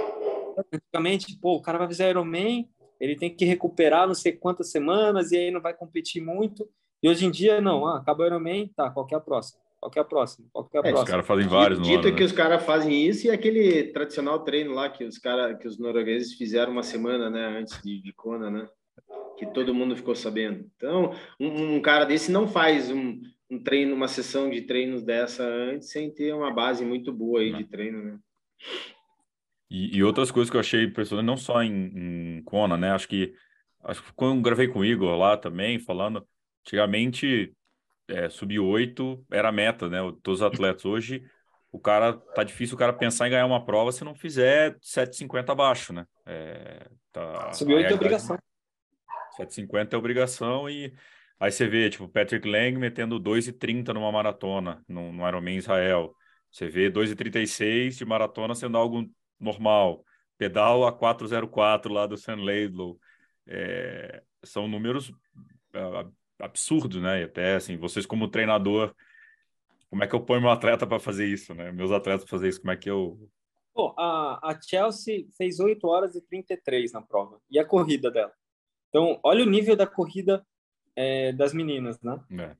antigamente, 0.75 1.39
pô, 1.41 1.55
o 1.55 1.63
cara 1.63 1.79
vai 1.79 1.87
fazer 1.87 2.11
Ironman, 2.11 2.69
ele 2.99 3.15
tem 3.15 3.33
que 3.33 3.45
recuperar 3.45 4.09
não 4.09 4.17
sei 4.17 4.33
quantas 4.33 4.73
semanas 4.73 5.31
e 5.31 5.37
aí 5.37 5.51
não 5.53 5.61
vai 5.61 5.73
competir 5.73 6.21
muito. 6.21 6.69
E 7.01 7.09
hoje 7.09 7.25
em 7.25 7.31
dia, 7.31 7.61
não, 7.61 7.87
ah, 7.87 7.99
acabou 7.99 8.25
o 8.25 8.27
Ironman, 8.27 8.67
tá, 8.75 8.91
qual 8.91 9.07
que 9.07 9.15
é 9.15 9.17
a 9.17 9.21
próxima? 9.21 9.61
Qual 9.79 9.93
que 9.93 9.97
é 10.01 10.03
a 10.03 10.05
próxima? 10.05 10.49
Qual 10.53 10.65
que 10.65 10.77
é 10.77 10.81
a 10.81 10.83
é, 10.83 10.91
próxima? 10.91 11.05
Os 11.05 11.11
caras 11.11 11.27
fazem 11.29 11.47
vários 11.47 11.79
no 11.79 11.85
Dito 11.85 12.09
ano, 12.09 12.17
que 12.17 12.23
né? 12.23 12.27
os 12.27 12.33
caras 12.33 12.65
fazem 12.65 13.07
isso 13.07 13.29
e 13.29 13.31
aquele 13.31 13.93
tradicional 13.93 14.41
treino 14.41 14.75
lá 14.75 14.91
que 14.91 15.05
os 15.05 15.19
cara, 15.19 15.55
que 15.55 15.69
os 15.69 15.79
noruegueses 15.79 16.35
fizeram 16.35 16.73
uma 16.73 16.83
semana, 16.83 17.31
né, 17.31 17.47
antes 17.61 17.81
de, 17.81 18.03
de 18.03 18.13
Kona, 18.13 18.51
né? 18.51 18.69
Que 19.39 19.47
todo 19.47 19.73
mundo 19.73 19.95
ficou 19.95 20.17
sabendo. 20.17 20.69
Então, 20.75 21.15
um, 21.39 21.77
um 21.77 21.81
cara 21.81 22.05
desse 22.05 22.33
não 22.33 22.49
faz 22.49 22.91
um, 22.91 23.21
um 23.53 23.63
treino, 23.63 23.95
uma 23.95 24.09
sessão 24.09 24.49
de 24.49 24.63
treinos 24.63 25.03
dessa 25.03 25.45
antes 25.45 25.91
sem 25.91 26.11
ter 26.11 26.33
uma 26.33 26.51
base 26.51 26.85
muito 26.85 27.13
boa 27.13 27.41
aí 27.41 27.53
de 27.53 27.65
treino, 27.65 28.03
né? 28.03 28.19
E, 29.71 29.99
e 29.99 30.03
outras 30.03 30.31
coisas 30.31 30.51
que 30.51 30.57
eu 30.57 30.61
achei 30.61 30.85
impressionante, 30.85 31.27
não 31.27 31.37
só 31.37 31.63
em, 31.63 32.39
em 32.39 32.43
Kona, 32.45 32.79
né? 32.79 32.93
Acho 32.93 33.07
que, 33.07 33.35
acho 33.85 34.03
que 34.03 34.13
quando 34.15 34.41
gravei 34.41 34.69
com 34.69 34.79
o 34.79 34.85
Igor 34.85 35.17
lá 35.19 35.37
também, 35.37 35.79
falando, 35.79 36.27
antigamente, 36.63 37.55
é, 38.09 38.31
sub-8 38.31 39.23
era 39.31 39.51
a 39.51 39.53
meta, 39.53 39.87
né? 39.89 39.99
Todos 40.23 40.41
os 40.41 40.43
atletas. 40.43 40.87
Hoje, 40.87 41.23
o 41.71 41.79
cara, 41.79 42.15
tá 42.15 42.43
difícil 42.43 42.75
o 42.75 42.79
cara 42.79 42.93
pensar 42.93 43.27
em 43.27 43.31
ganhar 43.31 43.47
uma 43.47 43.65
prova 43.65 43.93
se 43.93 44.03
não 44.03 44.15
fizer 44.15 44.79
7,50 44.81 45.51
abaixo, 45.51 45.93
né? 45.93 46.07
É, 46.25 46.87
tá, 47.13 47.53
sub-8 47.53 47.85
é 47.85 47.95
obrigação. 47.95 48.39
7,50 49.39 49.93
é 49.93 49.97
obrigação 49.97 50.71
e 50.71 50.95
Aí 51.43 51.51
você 51.51 51.67
vê, 51.67 51.91
tipo, 51.91 52.09
Patrick 52.09 52.49
Lang 52.49 52.79
metendo 52.79 53.19
2,30 53.19 53.93
numa 53.93 54.13
maratona, 54.13 54.81
no, 54.87 55.13
no 55.13 55.27
Ironman 55.27 55.57
Israel. 55.57 56.15
Você 56.49 56.69
vê 56.69 56.89
2,36 56.89 57.97
de 57.97 58.05
maratona 58.05 58.55
sendo 58.55 58.79
algo 58.79 59.11
normal. 59.41 60.05
Pedal 60.39 60.87
a 60.87 60.97
4,04 60.97 61.91
lá 61.91 62.07
do 62.07 62.17
Sam 62.17 62.37
Laidlow. 62.37 62.97
É, 63.45 64.23
são 64.45 64.69
números 64.69 65.13
absurdos, 66.39 67.03
né? 67.03 67.23
E 67.23 67.25
até, 67.25 67.57
assim, 67.57 67.77
vocês 67.77 68.07
como 68.07 68.29
treinador, 68.29 68.95
como 69.91 70.05
é 70.05 70.07
que 70.07 70.15
eu 70.15 70.25
ponho 70.25 70.43
meu 70.43 70.51
atleta 70.51 70.87
para 70.87 71.01
fazer 71.01 71.27
isso, 71.27 71.53
né? 71.55 71.73
Meus 71.73 71.91
atletas 71.91 72.23
para 72.23 72.39
fazer 72.39 72.51
isso, 72.51 72.61
como 72.61 72.71
é 72.71 72.77
que 72.77 72.89
eu... 72.89 73.19
Pô, 73.75 73.93
a, 73.99 74.53
a 74.53 74.61
Chelsea 74.63 75.27
fez 75.37 75.59
8 75.59 75.85
horas 75.89 76.15
e 76.15 76.21
33 76.21 76.93
na 76.93 77.03
prova. 77.03 77.41
E 77.51 77.59
a 77.59 77.65
corrida 77.65 78.13
dela? 78.13 78.33
Então, 78.91 79.19
olha 79.25 79.43
o 79.43 79.51
nível 79.51 79.75
da 79.75 79.89
corrida 79.89 80.47
é, 80.97 81.33
das 81.33 81.53
meninas, 81.53 82.01
né? 82.01 82.21
É. 82.39 82.57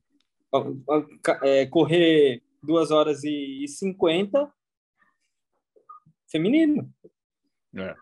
É, 1.43 1.67
correr 1.67 2.43
duas 2.63 2.91
horas 2.91 3.25
e 3.25 3.67
cinquenta 3.69 4.53
feminino. 6.31 6.93
É. 7.75 7.95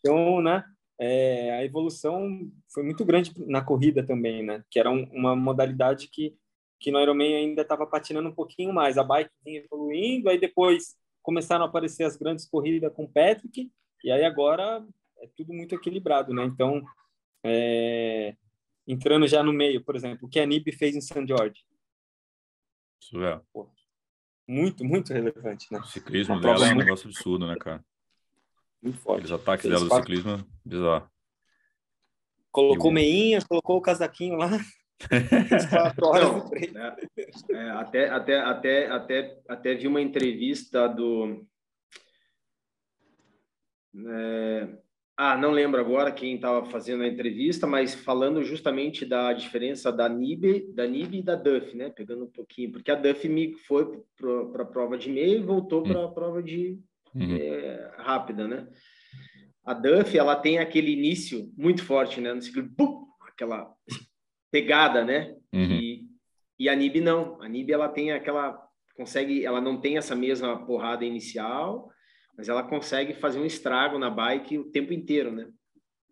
Então, 0.00 0.40
né? 0.40 0.64
é, 0.98 1.50
a 1.52 1.64
evolução 1.64 2.50
foi 2.72 2.82
muito 2.82 3.04
grande 3.04 3.32
na 3.46 3.62
corrida 3.62 4.04
também, 4.04 4.42
né? 4.42 4.64
Que 4.70 4.78
era 4.78 4.90
um, 4.90 5.04
uma 5.12 5.36
modalidade 5.36 6.08
que, 6.08 6.36
que 6.80 6.90
no 6.90 7.00
Ironman 7.00 7.36
ainda 7.36 7.62
estava 7.62 7.86
patinando 7.86 8.28
um 8.28 8.34
pouquinho 8.34 8.72
mais. 8.72 8.96
A 8.96 9.04
bike 9.04 9.30
vinha 9.44 9.60
evoluindo, 9.60 10.28
aí 10.28 10.38
depois 10.38 10.96
começaram 11.22 11.64
a 11.64 11.68
aparecer 11.68 12.04
as 12.04 12.16
grandes 12.16 12.48
corridas 12.48 12.92
com 12.94 13.06
Patrick, 13.06 13.70
e 14.04 14.10
aí 14.10 14.24
agora 14.24 14.86
é 15.18 15.28
tudo 15.36 15.52
muito 15.52 15.74
equilibrado, 15.74 16.32
né? 16.32 16.44
Então, 16.44 16.82
é, 17.44 18.34
entrando 18.86 19.26
já 19.26 19.42
no 19.42 19.52
meio, 19.52 19.82
por 19.82 19.96
exemplo, 19.96 20.26
o 20.26 20.30
que 20.30 20.38
a 20.38 20.46
NIB 20.46 20.72
fez 20.72 20.94
em 20.94 21.00
St. 21.00 21.26
George. 21.26 21.64
Isso 23.02 23.22
é. 23.22 23.40
Pô, 23.52 23.68
muito, 24.48 24.84
muito 24.84 25.12
relevante, 25.12 25.66
né? 25.72 25.80
O 25.80 25.84
ciclismo 25.84 26.40
dela 26.40 26.66
é 26.66 26.70
um 26.70 26.74
muito... 26.74 26.84
negócio 26.84 27.08
absurdo, 27.08 27.46
né, 27.46 27.56
cara? 27.56 27.84
Muito 28.80 28.98
forte. 28.98 29.24
Os 29.24 29.32
ataques 29.32 29.68
dela 29.68 29.80
do 29.80 29.88
quatro... 29.88 30.06
ciclismo, 30.06 30.46
bizarro. 30.64 31.10
Colocou 32.52 32.90
meinha, 32.90 33.44
colocou 33.46 33.76
o 33.76 33.82
casaquinho 33.82 34.36
lá. 34.36 34.50
É, 35.10 35.16
é, 37.52 37.70
até, 37.70 38.08
até, 38.08 38.40
até, 38.40 38.86
até, 38.90 39.42
até 39.46 39.74
vi 39.74 39.86
uma 39.86 40.00
entrevista 40.00 40.88
do. 40.88 41.46
É, 43.94 44.78
ah, 45.16 45.36
não 45.36 45.50
lembro 45.50 45.80
agora 45.80 46.12
quem 46.12 46.34
estava 46.34 46.66
fazendo 46.66 47.02
a 47.02 47.08
entrevista, 47.08 47.66
mas 47.66 47.94
falando 47.94 48.42
justamente 48.42 49.06
da 49.06 49.32
diferença 49.32 49.90
da 49.90 50.08
NIB, 50.08 50.72
da 50.74 50.86
NIB 50.86 51.18
e 51.18 51.22
da 51.22 51.34
Duff, 51.34 51.74
né? 51.74 51.88
Pegando 51.88 52.24
um 52.24 52.30
pouquinho, 52.30 52.72
porque 52.72 52.90
a 52.90 52.94
Duff 52.94 53.26
foi 53.66 54.02
para 54.16 54.62
a 54.62 54.66
prova 54.66 54.98
de 54.98 55.08
meio 55.08 55.38
e 55.38 55.42
voltou 55.42 55.82
para 55.82 56.04
a 56.04 56.08
prova 56.08 56.42
de 56.42 56.78
uhum. 57.14 57.34
é, 57.34 57.94
rápida, 57.96 58.46
né? 58.46 58.68
A 59.64 59.72
Duff, 59.72 60.16
ela 60.16 60.36
tem 60.36 60.58
aquele 60.58 60.92
início 60.92 61.50
muito 61.56 61.82
forte, 61.82 62.20
né? 62.20 62.34
No 62.34 62.42
ciclo, 62.42 62.62
bum, 62.62 63.06
aquela 63.26 63.72
pegada, 64.50 65.02
né? 65.02 65.34
Uhum. 65.52 65.72
E, 65.72 66.06
e 66.58 66.68
a 66.68 66.76
Nib 66.76 67.00
não. 67.00 67.40
A 67.40 67.48
Nib, 67.48 67.70
ela 67.70 67.88
tem 67.88 68.12
aquela 68.12 68.66
consegue, 68.96 69.44
ela 69.44 69.60
não 69.60 69.78
tem 69.78 69.98
essa 69.98 70.16
mesma 70.16 70.64
porrada 70.64 71.04
inicial, 71.04 71.90
mas 72.36 72.48
ela 72.48 72.62
consegue 72.62 73.14
fazer 73.14 73.38
um 73.38 73.46
estrago 73.46 73.98
na 73.98 74.10
bike 74.10 74.58
o 74.58 74.64
tempo 74.64 74.92
inteiro, 74.92 75.30
né? 75.30 75.48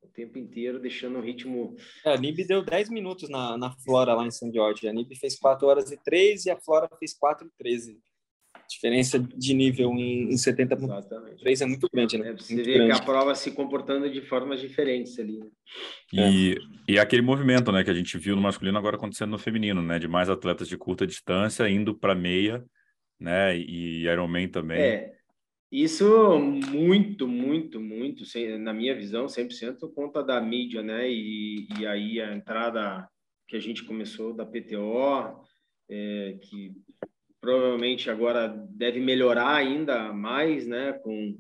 O 0.03 0.09
tempo 0.09 0.39
inteiro, 0.39 0.79
deixando 0.79 1.18
o 1.18 1.22
ritmo. 1.22 1.77
É, 2.05 2.14
a 2.14 2.16
Nib 2.16 2.39
deu 2.47 2.62
10 2.62 2.91
minutos 2.91 3.29
na, 3.29 3.59
na 3.59 3.70
Flora 3.70 4.14
lá 4.14 4.27
em 4.27 4.31
São 4.31 4.53
Jorge. 4.53 4.89
A 4.89 4.93
Nib 4.93 5.14
fez 5.16 5.37
4 5.37 5.66
horas 5.66 5.91
e 5.91 5.97
3 6.03 6.47
e 6.47 6.51
a 6.51 6.57
Flora 6.57 6.89
fez 6.99 7.14
4 7.14 7.47
e 7.47 7.51
13 7.59 7.99
diferença 8.68 9.18
de 9.18 9.55
nível 9.55 9.91
em, 9.93 10.31
em 10.31 10.35
70.3 10.35 11.61
é 11.61 11.66
muito 11.66 11.89
grande, 11.93 12.18
né? 12.18 12.31
É, 12.31 12.33
você 12.33 12.57
vê 12.57 12.75
grande. 12.75 12.93
que 12.93 12.99
a 12.99 13.05
prova 13.05 13.35
se 13.35 13.51
comportando 13.53 14.11
de 14.11 14.20
formas 14.22 14.61
diferentes 14.61 15.18
ali. 15.18 15.39
Né? 15.39 15.49
E, 16.12 16.53
é. 16.53 16.93
e 16.93 16.99
aquele 16.99 17.22
movimento, 17.22 17.70
né, 17.70 17.85
que 17.85 17.91
a 17.91 17.95
gente 17.95 18.16
viu 18.18 18.35
no 18.35 18.43
masculino 18.43 18.79
agora 18.79 18.97
acontecendo 18.97 19.31
no 19.31 19.39
feminino, 19.39 19.83
né, 19.83 19.99
de 19.99 20.09
mais 20.09 20.31
atletas 20.31 20.68
de 20.68 20.77
curta 20.77 21.07
distância 21.07 21.68
indo 21.68 21.95
para 21.95 22.14
meia, 22.14 22.64
né, 23.20 23.57
e 23.57 24.07
Ironman 24.07 24.49
também. 24.49 24.81
É, 24.81 25.12
isso 25.83 26.39
muito, 26.39 27.27
muito, 27.27 27.81
muito, 27.81 28.22
na 28.61 28.72
minha 28.72 28.95
visão, 28.95 29.27
100% 29.27 29.93
conta 29.93 30.22
da 30.22 30.41
mídia, 30.41 30.83
né, 30.83 31.11
e, 31.11 31.66
e 31.79 31.85
aí 31.85 32.20
a 32.20 32.33
entrada 32.33 33.09
que 33.49 33.57
a 33.57 33.61
gente 33.61 33.83
começou 33.85 34.33
da 34.33 34.47
PTO, 34.47 35.45
é, 35.91 36.39
que 36.43 36.72
provavelmente 37.41 38.09
agora 38.09 38.47
deve 38.70 39.01
melhorar 39.01 39.57
ainda 39.57 40.12
mais, 40.12 40.64
né, 40.64 40.93
com, 40.93 41.37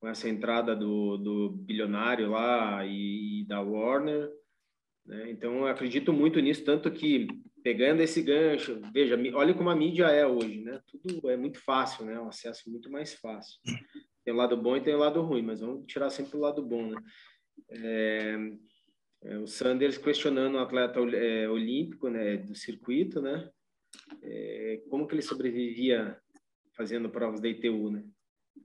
com 0.00 0.08
essa 0.08 0.28
entrada 0.28 0.76
do, 0.76 1.16
do 1.16 1.50
bilionário 1.50 2.30
lá 2.30 2.86
e, 2.86 3.40
e 3.40 3.44
da 3.46 3.60
Warner. 3.60 4.30
Né? 5.04 5.30
Então, 5.32 5.58
eu 5.58 5.66
acredito 5.66 6.12
muito 6.12 6.38
nisso, 6.38 6.64
tanto 6.64 6.88
que 6.90 7.26
pegando 7.62 8.00
esse 8.00 8.22
gancho, 8.22 8.80
veja, 8.92 9.18
olha 9.34 9.54
como 9.54 9.70
a 9.70 9.76
mídia 9.76 10.06
é 10.06 10.26
hoje, 10.26 10.60
né? 10.60 10.80
Tudo 10.86 11.30
é 11.30 11.36
muito 11.36 11.58
fácil, 11.60 12.04
né? 12.04 12.18
O 12.18 12.28
acesso 12.28 12.70
muito 12.70 12.90
mais 12.90 13.14
fácil. 13.14 13.58
Tem 14.24 14.32
o 14.32 14.36
lado 14.36 14.56
bom 14.56 14.76
e 14.76 14.80
tem 14.80 14.94
o 14.94 14.98
lado 14.98 15.20
ruim, 15.22 15.42
mas 15.42 15.60
vamos 15.60 15.86
tirar 15.86 16.10
sempre 16.10 16.36
o 16.36 16.40
lado 16.40 16.62
bom, 16.62 16.86
né? 16.88 17.02
É, 17.70 18.36
é, 19.24 19.38
o 19.38 19.46
Sanders 19.46 19.98
questionando 19.98 20.54
o 20.54 20.58
atleta 20.58 21.00
é, 21.00 21.48
olímpico, 21.48 22.08
né, 22.08 22.36
do 22.36 22.54
circuito, 22.54 23.20
né? 23.20 23.48
é, 24.22 24.82
como 24.88 25.06
que 25.06 25.14
ele 25.14 25.22
sobrevivia 25.22 26.16
fazendo 26.76 27.10
provas 27.10 27.40
da 27.40 27.48
ITU, 27.48 27.90
né? 27.90 28.04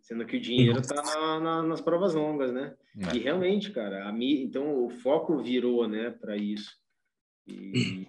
Sendo 0.01 0.25
que 0.25 0.37
o 0.37 0.41
dinheiro 0.41 0.79
está 0.79 1.01
na, 1.01 1.39
na, 1.39 1.63
nas 1.63 1.81
provas 1.81 2.13
longas, 2.13 2.53
né? 2.53 2.75
É. 3.11 3.15
E 3.15 3.19
realmente, 3.19 3.71
cara, 3.71 4.07
a 4.07 4.11
então 4.11 4.85
o 4.85 4.89
foco 4.89 5.41
virou, 5.41 5.87
né, 5.87 6.11
para 6.11 6.37
isso. 6.37 6.71
E 7.47 8.07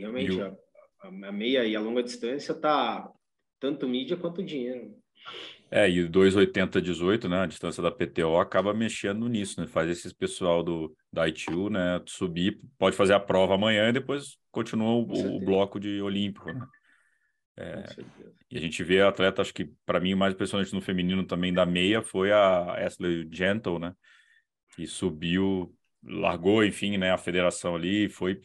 realmente 0.00 0.32
e 0.32 0.42
o... 0.42 0.58
a, 1.02 1.28
a, 1.28 1.32
meia 1.32 1.64
e 1.64 1.76
a 1.76 1.80
longa 1.80 2.02
distância 2.02 2.54
tá 2.54 3.10
tanto 3.58 3.88
mídia 3.88 4.16
quanto 4.16 4.42
dinheiro. 4.42 4.94
É, 5.70 5.88
e 5.88 6.08
2,80-18, 6.08 7.28
né, 7.28 7.42
a 7.42 7.46
distância 7.46 7.80
da 7.80 7.92
PTO 7.92 8.38
acaba 8.38 8.74
mexendo 8.74 9.28
nisso, 9.28 9.60
né, 9.60 9.68
faz 9.68 9.88
esse 9.88 10.12
pessoal 10.12 10.64
do, 10.64 10.96
da 11.12 11.28
ITU, 11.28 11.70
né, 11.70 12.02
subir, 12.06 12.58
pode 12.76 12.96
fazer 12.96 13.12
a 13.12 13.20
prova 13.20 13.54
amanhã 13.54 13.88
e 13.88 13.92
depois 13.92 14.36
continua 14.50 14.88
o, 14.88 15.36
o 15.36 15.38
bloco 15.38 15.78
de 15.78 16.02
olímpico, 16.02 16.52
né. 16.52 16.66
É, 17.56 17.84
e 18.50 18.56
a 18.56 18.60
gente 18.60 18.82
vê 18.82 19.02
atleta, 19.02 19.42
acho 19.42 19.54
que 19.54 19.70
para 19.84 20.00
mim 20.00 20.14
o 20.14 20.16
mais 20.16 20.34
impressionante 20.34 20.72
no 20.72 20.80
feminino 20.80 21.24
também 21.24 21.52
da 21.52 21.66
meia 21.66 22.00
foi 22.02 22.32
a 22.32 22.74
Ashley 22.84 23.28
Gentle, 23.30 23.78
né, 23.78 23.94
que 24.74 24.86
subiu, 24.88 25.72
largou, 26.02 26.64
enfim, 26.64 26.96
né, 26.96 27.12
a 27.12 27.18
federação 27.18 27.76
ali, 27.76 28.08
foi, 28.08 28.40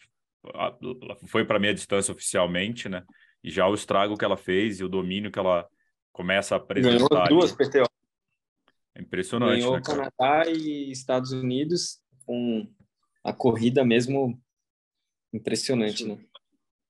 foi 1.27 1.45
para 1.45 1.59
meia 1.59 1.73
distância 1.73 2.11
oficialmente, 2.11 2.89
né, 2.89 3.03
e 3.43 3.49
já 3.49 3.67
o 3.67 3.73
estrago 3.73 4.17
que 4.17 4.25
ela 4.25 4.37
fez 4.37 4.79
e 4.79 4.83
o 4.83 4.89
domínio 4.89 5.31
que 5.31 5.39
ela 5.39 5.67
começa 6.11 6.55
a 6.55 6.57
apresentar. 6.57 7.07
Ganhou 7.09 7.27
duas 7.27 7.51
PTO. 7.51 7.85
É 8.95 9.01
impressionante, 9.01 9.59
Ganhou 9.59 9.75
né, 9.75 9.81
Canadá 9.83 10.49
e 10.49 10.91
Estados 10.91 11.31
Unidos 11.31 11.99
com 12.25 12.65
a 13.23 13.33
corrida 13.33 13.83
mesmo 13.83 14.41
impressionante, 15.33 16.05
né? 16.05 16.17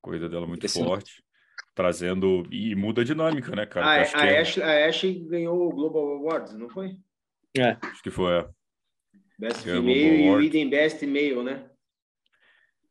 Corrida 0.01 0.30
dela 0.30 0.45
muito 0.45 0.70
forte, 0.70 1.24
trazendo 1.74 2.47
e 2.51 2.76
muda 2.76 3.01
a 3.01 3.06
dinâmica, 3.06 3.56
né, 3.56 3.66
cara? 3.66 3.88
A, 3.88 4.22
a, 4.22 4.26
é... 4.28 4.39
Ashley, 4.39 4.64
a 4.64 4.88
Ashley 4.88 5.20
ganhou 5.28 5.68
o 5.68 5.72
Global 5.72 6.10
Awards, 6.18 6.53
não 6.53 6.70
foi? 6.70 6.95
É. 7.58 7.78
Acho 7.82 8.03
que 8.03 8.12
foi. 8.12 8.32
É. 8.34 8.49
Best 9.39 9.64
Female 9.64 9.89
e 9.89 10.36
Leading 10.36 10.70
Best 10.70 11.06
Male, 11.06 11.43
né? 11.43 11.70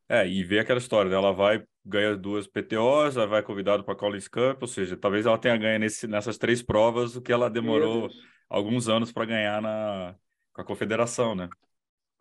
É, 0.08 0.28
e 0.28 0.44
ver 0.44 0.60
aquela 0.60 0.78
história, 0.78 1.10
né? 1.10 1.16
Ela 1.16 1.32
vai 1.32 1.64
ganha 1.84 2.16
duas 2.16 2.46
PTOs, 2.46 3.14
vai 3.14 3.42
convidado 3.42 3.84
para 3.84 3.94
Collins 3.94 4.26
Cup, 4.26 4.62
ou 4.62 4.68
seja, 4.68 4.96
talvez 4.96 5.26
ela 5.26 5.36
tenha 5.36 5.56
ganho 5.56 5.78
nesse, 5.78 6.06
nessas 6.06 6.38
três 6.38 6.62
provas 6.62 7.14
o 7.14 7.20
que 7.20 7.32
ela 7.32 7.50
demorou 7.50 8.08
alguns 8.48 8.88
anos 8.88 9.12
para 9.12 9.26
ganhar 9.26 9.60
na, 9.60 10.14
com 10.52 10.62
a 10.62 10.64
confederação, 10.64 11.34
né? 11.34 11.48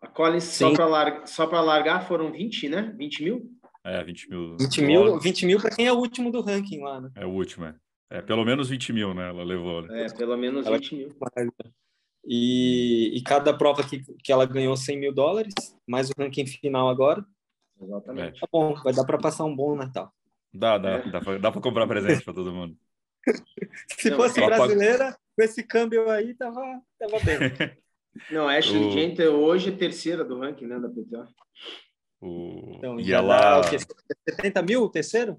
A 0.02 0.06
Collins, 0.06 0.44
Sim. 0.44 0.68
só 0.68 0.74
para 0.74 0.86
largar, 0.86 1.26
só 1.26 1.46
largar 1.46 2.06
foram 2.06 2.30
20, 2.30 2.68
né? 2.68 2.94
20 2.96 3.24
mil? 3.24 3.50
É, 3.82 4.02
20 4.04 4.30
mil. 4.30 4.56
20 4.58 4.82
mil, 4.82 5.20
20 5.20 5.46
mil 5.46 5.60
para 5.60 5.70
quem 5.74 5.86
é 5.86 5.92
o 5.92 5.96
último 5.96 6.30
do 6.30 6.42
ranking 6.42 6.82
lá, 6.82 7.00
né? 7.00 7.10
É 7.14 7.24
o 7.24 7.30
último, 7.30 7.64
é. 7.64 7.74
É, 8.10 8.20
pelo 8.20 8.44
menos 8.44 8.68
20 8.68 8.92
mil, 8.92 9.14
né? 9.14 9.30
Ela 9.30 9.42
levou. 9.42 9.82
Né? 9.82 10.04
É, 10.04 10.12
pelo 10.12 10.36
menos 10.36 10.66
ela... 10.66 10.76
20 10.76 10.94
mil. 10.94 11.16
E, 12.26 13.16
e 13.16 13.22
cada 13.22 13.56
prova 13.56 13.82
que, 13.82 14.02
que 14.22 14.32
ela 14.32 14.46
ganhou 14.46 14.76
100 14.76 14.98
mil 14.98 15.12
dólares, 15.12 15.54
mais 15.86 16.10
o 16.10 16.12
ranking 16.18 16.46
final 16.46 16.88
agora. 16.88 17.24
Exatamente. 17.84 18.40
Tá 18.40 18.48
bom, 18.50 18.74
vai 18.82 18.92
dar 18.92 19.04
para 19.04 19.18
passar 19.18 19.44
um 19.44 19.54
bom 19.54 19.76
Natal. 19.76 20.12
Dá, 20.52 20.78
dá, 20.78 20.90
é. 20.90 21.10
dá 21.10 21.20
para 21.20 21.38
dá 21.38 21.52
comprar 21.52 21.86
presente 21.86 22.24
para 22.24 22.34
todo 22.34 22.52
mundo. 22.52 22.76
Se 23.98 24.10
Não, 24.10 24.16
fosse 24.16 24.40
brasileira, 24.44 25.16
com 25.36 25.42
esse 25.42 25.62
câmbio 25.62 26.08
aí, 26.10 26.34
tava, 26.34 26.80
tava 26.98 27.18
bem. 27.24 27.38
Não, 28.30 28.48
a 28.48 28.56
Ashley 28.56 28.86
o... 28.86 28.90
Gente 28.92 29.22
hoje 29.26 29.70
é 29.70 29.76
terceira 29.76 30.24
do 30.24 30.38
ranking, 30.38 30.66
né, 30.66 30.78
da 30.78 30.88
PTA. 30.88 31.26
O... 32.20 32.74
Então, 32.76 33.00
e 33.00 33.12
ela... 33.12 33.60
Dá, 33.60 33.78
70 34.28 34.62
mil 34.62 34.82
o 34.84 34.88
terceiro? 34.88 35.36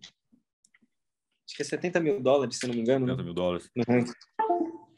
Acho 1.47 1.55
que 1.55 1.61
é 1.61 1.65
70 1.65 1.99
mil 2.01 2.21
dólares, 2.21 2.57
se 2.57 2.67
não 2.67 2.73
me 2.73 2.81
engano. 2.81 3.05
70 3.05 3.17
né? 3.17 3.23
mil 3.23 3.33
dólares. 3.33 3.71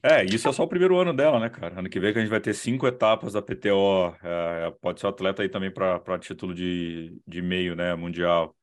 É, 0.09 0.23
isso 0.23 0.47
é 0.47 0.53
só 0.53 0.63
o 0.63 0.67
primeiro 0.67 0.97
ano 0.97 1.13
dela, 1.13 1.38
né, 1.38 1.49
cara? 1.49 1.79
Ano 1.79 1.89
que 1.89 1.99
vem 1.99 2.13
que 2.13 2.19
a 2.19 2.21
gente 2.21 2.29
vai 2.29 2.39
ter 2.39 2.53
cinco 2.53 2.88
etapas 2.88 3.34
da 3.34 3.41
PTO. 3.41 4.15
É, 4.23 4.71
pode 4.79 5.01
ser 5.01 5.07
atleta 5.07 5.41
aí 5.41 5.49
também 5.49 5.69
para 5.69 6.17
título 6.17 6.53
de, 6.53 7.19
de 7.27 7.41
meio, 7.41 7.75
né, 7.75 7.93
mundial. 7.93 8.55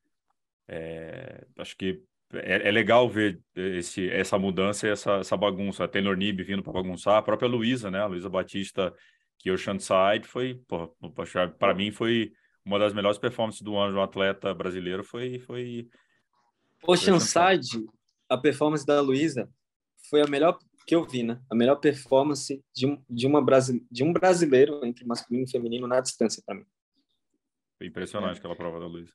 É, 0.66 1.44
acho 1.58 1.76
que 1.76 2.02
é, 2.32 2.68
é, 2.68 2.70
legal 2.70 3.06
ver 3.08 3.38
esse, 3.54 4.08
essa 4.08 4.38
mudança 4.38 4.86
e 4.86 4.90
essa, 4.90 5.16
essa 5.16 5.36
bagunça. 5.36 5.84
A 5.84 5.88
Taylor 5.88 6.16
Nib 6.16 6.40
vindo 6.42 6.62
para 6.62 6.72
bagunçar, 6.72 7.18
a 7.18 7.22
própria 7.22 7.46
Luísa, 7.46 7.90
né? 7.90 8.00
A 8.00 8.06
Luísa 8.06 8.30
Batista, 8.30 8.94
que 9.38 9.50
o 9.50 9.58
Side 9.58 10.26
foi, 10.26 10.58
para 11.58 11.74
mim, 11.74 11.92
foi 11.92 12.32
uma 12.64 12.78
das 12.78 12.94
melhores 12.94 13.18
performances 13.18 13.60
do 13.60 13.76
ano 13.76 13.92
de 13.92 13.98
um 13.98 14.02
atleta 14.02 14.54
brasileiro. 14.54 15.04
Foi. 15.04 15.38
foi 15.40 15.86
Oceanside, 16.86 17.84
a 18.30 18.38
performance 18.38 18.86
da 18.86 19.00
Luísa 19.02 19.46
foi 20.08 20.22
a 20.22 20.26
melhor 20.26 20.58
que 20.86 20.94
eu 20.94 21.04
vi, 21.04 21.22
né? 21.22 21.40
A 21.50 21.54
melhor 21.54 21.76
performance 21.76 22.62
de 22.74 22.86
um, 22.86 23.02
de 23.08 23.26
uma 23.26 23.42
brasi 23.42 23.84
de 23.90 24.04
um 24.04 24.12
brasileiro 24.12 24.84
entre 24.84 25.04
masculino 25.04 25.44
e 25.46 25.50
feminino 25.50 25.86
na 25.86 26.00
distância 26.00 26.42
para 26.44 26.56
mim. 26.56 26.64
Foi 27.78 27.86
impressionante 27.86 28.36
é. 28.36 28.38
aquela 28.38 28.56
prova 28.56 28.80
da 28.80 28.86
Luísa. 28.86 29.12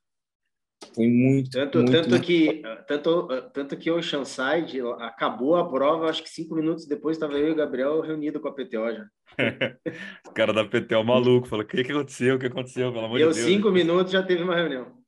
Foi 0.94 1.06
muito, 1.06 1.50
tanto, 1.50 1.78
muito, 1.78 1.92
tanto 1.92 2.10
muito... 2.10 2.24
que 2.24 2.62
tanto 2.88 3.28
tanto 3.52 3.76
que 3.76 3.90
o 3.90 3.98
Oceanside 3.98 4.80
acabou 4.98 5.56
a 5.56 5.68
prova, 5.68 6.08
acho 6.08 6.22
que 6.22 6.30
cinco 6.30 6.54
minutos 6.54 6.86
depois 6.86 7.16
estava 7.16 7.38
eu 7.38 7.48
e 7.48 7.50
o 7.52 7.54
Gabriel 7.54 8.00
reunido 8.00 8.40
com 8.40 8.48
a 8.48 8.52
PTO 8.52 8.90
já. 8.90 9.06
o 10.26 10.32
cara 10.32 10.52
da 10.52 10.64
PTO 10.64 11.04
maluco 11.04 11.46
falou: 11.46 11.64
o 11.64 11.68
que, 11.68 11.84
que 11.84 11.92
aconteceu? 11.92 12.36
O 12.36 12.38
que 12.38 12.46
aconteceu? 12.46 12.92
Pelo 12.92 13.04
amor 13.04 13.18
Deu 13.18 13.30
de 13.30 13.36
Deus. 13.36 13.46
cinco 13.46 13.70
minutos 13.70 14.10
já 14.10 14.22
teve 14.22 14.42
uma 14.42 14.56
reunião. 14.56 14.98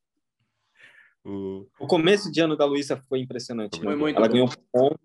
O, 1.25 1.67
o 1.81 1.87
começo 1.87 2.31
de 2.31 2.41
ano 2.41 2.57
da 2.57 2.65
Luísa 2.65 3.03
foi 3.09 3.21
impressionante. 3.21 3.79
Foi 3.79 3.95
né? 3.95 3.97
muito 3.97 4.17
Ela 4.17 4.27
bom. 4.27 4.33
ganhou 4.33 4.51
ponto. 4.71 5.01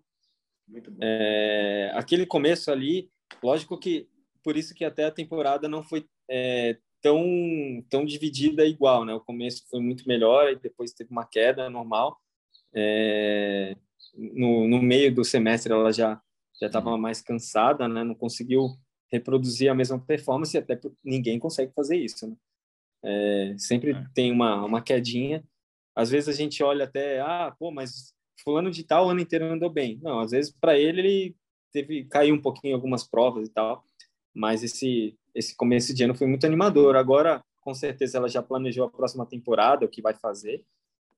É, 1.00 1.90
aquele 1.94 2.26
começo 2.26 2.70
ali, 2.70 3.10
lógico 3.42 3.78
que 3.78 4.08
por 4.42 4.56
isso 4.56 4.74
que 4.74 4.84
até 4.84 5.04
a 5.04 5.10
temporada 5.10 5.68
não 5.68 5.82
foi 5.82 6.06
é, 6.30 6.78
tão 7.00 7.84
tão 7.88 8.04
dividida 8.04 8.64
igual, 8.64 9.04
né? 9.04 9.14
O 9.14 9.20
começo 9.20 9.64
foi 9.70 9.80
muito 9.80 10.06
melhor 10.06 10.50
e 10.50 10.56
depois 10.56 10.92
teve 10.92 11.10
uma 11.10 11.26
queda 11.26 11.68
normal. 11.70 12.18
É, 12.74 13.76
no, 14.14 14.68
no 14.68 14.82
meio 14.82 15.14
do 15.14 15.24
semestre 15.24 15.72
ela 15.72 15.92
já 15.92 16.20
já 16.60 16.66
estava 16.66 16.96
mais 16.98 17.20
cansada, 17.22 17.86
né? 17.86 18.02
Não 18.02 18.14
conseguiu 18.14 18.76
reproduzir 19.10 19.70
a 19.70 19.74
mesma 19.74 19.98
performance, 19.98 20.58
até 20.58 20.74
porque 20.76 20.96
ninguém 21.04 21.38
consegue 21.38 21.72
fazer 21.72 21.96
isso, 21.96 22.26
né? 22.26 22.36
É, 23.04 23.54
sempre 23.58 23.92
É. 23.92 24.06
tem 24.14 24.32
uma 24.32 24.64
uma 24.64 24.82
quedinha. 24.82 25.44
Às 25.94 26.10
vezes 26.10 26.28
a 26.28 26.32
gente 26.32 26.62
olha 26.62 26.84
até, 26.84 27.20
ah, 27.20 27.54
pô, 27.58 27.70
mas 27.70 28.12
fulano 28.42 28.70
de 28.70 28.84
tal 28.84 29.06
o 29.06 29.10
ano 29.10 29.20
inteiro 29.20 29.44
andou 29.46 29.70
bem. 29.70 29.98
Não, 30.02 30.20
às 30.20 30.30
vezes 30.30 30.50
para 30.50 30.78
ele 30.78 31.00
ele 31.00 31.36
teve 31.72 32.04
caiu 32.04 32.34
um 32.34 32.40
pouquinho 32.40 32.72
em 32.72 32.74
algumas 32.74 33.04
provas 33.06 33.48
e 33.48 33.52
tal, 33.52 33.84
mas 34.34 34.62
esse 34.62 35.16
esse 35.34 35.54
começo 35.56 35.94
de 35.94 36.02
ano 36.04 36.14
foi 36.14 36.26
muito 36.26 36.46
animador. 36.46 36.96
Agora, 36.96 37.42
com 37.60 37.72
certeza 37.74 38.18
ela 38.18 38.28
já 38.28 38.42
planejou 38.42 38.84
a 38.86 38.90
próxima 38.90 39.24
temporada, 39.26 39.84
o 39.84 39.88
que 39.88 40.02
vai 40.02 40.14
fazer 40.14 40.64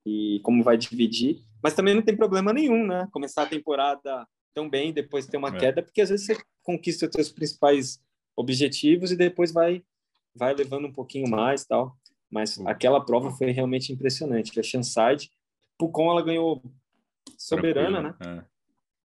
e 0.05 0.41
como 0.43 0.63
vai 0.63 0.77
dividir, 0.77 1.43
mas 1.63 1.75
também 1.75 1.95
não 1.95 2.03
tem 2.03 2.17
problema 2.17 2.53
nenhum, 2.53 2.87
né? 2.87 3.09
Começar 3.13 3.43
a 3.43 3.47
temporada 3.47 4.27
tão 4.55 4.69
bem, 4.69 4.93
depois 4.93 5.27
ter 5.27 5.37
uma 5.37 5.49
É. 5.49 5.59
queda, 5.59 5.83
porque 5.83 6.01
às 6.01 6.09
vezes 6.11 6.27
você 6.27 6.37
conquista 6.63 7.07
os 7.07 7.13
seus 7.15 7.31
principais 7.31 8.01
objetivos 8.37 9.11
e 9.13 9.17
depois 9.17 9.53
vai 9.53 9.83
vai 10.35 10.55
levando 10.55 10.87
um 10.87 10.93
pouquinho 10.93 11.29
mais, 11.29 11.65
tal. 11.65 11.97
Mas 12.31 12.59
aquela 12.67 13.05
prova 13.05 13.31
foi 13.33 13.51
realmente 13.51 13.93
impressionante. 13.93 14.59
A 14.59 14.63
Shanside, 14.63 15.31
Pucon 15.79 16.11
ela 16.11 16.23
ganhou 16.23 16.63
soberana, 17.39 18.13
Tranquilo, 18.15 18.37
né? 18.37 18.47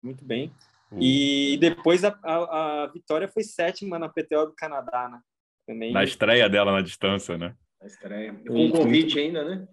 Muito 0.04 0.24
bem. 0.26 0.52
é. 0.92 0.96
O- 0.96 1.00
E 1.02 1.58
depois 1.58 2.04
a, 2.04 2.18
a, 2.24 2.84
a 2.84 2.88
vitória 2.88 3.28
foi 3.28 3.44
sétima 3.44 3.98
na 4.00 4.08
PTO 4.10 4.46
do 4.48 4.56
Canadá, 4.56 5.10
né? 5.10 5.20
Também 5.68 5.92
Na 5.92 6.04
estreia 6.04 6.48
dela 6.50 6.72
na 6.72 6.82
distância, 6.82 7.38
né? 7.38 7.56
A 7.82 7.86
estreia. 7.88 8.34
Foi 8.34 8.44
Com 8.46 8.54
muito- 8.54 8.78
convite 8.78 9.20
ainda, 9.20 9.44
né? 9.44 9.68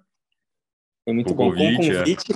foi 1.05 1.13
muito 1.15 1.35
com 1.35 1.37
bom. 1.37 1.51
convite, 1.51 1.77
Com 1.77 1.83
é. 1.93 1.99
convite, 1.99 2.33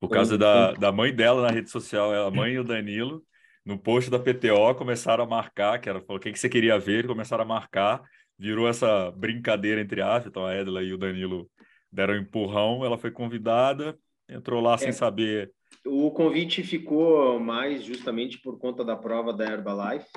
Por 0.00 0.08
Foi- 0.08 0.16
causa 0.18 0.36
da, 0.38 0.72
da 0.72 0.92
mãe 0.92 1.14
dela 1.14 1.42
na 1.42 1.50
rede 1.50 1.70
social, 1.70 2.12
a 2.26 2.30
mãe 2.30 2.52
e 2.52 2.58
o 2.58 2.64
Danilo, 2.64 3.24
no 3.64 3.78
post 3.78 4.10
da 4.10 4.18
PTO, 4.18 4.74
começaram 4.76 5.24
a 5.24 5.26
marcar, 5.26 5.80
que 5.80 5.88
ela 5.88 6.00
falou, 6.02 6.18
o 6.18 6.20
que, 6.20 6.30
que 6.30 6.38
você 6.38 6.48
queria 6.48 6.78
ver? 6.78 7.06
Começaram 7.06 7.42
a 7.42 7.46
marcar, 7.46 8.02
virou 8.38 8.68
essa 8.68 9.10
brincadeira 9.12 9.80
entre 9.80 10.02
aspas, 10.02 10.26
então 10.26 10.44
a 10.44 10.54
Edla 10.54 10.82
e 10.82 10.92
o 10.92 10.98
Danilo 10.98 11.50
deram 11.90 12.14
um 12.14 12.18
empurrão, 12.18 12.84
ela 12.84 12.98
foi 12.98 13.10
convidada, 13.10 13.98
entrou 14.28 14.60
lá 14.60 14.76
sem 14.78 14.88
É. 14.88 14.92
saber. 14.92 15.52
O 15.86 16.10
convite 16.10 16.62
ficou 16.62 17.38
mais 17.38 17.84
justamente 17.84 18.40
por 18.40 18.58
conta 18.58 18.84
da 18.84 18.96
prova 18.96 19.32
da 19.32 19.44
Herbalife. 19.44 20.08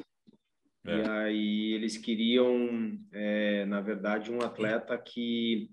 É. 0.86 0.98
E 0.98 1.10
aí 1.10 1.74
eles 1.74 1.98
queriam, 1.98 2.98
é, 3.12 3.66
na 3.66 3.82
verdade, 3.82 4.32
um 4.32 4.42
atleta 4.42 4.98
que 4.98 5.70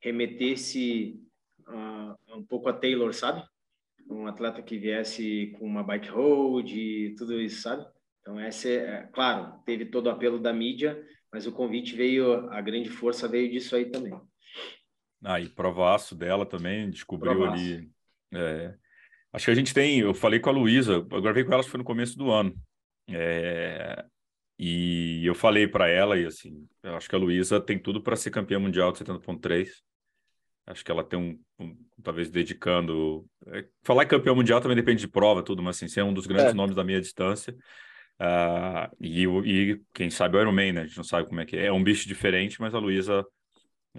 remetesse 0.00 1.18
a, 1.66 2.16
um 2.36 2.44
pouco 2.44 2.68
a 2.68 2.72
Taylor, 2.72 3.12
sabe? 3.14 3.42
Um 4.10 4.26
atleta 4.26 4.62
que 4.62 4.76
viesse 4.78 5.54
com 5.58 5.66
uma 5.66 5.82
bike 5.82 6.08
road 6.08 6.78
e 6.78 7.14
tudo 7.16 7.40
isso, 7.40 7.62
sabe? 7.62 7.86
Então, 8.20 8.38
essa 8.38 8.68
é, 8.68 8.74
é, 8.74 9.08
claro, 9.12 9.54
teve 9.64 9.86
todo 9.86 10.06
o 10.06 10.10
apelo 10.10 10.38
da 10.38 10.52
mídia, 10.52 11.02
mas 11.32 11.46
o 11.46 11.52
convite 11.52 11.96
veio, 11.96 12.50
a 12.50 12.60
grande 12.60 12.90
força 12.90 13.26
veio 13.26 13.50
disso 13.50 13.74
aí 13.74 13.86
também. 13.86 14.18
Ah, 15.24 15.40
e 15.40 15.48
provaço 15.48 16.14
dela 16.14 16.46
também, 16.46 16.88
descobriu 16.90 17.32
Provaço. 17.38 17.62
ali. 17.62 17.90
é, 18.32 18.74
acho 19.32 19.44
que 19.46 19.50
a 19.50 19.54
gente 19.54 19.74
tem, 19.74 20.00
eu 20.00 20.14
falei 20.14 20.38
com 20.40 20.48
a 20.50 20.52
Luísa, 20.52 21.04
eu 21.10 21.22
gravei 21.22 21.44
com 21.44 21.52
ela, 21.52 21.62
foi 21.62 21.78
no 21.78 21.84
começo 21.84 22.16
do 22.16 22.30
ano. 22.30 22.54
É, 23.08 24.04
e 24.58 25.24
eu 25.24 25.34
falei 25.34 25.66
para 25.66 25.88
ela, 25.88 26.18
e 26.18 26.26
assim, 26.26 26.66
eu 26.82 26.96
acho 26.96 27.08
que 27.08 27.14
a 27.14 27.18
Luísa 27.18 27.60
tem 27.60 27.78
tudo 27.78 28.02
para 28.02 28.16
ser 28.16 28.30
campeã 28.30 28.58
mundial 28.58 28.92
de 28.92 28.98
70.3. 28.98 29.82
Acho 30.66 30.84
que 30.84 30.90
ela 30.90 31.02
tem 31.02 31.18
um, 31.18 31.40
um- 31.64 31.76
talvez 32.02 32.28
dedicando. 32.30 33.24
é, 33.46 33.64
falar 33.82 34.04
em 34.04 34.08
campeão 34.08 34.36
mundial 34.36 34.60
também 34.60 34.76
depende 34.76 35.00
de 35.00 35.08
prova, 35.08 35.42
tudo, 35.42 35.62
mas 35.62 35.76
assim, 35.76 35.88
ser 35.88 36.02
um 36.04 36.12
dos 36.12 36.26
grandes 36.26 36.52
É. 36.52 36.54
nomes 36.54 36.76
da 36.76 36.84
meia 36.84 37.00
distância. 37.00 37.56
Ah, 38.18 38.90
e, 39.00 39.24
e 39.26 39.80
quem 39.94 40.10
sabe 40.10 40.36
o 40.36 40.40
Ironman, 40.40 40.72
né? 40.72 40.80
A 40.82 40.86
gente 40.86 40.96
não 40.96 41.04
sabe 41.04 41.26
como 41.28 41.40
é 41.40 41.46
que 41.46 41.56
é. 41.56 41.66
É 41.66 41.72
um 41.72 41.82
bicho 41.82 42.06
diferente, 42.08 42.60
mas 42.60 42.74
a 42.74 42.78
Luísa 42.78 43.24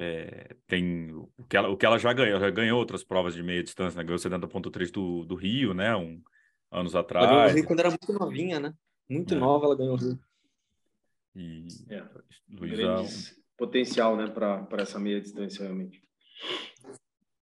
é, 0.01 0.55
tem 0.65 1.11
o 1.11 1.43
que, 1.49 1.57
ela, 1.57 1.67
o 1.67 1.76
que 1.76 1.85
ela 1.85 1.99
já 1.99 2.13
ganhou. 2.13 2.38
Ela 2.38 2.45
já 2.45 2.49
ganhou 2.49 2.80
outras 2.80 3.03
provas 3.03 3.35
de 3.35 3.43
meia 3.43 3.61
distância, 3.61 3.97
né? 3.97 4.03
Ganhou 4.05 4.17
70.3 4.17 4.91
do, 4.91 5.26
do 5.26 5.35
Rio, 5.35 5.73
né? 5.73 5.93
Um, 5.93 6.21
anos 6.71 6.93
ela 6.93 7.03
ganhou 7.03 7.26
o 7.26 7.34
atrás. 7.34 7.53
Rio 7.53 7.65
quando 7.65 7.80
era 7.81 7.89
muito 7.89 8.13
novinha, 8.13 8.61
né? 8.61 8.73
Muito 9.09 9.34
É. 9.34 9.38
nova 9.38 9.65
ela 9.65 9.76
ganhou 9.76 9.95
o 9.95 9.97
Rio. 9.97 10.19
E 11.35 11.67
É. 11.89 12.03
Luísa 12.49 13.03
potencial, 13.57 14.15
né, 14.15 14.26
para 14.27 14.65
essa 14.77 14.97
meia 14.97 15.19
distância 15.19 15.63
realmente. 15.63 16.01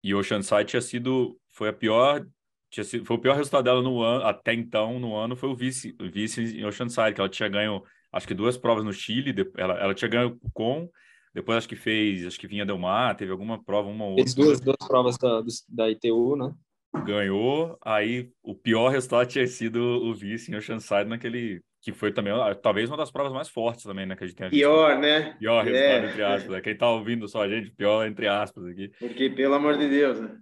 E 0.02 0.12
o 0.12 0.18
Oceanside 0.18 0.64
tinha 0.64 0.82
sido, 0.82 1.38
foi 1.52 1.68
a 1.68 1.72
pior, 1.72 2.26
tinha 2.68 2.82
sido, 2.82 3.04
foi 3.04 3.16
o 3.16 3.20
pior 3.20 3.36
resultado 3.36 3.62
dela 3.62 3.80
no 3.80 4.02
ano, 4.02 4.24
até 4.24 4.52
então, 4.52 4.98
no 4.98 5.14
ano, 5.14 5.36
foi 5.36 5.48
o 5.48 5.54
vice, 5.54 5.96
vice 6.12 6.58
em 6.58 6.64
Oceanside, 6.64 7.14
que 7.14 7.20
ela 7.20 7.28
tinha 7.28 7.48
ganho, 7.48 7.84
acho 8.12 8.26
que 8.26 8.34
duas 8.34 8.56
provas 8.56 8.84
no 8.84 8.92
Chile, 8.92 9.32
ela, 9.56 9.78
ela 9.78 9.94
tinha 9.94 10.08
ganho 10.08 10.36
com, 10.52 10.90
depois 11.38 11.58
acho 11.58 11.68
que 11.68 11.76
fez, 11.76 12.26
acho 12.26 12.38
que 12.38 12.48
vinha 12.48 12.66
Del 12.66 12.78
Mar, 12.78 13.14
teve 13.16 13.30
alguma 13.30 13.62
prova, 13.62 13.88
uma 13.88 14.04
ou 14.04 14.16
Fez 14.16 14.30
outra, 14.30 14.44
duas, 14.44 14.60
duas 14.60 14.88
provas 14.88 15.16
da, 15.16 15.40
da 15.68 15.88
ITU, 15.88 16.36
né? 16.36 16.52
ganhou, 17.04 17.78
aí 17.84 18.28
o 18.42 18.56
pior 18.56 18.88
resultado 18.88 19.28
tinha 19.28 19.46
sido 19.46 19.78
o 19.80 20.12
vice 20.12 20.50
em 20.50 20.56
Oceanside 20.56 21.04
naquele, 21.04 21.60
que 21.80 21.92
foi 21.92 22.12
também, 22.12 22.32
talvez 22.60 22.90
uma 22.90 22.96
das 22.96 23.10
provas 23.10 23.32
mais 23.32 23.48
fortes 23.48 23.84
também, 23.84 24.04
né, 24.04 24.16
que 24.16 24.24
a 24.24 24.26
gente 24.26 24.36
visto. 24.40 24.50
Pior, 24.50 24.98
né? 24.98 25.36
Pior 25.38 25.62
resultado, 25.64 26.04
É. 26.06 26.10
entre 26.10 26.22
aspas, 26.24 26.50
né? 26.50 26.60
Quem 26.60 26.76
tá 26.76 26.90
ouvindo 26.90 27.28
só 27.28 27.42
a 27.42 27.48
gente, 27.48 27.70
pior 27.70 28.04
entre 28.04 28.26
aspas 28.26 28.64
aqui. 28.66 28.90
Porque, 28.98 29.30
pelo 29.30 29.54
amor 29.54 29.78
de 29.78 29.88
Deus, 29.88 30.20
né? 30.20 30.36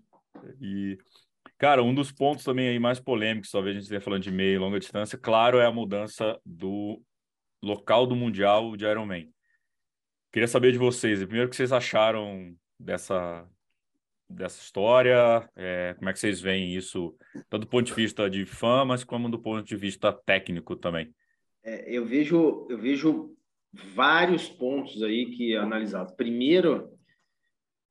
E, 0.59 0.97
cara, 1.59 1.83
um 1.83 1.95
dos 1.95 2.11
pontos 2.11 2.43
também 2.43 2.69
aí 2.69 2.79
mais 2.79 3.01
polêmicos, 3.01 3.51
talvez 3.51 3.73
a 3.73 3.75
gente 3.75 3.83
esteja 3.85 4.01
falando 4.01 4.23
de 4.23 4.31
meia 4.31 4.55
e 4.55 4.59
longa 4.59 4.79
distância, 4.79 5.19
claro, 5.19 5.59
é 5.59 5.67
a 5.67 5.73
mudança 5.73 6.41
do 6.43 7.03
local 7.63 8.07
do 8.07 8.17
Mundial 8.17 8.77
de 8.77 8.87
Ironman. 8.87 9.29
Queria 10.37 10.49
saber 10.49 10.71
de 10.71 10.77
vocês, 10.77 11.19
primeiro, 11.21 11.47
o 11.47 11.51
que 11.51 11.57
vocês 11.57 11.73
acharam 11.73 12.55
dessa, 12.79 13.49
dessa 14.29 14.61
história, 14.61 15.49
é, 15.57 15.95
como 15.95 16.11
é 16.11 16.13
que 16.13 16.19
vocês 16.19 16.43
veem 16.43 16.75
isso, 16.77 17.17
tanto 17.49 17.63
do 17.63 17.67
ponto 17.67 17.87
de 17.87 17.95
vista 17.95 18.29
de 18.29 18.45
fã, 18.45 18.85
mas 18.85 19.03
como 19.03 19.31
do 19.31 19.39
ponto 19.39 19.65
de 19.65 19.75
vista 19.75 20.13
técnico 20.13 20.77
também. 20.77 21.11
É, 21.65 21.91
eu 21.91 22.05
vejo, 22.05 22.67
eu 22.69 22.77
vejo 22.77 23.35
vários 23.95 24.47
pontos 24.47 25.03
aí 25.03 25.31
que 25.31 25.57
analisados. 25.57 26.13
Primeiro, 26.13 26.91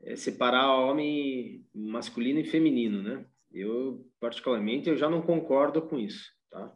é 0.03 0.15
separar 0.15 0.71
homem 0.71 1.65
masculino 1.73 2.41
e 2.41 2.45
feminino, 2.45 3.01
né? 3.01 3.25
Eu 3.51 4.05
particularmente 4.19 4.87
eu 4.87 4.95
já 4.95 5.09
não 5.09 5.23
concordo 5.23 5.81
com 5.81 5.97
isso, 5.97 6.31
tá? 6.51 6.71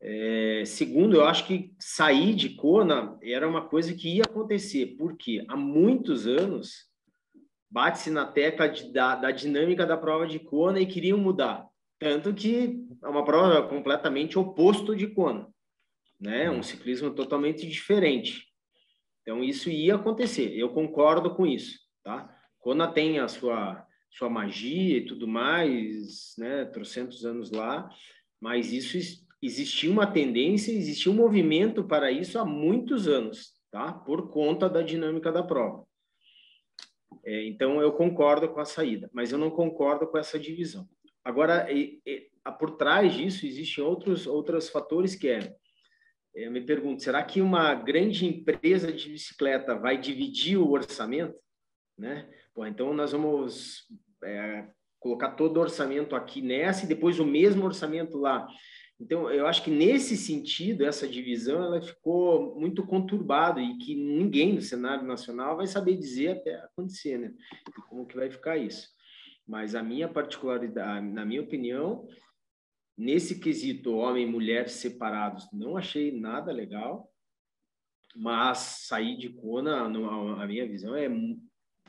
É, 0.00 0.62
segundo, 0.64 1.16
eu 1.16 1.24
acho 1.24 1.46
que 1.46 1.74
sair 1.78 2.34
de 2.34 2.50
Kona 2.50 3.18
era 3.20 3.48
uma 3.48 3.66
coisa 3.66 3.92
que 3.94 4.16
ia 4.16 4.22
acontecer, 4.22 4.96
porque 4.96 5.44
há 5.48 5.56
muitos 5.56 6.26
anos 6.26 6.86
bate-se 7.70 8.10
na 8.10 8.24
tecla 8.24 8.68
de, 8.68 8.92
da, 8.92 9.16
da 9.16 9.30
dinâmica 9.30 9.84
da 9.84 9.96
prova 9.96 10.26
de 10.26 10.38
Kona 10.38 10.80
e 10.80 10.86
queriam 10.86 11.18
mudar. 11.18 11.66
Tanto 11.98 12.32
que 12.32 12.86
é 13.02 13.08
uma 13.08 13.24
prova 13.24 13.66
completamente 13.68 14.38
oposto 14.38 14.94
de 14.94 15.08
Kona, 15.08 15.48
né? 16.20 16.48
Um 16.48 16.62
ciclismo 16.62 17.10
totalmente 17.10 17.66
diferente. 17.66 18.46
Então, 19.22 19.42
isso 19.42 19.68
ia 19.68 19.96
acontecer. 19.96 20.56
Eu 20.56 20.70
concordo 20.70 21.34
com 21.34 21.44
isso, 21.44 21.76
tá? 22.04 22.32
Kona 22.60 22.86
tem 22.86 23.18
a 23.18 23.26
sua, 23.26 23.84
sua 24.10 24.30
magia 24.30 24.98
e 24.98 25.06
tudo 25.06 25.26
mais, 25.26 26.34
né? 26.38 26.64
Trocentos 26.66 27.26
anos 27.26 27.50
lá, 27.50 27.90
mas 28.40 28.72
isso 28.72 28.96
existia 29.42 29.90
uma 29.90 30.06
tendência, 30.06 30.72
existia 30.72 31.10
um 31.10 31.14
movimento 31.14 31.84
para 31.84 32.10
isso 32.10 32.38
há 32.38 32.44
muitos 32.44 33.06
anos, 33.06 33.54
tá? 33.70 33.92
Por 33.92 34.30
conta 34.30 34.68
da 34.68 34.82
dinâmica 34.82 35.30
da 35.30 35.42
prova. 35.42 35.86
É, 37.24 37.46
então, 37.46 37.80
eu 37.80 37.92
concordo 37.92 38.48
com 38.48 38.60
a 38.60 38.64
saída, 38.64 39.10
mas 39.12 39.32
eu 39.32 39.38
não 39.38 39.50
concordo 39.50 40.06
com 40.06 40.18
essa 40.18 40.38
divisão. 40.38 40.88
Agora, 41.24 41.70
e, 41.70 42.00
e, 42.06 42.30
por 42.58 42.72
trás 42.72 43.12
disso 43.12 43.44
existem 43.44 43.84
outros 43.84 44.26
outros 44.26 44.70
fatores 44.70 45.14
que 45.14 45.28
é 45.28 45.54
eu 46.34 46.52
me 46.52 46.60
pergunto, 46.60 47.02
será 47.02 47.22
que 47.24 47.40
uma 47.40 47.74
grande 47.74 48.24
empresa 48.24 48.92
de 48.92 49.10
bicicleta 49.10 49.74
vai 49.74 49.98
dividir 49.98 50.56
o 50.56 50.70
orçamento? 50.70 51.34
Né? 51.98 52.28
Pô, 52.54 52.64
então 52.64 52.94
nós 52.94 53.10
vamos 53.10 53.88
é, 54.22 54.68
colocar 55.00 55.32
todo 55.32 55.56
o 55.56 55.60
orçamento 55.60 56.14
aqui 56.14 56.40
nessa 56.40 56.84
e 56.84 56.88
depois 56.88 57.18
o 57.18 57.26
mesmo 57.26 57.64
orçamento 57.64 58.18
lá. 58.18 58.46
Então, 59.00 59.30
eu 59.30 59.46
acho 59.46 59.62
que 59.62 59.70
nesse 59.70 60.16
sentido, 60.16 60.84
essa 60.84 61.06
divisão 61.06 61.62
ela 61.62 61.80
ficou 61.80 62.58
muito 62.58 62.84
conturbada 62.84 63.60
e 63.60 63.78
que 63.78 63.94
ninguém 63.94 64.54
no 64.54 64.60
cenário 64.60 65.06
nacional 65.06 65.56
vai 65.56 65.68
saber 65.68 65.96
dizer 65.96 66.30
até 66.30 66.56
acontecer, 66.56 67.16
né? 67.16 67.32
E 67.68 67.82
como 67.88 68.06
que 68.06 68.16
vai 68.16 68.28
ficar 68.28 68.56
isso. 68.56 68.88
Mas 69.46 69.76
a 69.76 69.82
minha 69.82 70.08
particularidade, 70.08 71.06
na 71.06 71.24
minha 71.24 71.40
opinião, 71.40 72.08
nesse 72.96 73.38
quesito 73.38 73.94
homem 73.94 74.26
e 74.26 74.30
mulher 74.30 74.68
separados, 74.68 75.46
não 75.52 75.76
achei 75.76 76.10
nada 76.10 76.50
legal, 76.50 77.08
mas 78.16 78.58
sair 78.88 79.16
de 79.16 79.28
Kona, 79.28 79.82
a 79.82 80.46
minha 80.46 80.66
visão, 80.66 80.96
é, 80.96 81.08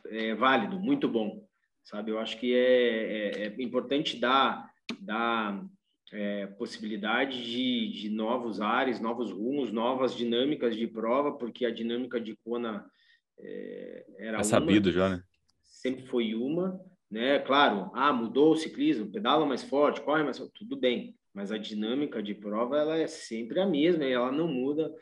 é 0.05 0.35
válido, 0.35 0.79
muito 0.79 1.09
bom, 1.09 1.43
sabe? 1.83 2.11
Eu 2.11 2.19
acho 2.19 2.37
que 2.39 2.53
é, 2.53 3.31
é, 3.31 3.47
é 3.47 3.61
importante 3.63 4.19
dar, 4.19 4.71
dar 5.01 5.65
é, 6.11 6.47
possibilidade 6.47 7.43
de, 7.43 7.91
de 7.91 8.09
novos 8.09 8.59
ares, 8.59 8.99
novos 8.99 9.31
rumos, 9.31 9.71
novas 9.71 10.15
dinâmicas 10.15 10.75
de 10.75 10.87
prova, 10.87 11.37
porque 11.37 11.65
a 11.65 11.71
dinâmica 11.71 12.19
de 12.19 12.35
Kona 12.37 12.89
é, 13.37 14.05
era 14.17 14.39
é 14.39 14.43
sabido 14.43 14.87
uma, 14.87 14.93
já, 14.93 15.09
né? 15.09 15.23
Sempre 15.63 16.05
foi 16.07 16.33
uma, 16.33 16.79
né? 17.09 17.39
Claro, 17.39 17.91
ah, 17.93 18.11
mudou 18.11 18.53
o 18.53 18.57
ciclismo, 18.57 19.11
pedala 19.11 19.45
mais 19.45 19.63
forte, 19.63 20.01
corre 20.01 20.23
mais 20.23 20.37
forte, 20.37 20.53
tudo 20.55 20.75
bem, 20.75 21.15
mas 21.33 21.51
a 21.51 21.57
dinâmica 21.57 22.21
de 22.21 22.33
prova 22.33 22.77
ela 22.77 22.97
é 22.97 23.07
sempre 23.07 23.59
a 23.59 23.65
mesma 23.65 24.05
e 24.05 24.11
ela 24.11 24.31
não 24.31 24.47
muda 24.47 24.93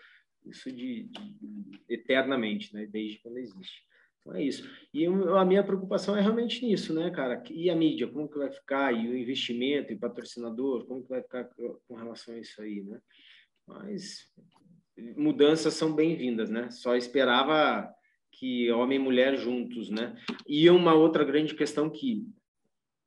isso 0.45 0.71
de, 0.71 1.03
de 1.03 1.81
eternamente, 1.89 2.73
né? 2.73 2.85
Desde 2.85 3.19
quando 3.19 3.37
existe. 3.37 3.81
Então 4.27 4.35
é 4.35 4.43
isso. 4.43 4.69
E 4.93 5.05
a 5.05 5.45
minha 5.45 5.63
preocupação 5.63 6.15
é 6.15 6.21
realmente 6.21 6.65
nisso, 6.65 6.93
né, 6.93 7.09
cara? 7.09 7.41
E 7.49 7.69
a 7.69 7.75
mídia, 7.75 8.07
como 8.07 8.27
que 8.27 8.37
vai 8.37 8.51
ficar? 8.51 8.93
E 8.93 9.07
o 9.07 9.17
investimento 9.17 9.93
e 9.93 9.97
patrocinador, 9.97 10.85
como 10.85 11.01
que 11.01 11.09
vai 11.09 11.21
ficar 11.21 11.49
com 11.87 11.95
relação 11.95 12.35
a 12.35 12.39
isso 12.39 12.61
aí, 12.61 12.83
né? 12.83 12.99
Mas 13.65 14.25
mudanças 15.15 15.73
são 15.75 15.93
bem-vindas, 15.93 16.49
né? 16.49 16.69
Só 16.71 16.95
esperava 16.95 17.89
que 18.31 18.69
homem 18.71 18.99
e 18.99 19.01
mulher 19.01 19.37
juntos, 19.37 19.89
né? 19.89 20.15
E 20.45 20.69
uma 20.69 20.93
outra 20.93 21.23
grande 21.23 21.55
questão 21.55 21.89
que 21.89 22.27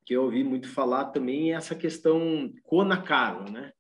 que 0.07 0.17
eu 0.17 0.25
ouvi 0.25 0.43
muito 0.43 0.67
falar 0.67 1.11
também 1.11 1.53
é 1.53 1.57
essa 1.57 1.75
questão 1.75 2.53
Kona 2.65 3.01
caro, 3.01 3.53
né? 3.53 3.73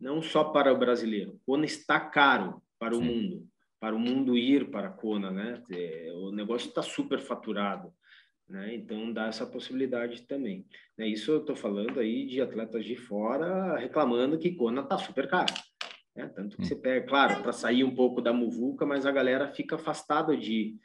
Não 0.00 0.22
só 0.22 0.44
para 0.44 0.72
o 0.72 0.78
brasileiro, 0.78 1.38
Kona 1.44 1.66
está 1.66 1.98
caro 1.98 2.62
para 2.78 2.94
o 2.96 3.00
Sim. 3.00 3.04
mundo 3.04 3.48
para 3.80 3.94
o 3.94 3.98
mundo 3.98 4.36
ir 4.36 4.70
para 4.70 4.88
a 4.88 4.92
Kona, 4.92 5.30
né? 5.30 5.62
É, 5.70 6.12
o 6.14 6.30
negócio 6.32 6.68
está 6.68 6.82
super 6.82 7.20
faturado, 7.20 7.92
né? 8.48 8.74
Então 8.74 9.12
dá 9.12 9.26
essa 9.26 9.46
possibilidade 9.46 10.22
também. 10.22 10.66
Né? 10.96 11.08
Isso 11.08 11.30
eu 11.30 11.40
estou 11.40 11.54
falando 11.54 12.00
aí 12.00 12.26
de 12.26 12.40
atletas 12.40 12.84
de 12.84 12.96
fora 12.96 13.76
reclamando 13.78 14.38
que 14.38 14.54
Kona 14.54 14.82
está 14.82 14.98
super 14.98 15.28
caro. 15.28 15.54
Né? 16.16 16.28
Tanto 16.34 16.56
que 16.56 16.62
hum. 16.62 16.66
você 16.66 16.74
pega, 16.74 17.06
claro, 17.06 17.42
para 17.42 17.52
sair 17.52 17.84
um 17.84 17.94
pouco 17.94 18.20
da 18.20 18.32
muvuca, 18.32 18.84
mas 18.84 19.06
a 19.06 19.12
galera 19.12 19.48
fica 19.48 19.76
afastada 19.76 20.36
de 20.36 20.76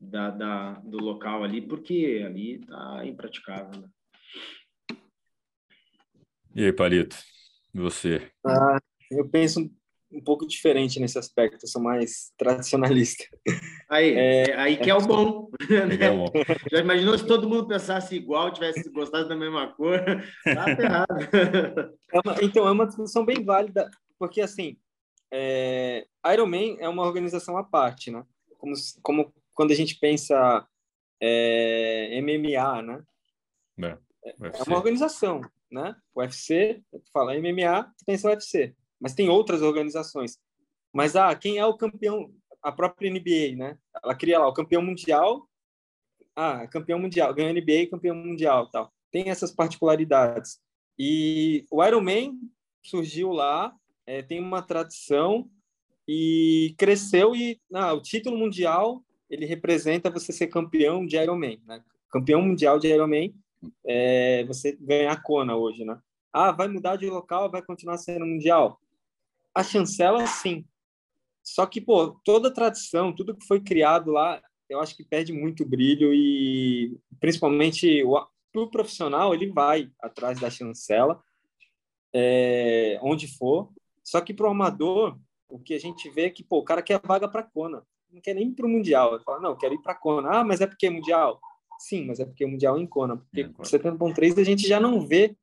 da, 0.00 0.30
da 0.30 0.72
do 0.80 0.96
local 0.96 1.44
ali 1.44 1.60
porque 1.60 2.22
ali 2.24 2.54
está 2.54 3.04
impraticável. 3.04 3.80
Né? 3.80 3.88
E 6.54 6.64
aí, 6.64 6.72
Palito, 6.72 7.16
você? 7.72 8.28
Ah, 8.44 8.78
eu 9.10 9.28
penso 9.28 9.70
um 10.12 10.20
pouco 10.20 10.46
diferente 10.46 10.98
nesse 10.98 11.18
aspecto, 11.18 11.64
eu 11.64 11.68
sou 11.68 11.80
mais 11.80 12.32
tradicionalista. 12.36 13.24
Aí, 13.88 14.14
é, 14.14 14.54
aí 14.56 14.76
que 14.76 14.90
é 14.90 14.94
o 14.94 15.00
bom. 15.00 15.50
Né? 15.68 16.06
É 16.06 16.10
bom. 16.10 16.26
Já 16.70 16.80
imaginou 16.80 17.16
se 17.16 17.26
todo 17.26 17.48
mundo 17.48 17.68
pensasse 17.68 18.16
igual, 18.16 18.52
tivesse 18.52 18.90
gostado 18.90 19.28
da 19.28 19.36
mesma 19.36 19.68
cor? 19.74 20.00
Tá 20.44 20.70
errado. 20.70 21.94
É 22.12 22.20
uma, 22.24 22.36
então, 22.42 22.66
é 22.66 22.70
uma 22.70 22.86
discussão 22.86 23.24
bem 23.24 23.44
válida, 23.44 23.88
porque 24.18 24.40
assim, 24.40 24.76
é, 25.30 26.06
Ironman 26.32 26.76
é 26.80 26.88
uma 26.88 27.04
organização 27.04 27.56
à 27.56 27.62
parte, 27.62 28.10
né? 28.10 28.24
Como, 28.58 28.74
como 29.02 29.34
quando 29.54 29.70
a 29.70 29.74
gente 29.74 29.98
pensa 29.98 30.66
é, 31.20 32.20
MMA, 32.20 32.82
né? 32.82 33.02
É, 34.24 34.32
é 34.40 34.62
uma 34.66 34.76
organização, 34.76 35.40
né? 35.70 35.94
O 36.14 36.20
UFC, 36.20 36.82
fala 37.12 37.34
MMA, 37.38 37.92
pensa 38.04 38.28
UFC 38.28 38.74
mas 39.00 39.14
tem 39.14 39.28
outras 39.28 39.62
organizações. 39.62 40.38
Mas 40.92 41.16
ah, 41.16 41.34
quem 41.34 41.58
é 41.58 41.64
o 41.64 41.76
campeão? 41.76 42.32
A 42.62 42.70
própria 42.70 43.10
NBA, 43.10 43.56
né? 43.56 43.78
Ela 44.04 44.14
cria 44.14 44.38
lá 44.38 44.46
o 44.46 44.52
campeão 44.52 44.82
mundial. 44.82 45.48
Ah, 46.36 46.66
campeão 46.66 46.98
mundial, 46.98 47.32
ganhou 47.32 47.52
NBA, 47.52 47.88
campeão 47.90 48.14
mundial, 48.14 48.68
tal. 48.70 48.92
Tem 49.10 49.30
essas 49.30 49.50
particularidades. 49.50 50.60
E 50.98 51.64
o 51.70 51.82
Ironman 51.82 52.38
surgiu 52.82 53.30
lá, 53.32 53.74
é, 54.06 54.22
tem 54.22 54.40
uma 54.40 54.62
tradição 54.62 55.48
e 56.06 56.74
cresceu 56.76 57.34
e 57.34 57.60
ah, 57.72 57.92
o 57.94 58.02
título 58.02 58.36
mundial 58.36 59.02
ele 59.28 59.46
representa 59.46 60.10
você 60.10 60.32
ser 60.32 60.48
campeão 60.48 61.06
de 61.06 61.16
Ironman, 61.16 61.60
né? 61.66 61.82
Campeão 62.10 62.42
mundial 62.42 62.78
de 62.78 62.88
Ironman, 62.88 63.32
é, 63.86 64.44
você 64.44 64.76
ganhar 64.80 65.12
a 65.12 65.20
Kona 65.20 65.56
hoje, 65.56 65.84
né? 65.84 65.98
Ah, 66.32 66.52
vai 66.52 66.68
mudar 66.68 66.96
de 66.96 67.08
local, 67.08 67.50
vai 67.50 67.62
continuar 67.62 67.98
sendo 67.98 68.26
mundial? 68.26 68.80
A 69.54 69.62
chancela, 69.62 70.26
sim. 70.26 70.64
Só 71.42 71.66
que, 71.66 71.80
pô, 71.80 72.20
toda 72.24 72.48
a 72.48 72.52
tradição, 72.52 73.14
tudo 73.14 73.36
que 73.36 73.46
foi 73.46 73.60
criado 73.60 74.10
lá, 74.10 74.40
eu 74.68 74.80
acho 74.80 74.96
que 74.96 75.04
perde 75.04 75.32
muito 75.32 75.64
brilho 75.64 76.14
e, 76.14 76.96
principalmente, 77.18 78.02
o, 78.04 78.16
o 78.54 78.70
profissional, 78.70 79.34
ele 79.34 79.50
vai 79.50 79.90
atrás 80.00 80.38
da 80.38 80.50
chancela, 80.50 81.22
é, 82.12 82.98
onde 83.02 83.26
for. 83.26 83.72
Só 84.02 84.20
que 84.20 84.32
para 84.32 84.46
o 84.46 84.50
amador, 84.50 85.18
o 85.48 85.58
que 85.58 85.74
a 85.74 85.80
gente 85.80 86.08
vê 86.10 86.26
é 86.26 86.30
que, 86.30 86.44
pô, 86.44 86.58
o 86.58 86.64
cara 86.64 86.82
quer 86.82 87.00
vaga 87.02 87.28
para 87.28 87.42
Kona, 87.42 87.84
não 88.12 88.20
quer 88.20 88.34
nem 88.34 88.48
ir 88.48 88.52
para 88.52 88.66
o 88.66 88.68
Mundial. 88.68 89.14
Ele 89.14 89.24
fala, 89.24 89.40
não, 89.40 89.56
quero 89.56 89.74
ir 89.74 89.82
para 89.82 89.94
Kona. 89.94 90.30
Ah, 90.30 90.44
mas 90.44 90.60
é 90.60 90.66
porque 90.66 90.86
é 90.86 90.90
Mundial? 90.90 91.40
Sim, 91.78 92.06
mas 92.06 92.20
é 92.20 92.24
porque 92.24 92.44
é 92.44 92.46
Mundial 92.46 92.78
em 92.78 92.86
Kona. 92.86 93.16
Porque 93.16 93.42
é, 93.42 93.44
70.3 93.44 94.38
a 94.38 94.44
gente 94.44 94.66
já 94.66 94.78
não 94.78 95.00
vê 95.06 95.36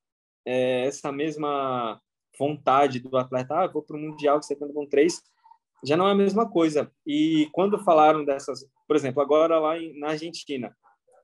é, 0.46 0.86
essa 0.86 1.12
mesma 1.12 2.02
vontade 2.38 3.00
do 3.00 3.16
atleta, 3.18 3.56
ah, 3.56 3.68
vou 3.68 3.82
para 3.82 3.98
o 3.98 4.00
Mundial 4.00 4.40
de 4.40 4.48
70.3, 4.48 5.14
já 5.84 5.96
não 5.96 6.08
é 6.08 6.12
a 6.12 6.16
mesma 6.16 6.50
coisa. 6.50 6.92
E 7.06 7.50
quando 7.52 7.84
falaram 7.84 8.26
dessas, 8.26 8.66
por 8.88 8.96
exemplo, 8.96 9.22
agora 9.22 9.60
lá 9.60 9.78
em, 9.78 9.98
na 10.00 10.10
Argentina, 10.10 10.76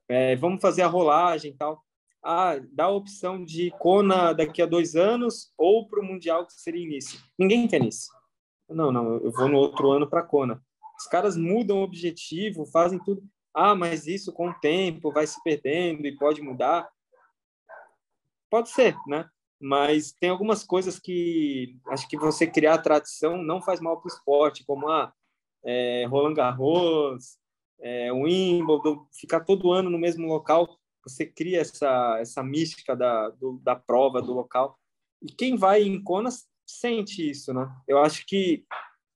é, 0.08 0.36
vamos 0.36 0.60
fazer 0.60 0.82
a 0.82 0.86
rolagem 0.86 1.52
e 1.52 1.56
tal, 1.56 1.82
ah, 2.22 2.58
dá 2.72 2.84
a 2.84 2.90
opção 2.90 3.44
de 3.44 3.70
Kona 3.78 4.32
daqui 4.32 4.62
a 4.62 4.66
dois 4.66 4.94
anos 4.96 5.52
ou 5.58 5.86
para 5.86 6.00
o 6.00 6.04
Mundial 6.04 6.46
que 6.46 6.54
seria 6.54 6.82
início. 6.82 7.20
Ninguém 7.38 7.68
quer 7.68 7.80
nisso. 7.80 8.08
Não, 8.68 8.90
não, 8.90 9.18
eu 9.18 9.30
vou 9.30 9.48
no 9.48 9.58
outro 9.58 9.90
ano 9.90 10.08
para 10.08 10.22
Kona. 10.22 10.62
Os 10.98 11.06
caras 11.06 11.36
mudam 11.36 11.80
o 11.80 11.82
objetivo, 11.82 12.64
fazem 12.66 12.98
tudo. 12.98 13.22
Ah, 13.52 13.74
mas 13.74 14.06
isso 14.06 14.32
com 14.32 14.48
o 14.48 14.54
tempo 14.54 15.12
vai 15.12 15.26
se 15.26 15.42
perdendo 15.42 16.06
e 16.06 16.16
pode 16.16 16.40
mudar. 16.40 16.88
Pode 18.50 18.70
ser, 18.70 18.96
né? 19.06 19.28
Mas 19.64 20.12
tem 20.12 20.28
algumas 20.28 20.62
coisas 20.62 20.98
que 20.98 21.78
acho 21.88 22.06
que 22.06 22.18
você 22.18 22.46
criar 22.46 22.76
tradição 22.82 23.42
não 23.42 23.62
faz 23.62 23.80
mal 23.80 23.98
para 23.98 24.10
o 24.10 24.14
esporte, 24.14 24.62
como 24.66 24.90
a 24.90 25.04
ah, 25.04 25.12
é, 25.64 26.04
Roland 26.04 26.34
Garros, 26.34 27.38
é, 27.80 28.12
Wimbledon, 28.12 29.06
ficar 29.18 29.40
todo 29.40 29.72
ano 29.72 29.88
no 29.88 29.98
mesmo 29.98 30.26
local, 30.28 30.78
você 31.02 31.24
cria 31.24 31.62
essa 31.62 32.18
essa 32.20 32.42
mística 32.42 32.94
da 32.94 33.30
do, 33.30 33.58
da 33.64 33.74
prova 33.74 34.20
do 34.20 34.34
local. 34.34 34.78
E 35.22 35.32
quem 35.32 35.56
vai 35.56 35.82
em 35.82 36.02
Kona 36.02 36.28
sente 36.66 37.30
isso, 37.30 37.54
né? 37.54 37.66
Eu 37.88 37.98
acho 38.00 38.26
que 38.26 38.66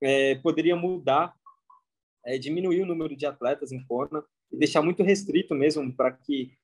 é, 0.02 0.36
poderia 0.36 0.74
mudar, 0.74 1.34
é, 2.24 2.38
diminuir 2.38 2.80
o 2.80 2.86
número 2.86 3.14
de 3.14 3.26
atletas 3.26 3.70
em 3.70 3.84
Kona 3.84 4.24
e 4.50 4.56
deixar 4.56 4.80
muito 4.80 5.02
restrito 5.02 5.54
mesmo 5.54 5.94
para 5.94 6.10
que 6.10 6.56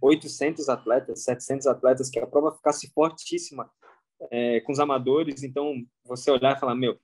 800 0.00 0.68
atletas, 0.68 1.24
700 1.24 1.66
atletas, 1.66 2.10
que 2.10 2.18
a 2.18 2.26
prova 2.26 2.54
ficasse 2.54 2.90
fortíssima 2.92 3.70
é, 4.30 4.60
com 4.60 4.72
os 4.72 4.80
amadores. 4.80 5.42
Então, 5.42 5.84
você 6.04 6.30
olhar 6.30 6.56
e 6.56 6.60
falar: 6.60 6.74
meu, 6.74 6.98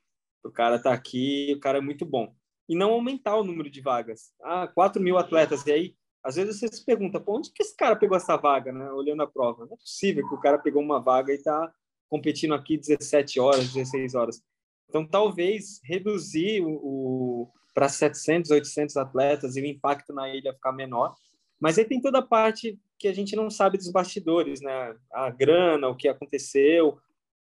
o 0.45 0.51
cara 0.51 0.77
está 0.77 0.93
aqui, 0.93 1.53
o 1.57 1.61
cara 1.61 1.79
é 1.79 1.81
muito 1.81 2.05
bom. 2.05 2.35
E 2.69 2.77
não 2.77 2.93
aumentar 2.93 3.37
o 3.37 3.45
número 3.45 3.71
de 3.71 3.81
vagas. 3.81 4.33
Ah, 4.43 4.69
4 4.69 5.03
mil 5.03 5.19
atletas. 5.19 5.67
E 5.67 5.73
aí, 5.73 5.95
às 6.23 6.37
vezes 6.37 6.59
você 6.59 6.69
se 6.69 6.85
pergunta: 6.85 7.21
pô, 7.21 7.39
onde 7.39 7.53
que 7.53 7.63
esse 7.63 7.77
cara 7.77 7.97
pegou 7.97 8.17
essa 8.17 8.37
vaga, 8.37 8.73
né? 8.73 8.91
Olhando 8.93 9.23
a 9.23 9.27
prova. 9.27 9.67
Não 9.67 9.75
é 9.75 9.77
possível 9.77 10.29
que 10.29 10.35
o 10.35 10.41
cara 10.41 10.59
pegou 10.59 10.83
uma 10.83 11.01
vaga 11.01 11.33
e 11.33 11.37
está 11.37 11.73
competindo 12.09 12.55
aqui 12.55 12.77
17 12.77 13.41
horas, 13.41 13.73
16 13.73 14.15
horas. 14.15 14.43
Então, 14.89 15.07
talvez 15.07 15.81
reduzir 15.85 16.61
o, 16.61 16.71
o 16.71 17.53
para 17.73 17.89
700, 17.89 18.51
800 18.51 18.97
atletas 18.97 19.57
e 19.57 19.63
o 19.63 19.67
impacto 19.67 20.13
na 20.13 20.29
ilha 20.29 20.53
ficar 20.53 20.73
menor. 20.73 21.15
Mas 21.61 21.79
aí 21.79 21.85
tem 21.85 22.01
toda 22.01 22.19
a 22.19 22.27
parte 22.27 22.79
que 22.99 23.07
a 23.07 23.13
gente 23.13 23.37
não 23.37 23.51
sabe 23.51 23.79
dos 23.79 23.91
bastidores, 23.91 24.61
né? 24.61 24.97
A 25.13 25.31
grana, 25.31 25.89
o 25.89 25.97
que 25.97 26.09
aconteceu, 26.09 26.99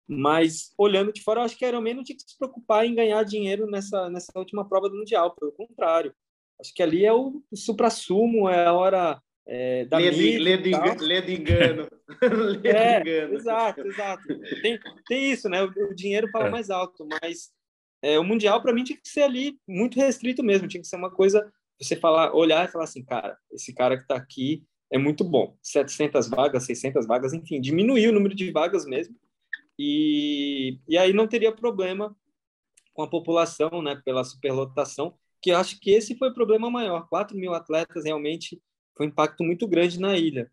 mas 0.06 0.72
olhando 0.78 1.12
de 1.12 1.22
fora, 1.22 1.40
eu 1.40 1.44
acho 1.44 1.56
que 1.56 1.64
a 1.64 1.68
Ironman 1.68 1.94
não 1.94 2.02
tinha 2.02 2.16
que 2.16 2.22
se 2.22 2.38
preocupar 2.38 2.86
em 2.86 2.94
ganhar 2.94 3.22
dinheiro 3.24 3.66
nessa 3.66 4.08
nessa 4.08 4.32
última 4.36 4.66
prova 4.66 4.88
do 4.88 4.96
mundial, 4.96 5.34
pelo 5.34 5.52
contrário. 5.52 6.14
Acho 6.58 6.74
que 6.74 6.82
ali 6.82 7.04
é 7.04 7.12
o, 7.12 7.42
o 7.50 7.56
supra-sumo, 7.56 8.48
é 8.48 8.66
a 8.66 8.72
hora 8.72 9.20
é, 9.46 9.84
da 9.84 9.98
de, 9.98 11.34
engano. 11.34 11.88
é, 12.64 13.00
engano. 13.00 13.34
Exato, 13.34 13.80
exato. 13.86 14.22
Tem, 14.62 14.78
tem 15.06 15.30
isso, 15.30 15.48
né? 15.48 15.62
O, 15.62 15.68
o 15.68 15.94
dinheiro 15.94 16.28
fala 16.30 16.48
é. 16.48 16.50
mais 16.50 16.68
alto, 16.70 17.06
mas 17.06 17.50
é, 18.02 18.18
o 18.18 18.24
Mundial, 18.24 18.62
para 18.62 18.72
mim, 18.72 18.84
tinha 18.84 18.98
que 18.98 19.08
ser 19.08 19.22
ali 19.22 19.58
muito 19.66 19.98
restrito 19.98 20.42
mesmo. 20.42 20.68
Tinha 20.68 20.80
que 20.80 20.88
ser 20.88 20.96
uma 20.96 21.10
coisa, 21.10 21.50
você 21.80 21.96
falar, 21.96 22.34
olhar 22.34 22.68
e 22.68 22.72
falar 22.72 22.84
assim, 22.84 23.04
cara, 23.04 23.36
esse 23.52 23.72
cara 23.72 23.96
que 23.96 24.02
está 24.02 24.16
aqui 24.16 24.64
é 24.90 24.98
muito 24.98 25.22
bom. 25.22 25.56
700 25.62 26.28
vagas, 26.28 26.64
600 26.64 27.06
vagas, 27.06 27.32
enfim, 27.32 27.60
diminuir 27.60 28.08
o 28.08 28.12
número 28.12 28.34
de 28.34 28.50
vagas 28.50 28.84
mesmo. 28.84 29.14
E, 29.78 30.78
e 30.88 30.98
aí 30.98 31.12
não 31.12 31.28
teria 31.28 31.52
problema 31.52 32.16
com 32.92 33.02
a 33.02 33.08
população, 33.08 33.80
né, 33.80 34.00
pela 34.04 34.24
superlotação, 34.24 35.14
que 35.40 35.50
eu 35.50 35.56
acho 35.56 35.78
que 35.78 35.90
esse 35.92 36.16
foi 36.16 36.30
o 36.30 36.34
problema 36.34 36.68
maior. 36.68 37.08
4 37.08 37.36
mil 37.36 37.54
atletas 37.54 38.04
realmente 38.04 38.60
foi 38.96 39.06
um 39.06 39.10
impacto 39.10 39.44
muito 39.44 39.68
grande 39.68 40.00
na 40.00 40.16
ilha. 40.16 40.50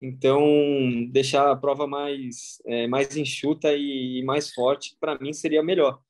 Então, 0.00 0.44
deixar 1.10 1.50
a 1.50 1.56
prova 1.56 1.86
mais, 1.86 2.60
é, 2.66 2.86
mais 2.86 3.16
enxuta 3.16 3.74
e, 3.74 4.18
e 4.18 4.24
mais 4.24 4.52
forte, 4.52 4.96
para 5.00 5.18
mim, 5.18 5.32
seria 5.32 5.62
melhor. 5.62 6.00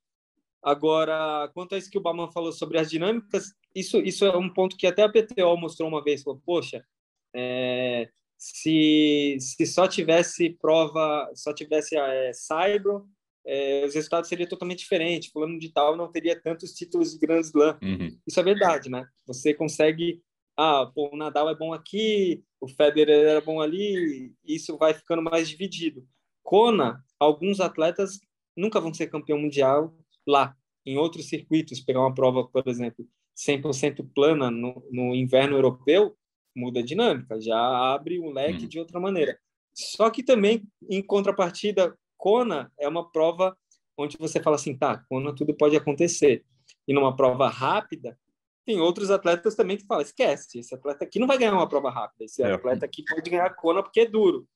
Agora, 0.62 1.48
quanto 1.54 1.74
a 1.74 1.78
isso 1.78 1.90
que 1.90 1.96
o 1.96 2.00
Bauman 2.00 2.30
falou 2.30 2.52
sobre 2.52 2.78
as 2.78 2.90
dinâmicas, 2.90 3.54
isso, 3.78 3.98
isso 3.98 4.24
é 4.24 4.36
um 4.36 4.48
ponto 4.52 4.76
que 4.76 4.86
até 4.86 5.02
a 5.02 5.08
PTO 5.08 5.56
mostrou 5.56 5.88
uma 5.88 6.02
vez. 6.02 6.22
Falou, 6.22 6.40
poxa, 6.44 6.84
é, 7.34 8.08
se, 8.36 9.36
se 9.40 9.66
só 9.66 9.86
tivesse 9.86 10.50
prova, 10.60 11.30
só 11.34 11.52
tivesse 11.52 11.96
é, 11.96 12.32
Saibro, 12.32 13.06
é, 13.46 13.84
os 13.86 13.94
resultados 13.94 14.28
seriam 14.28 14.48
totalmente 14.48 14.80
diferentes. 14.80 15.30
Fulano 15.30 15.58
de 15.58 15.72
tal 15.72 15.96
não 15.96 16.10
teria 16.10 16.40
tantos 16.40 16.72
títulos 16.72 17.12
de 17.12 17.18
Grand 17.18 17.40
Slam. 17.40 17.78
Uhum. 17.82 18.18
Isso 18.26 18.38
é 18.38 18.42
verdade, 18.42 18.90
né? 18.90 19.06
Você 19.26 19.54
consegue 19.54 20.22
ah, 20.60 20.90
pô, 20.92 21.10
o 21.12 21.16
Nadal 21.16 21.48
é 21.48 21.54
bom 21.54 21.72
aqui, 21.72 22.42
o 22.60 22.66
Federer 22.66 23.36
é 23.36 23.40
bom 23.40 23.60
ali, 23.60 24.34
isso 24.44 24.76
vai 24.76 24.92
ficando 24.92 25.22
mais 25.22 25.48
dividido. 25.48 26.04
Kona, 26.42 27.00
alguns 27.16 27.60
atletas 27.60 28.18
nunca 28.56 28.80
vão 28.80 28.92
ser 28.92 29.06
campeão 29.06 29.38
mundial 29.38 29.94
lá, 30.26 30.56
em 30.84 30.98
outros 30.98 31.28
circuitos, 31.28 31.78
pegar 31.78 32.00
uma 32.00 32.12
prova, 32.12 32.44
por 32.48 32.66
exemplo, 32.66 33.06
100% 33.38 34.06
plana 34.12 34.50
no, 34.50 34.82
no, 34.90 35.14
inverno 35.14 35.56
europeu, 35.56 36.16
muda 36.54 36.80
a 36.80 36.84
dinâmica, 36.84 37.40
já 37.40 37.58
abre 37.94 38.18
o 38.18 38.30
leque 38.30 38.64
hum. 38.64 38.68
de 38.68 38.78
outra 38.80 38.98
maneira. 38.98 39.38
Só 39.72 40.10
que 40.10 40.24
também, 40.24 40.64
em 40.90 41.00
contrapartida, 41.00 41.96
Kona 42.16 42.72
é 42.76 42.88
uma 42.88 43.08
prova 43.08 43.56
onde 43.96 44.16
você 44.18 44.42
fala 44.42 44.56
assim, 44.56 44.76
tá, 44.76 45.04
Kona 45.08 45.34
tudo 45.34 45.54
pode 45.54 45.76
acontecer. 45.76 46.44
E 46.86 46.92
numa 46.92 47.14
prova 47.14 47.48
rápida, 47.48 48.18
tem 48.64 48.80
outros 48.80 49.10
atletas 49.10 49.54
também 49.54 49.76
que 49.76 49.86
falam, 49.86 50.02
esquece, 50.02 50.58
esse 50.58 50.74
atleta 50.74 51.04
aqui 51.04 51.18
não 51.18 51.26
vai 51.26 51.38
ganhar 51.38 51.54
uma 51.54 51.68
prova 51.68 51.90
rápida, 51.90 52.24
esse 52.24 52.42
é. 52.42 52.52
atleta 52.52 52.84
aqui 52.84 53.04
pode 53.04 53.30
ganhar 53.30 53.48
Kona 53.54 53.82
porque 53.82 54.00
é 54.00 54.06
duro. 54.06 54.46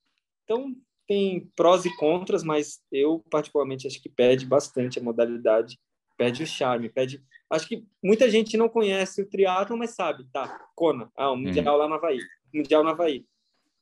Então, 0.45 0.75
tem 1.07 1.51
prós 1.55 1.85
e 1.85 1.97
contras, 1.97 2.43
mas 2.43 2.81
eu 2.91 3.25
particularmente 3.31 3.87
acho 3.87 4.03
que 4.03 4.09
perde 4.09 4.45
bastante 4.45 4.99
a 4.99 5.03
modalidade, 5.03 5.79
perde 6.17 6.43
o 6.43 6.47
charme, 6.47 6.89
perde... 6.89 7.23
Acho 7.51 7.69
que 7.69 7.85
muita 8.03 8.31
gente 8.31 8.57
não 8.57 8.69
conhece 8.69 9.23
o 9.23 9.29
triatlo, 9.29 9.77
mas 9.77 9.91
sabe, 9.91 10.25
tá, 10.33 10.67
Kona, 10.75 11.11
ah, 11.17 11.31
o 11.31 11.37
Mundial 11.37 11.75
hum. 11.75 11.79
lá 11.79 11.89
no 11.89 11.95
Havaí, 11.95 12.19
Mundial 12.53 12.83
no 12.83 12.91
Havaí. 12.91 13.27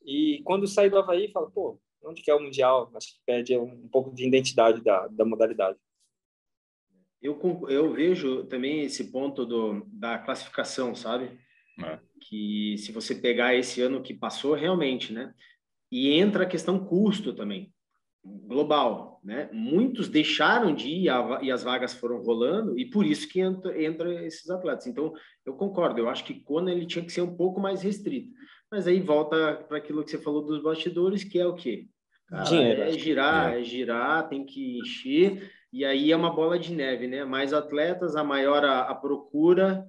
E 0.05 0.41
quando 0.45 0.67
sai 0.67 0.91
do 0.91 0.99
Havaí, 0.99 1.31
fala, 1.31 1.51
pô, 1.51 1.79
onde 2.03 2.23
que 2.23 2.31
é 2.31 2.35
o 2.35 2.41
Mundial? 2.41 2.91
Acho 2.95 3.15
que 3.15 3.21
perde 3.25 3.57
um 3.57 3.89
pouco 3.89 4.13
de 4.15 4.27
identidade 4.27 4.83
da, 4.83 5.07
da 5.09 5.25
modalidade. 5.25 5.79
Eu, 7.23 7.39
eu 7.69 7.93
vejo 7.93 8.45
também 8.45 8.81
esse 8.83 9.13
ponto 9.13 9.45
do, 9.45 9.85
da 9.87 10.19
classificação, 10.19 10.95
sabe? 10.95 11.39
É. 11.85 11.99
Que 12.21 12.77
se 12.79 12.93
você 12.93 13.15
pegar 13.15 13.55
esse 13.55 13.81
ano 13.83 14.03
que 14.03 14.15
passou, 14.15 14.55
realmente, 14.55 15.13
né? 15.13 15.35
E 15.93 16.13
entra 16.13 16.45
a 16.45 16.49
questão 16.49 16.85
custo 16.85 17.35
também, 17.35 17.73
global, 18.25 19.10
né? 19.23 19.49
Muitos 19.53 20.09
deixaram 20.09 20.75
de 20.75 20.89
ir 20.89 21.11
e 21.43 21.51
as 21.51 21.63
vagas 21.63 21.95
foram 21.95 22.23
rolando 22.23 22.79
e 22.79 22.85
por 22.85 23.05
isso 23.05 23.29
que 23.29 23.41
entra, 23.41 23.83
entra 23.83 24.25
esses 24.25 24.49
atletas. 24.49 24.87
Então, 24.87 25.13
eu 25.45 25.55
concordo, 25.55 26.01
eu 26.01 26.09
acho 26.09 26.25
que 26.25 26.35
quando 26.35 26.69
ele 26.69 26.87
tinha 26.87 27.05
que 27.05 27.13
ser 27.13 27.23
um 27.23 27.37
pouco 27.37 27.61
mais 27.61 27.83
restrito. 27.83 28.33
Mas 28.71 28.87
aí 28.87 29.01
volta 29.01 29.65
para 29.69 29.79
aquilo 29.79 30.03
que 30.05 30.11
você 30.11 30.19
falou 30.19 30.45
dos 30.45 30.63
bastidores, 30.63 31.25
que 31.25 31.39
é 31.39 31.47
o 31.47 31.55
quê? 31.55 31.87
Cara, 32.29 32.45
Dinheiro. 32.45 32.83
É 32.83 32.91
girar, 32.93 33.55
é 33.55 33.63
girar, 33.63 34.29
tem 34.29 34.45
que 34.45 34.79
encher 34.79 35.51
e 35.73 35.85
aí 35.85 36.11
é 36.11 36.17
uma 36.17 36.35
bola 36.35 36.59
de 36.59 36.75
neve, 36.75 37.07
né? 37.07 37.25
Mais 37.25 37.53
atletas, 37.53 38.17
a 38.17 38.25
maior 38.25 38.65
a, 38.65 38.81
a 38.83 38.95
procura, 38.95 39.87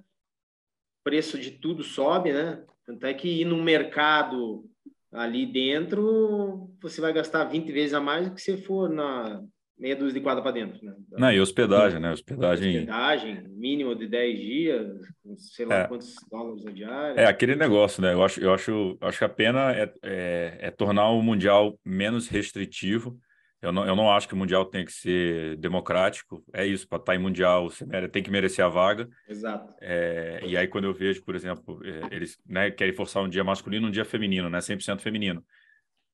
preço 1.04 1.38
de 1.38 1.50
tudo 1.50 1.82
sobe, 1.82 2.32
né? 2.32 2.64
Tanto 2.86 3.04
é 3.04 3.14
que 3.14 3.40
ir 3.40 3.44
no 3.44 3.60
mercado 3.60 4.64
ali 5.12 5.46
dentro, 5.46 6.70
você 6.80 7.00
vai 7.00 7.12
gastar 7.12 7.44
20 7.44 7.70
vezes 7.70 7.94
a 7.94 8.00
mais 8.00 8.28
do 8.28 8.34
que 8.34 8.40
se 8.40 8.56
for 8.56 8.88
na 8.88 9.42
meia 9.78 9.96
dúzia 9.96 10.14
de 10.14 10.20
quadra 10.20 10.42
para 10.42 10.52
dentro, 10.52 10.84
né? 10.84 10.94
Não, 11.10 11.32
e 11.32 11.40
hospedagem, 11.40 11.98
né? 11.98 12.12
Hospedagem... 12.12 12.76
Hospedagem, 12.78 13.42
mínimo 13.48 13.94
de 13.96 14.06
10 14.06 14.38
dias, 14.38 14.96
sei 15.36 15.66
lá 15.66 15.74
é. 15.80 15.88
quantos 15.88 16.14
dólares 16.30 16.64
no 16.64 16.72
diário. 16.72 17.18
É, 17.18 17.26
aquele 17.26 17.56
negócio, 17.56 18.00
né? 18.00 18.12
Eu 18.12 18.22
acho, 18.22 18.40
eu 18.40 18.54
acho, 18.54 18.96
acho 19.00 19.18
que 19.18 19.24
a 19.24 19.28
pena 19.28 19.72
é, 19.72 19.92
é, 20.02 20.58
é 20.60 20.70
tornar 20.70 21.08
o 21.10 21.20
Mundial 21.20 21.78
menos 21.84 22.28
restritivo, 22.28 23.18
eu 23.62 23.70
não, 23.70 23.86
eu 23.86 23.94
não 23.94 24.10
acho 24.10 24.26
que 24.26 24.34
o 24.34 24.36
Mundial 24.36 24.64
tem 24.64 24.84
que 24.84 24.92
ser 24.92 25.56
democrático. 25.58 26.44
É 26.52 26.66
isso, 26.66 26.86
para 26.88 26.98
estar 26.98 27.14
em 27.14 27.18
Mundial, 27.18 27.70
você 27.70 27.86
tem 28.08 28.20
que 28.20 28.30
merecer 28.30 28.64
a 28.64 28.68
vaga. 28.68 29.08
Exato. 29.28 29.72
É, 29.80 30.42
e 30.44 30.56
aí, 30.56 30.66
quando 30.66 30.84
eu 30.84 30.92
vejo, 30.92 31.22
por 31.22 31.36
exemplo, 31.36 31.80
é, 31.84 32.14
eles 32.14 32.36
né, 32.44 32.72
querem 32.72 32.92
forçar 32.92 33.22
um 33.22 33.28
dia 33.28 33.44
masculino 33.44 33.86
um 33.86 33.90
dia 33.90 34.04
feminino, 34.04 34.50
né? 34.50 34.58
100% 34.58 35.00
feminino. 35.00 35.44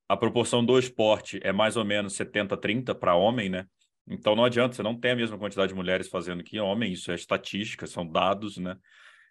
A 0.06 0.14
proporção 0.14 0.62
do 0.62 0.78
esporte 0.78 1.40
é 1.42 1.50
mais 1.50 1.76
ou 1.78 1.86
menos 1.86 2.12
70-30 2.12 2.94
para 2.94 3.14
homem, 3.14 3.48
né? 3.48 3.66
Então 4.06 4.36
não 4.36 4.44
adianta, 4.44 4.74
você 4.74 4.82
não 4.82 4.98
tem 4.98 5.12
a 5.12 5.16
mesma 5.16 5.38
quantidade 5.38 5.70
de 5.70 5.74
mulheres 5.74 6.08
fazendo 6.08 6.44
que 6.44 6.60
homem, 6.60 6.92
isso 6.92 7.10
é 7.10 7.14
estatística, 7.14 7.86
são 7.86 8.06
dados, 8.06 8.58
né? 8.58 8.76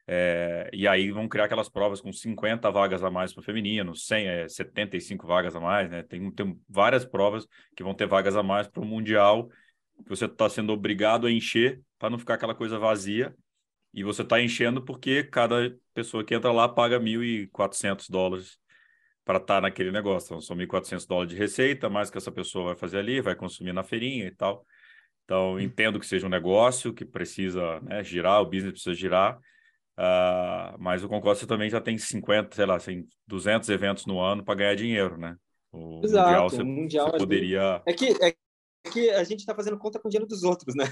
É, 0.10 0.70
e 0.72 0.88
aí 0.88 1.12
vão 1.12 1.28
criar 1.28 1.46
aquelas 1.46 1.68
provas 1.68 2.00
com 2.00 2.14
50 2.14 2.72
vagas 2.72 3.04
a 3.04 3.12
mais 3.12 3.34
para 3.34 3.42
o 3.42 3.44
feminino, 3.44 3.94
100, 3.94 4.28
é, 4.28 4.48
75 4.48 5.28
vagas 5.28 5.54
a 5.54 5.60
mais, 5.60 5.90
né? 5.90 6.02
Tem, 6.04 6.32
tem 6.32 6.58
várias 6.70 7.04
provas 7.04 7.46
que 7.76 7.84
vão 7.84 7.94
ter 7.94 8.08
vagas 8.08 8.38
a 8.38 8.42
mais 8.42 8.68
para 8.68 8.82
o 8.82 8.86
Mundial, 8.86 9.50
que 10.04 10.10
você 10.10 10.26
está 10.26 10.48
sendo 10.50 10.72
obrigado 10.72 11.28
a 11.28 11.32
encher 11.32 11.82
para 12.00 12.10
não 12.10 12.18
ficar 12.18 12.36
aquela 12.36 12.56
coisa 12.56 12.80
vazia. 12.80 13.36
E 13.94 14.04
você 14.04 14.22
está 14.22 14.40
enchendo 14.42 14.82
porque 14.82 15.24
cada 15.24 15.76
pessoa 15.94 16.24
que 16.24 16.34
entra 16.34 16.52
lá 16.52 16.70
paga 16.70 17.00
1.400 17.00 18.10
dólares 18.10 18.58
para 19.26 19.40
estar 19.40 19.56
tá 19.56 19.62
naquele 19.62 19.92
negócio. 19.92 20.28
Então, 20.28 20.42
são 20.42 20.56
1.400 20.56 21.06
dólares 21.06 21.34
de 21.34 21.38
receita, 21.38 21.90
mais 21.90 22.10
que 22.10 22.18
essa 22.18 22.32
pessoa 22.32 22.68
vai 22.68 22.76
fazer 22.76 23.00
ali, 23.00 23.20
vai 23.20 23.36
consumir 23.36 23.74
na 23.74 23.84
feirinha 23.84 24.26
e 24.26 24.32
tal. 24.32 24.66
Então, 25.26 25.60
entendo 25.60 26.00
que 26.00 26.06
seja 26.06 26.28
um 26.28 26.30
negócio 26.30 26.94
que 26.94 27.04
precisa 27.04 27.82
né, 27.82 28.02
girar, 28.04 28.42
o 28.42 28.46
business 28.46 28.72
precisa 28.72 28.96
girar, 28.96 29.38
Uh, 29.98 30.78
mas 30.78 31.04
o 31.04 31.10
Concórdia 31.10 31.48
também 31.48 31.70
já 31.70 31.82
tem 31.82 31.98
50, 31.98 32.56
sei 32.56 32.66
lá, 32.66 32.76
assim, 32.76 33.08
200 33.26 33.68
eventos 33.70 34.06
no 34.06 34.20
ano 34.20 34.44
para 34.44 34.56
ganhar 34.56 34.76
dinheiro, 34.76 35.18
né? 35.18 35.36
O 35.72 36.02
Exato, 36.04 36.28
Mundial, 36.30 36.50
você, 36.50 36.64
mundial 36.64 37.12
você 37.12 37.18
poderia... 37.18 37.82
É 37.86 37.94
que, 37.94 38.24
é 38.24 38.36
que 38.92 39.10
a 39.10 39.24
gente 39.24 39.40
está 39.40 39.54
fazendo 39.56 39.78
conta 39.78 40.00
com 40.00 40.08
o 40.08 40.12
dinheiro 40.12 40.28
dos 40.28 40.44
outros, 40.44 40.76
né? 40.76 40.86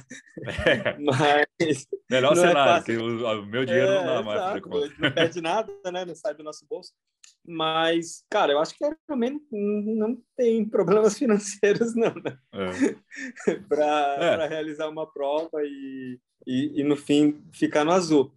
É. 0.65 0.97
Mas 0.99 1.87
Melhor 2.09 2.33
é 2.33 2.35
cenário, 2.35 2.81
é 2.81 2.83
que 2.83 2.97
o, 2.97 3.41
o, 3.41 3.45
meu 3.45 3.65
dinheiro 3.65 3.91
é, 3.91 3.95
não 3.95 4.05
dá 4.05 4.23
mais 4.23 4.41
para 4.41 4.61
conta. 4.61 4.93
Não 4.99 5.11
perde 5.11 5.41
nada, 5.41 5.91
né? 5.91 6.05
Não 6.05 6.15
sai 6.15 6.33
do 6.33 6.43
nosso 6.43 6.65
bolso. 6.67 6.91
Mas, 7.47 8.23
cara, 8.29 8.51
eu 8.51 8.59
acho 8.59 8.75
que 8.75 8.83
pelo 9.07 9.19
menos 9.19 9.41
não 9.51 10.17
tem 10.35 10.67
problemas 10.67 11.17
financeiros, 11.17 11.95
não, 11.95 12.13
né? 12.15 12.37
É. 13.47 13.55
para 13.69 14.47
realizar 14.47 14.89
uma 14.89 15.05
prova 15.11 15.63
e, 15.63 16.19
e, 16.45 16.81
e, 16.81 16.83
no 16.83 16.95
fim, 16.95 17.43
ficar 17.53 17.83
no 17.83 17.91
azul 17.91 18.33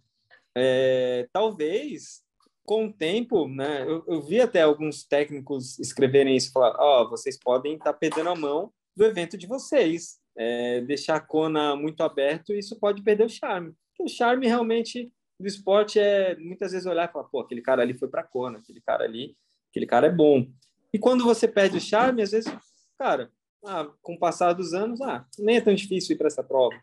é, 0.55 1.27
talvez 1.31 2.21
com 2.65 2.85
o 2.85 2.93
tempo, 2.93 3.47
né, 3.47 3.83
eu, 3.83 4.03
eu, 4.07 4.21
vi 4.21 4.39
até 4.39 4.61
alguns 4.61 5.03
técnicos 5.03 5.79
escreverem 5.79 6.35
isso, 6.35 6.51
falar, 6.51 6.75
ó, 6.77 7.01
oh, 7.01 7.09
vocês 7.09 7.35
podem 7.39 7.73
estar 7.73 7.93
tá 7.93 7.97
perdendo 7.97 8.29
a 8.29 8.35
mão 8.35 8.71
do 8.95 9.03
evento 9.03 9.35
de 9.35 9.47
vocês, 9.47 10.19
é, 10.37 10.81
deixar 10.81 11.15
a 11.15 11.19
Kona 11.19 11.75
muito 11.75 12.03
aberto, 12.03 12.53
isso 12.53 12.79
pode 12.79 13.01
perder 13.01 13.25
o 13.25 13.29
charme. 13.29 13.73
o 13.99 14.07
charme 14.07 14.45
realmente 14.45 15.11
do 15.39 15.47
esporte 15.47 15.99
é 15.99 16.35
muitas 16.35 16.71
vezes 16.71 16.85
olhar 16.85 17.09
e 17.09 17.11
falar, 17.11 17.25
pô, 17.25 17.39
aquele 17.39 17.61
cara 17.61 17.81
ali 17.81 17.97
foi 17.97 18.07
para 18.07 18.23
Kona, 18.23 18.59
aquele 18.59 18.81
cara 18.81 19.03
ali, 19.03 19.35
aquele 19.71 19.87
cara 19.87 20.05
é 20.05 20.11
bom. 20.11 20.45
E 20.93 20.99
quando 20.99 21.23
você 21.23 21.47
perde 21.47 21.77
o 21.77 21.81
charme, 21.81 22.21
às 22.21 22.31
vezes, 22.31 22.53
cara, 22.97 23.31
ah, 23.65 23.89
com 24.01 24.13
o 24.13 24.19
passar 24.19 24.53
dos 24.53 24.73
anos, 24.73 25.01
ah, 25.01 25.25
nem 25.37 25.57
é 25.57 25.61
tão 25.61 25.73
difícil 25.73 26.13
ir 26.13 26.17
para 26.17 26.27
essa 26.27 26.43
prova, 26.43 26.75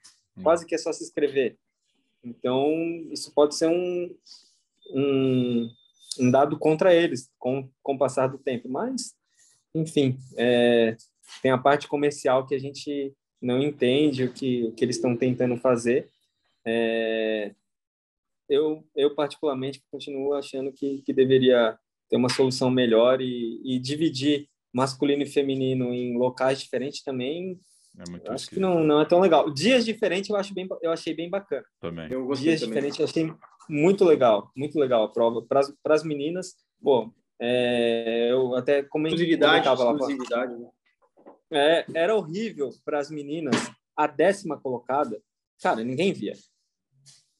quase 0.42 0.66
que 0.66 0.74
é 0.74 0.78
só 0.78 0.92
se 0.92 1.04
inscrever. 1.04 1.56
Então, 2.26 2.72
isso 3.12 3.32
pode 3.32 3.54
ser 3.54 3.68
um, 3.68 4.14
um, 4.90 5.70
andado 6.20 6.58
contra 6.58 6.92
eles 6.92 7.30
com, 7.38 7.68
com 7.82 7.94
o 7.94 7.98
passar 7.98 8.26
do 8.26 8.36
tempo. 8.36 8.68
Mas, 8.68 9.14
enfim, 9.72 10.18
é, 10.36 10.96
tem 11.40 11.52
a 11.52 11.58
parte 11.58 11.86
comercial 11.86 12.44
que 12.44 12.54
a 12.54 12.58
gente 12.58 13.14
não 13.40 13.62
entende 13.62 14.24
o 14.24 14.32
que, 14.32 14.64
o 14.64 14.72
que 14.72 14.84
eles 14.84 14.96
estão 14.96 15.16
tentando 15.16 15.56
fazer. 15.56 16.08
É, 16.64 17.54
eu, 18.48 18.84
eu, 18.94 19.14
particularmente, 19.14 19.82
continuo 19.90 20.34
achando 20.34 20.72
que, 20.72 21.02
que 21.02 21.12
deveria 21.12 21.78
ter 22.08 22.16
uma 22.16 22.28
solução 22.28 22.70
melhor 22.70 23.20
e, 23.20 23.60
e 23.64 23.78
dividir 23.78 24.48
masculino 24.72 25.22
e 25.22 25.26
feminino 25.26 25.94
em 25.94 26.16
locais 26.18 26.60
diferentes 26.60 27.02
também 27.02 27.60
é 27.98 28.32
acho 28.32 28.48
que 28.48 28.60
não, 28.60 28.84
não 28.84 29.00
é 29.00 29.04
tão 29.04 29.20
legal. 29.20 29.50
Dias 29.50 29.84
diferentes 29.84 30.28
eu 30.30 30.36
acho 30.36 30.52
bem 30.52 30.68
eu 30.82 30.92
achei 30.92 31.14
bem 31.14 31.30
bacana. 31.30 31.64
Também. 31.80 32.10
Eu 32.10 32.26
Dias 32.32 32.60
também. 32.60 32.74
diferentes 32.74 32.98
eu 32.98 33.04
achei 33.06 33.32
muito 33.68 34.04
legal, 34.04 34.50
muito 34.54 34.78
legal 34.78 35.04
a 35.04 35.08
prova 35.08 35.42
para 35.42 35.94
as 35.94 36.04
meninas. 36.04 36.56
Pô, 36.82 37.12
é, 37.40 38.28
eu 38.30 38.54
até 38.54 38.82
comentei 38.82 39.16
exclusividade, 39.16 39.68
exclusividade, 39.68 40.52
lá. 40.52 40.58
Né? 40.58 40.70
É, 41.50 41.86
era 41.94 42.14
horrível 42.14 42.70
para 42.84 42.98
as 42.98 43.10
meninas 43.10 43.54
a 43.96 44.06
décima 44.06 44.58
colocada. 44.60 45.20
Cara, 45.62 45.82
ninguém 45.82 46.12
via. 46.12 46.34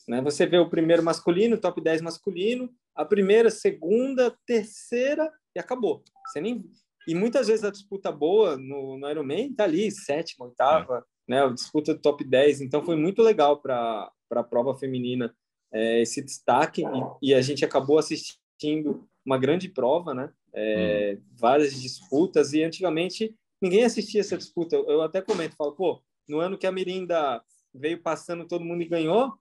Né? 0.09 0.21
Você 0.23 0.47
vê 0.47 0.59
o 0.59 0.71
primeiro 0.71 1.03
masculino, 1.03 1.59
top 1.59 1.81
10 1.81 2.01
masculino, 2.01 2.71
a 2.95 3.05
primeira, 3.05 3.51
segunda, 3.51 4.35
terceira 4.47 5.31
e 5.55 5.59
acabou. 5.59 6.03
Você 6.27 6.41
nem 6.41 6.65
e 7.07 7.15
muitas 7.15 7.47
vezes 7.47 7.65
a 7.65 7.71
disputa 7.71 8.11
boa 8.11 8.57
no, 8.57 8.99
no 8.99 9.09
Ironman 9.09 9.53
tá 9.53 9.65
ali, 9.65 9.91
sétima, 9.91 10.47
oitava, 10.47 10.99
é. 10.99 11.03
né? 11.33 11.45
A 11.45 11.49
disputa 11.49 11.95
do 11.95 12.01
top 12.01 12.25
10. 12.25 12.63
Então 12.63 12.85
foi 12.85 12.97
muito 12.97 13.23
legal 13.23 13.61
para 13.61 14.11
a 14.31 14.43
prova 14.43 14.77
feminina 14.77 15.35
é, 15.73 16.01
esse 16.01 16.23
destaque 16.23 16.83
e, 16.83 17.31
e, 17.31 17.35
a 17.35 17.41
gente 17.41 17.65
acabou 17.65 17.99
assistindo 17.99 19.09
uma 19.25 19.39
grande 19.39 19.69
prova, 19.69 20.15
né? 20.15 20.33
É, 20.53 21.19
hum. 21.19 21.23
Várias 21.39 21.81
disputas 21.81 22.53
e 22.53 22.63
antigamente 22.63 23.35
ninguém 23.61 23.85
assistia 23.85 24.21
essa 24.21 24.37
disputa. 24.37 24.75
Eu, 24.75 24.87
eu 24.87 25.03
até 25.03 25.21
comento, 25.21 25.57
falo, 25.57 25.73
pô, 25.73 26.03
no 26.29 26.41
ano 26.41 26.59
que 26.59 26.67
a 26.67 26.73
Mirinda 26.73 27.43
veio 27.73 28.03
passando 28.03 28.47
todo 28.47 28.65
mundo 28.65 28.83
e 28.83 28.89
ganhou, 28.89 29.33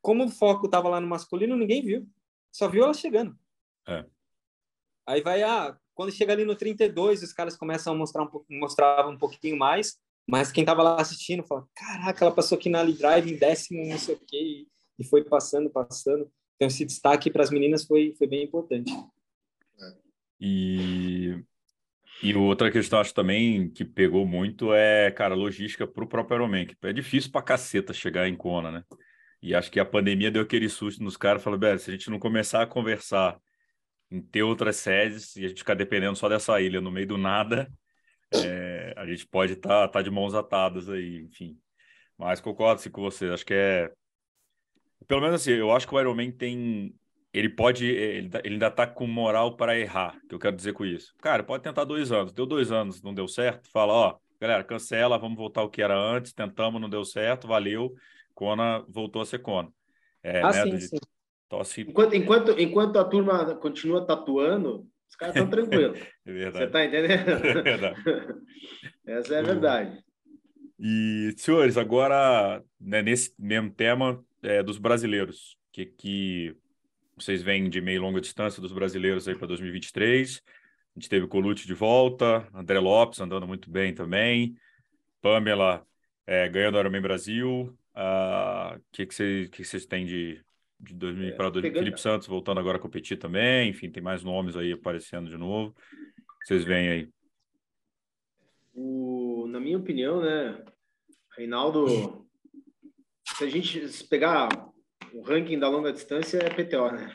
como 0.00 0.24
o 0.24 0.30
foco 0.30 0.66
estava 0.66 0.88
lá 0.88 1.00
no 1.00 1.06
masculino, 1.06 1.56
ninguém 1.56 1.82
viu. 1.82 2.08
Só 2.50 2.68
viu 2.68 2.84
ela 2.84 2.94
chegando. 2.94 3.38
É. 3.86 4.04
Aí 5.06 5.22
vai, 5.22 5.42
ah, 5.42 5.76
quando 5.98 6.12
chega 6.12 6.32
ali 6.32 6.44
no 6.44 6.54
32, 6.54 7.24
os 7.24 7.32
caras 7.32 7.56
começam 7.56 7.92
a 7.92 7.96
mostrar 7.96 8.22
um, 8.22 8.30
mostrar 8.50 9.08
um 9.08 9.18
pouquinho 9.18 9.58
mais, 9.58 9.98
mas 10.28 10.52
quem 10.52 10.62
estava 10.62 10.80
lá 10.80 11.00
assistindo 11.00 11.42
fala: 11.42 11.66
caraca, 11.74 12.24
ela 12.24 12.32
passou 12.32 12.56
aqui 12.56 12.68
na 12.68 12.78
Ali 12.78 12.92
Drive 12.92 13.28
em 13.28 13.36
décimo, 13.36 13.84
não 13.84 13.98
sei 13.98 14.14
o 14.14 14.20
quê, 14.24 14.64
e 14.96 15.04
foi 15.04 15.24
passando, 15.24 15.68
passando. 15.68 16.30
Então, 16.54 16.68
esse 16.68 16.84
destaque 16.84 17.32
para 17.32 17.42
as 17.42 17.50
meninas 17.50 17.84
foi, 17.84 18.14
foi 18.16 18.28
bem 18.28 18.44
importante. 18.44 18.92
E, 20.40 21.36
e 22.22 22.32
outra 22.32 22.70
questão, 22.70 23.00
acho 23.00 23.12
também 23.12 23.68
que 23.68 23.84
pegou 23.84 24.24
muito 24.24 24.72
é, 24.72 25.10
cara, 25.10 25.34
logística 25.34 25.84
para 25.84 26.04
o 26.04 26.08
próprio 26.08 26.36
Ironman, 26.36 26.64
que 26.64 26.76
é 26.84 26.92
difícil 26.92 27.32
para 27.32 27.42
caceta 27.42 27.92
chegar 27.92 28.28
em 28.28 28.36
Kona, 28.36 28.70
né? 28.70 28.84
E 29.42 29.52
acho 29.52 29.68
que 29.68 29.80
a 29.80 29.84
pandemia 29.84 30.30
deu 30.30 30.42
aquele 30.42 30.68
susto 30.68 31.02
nos 31.02 31.16
caras, 31.16 31.42
falou, 31.42 31.58
Beto, 31.58 31.82
se 31.82 31.90
a 31.90 31.92
gente 31.92 32.08
não 32.08 32.20
começar 32.20 32.62
a 32.62 32.66
conversar 32.68 33.36
em 34.10 34.20
ter 34.20 34.42
outras 34.42 34.76
sedes 34.76 35.36
e 35.36 35.44
a 35.44 35.48
gente 35.48 35.58
ficar 35.58 35.74
dependendo 35.74 36.16
só 36.16 36.28
dessa 36.28 36.60
ilha 36.60 36.80
no 36.80 36.90
meio 36.90 37.06
do 37.06 37.18
nada, 37.18 37.70
é, 38.32 38.94
a 38.96 39.06
gente 39.06 39.26
pode 39.26 39.54
estar 39.54 39.86
tá, 39.86 39.88
tá 39.88 40.02
de 40.02 40.10
mãos 40.10 40.34
atadas 40.34 40.88
aí, 40.88 41.22
enfim. 41.22 41.58
Mas 42.16 42.40
concordo 42.40 42.90
com 42.90 43.02
você, 43.02 43.26
acho 43.26 43.46
que 43.46 43.54
é. 43.54 43.92
Pelo 45.06 45.20
menos 45.20 45.40
assim, 45.40 45.52
eu 45.52 45.70
acho 45.70 45.86
que 45.86 45.94
o 45.94 46.00
Ironman 46.00 46.32
tem. 46.32 46.94
Ele 47.32 47.48
pode. 47.48 47.86
Ele, 47.86 48.30
ele 48.44 48.54
ainda 48.54 48.70
tá 48.70 48.86
com 48.86 49.06
moral 49.06 49.56
para 49.56 49.78
errar, 49.78 50.18
que 50.28 50.34
eu 50.34 50.38
quero 50.38 50.56
dizer 50.56 50.72
com 50.72 50.84
isso. 50.84 51.14
Cara, 51.22 51.44
pode 51.44 51.62
tentar 51.62 51.84
dois 51.84 52.10
anos. 52.10 52.32
Deu 52.32 52.44
dois 52.44 52.72
anos, 52.72 53.00
não 53.02 53.14
deu 53.14 53.28
certo, 53.28 53.70
fala, 53.70 53.92
ó, 53.92 54.18
galera, 54.40 54.64
cancela, 54.64 55.18
vamos 55.18 55.38
voltar 55.38 55.60
ao 55.60 55.70
que 55.70 55.80
era 55.80 55.96
antes, 55.96 56.32
tentamos, 56.32 56.80
não 56.80 56.88
deu 56.88 57.04
certo, 57.04 57.46
valeu. 57.46 57.94
Kona 58.34 58.84
voltou 58.88 59.22
a 59.22 59.26
ser 59.26 59.38
Kona. 59.38 59.72
É, 60.22 60.42
ah, 60.42 60.50
né, 60.50 60.64
sim, 60.64 60.80
sim. 60.80 60.98
Tosse... 61.48 61.82
Enquanto, 61.82 62.14
enquanto, 62.14 62.60
enquanto 62.60 62.98
a 62.98 63.04
turma 63.04 63.54
continua 63.56 64.06
tatuando, 64.06 64.86
os 65.08 65.16
caras 65.16 65.34
estão 65.34 65.48
tranquilos. 65.50 65.98
é 66.26 66.32
verdade. 66.32 66.58
Você 66.58 66.64
está 66.64 66.84
entendendo? 66.84 67.30
É 67.30 67.62
verdade. 67.62 68.04
Essa 69.06 69.34
é 69.34 69.38
a 69.38 69.42
verdade. 69.42 70.04
E, 70.78 71.34
senhores, 71.36 71.76
agora, 71.76 72.62
né, 72.80 73.02
nesse 73.02 73.34
mesmo 73.38 73.70
tema 73.70 74.24
é, 74.42 74.62
dos 74.62 74.78
brasileiros, 74.78 75.56
que, 75.72 75.86
que 75.86 76.56
vocês 77.16 77.42
vêm 77.42 77.68
de 77.68 77.80
meio 77.80 77.96
e 77.96 77.98
longa 77.98 78.20
distância 78.20 78.62
dos 78.62 78.72
brasileiros 78.72 79.26
aí 79.26 79.34
para 79.34 79.48
2023. 79.48 80.40
A 80.46 81.00
gente 81.00 81.08
teve 81.08 81.24
o 81.24 81.28
Colucci 81.28 81.66
de 81.66 81.74
volta, 81.74 82.46
André 82.54 82.78
Lopes 82.78 83.20
andando 83.20 83.46
muito 83.46 83.70
bem 83.70 83.92
também, 83.92 84.56
Pamela 85.20 85.84
é, 86.26 86.48
ganhando 86.48 86.76
o 86.76 86.80
Ironman 86.80 87.00
Brasil. 87.00 87.48
O 87.48 87.64
uh, 87.64 87.74
ah, 87.94 88.80
que, 88.92 89.06
que, 89.06 89.14
vocês, 89.14 89.48
que 89.48 89.64
vocês 89.64 89.86
têm 89.86 90.06
de, 90.06 90.40
de 90.80 90.94
2000 90.94 91.28
é, 91.28 91.32
para 91.32 91.50
pegando... 91.50 91.78
Felipe 91.78 92.00
Santos 92.00 92.28
voltando 92.28 92.60
agora 92.60 92.78
a 92.78 92.80
competir 92.80 93.18
também, 93.18 93.70
enfim, 93.70 93.90
tem 93.90 94.02
mais 94.02 94.22
nomes 94.22 94.56
aí 94.56 94.72
aparecendo 94.72 95.28
de 95.28 95.36
novo. 95.36 95.74
Vocês 96.44 96.64
veem 96.64 96.88
aí. 96.88 97.08
O, 98.74 99.46
na 99.48 99.58
minha 99.58 99.76
opinião, 99.76 100.20
né, 100.20 100.64
Reinaldo, 101.36 102.26
se 103.26 103.44
a 103.44 103.48
gente 103.48 103.80
pegar 104.08 104.48
o 105.12 105.22
ranking 105.22 105.58
da 105.58 105.68
longa 105.68 105.92
distância 105.92 106.38
é 106.38 106.48
PTO, 106.48 106.92
né? 106.92 107.12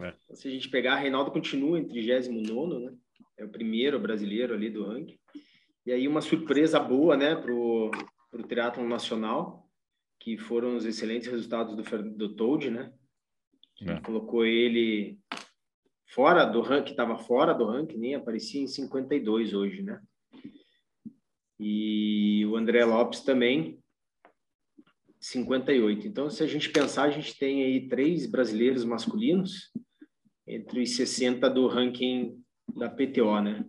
É. 0.00 0.34
Se 0.34 0.48
a 0.48 0.50
gente 0.50 0.68
pegar, 0.68 0.96
Reinaldo 0.96 1.30
continua 1.30 1.78
em 1.78 1.86
39 1.86 2.84
né? 2.84 2.92
É 3.38 3.44
o 3.44 3.48
primeiro 3.48 3.98
brasileiro 3.98 4.54
ali 4.54 4.70
do 4.70 4.86
ranking. 4.86 5.18
E 5.84 5.92
aí 5.92 6.08
uma 6.08 6.20
surpresa 6.20 6.80
boa, 6.80 7.16
né, 7.16 7.36
pro 7.36 7.90
pro 8.30 8.46
triatlon 8.46 8.86
nacional, 8.86 9.65
que 10.20 10.36
foram 10.36 10.76
os 10.76 10.84
excelentes 10.84 11.28
resultados 11.28 11.76
do, 11.76 12.10
do 12.16 12.34
Toad, 12.34 12.70
né? 12.70 12.92
É. 13.82 14.00
Colocou 14.00 14.44
ele 14.44 15.18
fora 16.06 16.44
do 16.44 16.60
ranking, 16.60 16.92
estava 16.92 17.18
fora 17.18 17.52
do 17.52 17.66
ranking, 17.66 17.98
nem 17.98 18.14
aparecia 18.14 18.60
em 18.60 18.66
52 18.66 19.52
hoje, 19.52 19.82
né? 19.82 20.00
E 21.58 22.44
o 22.46 22.56
André 22.56 22.84
Lopes 22.84 23.20
também, 23.20 23.78
58. 25.20 26.06
Então, 26.06 26.30
se 26.30 26.42
a 26.42 26.46
gente 26.46 26.70
pensar, 26.70 27.04
a 27.04 27.10
gente 27.10 27.36
tem 27.38 27.64
aí 27.64 27.88
três 27.88 28.26
brasileiros 28.26 28.84
masculinos 28.84 29.72
entre 30.46 30.82
os 30.82 30.96
60 30.96 31.48
do 31.50 31.66
ranking 31.66 32.40
da 32.74 32.88
PTO, 32.88 33.40
né? 33.40 33.64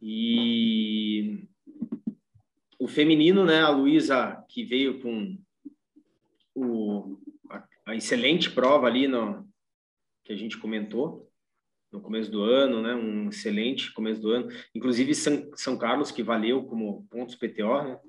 E 0.00 1.48
o 2.82 2.88
feminino, 2.88 3.44
né, 3.44 3.60
a 3.60 3.68
Luísa, 3.68 4.44
que 4.48 4.64
veio 4.64 5.00
com 5.00 5.38
o, 6.52 7.16
a, 7.48 7.64
a, 7.86 7.94
excelente 7.94 8.50
prova 8.50 8.88
ali 8.88 9.06
no, 9.06 9.48
que 10.24 10.32
a 10.32 10.36
gente 10.36 10.58
comentou 10.58 11.30
no 11.92 12.00
começo 12.00 12.28
do 12.28 12.42
ano, 12.42 12.82
né, 12.82 12.92
um 12.92 13.28
excelente 13.28 13.92
começo 13.92 14.20
do 14.20 14.32
ano. 14.32 14.48
Inclusive 14.74 15.14
São, 15.14 15.48
São 15.54 15.78
Carlos, 15.78 16.10
que 16.10 16.24
valeu 16.24 16.64
como 16.64 17.06
pontos 17.08 17.36
PTO, 17.36 17.84
né? 17.84 18.00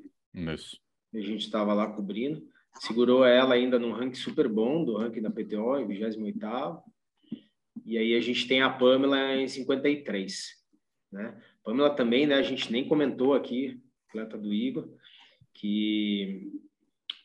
Isso. 0.52 0.80
A 1.14 1.20
gente 1.20 1.46
estava 1.46 1.72
lá 1.76 1.86
cobrindo. 1.86 2.44
Segurou 2.80 3.24
ela 3.24 3.54
ainda 3.54 3.78
num 3.78 3.92
ranking 3.92 4.16
super 4.16 4.50
bom 4.50 4.84
do 4.84 4.98
ranking 4.98 5.22
da 5.22 5.30
PTO, 5.30 5.78
em 5.78 5.88
28 5.88 6.84
E 7.86 7.96
aí 7.96 8.16
a 8.16 8.22
gente 8.22 8.48
tem 8.48 8.64
a 8.64 8.72
Pamela 8.72 9.36
em 9.36 9.48
53, 9.48 10.64
né? 11.12 11.40
Pamela 11.64 11.92
também, 11.92 12.26
né, 12.26 12.34
a 12.34 12.42
gente 12.42 12.72
nem 12.72 12.88
comentou 12.88 13.36
aqui, 13.36 13.80
atleta 14.14 14.38
do 14.38 14.54
Igor, 14.54 14.88
que 15.54 16.52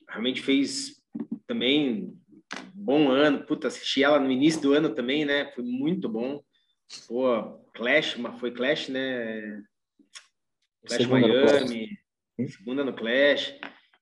realmente 0.08 0.40
fez 0.40 1.02
também 1.46 2.18
bom 2.72 3.10
ano. 3.10 3.44
Puta, 3.44 3.68
assisti 3.68 4.02
ela 4.02 4.18
no 4.18 4.30
início 4.30 4.62
do 4.62 4.72
ano 4.72 4.94
também, 4.94 5.24
né? 5.24 5.52
Foi 5.52 5.62
muito 5.62 6.08
bom. 6.08 6.42
Pô, 7.06 7.58
Clash, 7.74 8.16
mas 8.16 8.40
foi 8.40 8.50
Clash, 8.50 8.88
né? 8.88 9.62
Clash 10.86 11.02
segunda 11.02 11.28
Miami, 11.28 11.98
no 12.38 12.48
segunda 12.48 12.84
no 12.84 12.94
Clash. 12.94 13.54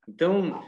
Então, 0.08 0.62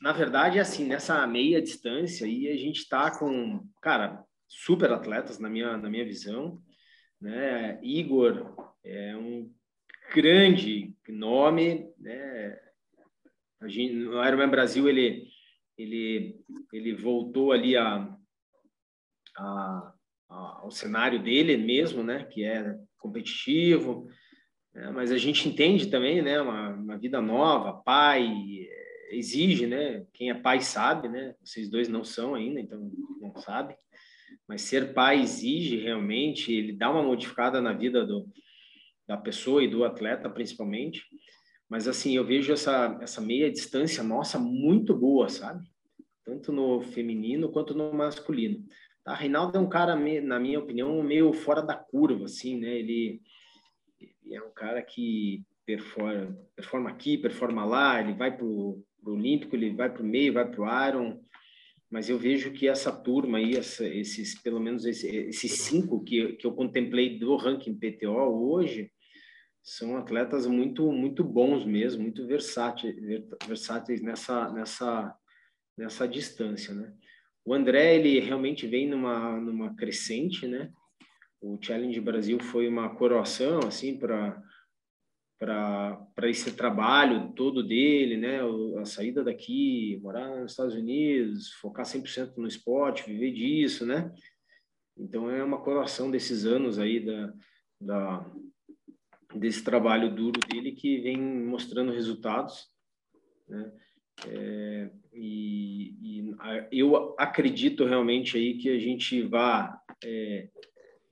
na 0.00 0.12
verdade, 0.12 0.58
assim, 0.58 0.84
nessa 0.84 1.24
meia 1.26 1.62
distância 1.62 2.26
aí, 2.26 2.48
a 2.48 2.56
gente 2.56 2.88
tá 2.88 3.16
com, 3.16 3.64
cara, 3.80 4.24
super 4.48 4.90
atletas, 4.90 5.38
na 5.38 5.48
minha, 5.48 5.76
na 5.76 5.88
minha 5.88 6.04
visão. 6.04 6.60
Né? 7.20 7.78
Igor 7.82 8.74
é 8.82 9.14
um 9.16 9.52
grande 10.12 10.94
nome, 11.08 11.88
né? 11.98 12.58
A 13.60 13.68
gente, 13.68 13.94
no 13.94 14.24
Ironman 14.24 14.48
Brasil 14.48 14.88
ele 14.88 15.28
ele 15.76 16.38
ele 16.72 16.94
voltou 16.94 17.52
ali 17.52 17.76
a, 17.76 18.16
a, 19.36 19.92
a, 20.28 20.34
ao 20.62 20.70
cenário 20.70 21.22
dele 21.22 21.56
mesmo, 21.56 22.02
né? 22.02 22.24
Que 22.24 22.44
é 22.44 22.76
competitivo, 22.98 24.06
né? 24.74 24.90
mas 24.90 25.10
a 25.10 25.18
gente 25.18 25.48
entende 25.48 25.90
também, 25.90 26.20
né? 26.22 26.40
Uma, 26.40 26.70
uma 26.70 26.98
vida 26.98 27.20
nova, 27.20 27.82
pai 27.82 28.28
exige, 29.10 29.66
né? 29.66 30.04
Quem 30.12 30.30
é 30.30 30.34
pai 30.34 30.60
sabe, 30.60 31.08
né? 31.08 31.34
Vocês 31.42 31.68
dois 31.68 31.88
não 31.88 32.04
são 32.04 32.34
ainda, 32.34 32.60
então 32.60 32.90
não 33.20 33.34
sabe. 33.36 33.74
mas 34.46 34.62
ser 34.62 34.92
pai 34.92 35.20
exige 35.20 35.76
realmente, 35.76 36.52
ele 36.52 36.72
dá 36.72 36.90
uma 36.90 37.02
modificada 37.02 37.60
na 37.60 37.72
vida 37.72 38.04
do, 38.06 38.28
da 39.10 39.16
pessoa 39.16 39.60
e 39.64 39.66
do 39.66 39.84
atleta, 39.84 40.30
principalmente. 40.30 41.02
Mas, 41.68 41.88
assim, 41.88 42.14
eu 42.16 42.24
vejo 42.24 42.52
essa, 42.52 42.96
essa 43.02 43.20
meia 43.20 43.50
distância 43.50 44.04
nossa 44.04 44.38
muito 44.38 44.94
boa, 44.94 45.28
sabe? 45.28 45.68
Tanto 46.24 46.52
no 46.52 46.80
feminino 46.80 47.50
quanto 47.50 47.74
no 47.74 47.92
masculino. 47.92 48.64
Tá? 49.04 49.12
Reinaldo 49.12 49.58
é 49.58 49.60
um 49.60 49.68
cara, 49.68 49.96
na 49.96 50.38
minha 50.38 50.60
opinião, 50.60 51.02
meio 51.02 51.32
fora 51.32 51.60
da 51.60 51.74
curva, 51.74 52.26
assim, 52.26 52.56
né? 52.60 52.78
Ele, 52.78 53.20
ele 54.00 54.36
é 54.36 54.40
um 54.40 54.52
cara 54.52 54.80
que 54.80 55.44
performa, 55.66 56.38
performa 56.54 56.90
aqui, 56.90 57.18
performa 57.18 57.64
lá, 57.64 58.00
ele 58.00 58.12
vai 58.12 58.36
para 58.36 58.46
o 58.46 58.80
Olímpico, 59.04 59.56
ele 59.56 59.74
vai 59.74 59.92
para 59.92 60.02
o 60.02 60.06
meio, 60.06 60.34
vai 60.34 60.48
para 60.48 60.60
o 60.60 60.88
Iron, 60.88 61.20
mas 61.90 62.08
eu 62.08 62.16
vejo 62.16 62.52
que 62.52 62.68
essa 62.68 62.92
turma 62.92 63.38
aí, 63.38 63.56
essa, 63.56 63.84
esses, 63.84 64.40
pelo 64.40 64.60
menos 64.60 64.84
esse, 64.84 65.08
esses 65.08 65.50
cinco 65.62 66.04
que, 66.04 66.34
que 66.34 66.46
eu 66.46 66.52
contemplei 66.52 67.18
do 67.18 67.34
ranking 67.34 67.74
PTO 67.74 68.12
hoje, 68.52 68.92
são 69.62 69.96
atletas 69.96 70.46
muito 70.46 70.90
muito 70.90 71.22
bons 71.22 71.64
mesmo, 71.64 72.02
muito 72.02 72.26
versáteis, 72.26 72.96
versáteis 73.46 74.00
nessa 74.00 74.50
nessa 74.52 75.14
nessa 75.76 76.08
distância, 76.08 76.74
né? 76.74 76.92
O 77.44 77.54
André 77.54 77.96
ele 77.96 78.20
realmente 78.20 78.66
vem 78.66 78.88
numa 78.88 79.40
numa 79.40 79.74
crescente, 79.74 80.46
né? 80.46 80.72
O 81.40 81.58
Challenge 81.60 82.00
Brasil 82.00 82.38
foi 82.38 82.68
uma 82.68 82.94
coroação 82.94 83.60
assim 83.60 83.98
para 83.98 84.42
para 85.38 86.28
esse 86.28 86.52
trabalho 86.52 87.32
todo 87.32 87.62
dele, 87.62 88.18
né? 88.18 88.40
A 88.78 88.84
saída 88.84 89.24
daqui, 89.24 89.98
morar 90.02 90.28
nos 90.38 90.52
Estados 90.52 90.74
Unidos, 90.74 91.50
focar 91.54 91.86
100% 91.86 92.36
no 92.36 92.46
esporte, 92.46 93.08
viver 93.10 93.32
disso, 93.32 93.86
né? 93.86 94.12
Então 94.98 95.30
é 95.30 95.42
uma 95.42 95.62
coroação 95.62 96.10
desses 96.10 96.44
anos 96.44 96.78
aí 96.78 97.00
da, 97.00 97.32
da 97.80 98.32
desse 99.34 99.62
trabalho 99.62 100.14
duro 100.14 100.40
dele 100.40 100.72
que 100.72 100.98
vem 100.98 101.18
mostrando 101.18 101.92
resultados, 101.92 102.68
né? 103.48 103.72
É, 104.28 104.90
e, 105.14 105.94
e, 106.02 106.34
eu 106.72 107.14
acredito 107.18 107.86
realmente 107.86 108.36
aí 108.36 108.58
que 108.58 108.68
a 108.68 108.78
gente 108.78 109.22
vá 109.22 109.80
é, 110.04 110.48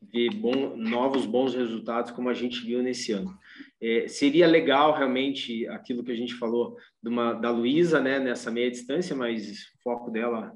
ver 0.02 0.30
bom, 0.34 0.76
novos 0.76 1.24
bons 1.24 1.54
resultados 1.54 2.10
como 2.10 2.28
a 2.28 2.34
gente 2.34 2.64
viu 2.64 2.82
nesse 2.82 3.12
ano. 3.12 3.36
É, 3.80 4.08
seria 4.08 4.46
legal 4.46 4.94
realmente 4.94 5.66
aquilo 5.68 6.04
que 6.04 6.12
a 6.12 6.16
gente 6.16 6.34
falou 6.34 6.76
uma, 7.02 7.32
da 7.32 7.50
Luísa, 7.50 8.00
né, 8.00 8.18
nessa 8.18 8.50
meia 8.50 8.70
distância, 8.70 9.16
mas 9.16 9.50
o 9.50 9.82
foco 9.82 10.10
dela 10.10 10.54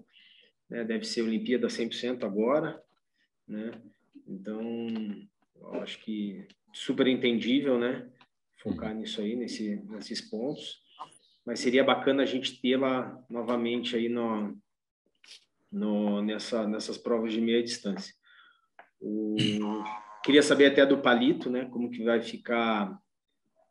né, 0.69 0.85
deve 0.85 1.05
ser 1.05 1.23
Olimpíada 1.23 1.69
100% 1.69 2.25
agora, 2.25 2.83
né? 3.49 3.73
Então, 4.27 4.61
eu 5.57 5.75
acho 5.83 5.99
que 6.01 6.47
super 6.73 7.07
entendível, 7.07 7.79
né? 7.79 8.09
Focar 8.63 8.95
nisso 8.95 9.21
aí, 9.21 9.37
nesse, 9.37 9.77
nesses 9.89 10.21
pontos. 10.21 10.81
Mas 11.45 11.61
seria 11.61 11.83
bacana 11.83 12.23
a 12.23 12.27
gente 12.27 12.61
tê-la 12.61 13.21
novamente 13.29 13.97
aí 13.97 14.09
no, 14.09 14.57
no, 15.71 16.23
nessa, 16.23 16.67
nessas 16.67 16.97
provas 16.97 17.33
de 17.33 17.41
meia 17.41 17.63
distância. 17.63 18.15
O, 19.01 19.37
queria 20.25 20.43
saber 20.43 20.67
até 20.67 20.87
do 20.87 20.99
Palito, 20.99 21.51
né? 21.51 21.65
Como 21.67 21.91
que 21.91 22.05
vai 22.05 22.23
ficar 22.23 22.97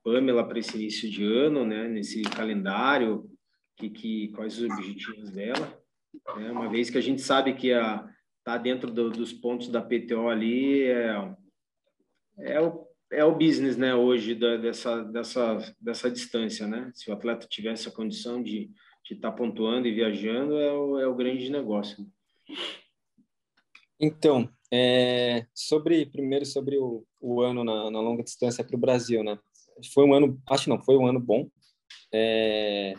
Pamela 0.03 0.45
para 0.45 0.59
esse 0.59 0.75
início 0.75 1.09
de 1.09 1.23
ano, 1.23 1.65
né? 1.65 1.87
Nesse 1.87 2.21
calendário, 2.23 3.31
que, 3.77 3.89
que 3.89 4.27
quais 4.29 4.59
os 4.59 4.69
objetivos 4.69 5.31
dela? 5.31 5.81
Né? 6.35 6.51
Uma 6.51 6.69
vez 6.69 6.89
que 6.89 6.97
a 6.97 7.01
gente 7.01 7.21
sabe 7.21 7.53
que 7.53 7.73
a 7.73 8.07
tá 8.43 8.57
dentro 8.57 8.91
do, 8.91 9.09
dos 9.09 9.31
pontos 9.31 9.69
da 9.69 9.81
PTO 9.81 10.27
ali 10.27 10.83
é, 10.83 11.35
é 12.39 12.59
o 12.59 12.87
é 13.11 13.25
o 13.25 13.35
business, 13.35 13.75
né, 13.77 13.93
hoje 13.93 14.33
da, 14.33 14.57
dessa 14.57 15.03
dessa 15.03 15.75
dessa 15.79 16.09
distância, 16.09 16.65
né? 16.65 16.91
Se 16.95 17.09
o 17.09 17.13
atleta 17.13 17.47
tivesse 17.47 17.87
a 17.87 17.91
condição 17.91 18.41
de 18.41 18.71
estar 19.09 19.31
tá 19.31 19.37
pontuando 19.37 19.87
e 19.87 19.93
viajando, 19.93 20.57
é 20.57 20.71
o, 20.71 20.99
é 20.99 21.07
o 21.07 21.15
grande 21.15 21.49
negócio. 21.49 22.07
Então, 23.99 24.49
é, 24.71 25.45
sobre 25.53 26.05
primeiro 26.05 26.45
sobre 26.45 26.77
o, 26.77 27.05
o 27.19 27.41
ano 27.41 27.63
na, 27.63 27.91
na 27.91 27.99
longa 27.99 28.23
distância 28.23 28.63
para 28.63 28.75
o 28.75 28.79
Brasil, 28.79 29.23
né? 29.23 29.37
Foi 29.93 30.05
um 30.05 30.13
ano, 30.13 30.41
acho 30.49 30.69
não, 30.69 30.81
foi 30.81 30.95
um 30.95 31.05
ano 31.05 31.19
bom. 31.19 31.49
É, 32.13 32.93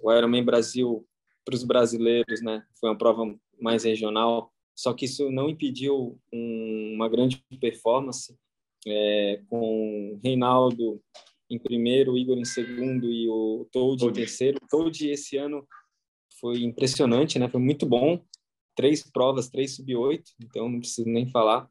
o 0.00 0.12
Ironman 0.12 0.44
Brasil 0.44 1.06
para 1.44 1.54
os 1.54 1.64
brasileiros, 1.64 2.42
né? 2.42 2.62
Foi 2.78 2.90
uma 2.90 2.98
prova 2.98 3.34
mais 3.58 3.84
regional, 3.84 4.52
só 4.74 4.92
que 4.92 5.06
isso 5.06 5.30
não 5.30 5.48
impediu 5.48 6.18
um, 6.32 6.92
uma 6.94 7.08
grande 7.08 7.42
performance 7.60 8.36
é, 8.86 9.42
com 9.48 10.18
Reinaldo 10.22 11.00
em 11.50 11.58
primeiro, 11.58 12.16
Igor 12.16 12.38
em 12.38 12.44
segundo 12.44 13.10
e 13.10 13.28
o 13.28 13.68
Toad 13.70 14.04
em 14.04 14.12
terceiro. 14.12 14.58
O 14.62 14.68
Toad 14.68 15.08
esse 15.08 15.36
ano 15.36 15.66
foi 16.40 16.62
impressionante, 16.62 17.38
né? 17.38 17.48
Foi 17.48 17.60
muito 17.60 17.86
bom 17.86 18.22
três 18.74 19.02
provas, 19.08 19.48
três 19.48 19.76
sub-8, 19.76 20.22
então 20.42 20.68
não 20.68 20.80
preciso 20.80 21.08
nem 21.08 21.30
falar. 21.30 21.68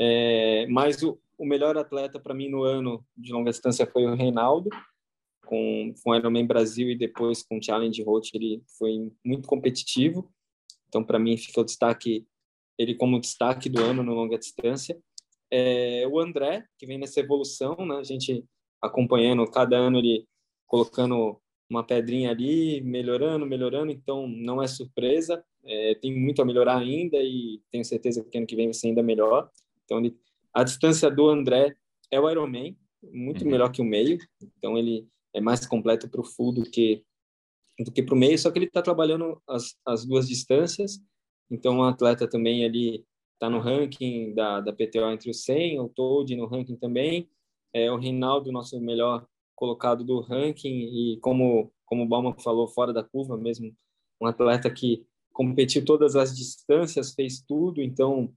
É, 0.00 0.66
mas 0.68 1.02
o, 1.02 1.20
o 1.36 1.44
melhor 1.44 1.76
atleta 1.76 2.18
para 2.18 2.34
mim 2.34 2.48
no 2.48 2.62
ano 2.62 3.04
de 3.16 3.32
longa 3.32 3.50
distância 3.50 3.86
foi 3.86 4.06
o 4.06 4.14
Reinaldo, 4.14 4.70
com, 5.48 5.94
com 6.02 6.14
Ironman 6.14 6.46
Brasil 6.46 6.90
e 6.90 6.96
depois 6.96 7.42
com 7.42 7.60
Challenge 7.60 8.02
Road, 8.02 8.30
ele 8.34 8.62
foi 8.78 9.10
muito 9.24 9.48
competitivo. 9.48 10.30
Então, 10.88 11.02
para 11.02 11.18
mim, 11.18 11.36
fica 11.36 11.60
o 11.60 11.64
destaque, 11.64 12.26
ele 12.78 12.94
como 12.94 13.20
destaque 13.20 13.68
do 13.68 13.82
ano 13.82 14.02
no 14.02 14.14
longa 14.14 14.38
distância. 14.38 14.98
É, 15.50 16.06
o 16.06 16.20
André, 16.20 16.64
que 16.78 16.86
vem 16.86 16.98
nessa 16.98 17.20
evolução, 17.20 17.76
né? 17.86 17.96
a 17.96 18.02
gente 18.02 18.44
acompanhando 18.80 19.50
cada 19.50 19.76
ano 19.76 19.98
ele 19.98 20.26
colocando 20.66 21.40
uma 21.68 21.84
pedrinha 21.84 22.30
ali, 22.30 22.80
melhorando, 22.80 23.46
melhorando, 23.46 23.92
então 23.92 24.26
não 24.26 24.62
é 24.62 24.66
surpresa. 24.66 25.44
É, 25.64 25.94
tem 25.96 26.18
muito 26.18 26.40
a 26.40 26.44
melhorar 26.44 26.78
ainda 26.78 27.18
e 27.18 27.60
tenho 27.70 27.84
certeza 27.84 28.24
que 28.24 28.38
ano 28.38 28.46
que 28.46 28.56
vem 28.56 28.66
vai 28.66 28.74
ser 28.74 28.88
ainda 28.88 29.02
melhor. 29.02 29.50
Então, 29.84 29.98
ele, 29.98 30.16
a 30.52 30.64
distância 30.64 31.10
do 31.10 31.28
André 31.28 31.76
é 32.10 32.18
o 32.18 32.30
Ironman, 32.30 32.76
muito 33.02 33.44
uhum. 33.44 33.50
melhor 33.50 33.70
que 33.70 33.82
o 33.82 33.84
meio. 33.84 34.18
Então, 34.56 34.78
ele 34.78 35.06
é 35.34 35.40
mais 35.40 35.66
completo 35.66 36.08
para 36.08 36.20
o 36.20 36.24
full 36.24 36.52
do 36.52 36.62
que 36.62 37.04
do 37.78 37.92
que 37.92 38.02
para 38.02 38.14
o 38.14 38.18
meio, 38.18 38.36
só 38.36 38.50
que 38.50 38.58
ele 38.58 38.66
está 38.66 38.82
trabalhando 38.82 39.40
as, 39.46 39.76
as 39.86 40.04
duas 40.04 40.26
distâncias. 40.26 41.00
Então, 41.48 41.78
o 41.78 41.84
atleta 41.84 42.28
também 42.28 42.64
ali 42.64 43.04
está 43.38 43.48
no 43.48 43.60
ranking 43.60 44.34
da, 44.34 44.60
da 44.60 44.72
PTO 44.72 45.10
entre 45.12 45.30
os 45.30 45.44
100, 45.44 45.80
o 45.80 45.88
Toad 45.88 46.34
no 46.36 46.46
ranking 46.46 46.76
também. 46.76 47.28
É, 47.72 47.90
o 47.90 47.96
Reinaldo, 47.96 48.50
nosso 48.50 48.80
melhor 48.80 49.24
colocado 49.58 50.04
do 50.04 50.20
ranking 50.20 50.68
e 50.68 51.18
como 51.20 51.72
como 51.84 52.04
o 52.04 52.06
Bauman 52.06 52.34
falou 52.38 52.68
fora 52.68 52.92
da 52.92 53.02
curva 53.02 53.36
mesmo 53.36 53.74
um 54.20 54.26
atleta 54.26 54.70
que 54.70 55.04
competiu 55.32 55.84
todas 55.84 56.14
as 56.14 56.36
distâncias 56.36 57.12
fez 57.12 57.40
tudo 57.40 57.82
então 57.82 58.32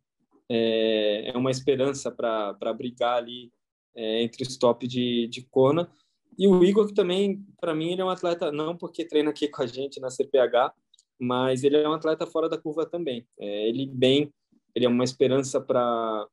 é, 0.50 1.30
é 1.30 1.38
uma 1.38 1.52
esperança 1.52 2.10
para 2.12 2.56
para 2.56 2.74
brigar 2.74 3.18
ali 3.20 3.52
é, 3.96 4.24
entre 4.24 4.42
os 4.42 4.58
top 4.58 4.88
de 4.88 5.28
de 5.28 5.44
Kona 5.44 5.92
e 6.40 6.48
o 6.48 6.64
Igor 6.64 6.88
que 6.88 6.94
também 6.96 7.46
para 7.60 7.76
mim 7.76 7.92
ele 7.92 8.02
é 8.02 8.06
um 8.06 8.10
atleta 8.10 8.52
não 8.52 8.76
porque 8.76 9.06
treina 9.06 9.30
aqui 9.30 9.48
com 9.48 9.62
a 9.62 9.68
gente 9.68 10.00
na 10.00 10.10
CPH 10.10 10.74
mas 11.20 11.64
ele 11.64 11.78
é 11.78 11.88
um 11.88 11.94
atleta 11.94 12.26
fora 12.26 12.50
da 12.50 12.58
curva 12.58 12.84
também 12.84 13.28
é, 13.40 13.70
ele 13.70 13.86
bem 13.86 14.34
ele 14.76 14.86
é 14.86 14.90
uma 14.90 15.04
esperança 15.04 15.60
para 15.60 16.28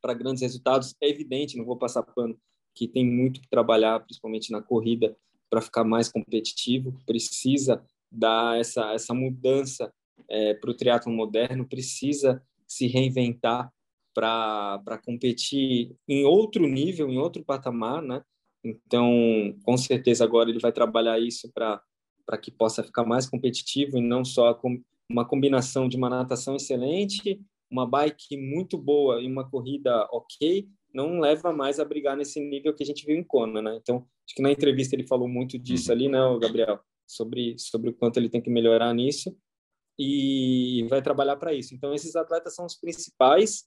para 0.00 0.14
grandes 0.14 0.42
resultados 0.42 0.96
é 1.00 1.08
evidente 1.08 1.56
não 1.56 1.64
vou 1.64 1.76
passar 1.76 2.02
pano 2.02 2.36
que 2.74 2.88
tem 2.88 3.06
muito 3.06 3.40
que 3.40 3.48
trabalhar, 3.48 4.00
principalmente 4.00 4.50
na 4.50 4.62
corrida, 4.62 5.16
para 5.50 5.60
ficar 5.60 5.84
mais 5.84 6.10
competitivo. 6.10 6.94
Precisa 7.06 7.82
dar 8.10 8.58
essa, 8.58 8.92
essa 8.92 9.14
mudança 9.14 9.92
é, 10.28 10.54
para 10.54 10.70
o 10.70 10.74
triatlo 10.74 11.12
moderno, 11.12 11.68
precisa 11.68 12.42
se 12.66 12.86
reinventar 12.86 13.70
para 14.14 15.00
competir 15.04 15.94
em 16.08 16.24
outro 16.24 16.66
nível, 16.66 17.10
em 17.10 17.18
outro 17.18 17.44
patamar, 17.44 18.02
né? 18.02 18.22
Então, 18.64 19.10
com 19.64 19.76
certeza 19.76 20.24
agora 20.24 20.50
ele 20.50 20.60
vai 20.60 20.72
trabalhar 20.72 21.18
isso 21.18 21.50
para 21.52 22.38
que 22.40 22.50
possa 22.50 22.82
ficar 22.82 23.04
mais 23.04 23.28
competitivo 23.28 23.98
e 23.98 24.00
não 24.00 24.24
só 24.24 24.54
com 24.54 24.80
uma 25.08 25.26
combinação 25.26 25.88
de 25.88 25.96
uma 25.96 26.08
natação 26.08 26.56
excelente, 26.56 27.40
uma 27.72 27.86
bike 27.86 28.36
muito 28.36 28.76
boa 28.76 29.20
e 29.20 29.26
uma 29.26 29.48
corrida 29.48 30.06
ok, 30.12 30.68
não 30.92 31.18
leva 31.18 31.54
mais 31.54 31.80
a 31.80 31.84
brigar 31.84 32.14
nesse 32.14 32.38
nível 32.38 32.74
que 32.74 32.82
a 32.82 32.86
gente 32.86 33.06
viu 33.06 33.16
em 33.16 33.24
Kona, 33.24 33.62
né? 33.62 33.78
Então, 33.80 34.06
acho 34.26 34.36
que 34.36 34.42
na 34.42 34.52
entrevista 34.52 34.94
ele 34.94 35.06
falou 35.06 35.26
muito 35.26 35.58
disso 35.58 35.88
uhum. 35.88 35.96
ali, 35.96 36.08
né, 36.08 36.18
Gabriel? 36.38 36.78
Sobre, 37.06 37.58
sobre 37.58 37.90
o 37.90 37.94
quanto 37.94 38.18
ele 38.18 38.28
tem 38.28 38.42
que 38.42 38.50
melhorar 38.50 38.92
nisso 38.92 39.34
e 39.98 40.86
vai 40.88 41.00
trabalhar 41.00 41.36
para 41.36 41.54
isso. 41.54 41.74
Então, 41.74 41.94
esses 41.94 42.14
atletas 42.14 42.54
são 42.54 42.66
os 42.66 42.76
principais 42.76 43.64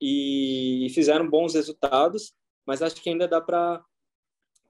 e 0.00 0.88
fizeram 0.94 1.28
bons 1.28 1.54
resultados, 1.54 2.32
mas 2.66 2.80
acho 2.80 3.00
que 3.02 3.10
ainda 3.10 3.28
dá 3.28 3.40
para 3.40 3.84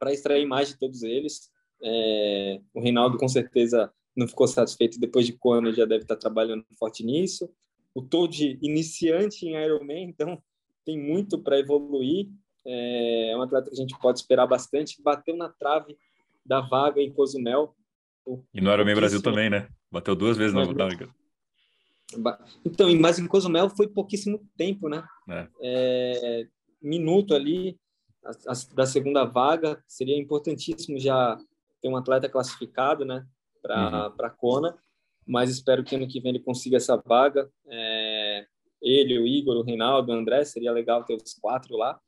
extrair 0.07 0.45
mais 0.45 0.69
de 0.69 0.79
todos 0.79 1.03
eles. 1.05 1.51
É, 1.83 2.61
o 2.75 2.81
Reinaldo, 2.81 3.17
com 3.17 3.29
certeza, 3.29 3.93
não 4.17 4.27
ficou 4.27 4.47
satisfeito 4.49 4.99
depois 4.99 5.25
de 5.25 5.33
Kona, 5.33 5.73
já 5.73 5.85
deve 5.85 6.03
estar 6.03 6.17
trabalhando 6.17 6.65
forte 6.79 7.05
nisso. 7.05 7.49
O 7.95 8.03
Toad 8.03 8.59
iniciante 8.63 9.47
em 9.47 9.55
Ironman, 9.57 10.05
então 10.05 10.43
tem 10.85 10.99
muito 10.99 11.39
para 11.39 11.59
evoluir. 11.59 12.29
É, 12.65 13.31
é 13.31 13.37
um 13.37 13.43
atleta 13.43 13.69
que 13.69 13.75
a 13.75 13.81
gente 13.81 13.99
pode 13.99 14.19
esperar 14.19 14.47
bastante. 14.47 15.03
Bateu 15.03 15.37
na 15.37 15.49
trave 15.49 15.97
da 16.45 16.61
vaga 16.61 17.01
em 17.01 17.13
Cozumel. 17.13 17.75
E 18.55 18.61
no 18.61 18.73
Ironman 18.73 18.95
Brasil 18.95 19.23
também, 19.23 19.51
né? 19.51 19.69
Bateu 19.91 20.15
duas 20.15 20.37
vezes 20.37 20.55
na 20.55 20.65
vaga. 20.65 21.09
Então, 22.65 22.95
mas 22.97 23.19
em 23.19 23.27
Cozumel 23.27 23.71
foi 23.71 23.89
pouquíssimo 23.89 24.47
tempo, 24.57 24.89
né? 24.89 25.05
É. 25.29 25.49
É, 25.61 26.47
minuto 26.81 27.35
ali 27.35 27.79
a, 28.25 28.31
a, 28.31 28.75
da 28.75 28.87
segunda 28.87 29.25
vaga. 29.25 29.83
Seria 29.87 30.19
importantíssimo 30.19 30.99
já 30.99 31.39
ter 31.81 31.89
um 31.89 31.97
atleta 31.97 32.29
classificado, 32.29 33.05
né? 33.05 33.27
Para 33.61 34.13
uhum. 34.19 34.27
a 34.27 34.31
Kona. 34.31 34.77
Mas 35.27 35.51
espero 35.51 35.85
que 35.85 35.95
ano 35.95 36.09
que 36.09 36.21
vem 36.21 36.31
ele 36.31 36.41
consiga 36.41 36.77
essa 36.77 36.97
vaga. 36.97 37.51
É, 37.69 38.47
ele, 38.81 39.19
o 39.19 39.27
Igor, 39.27 39.57
o 39.57 39.63
Reinaldo, 39.63 40.11
o 40.11 40.15
André. 40.15 40.45
Seria 40.45 40.73
legal 40.73 41.05
ter 41.05 41.15
os 41.15 41.35
quatro 41.35 41.77
lá. 41.77 42.01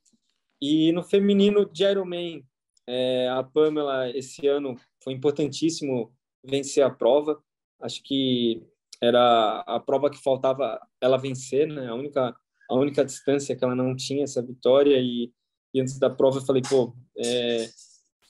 E 0.61 0.91
no 0.91 1.03
feminino 1.03 1.65
de 1.65 1.83
Ironman, 1.83 2.43
é, 2.87 3.27
a 3.29 3.43
Pamela, 3.43 4.09
esse 4.09 4.47
ano, 4.47 4.75
foi 5.03 5.13
importantíssimo 5.13 6.13
vencer 6.43 6.83
a 6.83 6.89
prova. 6.89 7.41
Acho 7.81 8.01
que 8.03 8.63
era 9.01 9.61
a 9.67 9.79
prova 9.79 10.09
que 10.09 10.21
faltava 10.21 10.79
ela 11.01 11.17
vencer, 11.17 11.67
né? 11.67 11.87
A 11.87 11.95
única 11.95 12.35
a 12.69 12.75
única 12.75 13.05
distância 13.05 13.55
que 13.55 13.63
ela 13.63 13.75
não 13.75 13.95
tinha 13.95 14.23
essa 14.23 14.41
vitória 14.41 14.97
e, 14.99 15.31
e 15.73 15.79
antes 15.79 15.99
da 15.99 16.09
prova 16.09 16.39
eu 16.39 16.45
falei, 16.45 16.61
pô, 16.67 16.95
é, 17.15 17.69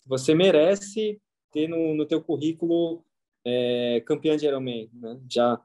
você 0.06 0.36
merece 0.36 1.22
ter 1.52 1.70
no, 1.70 1.96
no 1.96 2.06
teu 2.06 2.22
currículo 2.22 3.05
é, 3.46 4.02
campeã 4.06 4.36
de 4.36 4.46
Ironman, 4.46 4.90
né? 4.94 5.20
Já 5.30 5.62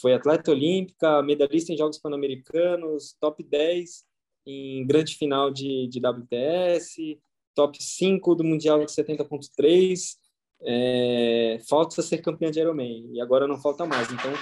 foi 0.00 0.14
atleta 0.14 0.50
olímpica, 0.50 1.22
medalhista 1.22 1.72
em 1.72 1.76
Jogos 1.76 1.98
Pan-Americanos, 1.98 3.14
top 3.20 3.42
10 3.42 4.04
em 4.46 4.86
grande 4.86 5.14
final 5.16 5.50
de, 5.50 5.86
de 5.88 6.00
WTS, 6.00 7.20
top 7.54 7.80
5 7.80 8.34
do 8.34 8.42
Mundial 8.42 8.84
de 8.84 8.90
70.3, 8.90 10.16
é, 10.62 11.58
falta 11.68 12.02
ser 12.02 12.18
campeã 12.18 12.50
de 12.50 12.58
Ironman 12.58 13.10
e 13.12 13.20
agora 13.20 13.46
não 13.46 13.58
falta 13.60 13.86
mais. 13.86 14.10
Então, 14.10 14.32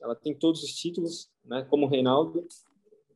ela 0.00 0.14
tem 0.14 0.34
todos 0.34 0.62
os 0.62 0.72
títulos, 0.72 1.30
né? 1.44 1.66
Como 1.68 1.86
o 1.86 1.88
Reinaldo, 1.88 2.46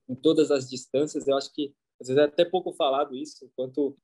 em 0.09 0.15
todas 0.15 0.51
as 0.51 0.69
distâncias. 0.69 1.27
Eu 1.27 1.37
acho 1.37 1.53
que 1.53 1.75
às 2.01 2.09
vezes 2.09 2.23
é 2.23 2.27
até 2.27 2.45
pouco 2.45 2.73
falado 2.73 3.17
isso, 3.17 3.45
enquanto 3.45 3.97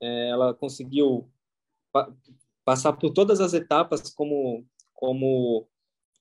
é, 0.00 0.28
ela 0.30 0.54
conseguiu 0.54 1.30
passar 2.66 2.92
por 2.94 3.12
todas 3.12 3.40
as 3.40 3.54
etapas 3.54 4.10
como 4.10 4.66
como 4.92 5.68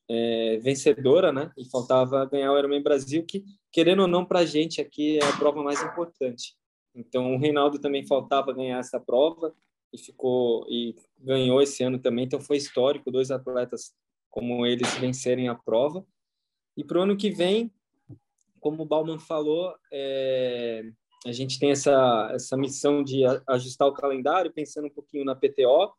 é, 0.07 0.57
vencedora, 0.57 1.33
né? 1.33 1.51
E 1.57 1.65
faltava 1.65 2.23
ganhar 2.25 2.51
o 2.51 2.59
Ironman 2.59 2.83
Brasil, 2.83 3.25
que 3.25 3.43
querendo 3.71 4.03
ou 4.03 4.07
não 4.07 4.23
para 4.23 4.39
a 4.39 4.45
gente 4.45 4.79
aqui 4.79 5.17
é 5.17 5.25
a 5.25 5.37
prova 5.37 5.63
mais 5.63 5.81
importante. 5.81 6.55
Então 6.93 7.33
o 7.33 7.39
Reinaldo 7.39 7.79
também 7.79 8.05
faltava 8.05 8.53
ganhar 8.53 8.77
essa 8.77 8.99
prova 8.99 9.55
e 9.91 9.97
ficou 9.97 10.67
e 10.69 10.95
ganhou 11.17 11.61
esse 11.61 11.83
ano 11.83 11.97
também, 11.97 12.25
então 12.25 12.39
foi 12.39 12.57
histórico, 12.57 13.11
dois 13.11 13.31
atletas 13.31 13.93
como 14.29 14.65
eles 14.67 14.93
vencerem 14.99 15.47
a 15.47 15.55
prova. 15.55 16.05
E 16.77 16.83
para 16.83 16.99
o 16.99 17.01
ano 17.01 17.17
que 17.17 17.31
vem, 17.31 17.71
como 18.59 18.83
o 18.83 18.85
Bauman 18.85 19.17
falou, 19.17 19.73
é, 19.91 20.83
a 21.25 21.31
gente 21.31 21.57
tem 21.57 21.71
essa, 21.71 22.29
essa 22.33 22.55
missão 22.55 23.03
de 23.03 23.21
ajustar 23.47 23.87
o 23.87 23.93
calendário, 23.93 24.53
pensando 24.53 24.87
um 24.87 24.93
pouquinho 24.93 25.23
na 25.23 25.33
PTO, 25.33 25.93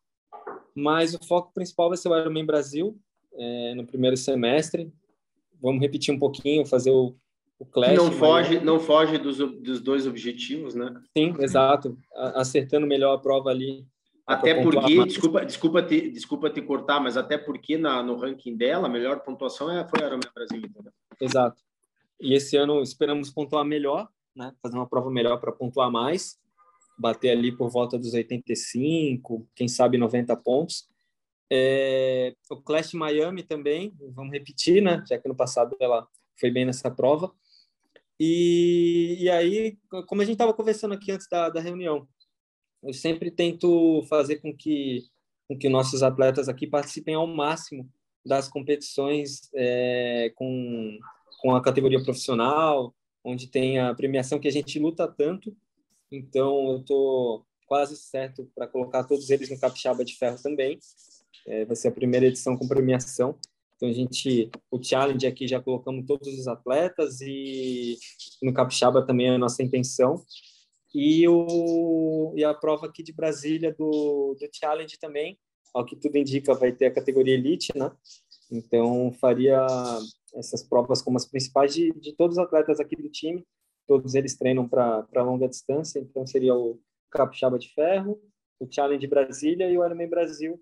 mas 0.75 1.13
o 1.13 1.25
foco 1.25 1.53
principal 1.53 1.89
vai 1.89 1.97
ser 1.97 2.09
o 2.09 2.17
Ironman 2.17 2.45
Brasil, 2.45 2.99
é, 3.33 3.73
no 3.75 3.85
primeiro 3.85 4.17
semestre. 4.17 4.91
Vamos 5.61 5.81
repetir 5.81 6.13
um 6.13 6.19
pouquinho, 6.19 6.65
fazer 6.65 6.91
o, 6.91 7.15
o 7.59 7.65
Clash. 7.65 7.97
Não 7.97 8.11
foge, 8.11 8.59
não 8.59 8.79
foge 8.79 9.17
dos, 9.17 9.37
dos 9.37 9.81
dois 9.81 10.05
objetivos, 10.05 10.75
né? 10.75 10.93
Sim, 11.17 11.33
exato. 11.39 11.97
Acertando 12.13 12.85
melhor 12.85 13.15
a 13.15 13.19
prova 13.19 13.49
ali. 13.49 13.85
Até 14.25 14.61
porque, 14.61 15.05
desculpa, 15.05 15.45
desculpa, 15.45 15.81
te, 15.81 16.11
desculpa 16.11 16.49
te 16.49 16.61
cortar, 16.61 16.99
mas 16.99 17.15
até 17.15 17.37
porque 17.37 17.77
na, 17.77 18.03
no 18.03 18.17
ranking 18.17 18.57
dela, 18.57 18.87
a 18.87 18.89
melhor 18.89 19.21
pontuação 19.21 19.71
é, 19.71 19.87
foi 19.87 20.03
a 20.03 20.07
Ironman 20.07 20.29
Brasil, 20.35 20.57
entendeu? 20.57 20.91
Exato. 21.19 21.61
E 22.19 22.33
esse 22.33 22.57
ano 22.57 22.81
esperamos 22.81 23.29
pontuar 23.29 23.63
melhor, 23.63 24.09
né? 24.35 24.53
Fazer 24.61 24.75
uma 24.75 24.87
prova 24.87 25.09
melhor 25.09 25.39
para 25.39 25.51
pontuar 25.51 25.89
mais, 25.89 26.37
bater 26.97 27.29
ali 27.29 27.51
por 27.51 27.69
volta 27.69 27.97
dos 27.97 28.13
85, 28.13 29.47
quem 29.55 29.67
sabe 29.67 29.97
90 29.97 30.35
pontos. 30.37 30.89
É, 31.49 32.35
o 32.49 32.57
Clash 32.57 32.93
Miami 32.93 33.43
também, 33.43 33.93
vamos 34.13 34.33
repetir, 34.33 34.81
né? 34.81 35.03
Já 35.07 35.17
que 35.17 35.27
no 35.27 35.35
passado 35.35 35.75
ela 35.79 36.07
foi 36.39 36.51
bem 36.51 36.65
nessa 36.65 36.91
prova. 36.91 37.33
E, 38.19 39.17
e 39.19 39.29
aí, 39.29 39.77
como 40.07 40.21
a 40.21 40.25
gente 40.25 40.33
estava 40.33 40.53
conversando 40.53 40.93
aqui 40.93 41.11
antes 41.11 41.27
da, 41.29 41.49
da 41.49 41.61
reunião, 41.61 42.07
eu 42.83 42.93
sempre 42.93 43.29
tento 43.29 44.03
fazer 44.09 44.37
com 44.37 44.55
que, 44.55 45.05
com 45.47 45.57
que 45.57 45.69
nossos 45.69 46.03
atletas 46.03 46.49
aqui 46.49 46.65
participem 46.65 47.15
ao 47.15 47.27
máximo 47.27 47.89
das 48.25 48.49
competições 48.49 49.49
é, 49.53 50.31
com, 50.35 50.97
com 51.39 51.55
a 51.55 51.61
categoria 51.61 52.03
profissional, 52.03 52.93
onde 53.23 53.47
tem 53.47 53.79
a 53.79 53.93
premiação 53.93 54.39
que 54.39 54.47
a 54.47 54.51
gente 54.51 54.79
luta 54.79 55.07
tanto. 55.07 55.55
Então, 56.11 56.71
eu 56.71 56.77
estou 56.79 57.45
quase 57.67 57.97
certo 57.97 58.49
para 58.55 58.67
colocar 58.67 59.03
todos 59.03 59.29
eles 59.29 59.49
no 59.49 59.59
Capixaba 59.59 60.05
de 60.05 60.15
Ferro 60.15 60.41
também. 60.41 60.79
É, 61.45 61.65
vai 61.65 61.75
ser 61.75 61.89
a 61.89 61.91
primeira 61.91 62.25
edição 62.25 62.57
com 62.57 62.67
premiação. 62.67 63.37
Então 63.77 63.87
a 63.87 63.93
gente, 63.93 64.49
o 64.71 64.83
challenge 64.83 65.25
aqui 65.25 65.47
já 65.47 65.61
colocamos 65.61 66.05
todos 66.05 66.27
os 66.27 66.47
atletas 66.47 67.21
e 67.21 67.95
no 68.41 68.51
capixaba 68.51 69.05
também 69.05 69.27
é 69.27 69.35
a 69.35 69.37
nossa 69.37 69.61
intenção. 69.61 70.25
E 70.93 71.27
o 71.27 72.33
e 72.35 72.43
a 72.43 72.53
prova 72.53 72.87
aqui 72.87 73.03
de 73.03 73.13
Brasília 73.13 73.71
do 73.71 74.35
do 74.39 74.49
challenge 74.51 74.97
também, 74.99 75.37
ao 75.75 75.85
que 75.85 75.95
tudo 75.95 76.17
indica, 76.17 76.55
vai 76.55 76.71
ter 76.71 76.87
a 76.87 76.93
categoria 76.93 77.35
elite, 77.35 77.71
né? 77.77 77.91
Então 78.51 79.11
faria 79.21 79.63
essas 80.35 80.63
provas 80.63 81.01
como 81.01 81.17
as 81.17 81.25
principais 81.25 81.73
de, 81.73 81.91
de 81.99 82.13
todos 82.13 82.37
os 82.37 82.43
atletas 82.43 82.79
aqui 82.79 82.95
do 82.95 83.09
time. 83.09 83.45
Todos 83.87 84.13
eles 84.15 84.35
treinam 84.35 84.67
para 84.67 85.23
longa 85.23 85.47
distância, 85.47 85.99
então 85.99 86.27
seria 86.27 86.53
o 86.53 86.79
capixaba 87.09 87.57
de 87.57 87.73
ferro, 87.73 88.21
o 88.59 88.67
challenge 88.69 89.07
Brasília 89.07 89.69
e 89.69 89.77
o 89.77 89.85
Ironman 89.85 90.09
Brasil 90.09 90.61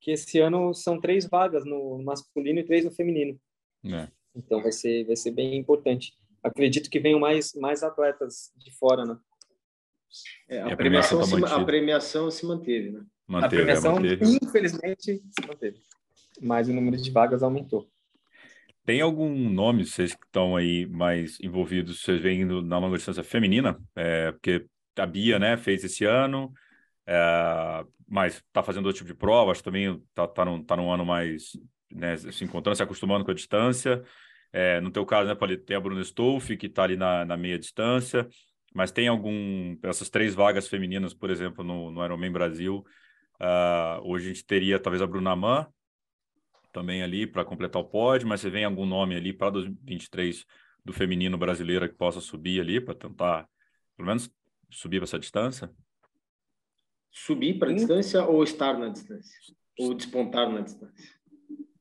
que 0.00 0.10
esse 0.12 0.38
ano 0.38 0.74
são 0.74 1.00
três 1.00 1.26
vagas 1.26 1.64
no 1.64 2.02
masculino 2.02 2.60
e 2.60 2.64
três 2.64 2.84
no 2.84 2.90
feminino. 2.90 3.38
É. 3.84 4.08
Então 4.34 4.62
vai 4.62 4.72
ser 4.72 5.04
vai 5.04 5.16
ser 5.16 5.30
bem 5.32 5.56
importante. 5.56 6.12
Acredito 6.42 6.90
que 6.90 7.00
venham 7.00 7.18
mais 7.18 7.54
mais 7.54 7.82
atletas 7.82 8.52
de 8.56 8.70
fora, 8.76 9.04
né? 9.04 9.18
É, 10.48 10.60
a, 10.60 10.72
a, 10.72 10.76
premiação, 10.76 11.18
premiação 11.18 11.48
se, 11.48 11.54
a 11.54 11.64
premiação 11.64 12.30
se 12.30 12.46
manteve, 12.46 12.90
né? 12.90 13.04
Manteve, 13.26 13.46
a 13.46 13.64
premiação, 13.64 13.94
manteve. 13.96 14.38
infelizmente, 14.42 15.02
se 15.02 15.46
manteve. 15.46 15.80
Mas 16.40 16.68
o 16.68 16.72
número 16.72 16.96
de 16.96 17.10
vagas 17.10 17.42
aumentou. 17.42 17.90
Tem 18.86 19.00
algum 19.00 19.50
nome, 19.50 19.84
vocês 19.84 20.14
que 20.14 20.24
estão 20.24 20.54
aí 20.54 20.86
mais 20.86 21.40
envolvidos, 21.40 22.02
vocês 22.02 22.22
veem 22.22 22.44
na 22.44 22.78
longa 22.78 22.96
distância 22.96 23.24
feminina? 23.24 23.76
É, 23.96 24.30
porque 24.30 24.64
a 24.96 25.04
Bia, 25.04 25.40
né, 25.40 25.56
fez 25.56 25.82
esse 25.82 26.04
ano, 26.04 26.52
é, 27.04 27.84
mas 28.06 28.36
está 28.36 28.62
fazendo 28.62 28.86
outro 28.86 28.98
tipo 28.98 29.12
de 29.12 29.18
prova, 29.18 29.50
acho 29.50 29.60
que 29.60 29.64
também 29.64 30.00
está 30.08 30.28
tá 30.28 30.44
num, 30.44 30.62
tá 30.62 30.76
num 30.76 30.88
ano 30.88 31.04
mais 31.04 31.58
né, 31.90 32.16
se 32.16 32.44
encontrando, 32.44 32.76
se 32.76 32.82
acostumando 32.84 33.24
com 33.24 33.32
a 33.32 33.34
distância. 33.34 34.04
É, 34.52 34.80
no 34.80 34.92
teu 34.92 35.04
caso, 35.04 35.28
né, 35.28 35.34
Paulo, 35.34 35.56
tem 35.56 35.76
a 35.76 35.80
Bruna 35.80 36.02
Stolf, 36.02 36.48
que 36.56 36.66
está 36.66 36.84
ali 36.84 36.96
na, 36.96 37.24
na 37.24 37.36
meia 37.36 37.58
distância, 37.58 38.28
mas 38.72 38.92
tem 38.92 39.08
algum, 39.08 39.76
essas 39.82 40.08
três 40.08 40.32
vagas 40.32 40.68
femininas, 40.68 41.12
por 41.12 41.28
exemplo, 41.28 41.64
no, 41.64 41.90
no 41.90 42.04
Ironman 42.04 42.30
Brasil, 42.30 42.84
uh, 43.40 44.00
hoje 44.04 44.26
a 44.26 44.28
gente 44.28 44.46
teria 44.46 44.78
talvez 44.78 45.02
a 45.02 45.08
Bruna 45.08 45.34
Mann, 45.34 45.66
também 46.76 47.02
ali 47.02 47.26
para 47.26 47.44
completar 47.44 47.80
o 47.80 47.84
pódio, 47.84 48.28
mas 48.28 48.40
você 48.40 48.50
vem 48.50 48.64
algum 48.64 48.84
nome 48.84 49.16
ali 49.16 49.32
para 49.32 49.50
2023 49.50 50.44
do 50.84 50.92
feminino 50.92 51.38
brasileiro 51.38 51.88
que 51.88 51.94
possa 51.94 52.20
subir 52.20 52.60
ali 52.60 52.80
para 52.80 52.94
tentar, 52.94 53.48
pelo 53.96 54.06
menos, 54.06 54.30
subir 54.70 55.02
essa 55.02 55.18
distância? 55.18 55.70
subir 57.16 57.58
para 57.58 57.70
a 57.70 57.72
distância 57.72 58.24
ou 58.26 58.44
estar 58.44 58.78
na 58.78 58.88
distância? 58.88 59.54
Ou 59.80 59.94
despontar 59.94 60.50
na 60.50 60.60
distância? 60.60 61.16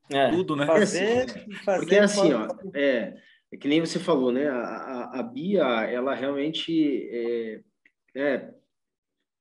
É, 0.09 0.29
Tudo, 0.29 0.55
né? 0.55 0.65
Fazer, 0.65 1.27
fazer 1.65 1.79
Porque 1.79 1.97
assim, 1.97 2.31
ó, 2.31 2.47
é, 2.73 3.17
é 3.51 3.57
que 3.57 3.67
nem 3.67 3.81
você 3.81 3.99
falou, 3.99 4.31
né? 4.31 4.47
A, 4.47 4.59
a, 4.59 5.19
a 5.19 5.23
Bia, 5.23 5.63
ela 5.63 6.15
realmente 6.15 7.09
é, 7.11 7.61
é, 8.15 8.53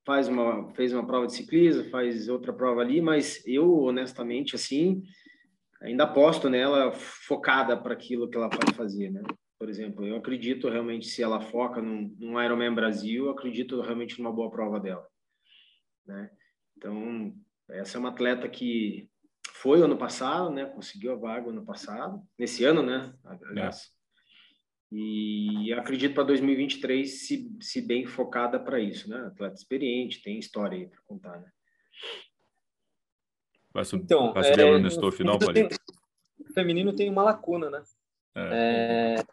faz 0.05 0.27
uma, 0.27 0.73
fez 0.73 0.91
uma 0.91 1.07
prova 1.07 1.27
de 1.27 1.33
ciclismo, 1.33 1.89
faz 1.89 2.27
outra 2.27 2.51
prova 2.51 2.81
ali, 2.81 2.99
mas 2.99 3.41
eu, 3.47 3.83
honestamente, 3.83 4.53
assim, 4.53 5.01
ainda 5.81 6.03
aposto 6.05 6.49
nela 6.49 6.91
focada 6.91 7.77
para 7.77 7.93
aquilo 7.93 8.29
que 8.29 8.37
ela 8.37 8.49
pode 8.49 8.73
fazer, 8.73 9.11
né? 9.11 9.21
Por 9.57 9.69
exemplo, 9.69 10.05
eu 10.05 10.17
acredito 10.17 10.69
realmente, 10.69 11.07
se 11.07 11.23
ela 11.23 11.39
foca 11.39 11.81
num, 11.81 12.13
num 12.19 12.41
Ironman 12.41 12.73
Brasil, 12.73 13.25
eu 13.25 13.31
acredito 13.31 13.81
realmente 13.81 14.19
numa 14.19 14.31
boa 14.31 14.51
prova 14.51 14.79
dela 14.79 15.05
né? 16.05 16.29
Então, 16.77 17.33
essa 17.69 17.97
é 17.97 17.99
uma 17.99 18.09
atleta 18.09 18.47
que 18.47 19.09
foi 19.49 19.81
ano 19.81 19.97
passado, 19.97 20.51
né? 20.51 20.65
Conseguiu 20.65 21.13
a 21.13 21.15
vaga 21.15 21.49
ano 21.49 21.65
passado, 21.65 22.21
nesse 22.37 22.63
ano, 22.63 22.83
né? 22.83 23.13
Aliás. 23.23 23.91
É. 23.91 23.95
E 24.97 25.73
acredito 25.73 26.13
para 26.13 26.23
2023 26.23 27.27
se, 27.27 27.57
se 27.59 27.81
bem 27.81 28.05
focada 28.05 28.59
para 28.59 28.79
isso, 28.79 29.09
né? 29.09 29.17
Atleta 29.25 29.55
experiente, 29.55 30.21
tem 30.21 30.37
história 30.37 30.77
aí 30.77 30.87
para 30.87 31.01
contar, 31.05 31.39
né? 31.39 31.49
Vai, 33.75 33.83
sub, 33.83 34.01
então, 34.01 34.31
vai 34.31 34.41
subir 34.45 34.61
é, 34.61 34.79
no 34.79 35.11
final, 35.11 35.37
Palito. 35.37 35.75
O 36.39 36.53
feminino 36.53 36.95
tem 36.95 37.09
uma 37.09 37.23
lacuna, 37.23 37.69
né? 37.69 37.83
É. 38.33 39.17
É, 39.19 39.23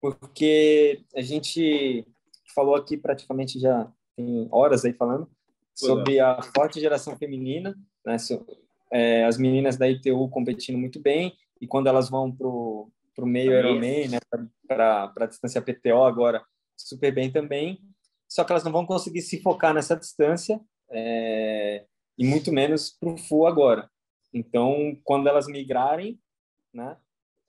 porque 0.00 1.04
a 1.14 1.22
gente 1.22 2.04
falou 2.52 2.74
aqui 2.74 2.96
praticamente 2.96 3.60
já 3.60 3.88
tem 4.16 4.48
horas 4.50 4.84
aí 4.84 4.92
falando 4.92 5.30
sobre 5.76 6.18
a 6.18 6.42
forte 6.42 6.80
geração 6.80 7.16
feminina, 7.16 7.78
né? 8.04 8.16
É, 8.92 9.24
as 9.26 9.38
meninas 9.38 9.76
da 9.76 9.88
ITU 9.88 10.28
competindo 10.28 10.76
muito 10.76 11.00
bem 11.00 11.32
e 11.60 11.66
quando 11.68 11.86
elas 11.86 12.10
vão 12.10 12.32
pro 12.32 12.90
pro 13.14 13.26
meio 13.26 13.52
Ironman, 13.56 14.08
né? 14.08 14.18
Para 14.66 15.12
a 15.16 15.26
distância 15.26 15.62
PTO 15.62 16.02
agora 16.02 16.42
super 16.76 17.14
bem 17.14 17.30
também. 17.30 17.78
Só 18.28 18.42
que 18.42 18.50
elas 18.50 18.64
não 18.64 18.72
vão 18.72 18.84
conseguir 18.84 19.22
se 19.22 19.40
focar 19.40 19.72
nessa 19.72 19.94
distância 19.94 20.60
é, 20.90 21.86
e 22.18 22.24
muito 22.24 22.52
menos 22.52 22.90
para 22.90 23.10
o 23.10 23.16
full 23.16 23.46
agora. 23.46 23.90
Então, 24.32 24.96
quando 25.04 25.28
elas 25.28 25.46
migrarem, 25.46 26.18
né, 26.72 26.96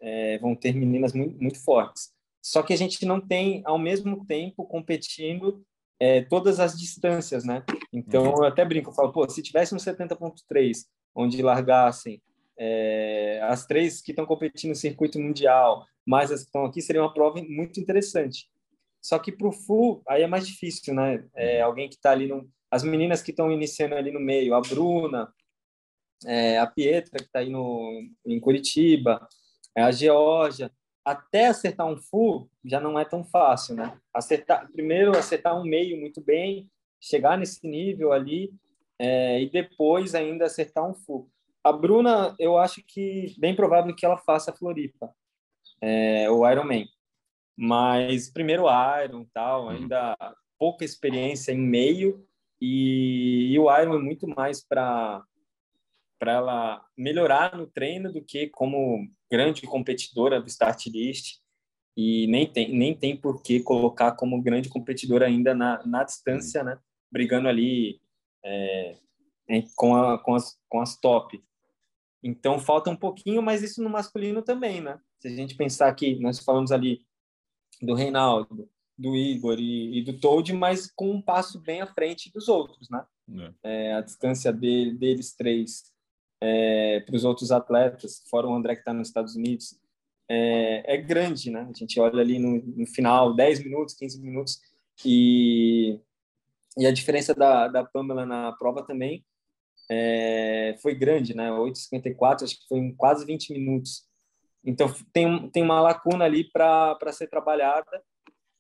é, 0.02 0.38
vão 0.40 0.56
ter 0.56 0.74
meninas 0.74 1.14
muito, 1.14 1.42
muito 1.42 1.64
fortes. 1.64 2.12
Só 2.42 2.62
que 2.62 2.74
a 2.74 2.78
gente 2.78 3.06
não 3.06 3.22
tem, 3.22 3.62
ao 3.66 3.80
mesmo 3.80 4.26
tempo, 4.26 4.66
competindo 4.66 5.66
é, 6.00 6.22
todas 6.22 6.60
as 6.60 6.78
distâncias, 6.78 7.46
né? 7.46 7.64
Então, 7.92 8.24
uhum. 8.24 8.38
eu 8.40 8.46
até 8.46 8.66
brinco, 8.66 8.90
eu 8.90 8.94
falo, 8.94 9.14
pô, 9.14 9.28
se 9.30 9.42
tivesse 9.42 9.74
um 9.74 9.78
70.3, 9.78 10.86
onde 11.16 11.42
largassem 11.42 12.22
é, 12.58 13.40
as 13.44 13.66
três 13.66 14.02
que 14.02 14.12
estão 14.12 14.26
competindo 14.26 14.72
no 14.72 14.76
circuito 14.76 15.20
mundial, 15.20 15.86
mais 16.06 16.32
as 16.32 16.42
que 16.42 16.48
estão 16.48 16.66
aqui, 16.66 16.82
seria 16.82 17.02
uma 17.02 17.14
prova 17.14 17.42
muito 17.42 17.80
interessante. 17.80 18.50
Só 19.02 19.20
que 19.20 19.32
para 19.32 19.48
o 19.48 19.52
full, 19.52 20.02
aí 20.08 20.24
é 20.24 20.28
mais 20.28 20.48
difícil, 20.48 20.94
né? 20.94 21.26
É, 21.36 21.62
alguém 21.62 21.90
que 21.90 21.96
está 21.96 22.12
ali 22.12 22.28
no... 22.28 22.50
As 22.74 22.82
meninas 22.82 23.22
que 23.22 23.30
estão 23.30 23.52
iniciando 23.52 23.94
ali 23.94 24.10
no 24.10 24.20
meio, 24.20 24.56
a 24.56 24.60
Bruna, 24.60 25.32
é, 26.26 26.58
a 26.58 26.66
Pietra, 26.66 27.20
que 27.20 27.26
está 27.26 27.38
aí 27.38 27.48
no, 27.48 28.02
em 28.26 28.40
Curitiba, 28.40 29.28
é, 29.78 29.84
a 29.84 29.92
Geórgia, 29.92 30.72
até 31.06 31.46
acertar 31.46 31.86
um 31.86 31.96
full 31.96 32.50
já 32.66 32.80
não 32.80 32.98
é 32.98 33.06
tão 33.06 33.24
fácil, 33.24 33.76
né? 33.76 33.96
Acertar, 34.12 34.68
primeiro 34.72 35.16
acertar 35.16 35.56
um 35.56 35.64
meio 35.64 36.00
muito 36.00 36.20
bem, 36.20 36.68
chegar 37.00 37.38
nesse 37.38 37.68
nível 37.68 38.12
ali 38.12 38.52
é, 38.98 39.40
e 39.40 39.52
depois 39.52 40.16
ainda 40.16 40.46
acertar 40.46 40.84
um 40.90 40.96
full. 40.96 41.30
A 41.64 41.72
Bruna, 41.72 42.36
eu 42.40 42.58
acho 42.58 42.82
que 42.88 43.36
bem 43.38 43.56
provável 43.56 43.96
que 43.96 44.04
ela 44.04 44.18
faça 44.18 44.50
a 44.50 44.56
Floripa, 44.56 45.14
é, 45.80 46.28
o 46.28 46.50
Ironman. 46.50 46.88
Mas 47.56 48.32
primeiro 48.32 48.64
Iron, 49.04 49.28
tal, 49.32 49.66
uhum. 49.66 49.70
ainda 49.70 50.18
pouca 50.58 50.84
experiência 50.84 51.52
em 51.52 51.60
meio 51.60 52.28
e, 52.66 53.52
e 53.52 53.60
o 53.60 53.64
Iron 53.78 53.96
é 53.96 54.02
muito 54.02 54.26
mais 54.26 54.66
para 54.66 55.22
para 56.18 56.32
ela 56.32 56.86
melhorar 56.98 57.58
no 57.58 57.68
treino 57.68 58.10
do 58.10 58.24
que 58.24 58.48
como 58.48 59.06
grande 59.30 59.64
competidora 59.64 60.40
do 60.40 60.48
start 60.48 60.86
list 60.86 61.40
e 61.98 62.26
nem 62.28 62.50
tem 62.50 62.74
nem 62.74 62.96
tem 62.96 63.18
por 63.18 63.44
que 63.44 63.60
colocar 63.60 64.14
como 64.14 64.42
grande 64.42 64.70
competidora 64.70 65.26
ainda 65.26 65.54
na, 65.54 65.86
na 65.86 66.06
distância, 66.06 66.64
né? 66.64 66.80
Brigando 67.12 67.50
ali 67.50 68.00
é, 68.46 68.96
com, 69.76 69.98
a, 69.98 70.18
com, 70.18 70.34
as, 70.34 70.58
com 70.70 70.80
as 70.80 70.98
top. 70.98 71.44
Então 72.24 72.58
falta 72.58 72.90
um 72.90 72.96
pouquinho, 72.96 73.42
mas 73.42 73.62
isso 73.62 73.84
no 73.84 73.90
masculino 73.90 74.42
também, 74.42 74.80
né? 74.80 74.98
Se 75.20 75.28
a 75.28 75.32
gente 75.32 75.56
pensar 75.56 75.94
que 75.94 76.16
nós 76.16 76.40
falamos 76.40 76.72
ali 76.72 77.06
do 77.82 77.94
Reinaldo, 77.94 78.70
do 78.98 79.16
Igor 79.16 79.60
e, 79.60 80.00
e 80.00 80.04
do 80.04 80.20
Toad, 80.20 80.54
mas 80.54 80.92
com 80.92 81.12
um 81.12 81.22
passo 81.22 81.60
bem 81.60 81.82
à 81.82 81.88
frente 81.88 82.32
dos 82.32 82.48
outros, 82.48 82.90
né? 82.90 83.06
É. 83.64 83.90
É, 83.90 83.94
a 83.94 84.02
distância 84.02 84.52
de, 84.52 84.94
deles 84.94 85.34
três 85.36 85.92
é, 86.42 87.00
para 87.00 87.16
os 87.16 87.24
outros 87.24 87.52
atletas, 87.52 88.24
fora 88.30 88.48
o 88.48 88.54
André 88.54 88.76
que 88.76 88.82
está 88.82 88.94
nos 88.94 89.08
Estados 89.08 89.36
Unidos, 89.36 89.80
é, 90.30 90.96
é, 90.96 90.98
grande, 90.98 91.50
né? 91.50 91.68
A 91.70 91.78
gente 91.78 92.00
olha 92.00 92.22
ali 92.22 92.38
no, 92.38 92.62
no, 92.62 92.86
final, 92.88 93.34
10 93.34 93.64
minutos, 93.64 93.96
15 93.96 94.22
minutos, 94.22 94.60
e, 95.06 96.00
e 96.78 96.86
a 96.86 96.92
diferença 96.92 97.34
da, 97.34 97.68
da 97.68 97.84
Pamela 97.84 98.26
na 98.26 98.52
prova 98.54 98.86
também 98.86 99.26
é, 99.90 100.76
foi 100.82 100.96
grande, 100.96 101.36
né? 101.36 101.50
8,54, 101.50 102.44
acho 102.44 102.60
que 102.60 102.68
foi 102.68 102.80
em 102.80 102.96
quase 102.96 103.26
20 103.26 103.54
minutos. 103.54 104.06
Então, 104.66 104.94
tem, 105.12 105.50
tem 105.50 105.64
uma 105.64 105.82
lacuna 105.82 106.26
ali 106.26 106.50
para 106.50 107.12
ser 107.12 107.28
trabalhada 107.28 108.04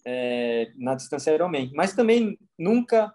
é, 0.05 0.71
na 0.75 0.95
distância 0.95 1.34
Ironman. 1.34 1.71
Mas 1.73 1.93
também 1.93 2.38
nunca 2.57 3.11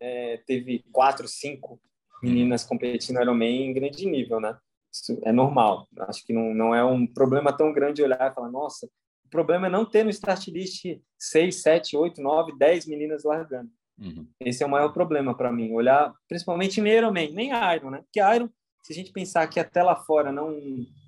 é, 0.00 0.38
teve 0.46 0.84
quatro, 0.92 1.26
cinco 1.28 1.80
meninas 2.22 2.64
competindo 2.64 3.20
Ironman 3.20 3.70
em 3.70 3.72
grande 3.72 4.06
nível, 4.06 4.40
né? 4.40 4.56
Isso 4.92 5.18
é 5.24 5.32
normal. 5.32 5.86
Acho 6.00 6.24
que 6.24 6.32
não, 6.32 6.54
não 6.54 6.74
é 6.74 6.84
um 6.84 7.06
problema 7.06 7.52
tão 7.52 7.72
grande 7.72 8.02
olhar 8.02 8.30
e 8.30 8.34
falar, 8.34 8.50
nossa, 8.50 8.86
o 9.24 9.28
problema 9.28 9.66
é 9.66 9.70
não 9.70 9.84
ter 9.84 10.04
no 10.04 10.10
start 10.10 10.48
list 10.48 10.84
6, 11.18 11.62
7, 11.62 11.96
8, 11.96 12.22
9, 12.22 12.56
10 12.56 12.86
meninas 12.86 13.24
largando. 13.24 13.70
Uhum. 13.98 14.26
Esse 14.40 14.62
é 14.62 14.66
o 14.66 14.70
maior 14.70 14.92
problema 14.92 15.36
para 15.36 15.52
mim, 15.52 15.72
olhar 15.72 16.14
principalmente 16.28 16.80
em 16.80 16.88
Ironman, 16.88 17.32
nem 17.32 17.50
Iron, 17.74 17.90
né? 17.90 18.02
Porque 18.02 18.20
Iron, 18.20 18.48
se 18.82 18.92
a 18.92 18.96
gente 18.96 19.12
pensar 19.12 19.46
que 19.48 19.58
até 19.58 19.82
lá 19.82 19.96
fora 19.96 20.30
não, 20.30 20.54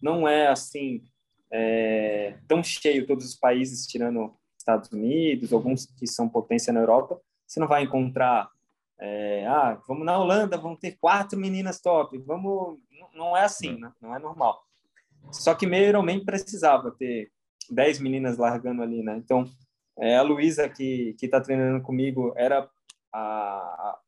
não 0.03 0.27
é 0.27 0.49
assim 0.49 1.03
é, 1.51 2.39
tão 2.47 2.63
cheio 2.63 3.07
todos 3.07 3.25
os 3.25 3.35
países, 3.35 3.87
tirando 3.87 4.35
Estados 4.69 4.91
Unidos, 4.93 5.53
alguns 5.53 5.87
que 5.87 6.07
são 6.07 6.29
potência 6.29 6.73
na 6.73 6.81
Europa, 6.81 7.19
você 7.47 7.59
não 7.59 7.67
vai 7.67 7.85
encontrar, 7.85 8.51
é, 9.01 9.47
ah, 9.47 9.81
vamos 9.89 10.05
na 10.05 10.19
Holanda, 10.19 10.59
vamos 10.59 10.79
ter 10.79 10.99
quatro 11.01 11.39
meninas 11.39 11.81
top, 11.81 12.19
vamos, 12.19 12.79
não 13.15 13.35
é 13.35 13.45
assim, 13.45 13.79
né? 13.79 13.91
Não 14.01 14.15
é 14.15 14.19
normal. 14.19 14.63
Só 15.33 15.55
que 15.55 15.67
meio 15.67 15.89
Ironman 15.89 16.25
precisava 16.25 16.91
ter 16.91 17.31
dez 17.71 17.99
meninas 17.99 18.37
largando 18.37 18.83
ali, 18.83 19.03
né? 19.03 19.17
Então, 19.17 19.45
é, 19.99 20.17
a 20.17 20.23
Luísa, 20.23 20.69
que 20.69 21.17
está 21.21 21.41
treinando 21.41 21.83
comigo, 21.83 22.33
era 22.37 22.69
a, 23.13 23.99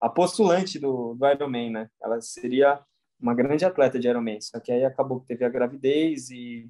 a 0.00 0.08
postulante 0.08 0.78
do, 0.78 1.14
do 1.14 1.26
Ironman, 1.28 1.70
né? 1.70 1.90
Ela 2.02 2.20
seria 2.20 2.80
uma 3.20 3.34
grande 3.34 3.64
atleta 3.64 3.98
de 3.98 4.08
Ironman, 4.08 4.40
só 4.40 4.58
que 4.60 4.72
aí 4.72 4.84
acabou 4.84 5.20
que 5.20 5.28
teve 5.28 5.44
a 5.44 5.48
gravidez 5.48 6.30
e 6.30 6.68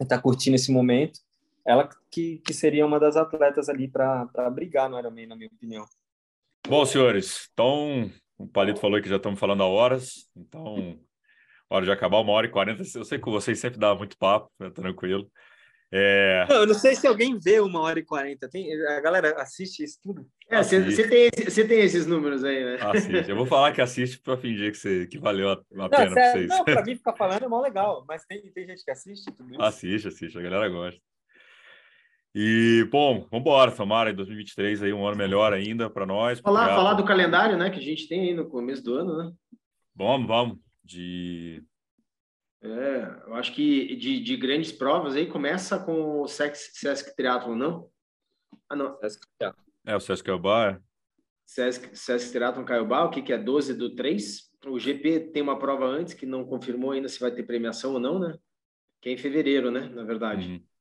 está 0.00 0.20
curtindo 0.20 0.56
esse 0.56 0.70
momento. 0.70 1.20
Ela 1.66 1.88
que, 2.10 2.38
que 2.38 2.54
seria 2.54 2.86
uma 2.86 3.00
das 3.00 3.16
atletas 3.16 3.68
ali 3.68 3.88
para 3.88 4.50
brigar 4.50 4.88
no 4.88 4.98
Ironman, 4.98 5.26
na 5.26 5.34
minha 5.36 5.50
opinião. 5.52 5.84
Bom, 6.68 6.86
senhores, 6.86 7.48
então 7.52 8.10
o 8.38 8.46
Palito 8.46 8.80
falou 8.80 9.00
que 9.02 9.08
já 9.08 9.16
estamos 9.16 9.40
falando 9.40 9.62
há 9.62 9.66
horas, 9.66 10.28
então 10.36 10.98
hora 11.68 11.84
de 11.84 11.90
acabar, 11.90 12.20
uma 12.20 12.32
hora 12.32 12.46
e 12.46 12.50
quarenta. 12.50 12.82
Eu 12.94 13.04
sei 13.04 13.18
que 13.18 13.30
vocês 13.30 13.58
sempre 13.58 13.78
dá 13.78 13.94
muito 13.94 14.16
papo, 14.16 14.50
é 14.60 14.70
tranquilo. 14.70 15.30
É... 15.92 16.44
Não, 16.48 16.56
eu 16.56 16.66
não 16.66 16.74
sei 16.74 16.96
se 16.96 17.06
alguém 17.06 17.38
vê 17.38 17.60
uma 17.60 17.80
hora 17.80 17.98
e 17.98 18.04
quarenta. 18.04 18.48
Tem... 18.48 18.72
A 18.86 19.00
galera 19.00 19.40
assiste 19.40 19.84
isso 19.84 19.98
tudo. 20.02 20.26
É, 20.48 20.62
você, 20.62 21.08
tem, 21.08 21.30
tem 21.30 21.80
esses 21.80 22.06
números 22.06 22.42
aí, 22.44 22.64
né? 22.64 22.78
Assiste. 22.80 23.30
Eu 23.30 23.36
vou 23.36 23.46
falar 23.46 23.72
que 23.72 23.80
assiste 23.80 24.20
para 24.20 24.36
fingir 24.36 24.72
que, 24.72 24.78
você, 24.78 25.06
que 25.06 25.18
valeu 25.18 25.50
a, 25.50 25.52
a 25.52 25.88
pena 25.88 26.10
para 26.10 26.32
vocês. 26.32 26.48
Não, 26.48 26.64
para 26.64 26.84
mim 26.84 26.96
ficar 26.96 27.14
falando 27.14 27.44
é 27.44 27.48
mó 27.48 27.60
legal, 27.60 28.04
mas 28.06 28.24
tem, 28.24 28.42
tem 28.52 28.66
gente 28.66 28.84
que 28.84 28.90
assiste 28.90 29.32
tudo 29.32 29.52
isso. 29.52 29.62
Assiste, 29.62 30.08
assiste. 30.08 30.38
A 30.38 30.42
galera 30.42 30.68
gosta. 30.68 31.00
E, 32.38 32.84
bom, 32.90 33.26
vamos 33.30 33.40
embora, 33.40 33.72
Tomara, 33.72 34.10
em 34.10 34.14
2023 34.14 34.82
aí 34.82 34.92
um 34.92 35.06
ano 35.06 35.16
melhor 35.16 35.54
ainda 35.54 35.88
para 35.88 36.04
nós. 36.04 36.38
Falar, 36.40 36.68
falar 36.68 36.92
do 36.92 37.02
calendário, 37.02 37.56
né, 37.56 37.70
que 37.70 37.78
a 37.78 37.82
gente 37.82 38.06
tem 38.06 38.28
aí 38.28 38.34
no 38.34 38.46
começo 38.46 38.84
do 38.84 38.94
ano, 38.94 39.16
né? 39.16 39.32
Vamos, 39.94 40.28
vamos. 40.28 40.58
De 40.84 41.64
é, 42.62 43.22
eu 43.26 43.34
acho 43.34 43.54
que 43.54 43.96
de, 43.96 44.20
de 44.20 44.36
grandes 44.36 44.70
provas 44.70 45.16
aí 45.16 45.26
começa 45.26 45.78
com 45.78 46.20
o 46.20 46.28
Sesc, 46.28 46.78
Sesc 46.78 47.16
Triathlon, 47.16 47.54
não? 47.54 47.88
Ah, 48.68 48.76
não. 48.76 48.98
Sesc, 48.98 49.26
é, 49.86 49.96
o 49.96 50.00
Sesc 50.00 50.22
Caiobá. 50.22 50.72
É. 50.72 50.80
Sesc, 51.46 51.96
Sesc 51.96 52.32
Triathlon 52.32 52.66
Caiobá, 52.66 53.04
o 53.04 53.10
que, 53.10 53.22
que 53.22 53.32
é 53.32 53.38
12 53.38 53.72
do 53.72 53.94
3. 53.94 54.50
O 54.66 54.78
GP 54.78 55.30
tem 55.32 55.42
uma 55.42 55.58
prova 55.58 55.86
antes 55.86 56.12
que 56.12 56.26
não 56.26 56.44
confirmou 56.44 56.90
ainda 56.90 57.08
se 57.08 57.18
vai 57.18 57.30
ter 57.30 57.44
premiação 57.44 57.94
ou 57.94 58.00
não, 58.00 58.18
né? 58.18 58.36
Que 59.00 59.08
é 59.08 59.12
em 59.12 59.16
fevereiro, 59.16 59.70
né? 59.70 59.88
Na 59.88 60.04
verdade. 60.04 60.48
Uhum. 60.48 60.75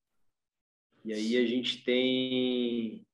E 1.06 1.14
aí 1.14 1.38
a 1.38 1.45
gente 1.45 1.84
tem 1.84 3.06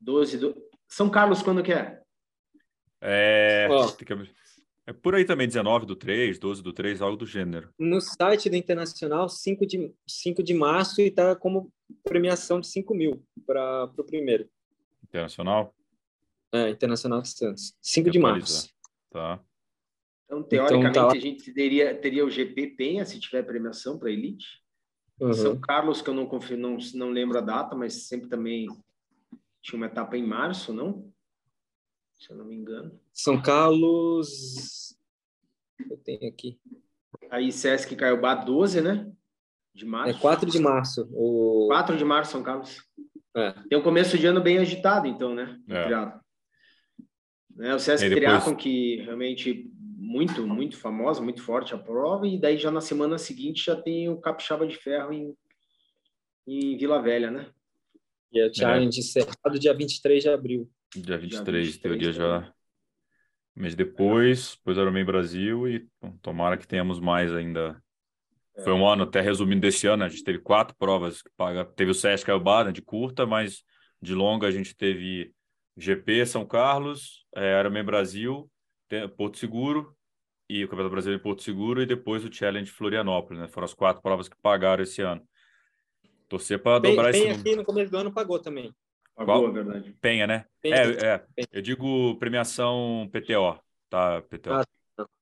12 0.00 0.38
do... 0.38 0.68
São 0.88 1.08
Carlos 1.08 1.40
quando 1.40 1.62
que 1.62 1.72
é? 1.72 2.02
É... 3.00 3.68
Oh. 3.70 3.86
É 4.88 4.92
por 4.92 5.14
aí 5.14 5.24
também, 5.24 5.46
19 5.46 5.86
do 5.86 5.94
3, 5.94 6.36
12 6.38 6.62
do 6.62 6.72
3, 6.72 7.00
algo 7.00 7.16
do 7.16 7.26
gênero. 7.26 7.72
No 7.78 8.00
site 8.00 8.50
do 8.50 8.56
Internacional, 8.56 9.28
5 9.28 9.66
de, 9.66 9.94
5 10.06 10.42
de 10.42 10.54
março 10.54 11.00
e 11.00 11.04
está 11.06 11.36
como 11.36 11.72
premiação 12.02 12.60
de 12.60 12.66
5 12.66 12.92
mil 12.92 13.24
para 13.46 13.84
o 13.84 14.04
primeiro. 14.04 14.48
Internacional? 15.04 15.72
É, 16.52 16.70
Internacional 16.70 17.22
de 17.22 17.28
Santos. 17.28 17.76
5 17.80 18.10
de 18.10 18.18
março. 18.18 18.68
Tá. 19.10 19.40
Então, 20.24 20.42
teoricamente, 20.42 20.90
então, 20.90 21.08
tá 21.08 21.16
a 21.16 21.20
gente 21.20 21.52
teria, 21.52 21.94
teria 21.94 22.24
o 22.24 22.30
GP 22.30 22.68
Penha 22.76 23.04
se 23.04 23.20
tiver 23.20 23.44
premiação 23.44 23.96
para 23.96 24.10
Elite. 24.10 24.65
Uhum. 25.20 25.32
São 25.32 25.60
Carlos, 25.60 26.02
que 26.02 26.10
eu 26.10 26.14
não, 26.14 26.26
confio, 26.26 26.58
não, 26.58 26.76
não 26.94 27.10
lembro 27.10 27.38
a 27.38 27.40
data, 27.40 27.74
mas 27.74 28.06
sempre 28.06 28.28
também 28.28 28.66
tinha 29.62 29.78
uma 29.78 29.86
etapa 29.86 30.16
em 30.16 30.26
março, 30.26 30.72
não? 30.72 31.10
Se 32.18 32.30
eu 32.30 32.36
não 32.36 32.44
me 32.44 32.54
engano. 32.54 32.98
São 33.12 33.40
Carlos. 33.40 34.96
Eu 35.90 35.96
tenho 35.98 36.28
aqui. 36.28 36.58
Aí 37.30 37.50
Sesc 37.50 37.94
Caiobá 37.96 38.34
12, 38.34 38.80
né? 38.80 39.10
De 39.74 39.84
março. 39.84 40.16
É 40.16 40.20
4 40.20 40.50
de 40.50 40.58
março. 40.58 41.08
O... 41.12 41.66
4 41.68 41.96
de 41.96 42.04
março, 42.04 42.32
São 42.32 42.42
Carlos. 42.42 42.82
É. 43.34 43.52
Tem 43.68 43.78
um 43.78 43.82
começo 43.82 44.16
de 44.16 44.26
ano 44.26 44.40
bem 44.40 44.58
agitado, 44.58 45.06
então, 45.06 45.34
né? 45.34 45.58
É. 45.68 45.88
Né? 47.54 47.74
O 47.74 47.78
Sesc 47.78 48.08
depois... 48.08 48.24
Triathlon, 48.24 48.56
que 48.56 48.96
realmente 49.02 49.70
muito, 50.16 50.46
muito 50.46 50.78
famosa, 50.78 51.20
muito 51.20 51.42
forte 51.42 51.74
a 51.74 51.78
prova, 51.78 52.26
e 52.26 52.40
daí 52.40 52.56
já 52.56 52.70
na 52.70 52.80
semana 52.80 53.18
seguinte 53.18 53.66
já 53.66 53.76
tem 53.76 54.08
o 54.08 54.16
Capixaba 54.16 54.66
de 54.66 54.74
Ferro 54.74 55.12
em, 55.12 55.36
em 56.46 56.74
Vila 56.78 57.02
Velha, 57.02 57.30
né? 57.30 57.50
E 58.32 58.40
a 58.40 58.52
Challenge 58.52 58.98
é. 58.98 59.00
encerrado 59.02 59.58
dia 59.58 59.74
23 59.74 60.22
de 60.22 60.28
abril. 60.30 60.70
Dia 60.94 61.18
23, 61.18 61.42
dia 61.42 61.72
23 61.72 61.78
teoria 61.78 62.12
já 62.12 62.52
mês 63.54 63.74
depois, 63.74 64.56
depois 64.56 64.78
Ironman 64.78 65.04
Brasil 65.04 65.68
e 65.68 65.86
bom, 66.00 66.16
tomara 66.22 66.56
que 66.56 66.66
tenhamos 66.66 66.98
mais 66.98 67.34
ainda. 67.34 67.82
É. 68.56 68.62
Foi 68.62 68.72
um 68.72 68.86
ano, 68.86 69.04
até 69.04 69.20
resumindo 69.20 69.60
desse 69.60 69.86
ano, 69.86 70.04
a 70.04 70.08
gente 70.08 70.24
teve 70.24 70.38
quatro 70.38 70.74
provas 70.78 71.20
que 71.20 71.30
paga. 71.36 71.64
Teve 71.64 71.90
o 71.90 71.94
Sesc 71.94 72.30
Ailbar, 72.30 72.64
né, 72.64 72.72
de 72.72 72.80
curta, 72.80 73.26
mas 73.26 73.62
de 74.00 74.14
longa 74.14 74.46
a 74.46 74.50
gente 74.50 74.74
teve 74.74 75.32
GP 75.76 76.24
São 76.24 76.46
Carlos, 76.46 77.26
é, 77.34 77.60
Ironman 77.60 77.84
Brasil, 77.84 78.50
Porto 79.16 79.38
Seguro 79.38 79.95
e 80.48 80.64
o 80.64 80.68
Campeonato 80.68 80.92
Brasileiro 80.92 81.20
em 81.20 81.22
Porto 81.22 81.42
Seguro 81.42 81.82
e 81.82 81.86
depois 81.86 82.24
o 82.24 82.32
Challenge 82.32 82.70
Florianópolis, 82.70 83.40
né? 83.40 83.48
Foram 83.48 83.64
as 83.64 83.74
quatro 83.74 84.02
provas 84.02 84.28
que 84.28 84.36
pagaram 84.36 84.82
esse 84.82 85.02
ano. 85.02 85.22
Torcer 86.28 86.60
para 86.60 86.78
dobrar 86.80 87.10
esse 87.10 87.22
Penha 87.22 87.34
aqui 87.34 87.56
no 87.56 87.64
começo 87.64 87.90
do 87.90 87.98
ano 87.98 88.12
pagou 88.12 88.38
também. 88.38 88.74
Pagou, 89.14 89.34
Qual? 89.42 89.48
É 89.48 89.52
verdade. 89.52 89.96
Penha, 90.00 90.26
né? 90.26 90.44
Penha. 90.60 90.76
É, 90.76 91.14
é. 91.14 91.46
Eu 91.52 91.62
digo 91.62 92.16
premiação 92.16 93.08
PTO, 93.12 93.58
tá? 93.88 94.22
PTO. 94.22 94.52
Ah, 94.52 94.64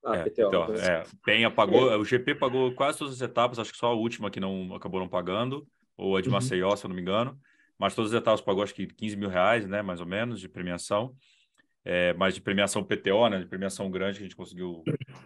ah, 0.04 0.16
é, 0.16 0.24
PTO. 0.24 0.50
PTO. 0.50 0.74
É. 0.74 1.02
Penha 1.24 1.50
pagou, 1.50 1.90
é. 1.90 1.96
o 1.96 2.04
GP 2.04 2.34
pagou 2.34 2.74
quase 2.74 2.98
todas 2.98 3.14
as 3.14 3.20
etapas, 3.20 3.58
acho 3.58 3.72
que 3.72 3.78
só 3.78 3.88
a 3.88 3.94
última 3.94 4.30
que 4.30 4.40
não 4.40 4.74
acabou 4.74 5.00
não 5.00 5.08
pagando, 5.08 5.66
ou 5.96 6.16
a 6.16 6.20
de 6.20 6.28
uhum. 6.28 6.34
Maceió, 6.34 6.70
uhum. 6.70 6.76
se 6.76 6.84
eu 6.84 6.88
não 6.88 6.96
me 6.96 7.02
engano. 7.02 7.38
Mas 7.78 7.94
todas 7.94 8.12
as 8.12 8.20
etapas 8.20 8.40
pagou 8.40 8.62
acho 8.62 8.74
que 8.74 8.86
15 8.86 9.16
mil 9.16 9.28
reais, 9.28 9.66
né? 9.66 9.82
Mais 9.82 10.00
ou 10.00 10.06
menos, 10.06 10.40
de 10.40 10.48
premiação 10.48 11.14
é, 11.84 12.14
mas 12.14 12.34
de 12.34 12.40
premiação 12.40 12.82
PTO, 12.82 13.28
né, 13.28 13.38
de 13.38 13.46
premiação 13.46 13.90
grande 13.90 14.18
que 14.18 14.24
a 14.24 14.26
gente 14.26 14.36
conseguiu 14.36 14.82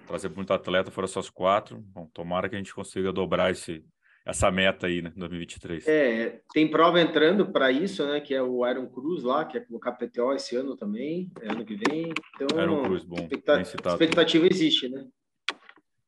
trazer 0.06 0.28
muito 0.30 0.52
atleta, 0.52 0.90
foram 0.90 1.06
só 1.06 1.20
as 1.20 1.30
quatro. 1.30 1.78
Bom, 1.94 2.10
tomara 2.12 2.48
que 2.48 2.56
a 2.56 2.58
gente 2.58 2.74
consiga 2.74 3.12
dobrar 3.12 3.52
esse, 3.52 3.84
essa 4.26 4.50
meta 4.50 4.88
aí, 4.88 5.00
né, 5.00 5.12
2023. 5.16 5.86
É, 5.86 6.40
tem 6.52 6.68
prova 6.68 7.00
entrando 7.00 7.52
para 7.52 7.70
isso, 7.70 8.04
né, 8.04 8.20
que 8.20 8.34
é 8.34 8.42
o 8.42 8.68
Iron 8.68 8.88
Cruz 8.88 9.22
lá, 9.22 9.44
que 9.44 9.56
é 9.56 9.60
colocar 9.60 9.92
PTO 9.92 10.32
esse 10.34 10.56
ano 10.56 10.76
também, 10.76 11.30
é 11.40 11.52
ano 11.52 11.64
que 11.64 11.76
vem. 11.76 12.12
Então, 12.34 12.60
Iron 12.60 12.82
Cruz, 12.82 13.04
bom, 13.04 13.16
expectativa, 13.16 13.64
citado, 13.64 13.94
expectativa 13.94 14.46
existe, 14.50 14.88
né? 14.88 15.06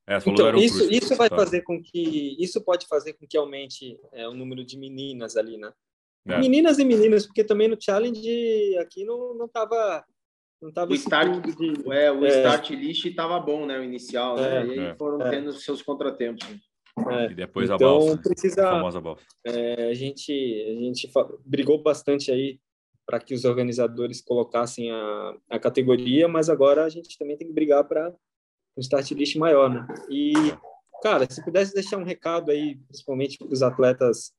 É, 0.09 0.19
então, 0.27 0.57
isso, 0.57 0.79
Cruz, 0.79 0.91
isso 0.91 1.15
vai 1.15 1.29
fazer 1.29 1.63
com 1.63 1.81
que 1.81 2.37
isso 2.43 2.61
pode 2.65 2.89
fazer 2.89 3.13
com 3.13 3.25
que 3.29 3.37
aumente 3.37 3.97
é, 4.13 4.27
o 4.27 4.35
número 4.35 4.65
de 4.65 4.77
meninas 4.77 5.37
ali, 5.37 5.57
né? 5.57 5.73
É. 6.27 6.37
Meninas 6.39 6.81
e 6.81 6.85
meninas, 6.85 7.27
porque 7.27 7.45
também 7.45 7.69
no 7.69 7.81
challenge 7.81 8.77
aqui 8.79 9.05
não 9.05 9.35
não 9.35 9.49
tava 9.49 10.05
não 10.61 10.71
tava 10.71 10.93
o 10.93 10.95
start, 10.95 11.41
de... 11.41 11.93
é, 11.93 12.13
o 12.13 12.25
é. 12.25 12.29
start 12.29 12.71
list 12.71 13.07
estava 13.07 13.41
bom, 13.41 13.65
né? 13.65 13.79
O 13.79 13.85
inicial, 13.85 14.37
né? 14.37 14.63
É, 14.63 14.67
e 14.67 14.71
aí 14.73 14.79
é. 14.79 14.95
foram 14.97 15.21
é. 15.27 15.31
tendo 15.31 15.53
seus 15.53 15.81
contratempos. 15.81 16.47
É. 17.09 17.31
E 17.31 17.35
depois 17.35 17.71
então, 17.71 17.77
a 17.77 17.79
balsa. 17.79 18.19
Precisa, 18.19 18.69
a 18.69 18.73
famosa 18.73 19.01
balsa. 19.01 19.25
É, 19.45 19.89
a 19.89 19.95
gente, 19.95 20.33
a 20.33 20.81
gente 20.85 21.11
brigou 21.45 21.83
bastante 21.83 22.31
aí 22.31 22.61
para 23.07 23.19
que 23.19 23.35
os 23.35 23.45
organizadores 23.45 24.21
colocassem 24.21 24.91
a, 24.91 25.35
a 25.49 25.59
categoria, 25.59 26.29
mas 26.29 26.49
agora 26.49 26.85
a 26.85 26.89
gente 26.89 27.19
também 27.19 27.37
tem 27.37 27.49
que 27.49 27.55
brigar 27.55 27.83
para 27.85 28.15
um 28.77 28.81
start 28.81 29.11
list 29.13 29.37
maior, 29.37 29.71
né? 29.71 29.87
E, 30.11 30.33
cara, 31.03 31.29
se 31.29 31.43
pudesse 31.43 31.75
deixar 31.75 31.97
um 31.97 32.05
recado 32.05 32.51
aí, 32.51 32.77
principalmente 32.87 33.39
para 33.39 33.49
os 33.49 33.63
atletas, 33.63 34.33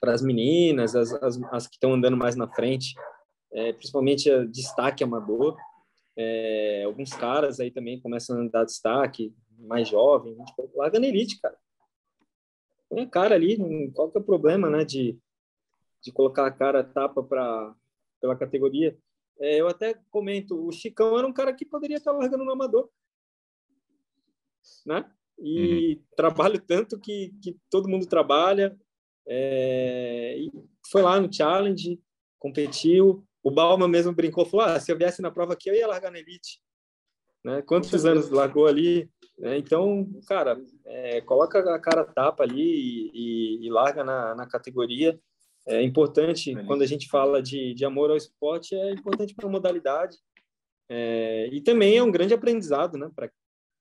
para 0.00 0.12
as 0.12 0.22
meninas, 0.22 0.94
as, 0.94 1.12
as, 1.14 1.38
as 1.52 1.66
que 1.66 1.74
estão 1.74 1.92
andando 1.92 2.16
mais 2.16 2.36
na 2.36 2.48
frente, 2.48 2.94
é, 3.56 3.72
principalmente 3.72 4.30
a 4.30 4.44
destaque 4.44 5.02
amador. 5.02 5.56
É, 6.14 6.84
alguns 6.84 7.12
caras 7.14 7.58
aí 7.58 7.70
também 7.70 8.00
começam 8.00 8.40
a 8.40 8.48
dar 8.48 8.64
destaque, 8.64 9.34
mais 9.58 9.88
jovem, 9.88 10.36
tipo, 10.44 10.70
larga 10.74 11.00
na 11.00 11.06
elite, 11.06 11.40
cara. 11.40 11.56
Põe 12.88 13.02
a 13.02 13.06
cara 13.06 13.34
ali, 13.34 13.58
qual 13.92 14.10
que 14.10 14.18
é 14.18 14.20
o 14.20 14.24
problema, 14.24 14.68
né, 14.68 14.84
de, 14.84 15.18
de 16.02 16.12
colocar 16.12 16.46
a 16.46 16.50
cara 16.50 16.84
tapa 16.84 17.22
para 17.22 17.74
pela 18.20 18.36
categoria. 18.36 18.96
É, 19.38 19.60
eu 19.60 19.68
até 19.68 19.94
comento, 20.10 20.66
o 20.66 20.72
Chicão 20.72 21.18
era 21.18 21.26
um 21.26 21.32
cara 21.32 21.52
que 21.52 21.66
poderia 21.66 21.98
estar 21.98 22.12
largando 22.12 22.44
no 22.44 22.52
amador, 22.52 22.88
né? 24.86 25.10
E 25.38 25.96
uhum. 25.96 26.02
trabalho 26.16 26.58
tanto 26.60 26.98
que, 26.98 27.34
que 27.42 27.58
todo 27.70 27.88
mundo 27.88 28.06
trabalha. 28.06 28.78
É, 29.26 30.36
e 30.38 30.50
foi 30.90 31.02
lá 31.02 31.20
no 31.20 31.32
challenge, 31.32 32.00
competiu, 32.38 33.25
o 33.46 33.50
Balma 33.50 33.86
mesmo 33.86 34.12
brincou, 34.12 34.44
falou: 34.44 34.66
ah, 34.66 34.80
se 34.80 34.90
eu 34.90 34.98
viesse 34.98 35.22
na 35.22 35.30
prova 35.30 35.52
aqui, 35.52 35.70
eu 35.70 35.74
ia 35.74 35.86
largar 35.86 36.10
na 36.10 36.18
elite. 36.18 36.60
Né? 37.44 37.62
Quantos 37.62 38.04
anos 38.04 38.28
largou 38.28 38.66
ali? 38.66 39.08
É, 39.40 39.56
então, 39.56 40.04
cara, 40.26 40.60
é, 40.84 41.20
coloca 41.20 41.60
a 41.72 41.78
cara 41.78 42.04
tapa 42.04 42.42
ali 42.42 42.60
e, 42.60 43.10
e, 43.14 43.66
e 43.66 43.70
larga 43.70 44.02
na, 44.02 44.34
na, 44.34 44.48
categoria. 44.48 45.16
É 45.64 45.80
importante, 45.80 46.56
quando 46.66 46.82
a 46.82 46.86
gente 46.86 47.08
fala 47.08 47.40
de, 47.40 47.72
de 47.72 47.84
amor 47.84 48.10
ao 48.10 48.16
esporte, 48.16 48.74
é 48.74 48.90
importante 48.90 49.32
para 49.32 49.46
a 49.46 49.50
modalidade. 49.50 50.16
É, 50.88 51.48
e 51.52 51.60
também 51.60 51.96
é 51.96 52.02
um 52.02 52.10
grande 52.10 52.34
aprendizado 52.34 52.98
né, 52.98 53.08
para 53.14 53.30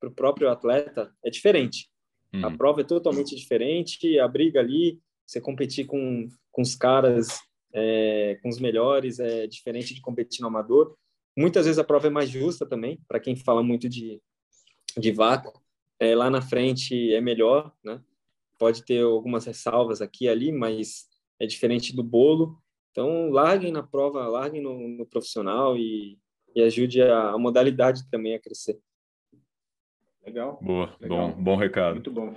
o 0.03 0.11
próprio 0.11 0.47
atleta. 0.51 1.11
É 1.25 1.31
diferente. 1.31 1.89
Uhum. 2.31 2.45
A 2.45 2.55
prova 2.55 2.81
é 2.81 2.83
totalmente 2.83 3.35
diferente, 3.35 4.19
a 4.19 4.27
briga 4.27 4.59
ali, 4.59 4.99
você 5.25 5.41
competir 5.41 5.87
com, 5.87 6.27
com 6.51 6.61
os 6.61 6.75
caras 6.75 7.39
é, 7.75 8.39
com 8.41 8.47
os 8.47 8.57
melhores, 8.57 9.19
é 9.19 9.45
diferente 9.45 9.93
de 9.93 10.01
competir 10.01 10.41
no 10.41 10.47
amador. 10.47 10.95
Muitas 11.37 11.65
vezes 11.65 11.77
a 11.77 11.83
prova 11.83 12.07
é 12.07 12.09
mais 12.09 12.29
justa 12.29 12.65
também, 12.65 12.97
para 13.05 13.19
quem 13.19 13.35
fala 13.35 13.61
muito 13.61 13.89
de, 13.89 14.21
de 14.97 15.11
vácuo. 15.11 15.61
É, 15.99 16.15
lá 16.15 16.29
na 16.29 16.41
frente 16.41 17.13
é 17.13 17.19
melhor, 17.19 17.73
né? 17.83 18.01
Pode 18.57 18.85
ter 18.85 19.03
algumas 19.03 19.45
ressalvas 19.45 20.01
aqui 20.01 20.25
e 20.25 20.29
ali, 20.29 20.51
mas 20.53 21.09
é 21.37 21.45
diferente 21.45 21.93
do 21.93 22.01
bolo. 22.01 22.57
Então, 22.91 23.29
larguem 23.29 23.73
na 23.73 23.83
prova, 23.83 24.25
larguem 24.25 24.61
no, 24.61 24.87
no 24.87 25.05
profissional 25.05 25.77
e, 25.77 26.17
e 26.55 26.61
ajude 26.61 27.01
a, 27.01 27.31
a, 27.31 27.37
modalidade 27.37 28.09
também 28.09 28.33
a 28.33 28.39
crescer. 28.39 28.79
Legal. 30.25 30.57
Boa, 30.61 30.95
Legal. 31.01 31.33
bom, 31.33 31.43
bom 31.43 31.55
recado. 31.57 31.95
Muito 31.95 32.11
bom. 32.11 32.33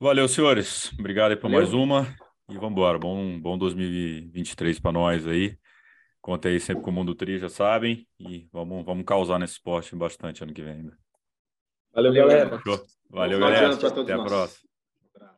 Valeu, 0.00 0.26
senhores. 0.26 0.90
Obrigado 0.98 1.36
por 1.36 1.50
Valeu. 1.50 1.58
mais 1.58 1.74
uma. 1.74 2.16
E 2.52 2.56
vamos 2.56 2.72
embora. 2.72 2.98
Bom, 2.98 3.40
bom 3.40 3.56
2023 3.56 4.78
para 4.78 4.92
nós 4.92 5.26
aí. 5.26 5.56
Conta 6.20 6.48
aí 6.48 6.60
sempre 6.60 6.82
com 6.82 6.90
o 6.90 6.92
Mundo 6.92 7.14
Tri, 7.14 7.38
já 7.38 7.48
sabem. 7.48 8.06
E 8.20 8.46
vamos, 8.52 8.84
vamos 8.84 9.04
causar 9.06 9.38
nesse 9.38 9.54
esporte 9.54 9.96
bastante 9.96 10.42
ano 10.42 10.52
que 10.52 10.62
vem 10.62 10.74
ainda. 10.74 10.98
Valeu, 11.94 12.12
galera. 12.12 12.62
Valeu, 13.10 13.40
galera. 13.40 13.74
Até 13.74 14.12
a 14.12 14.22
próxima. 14.22 14.71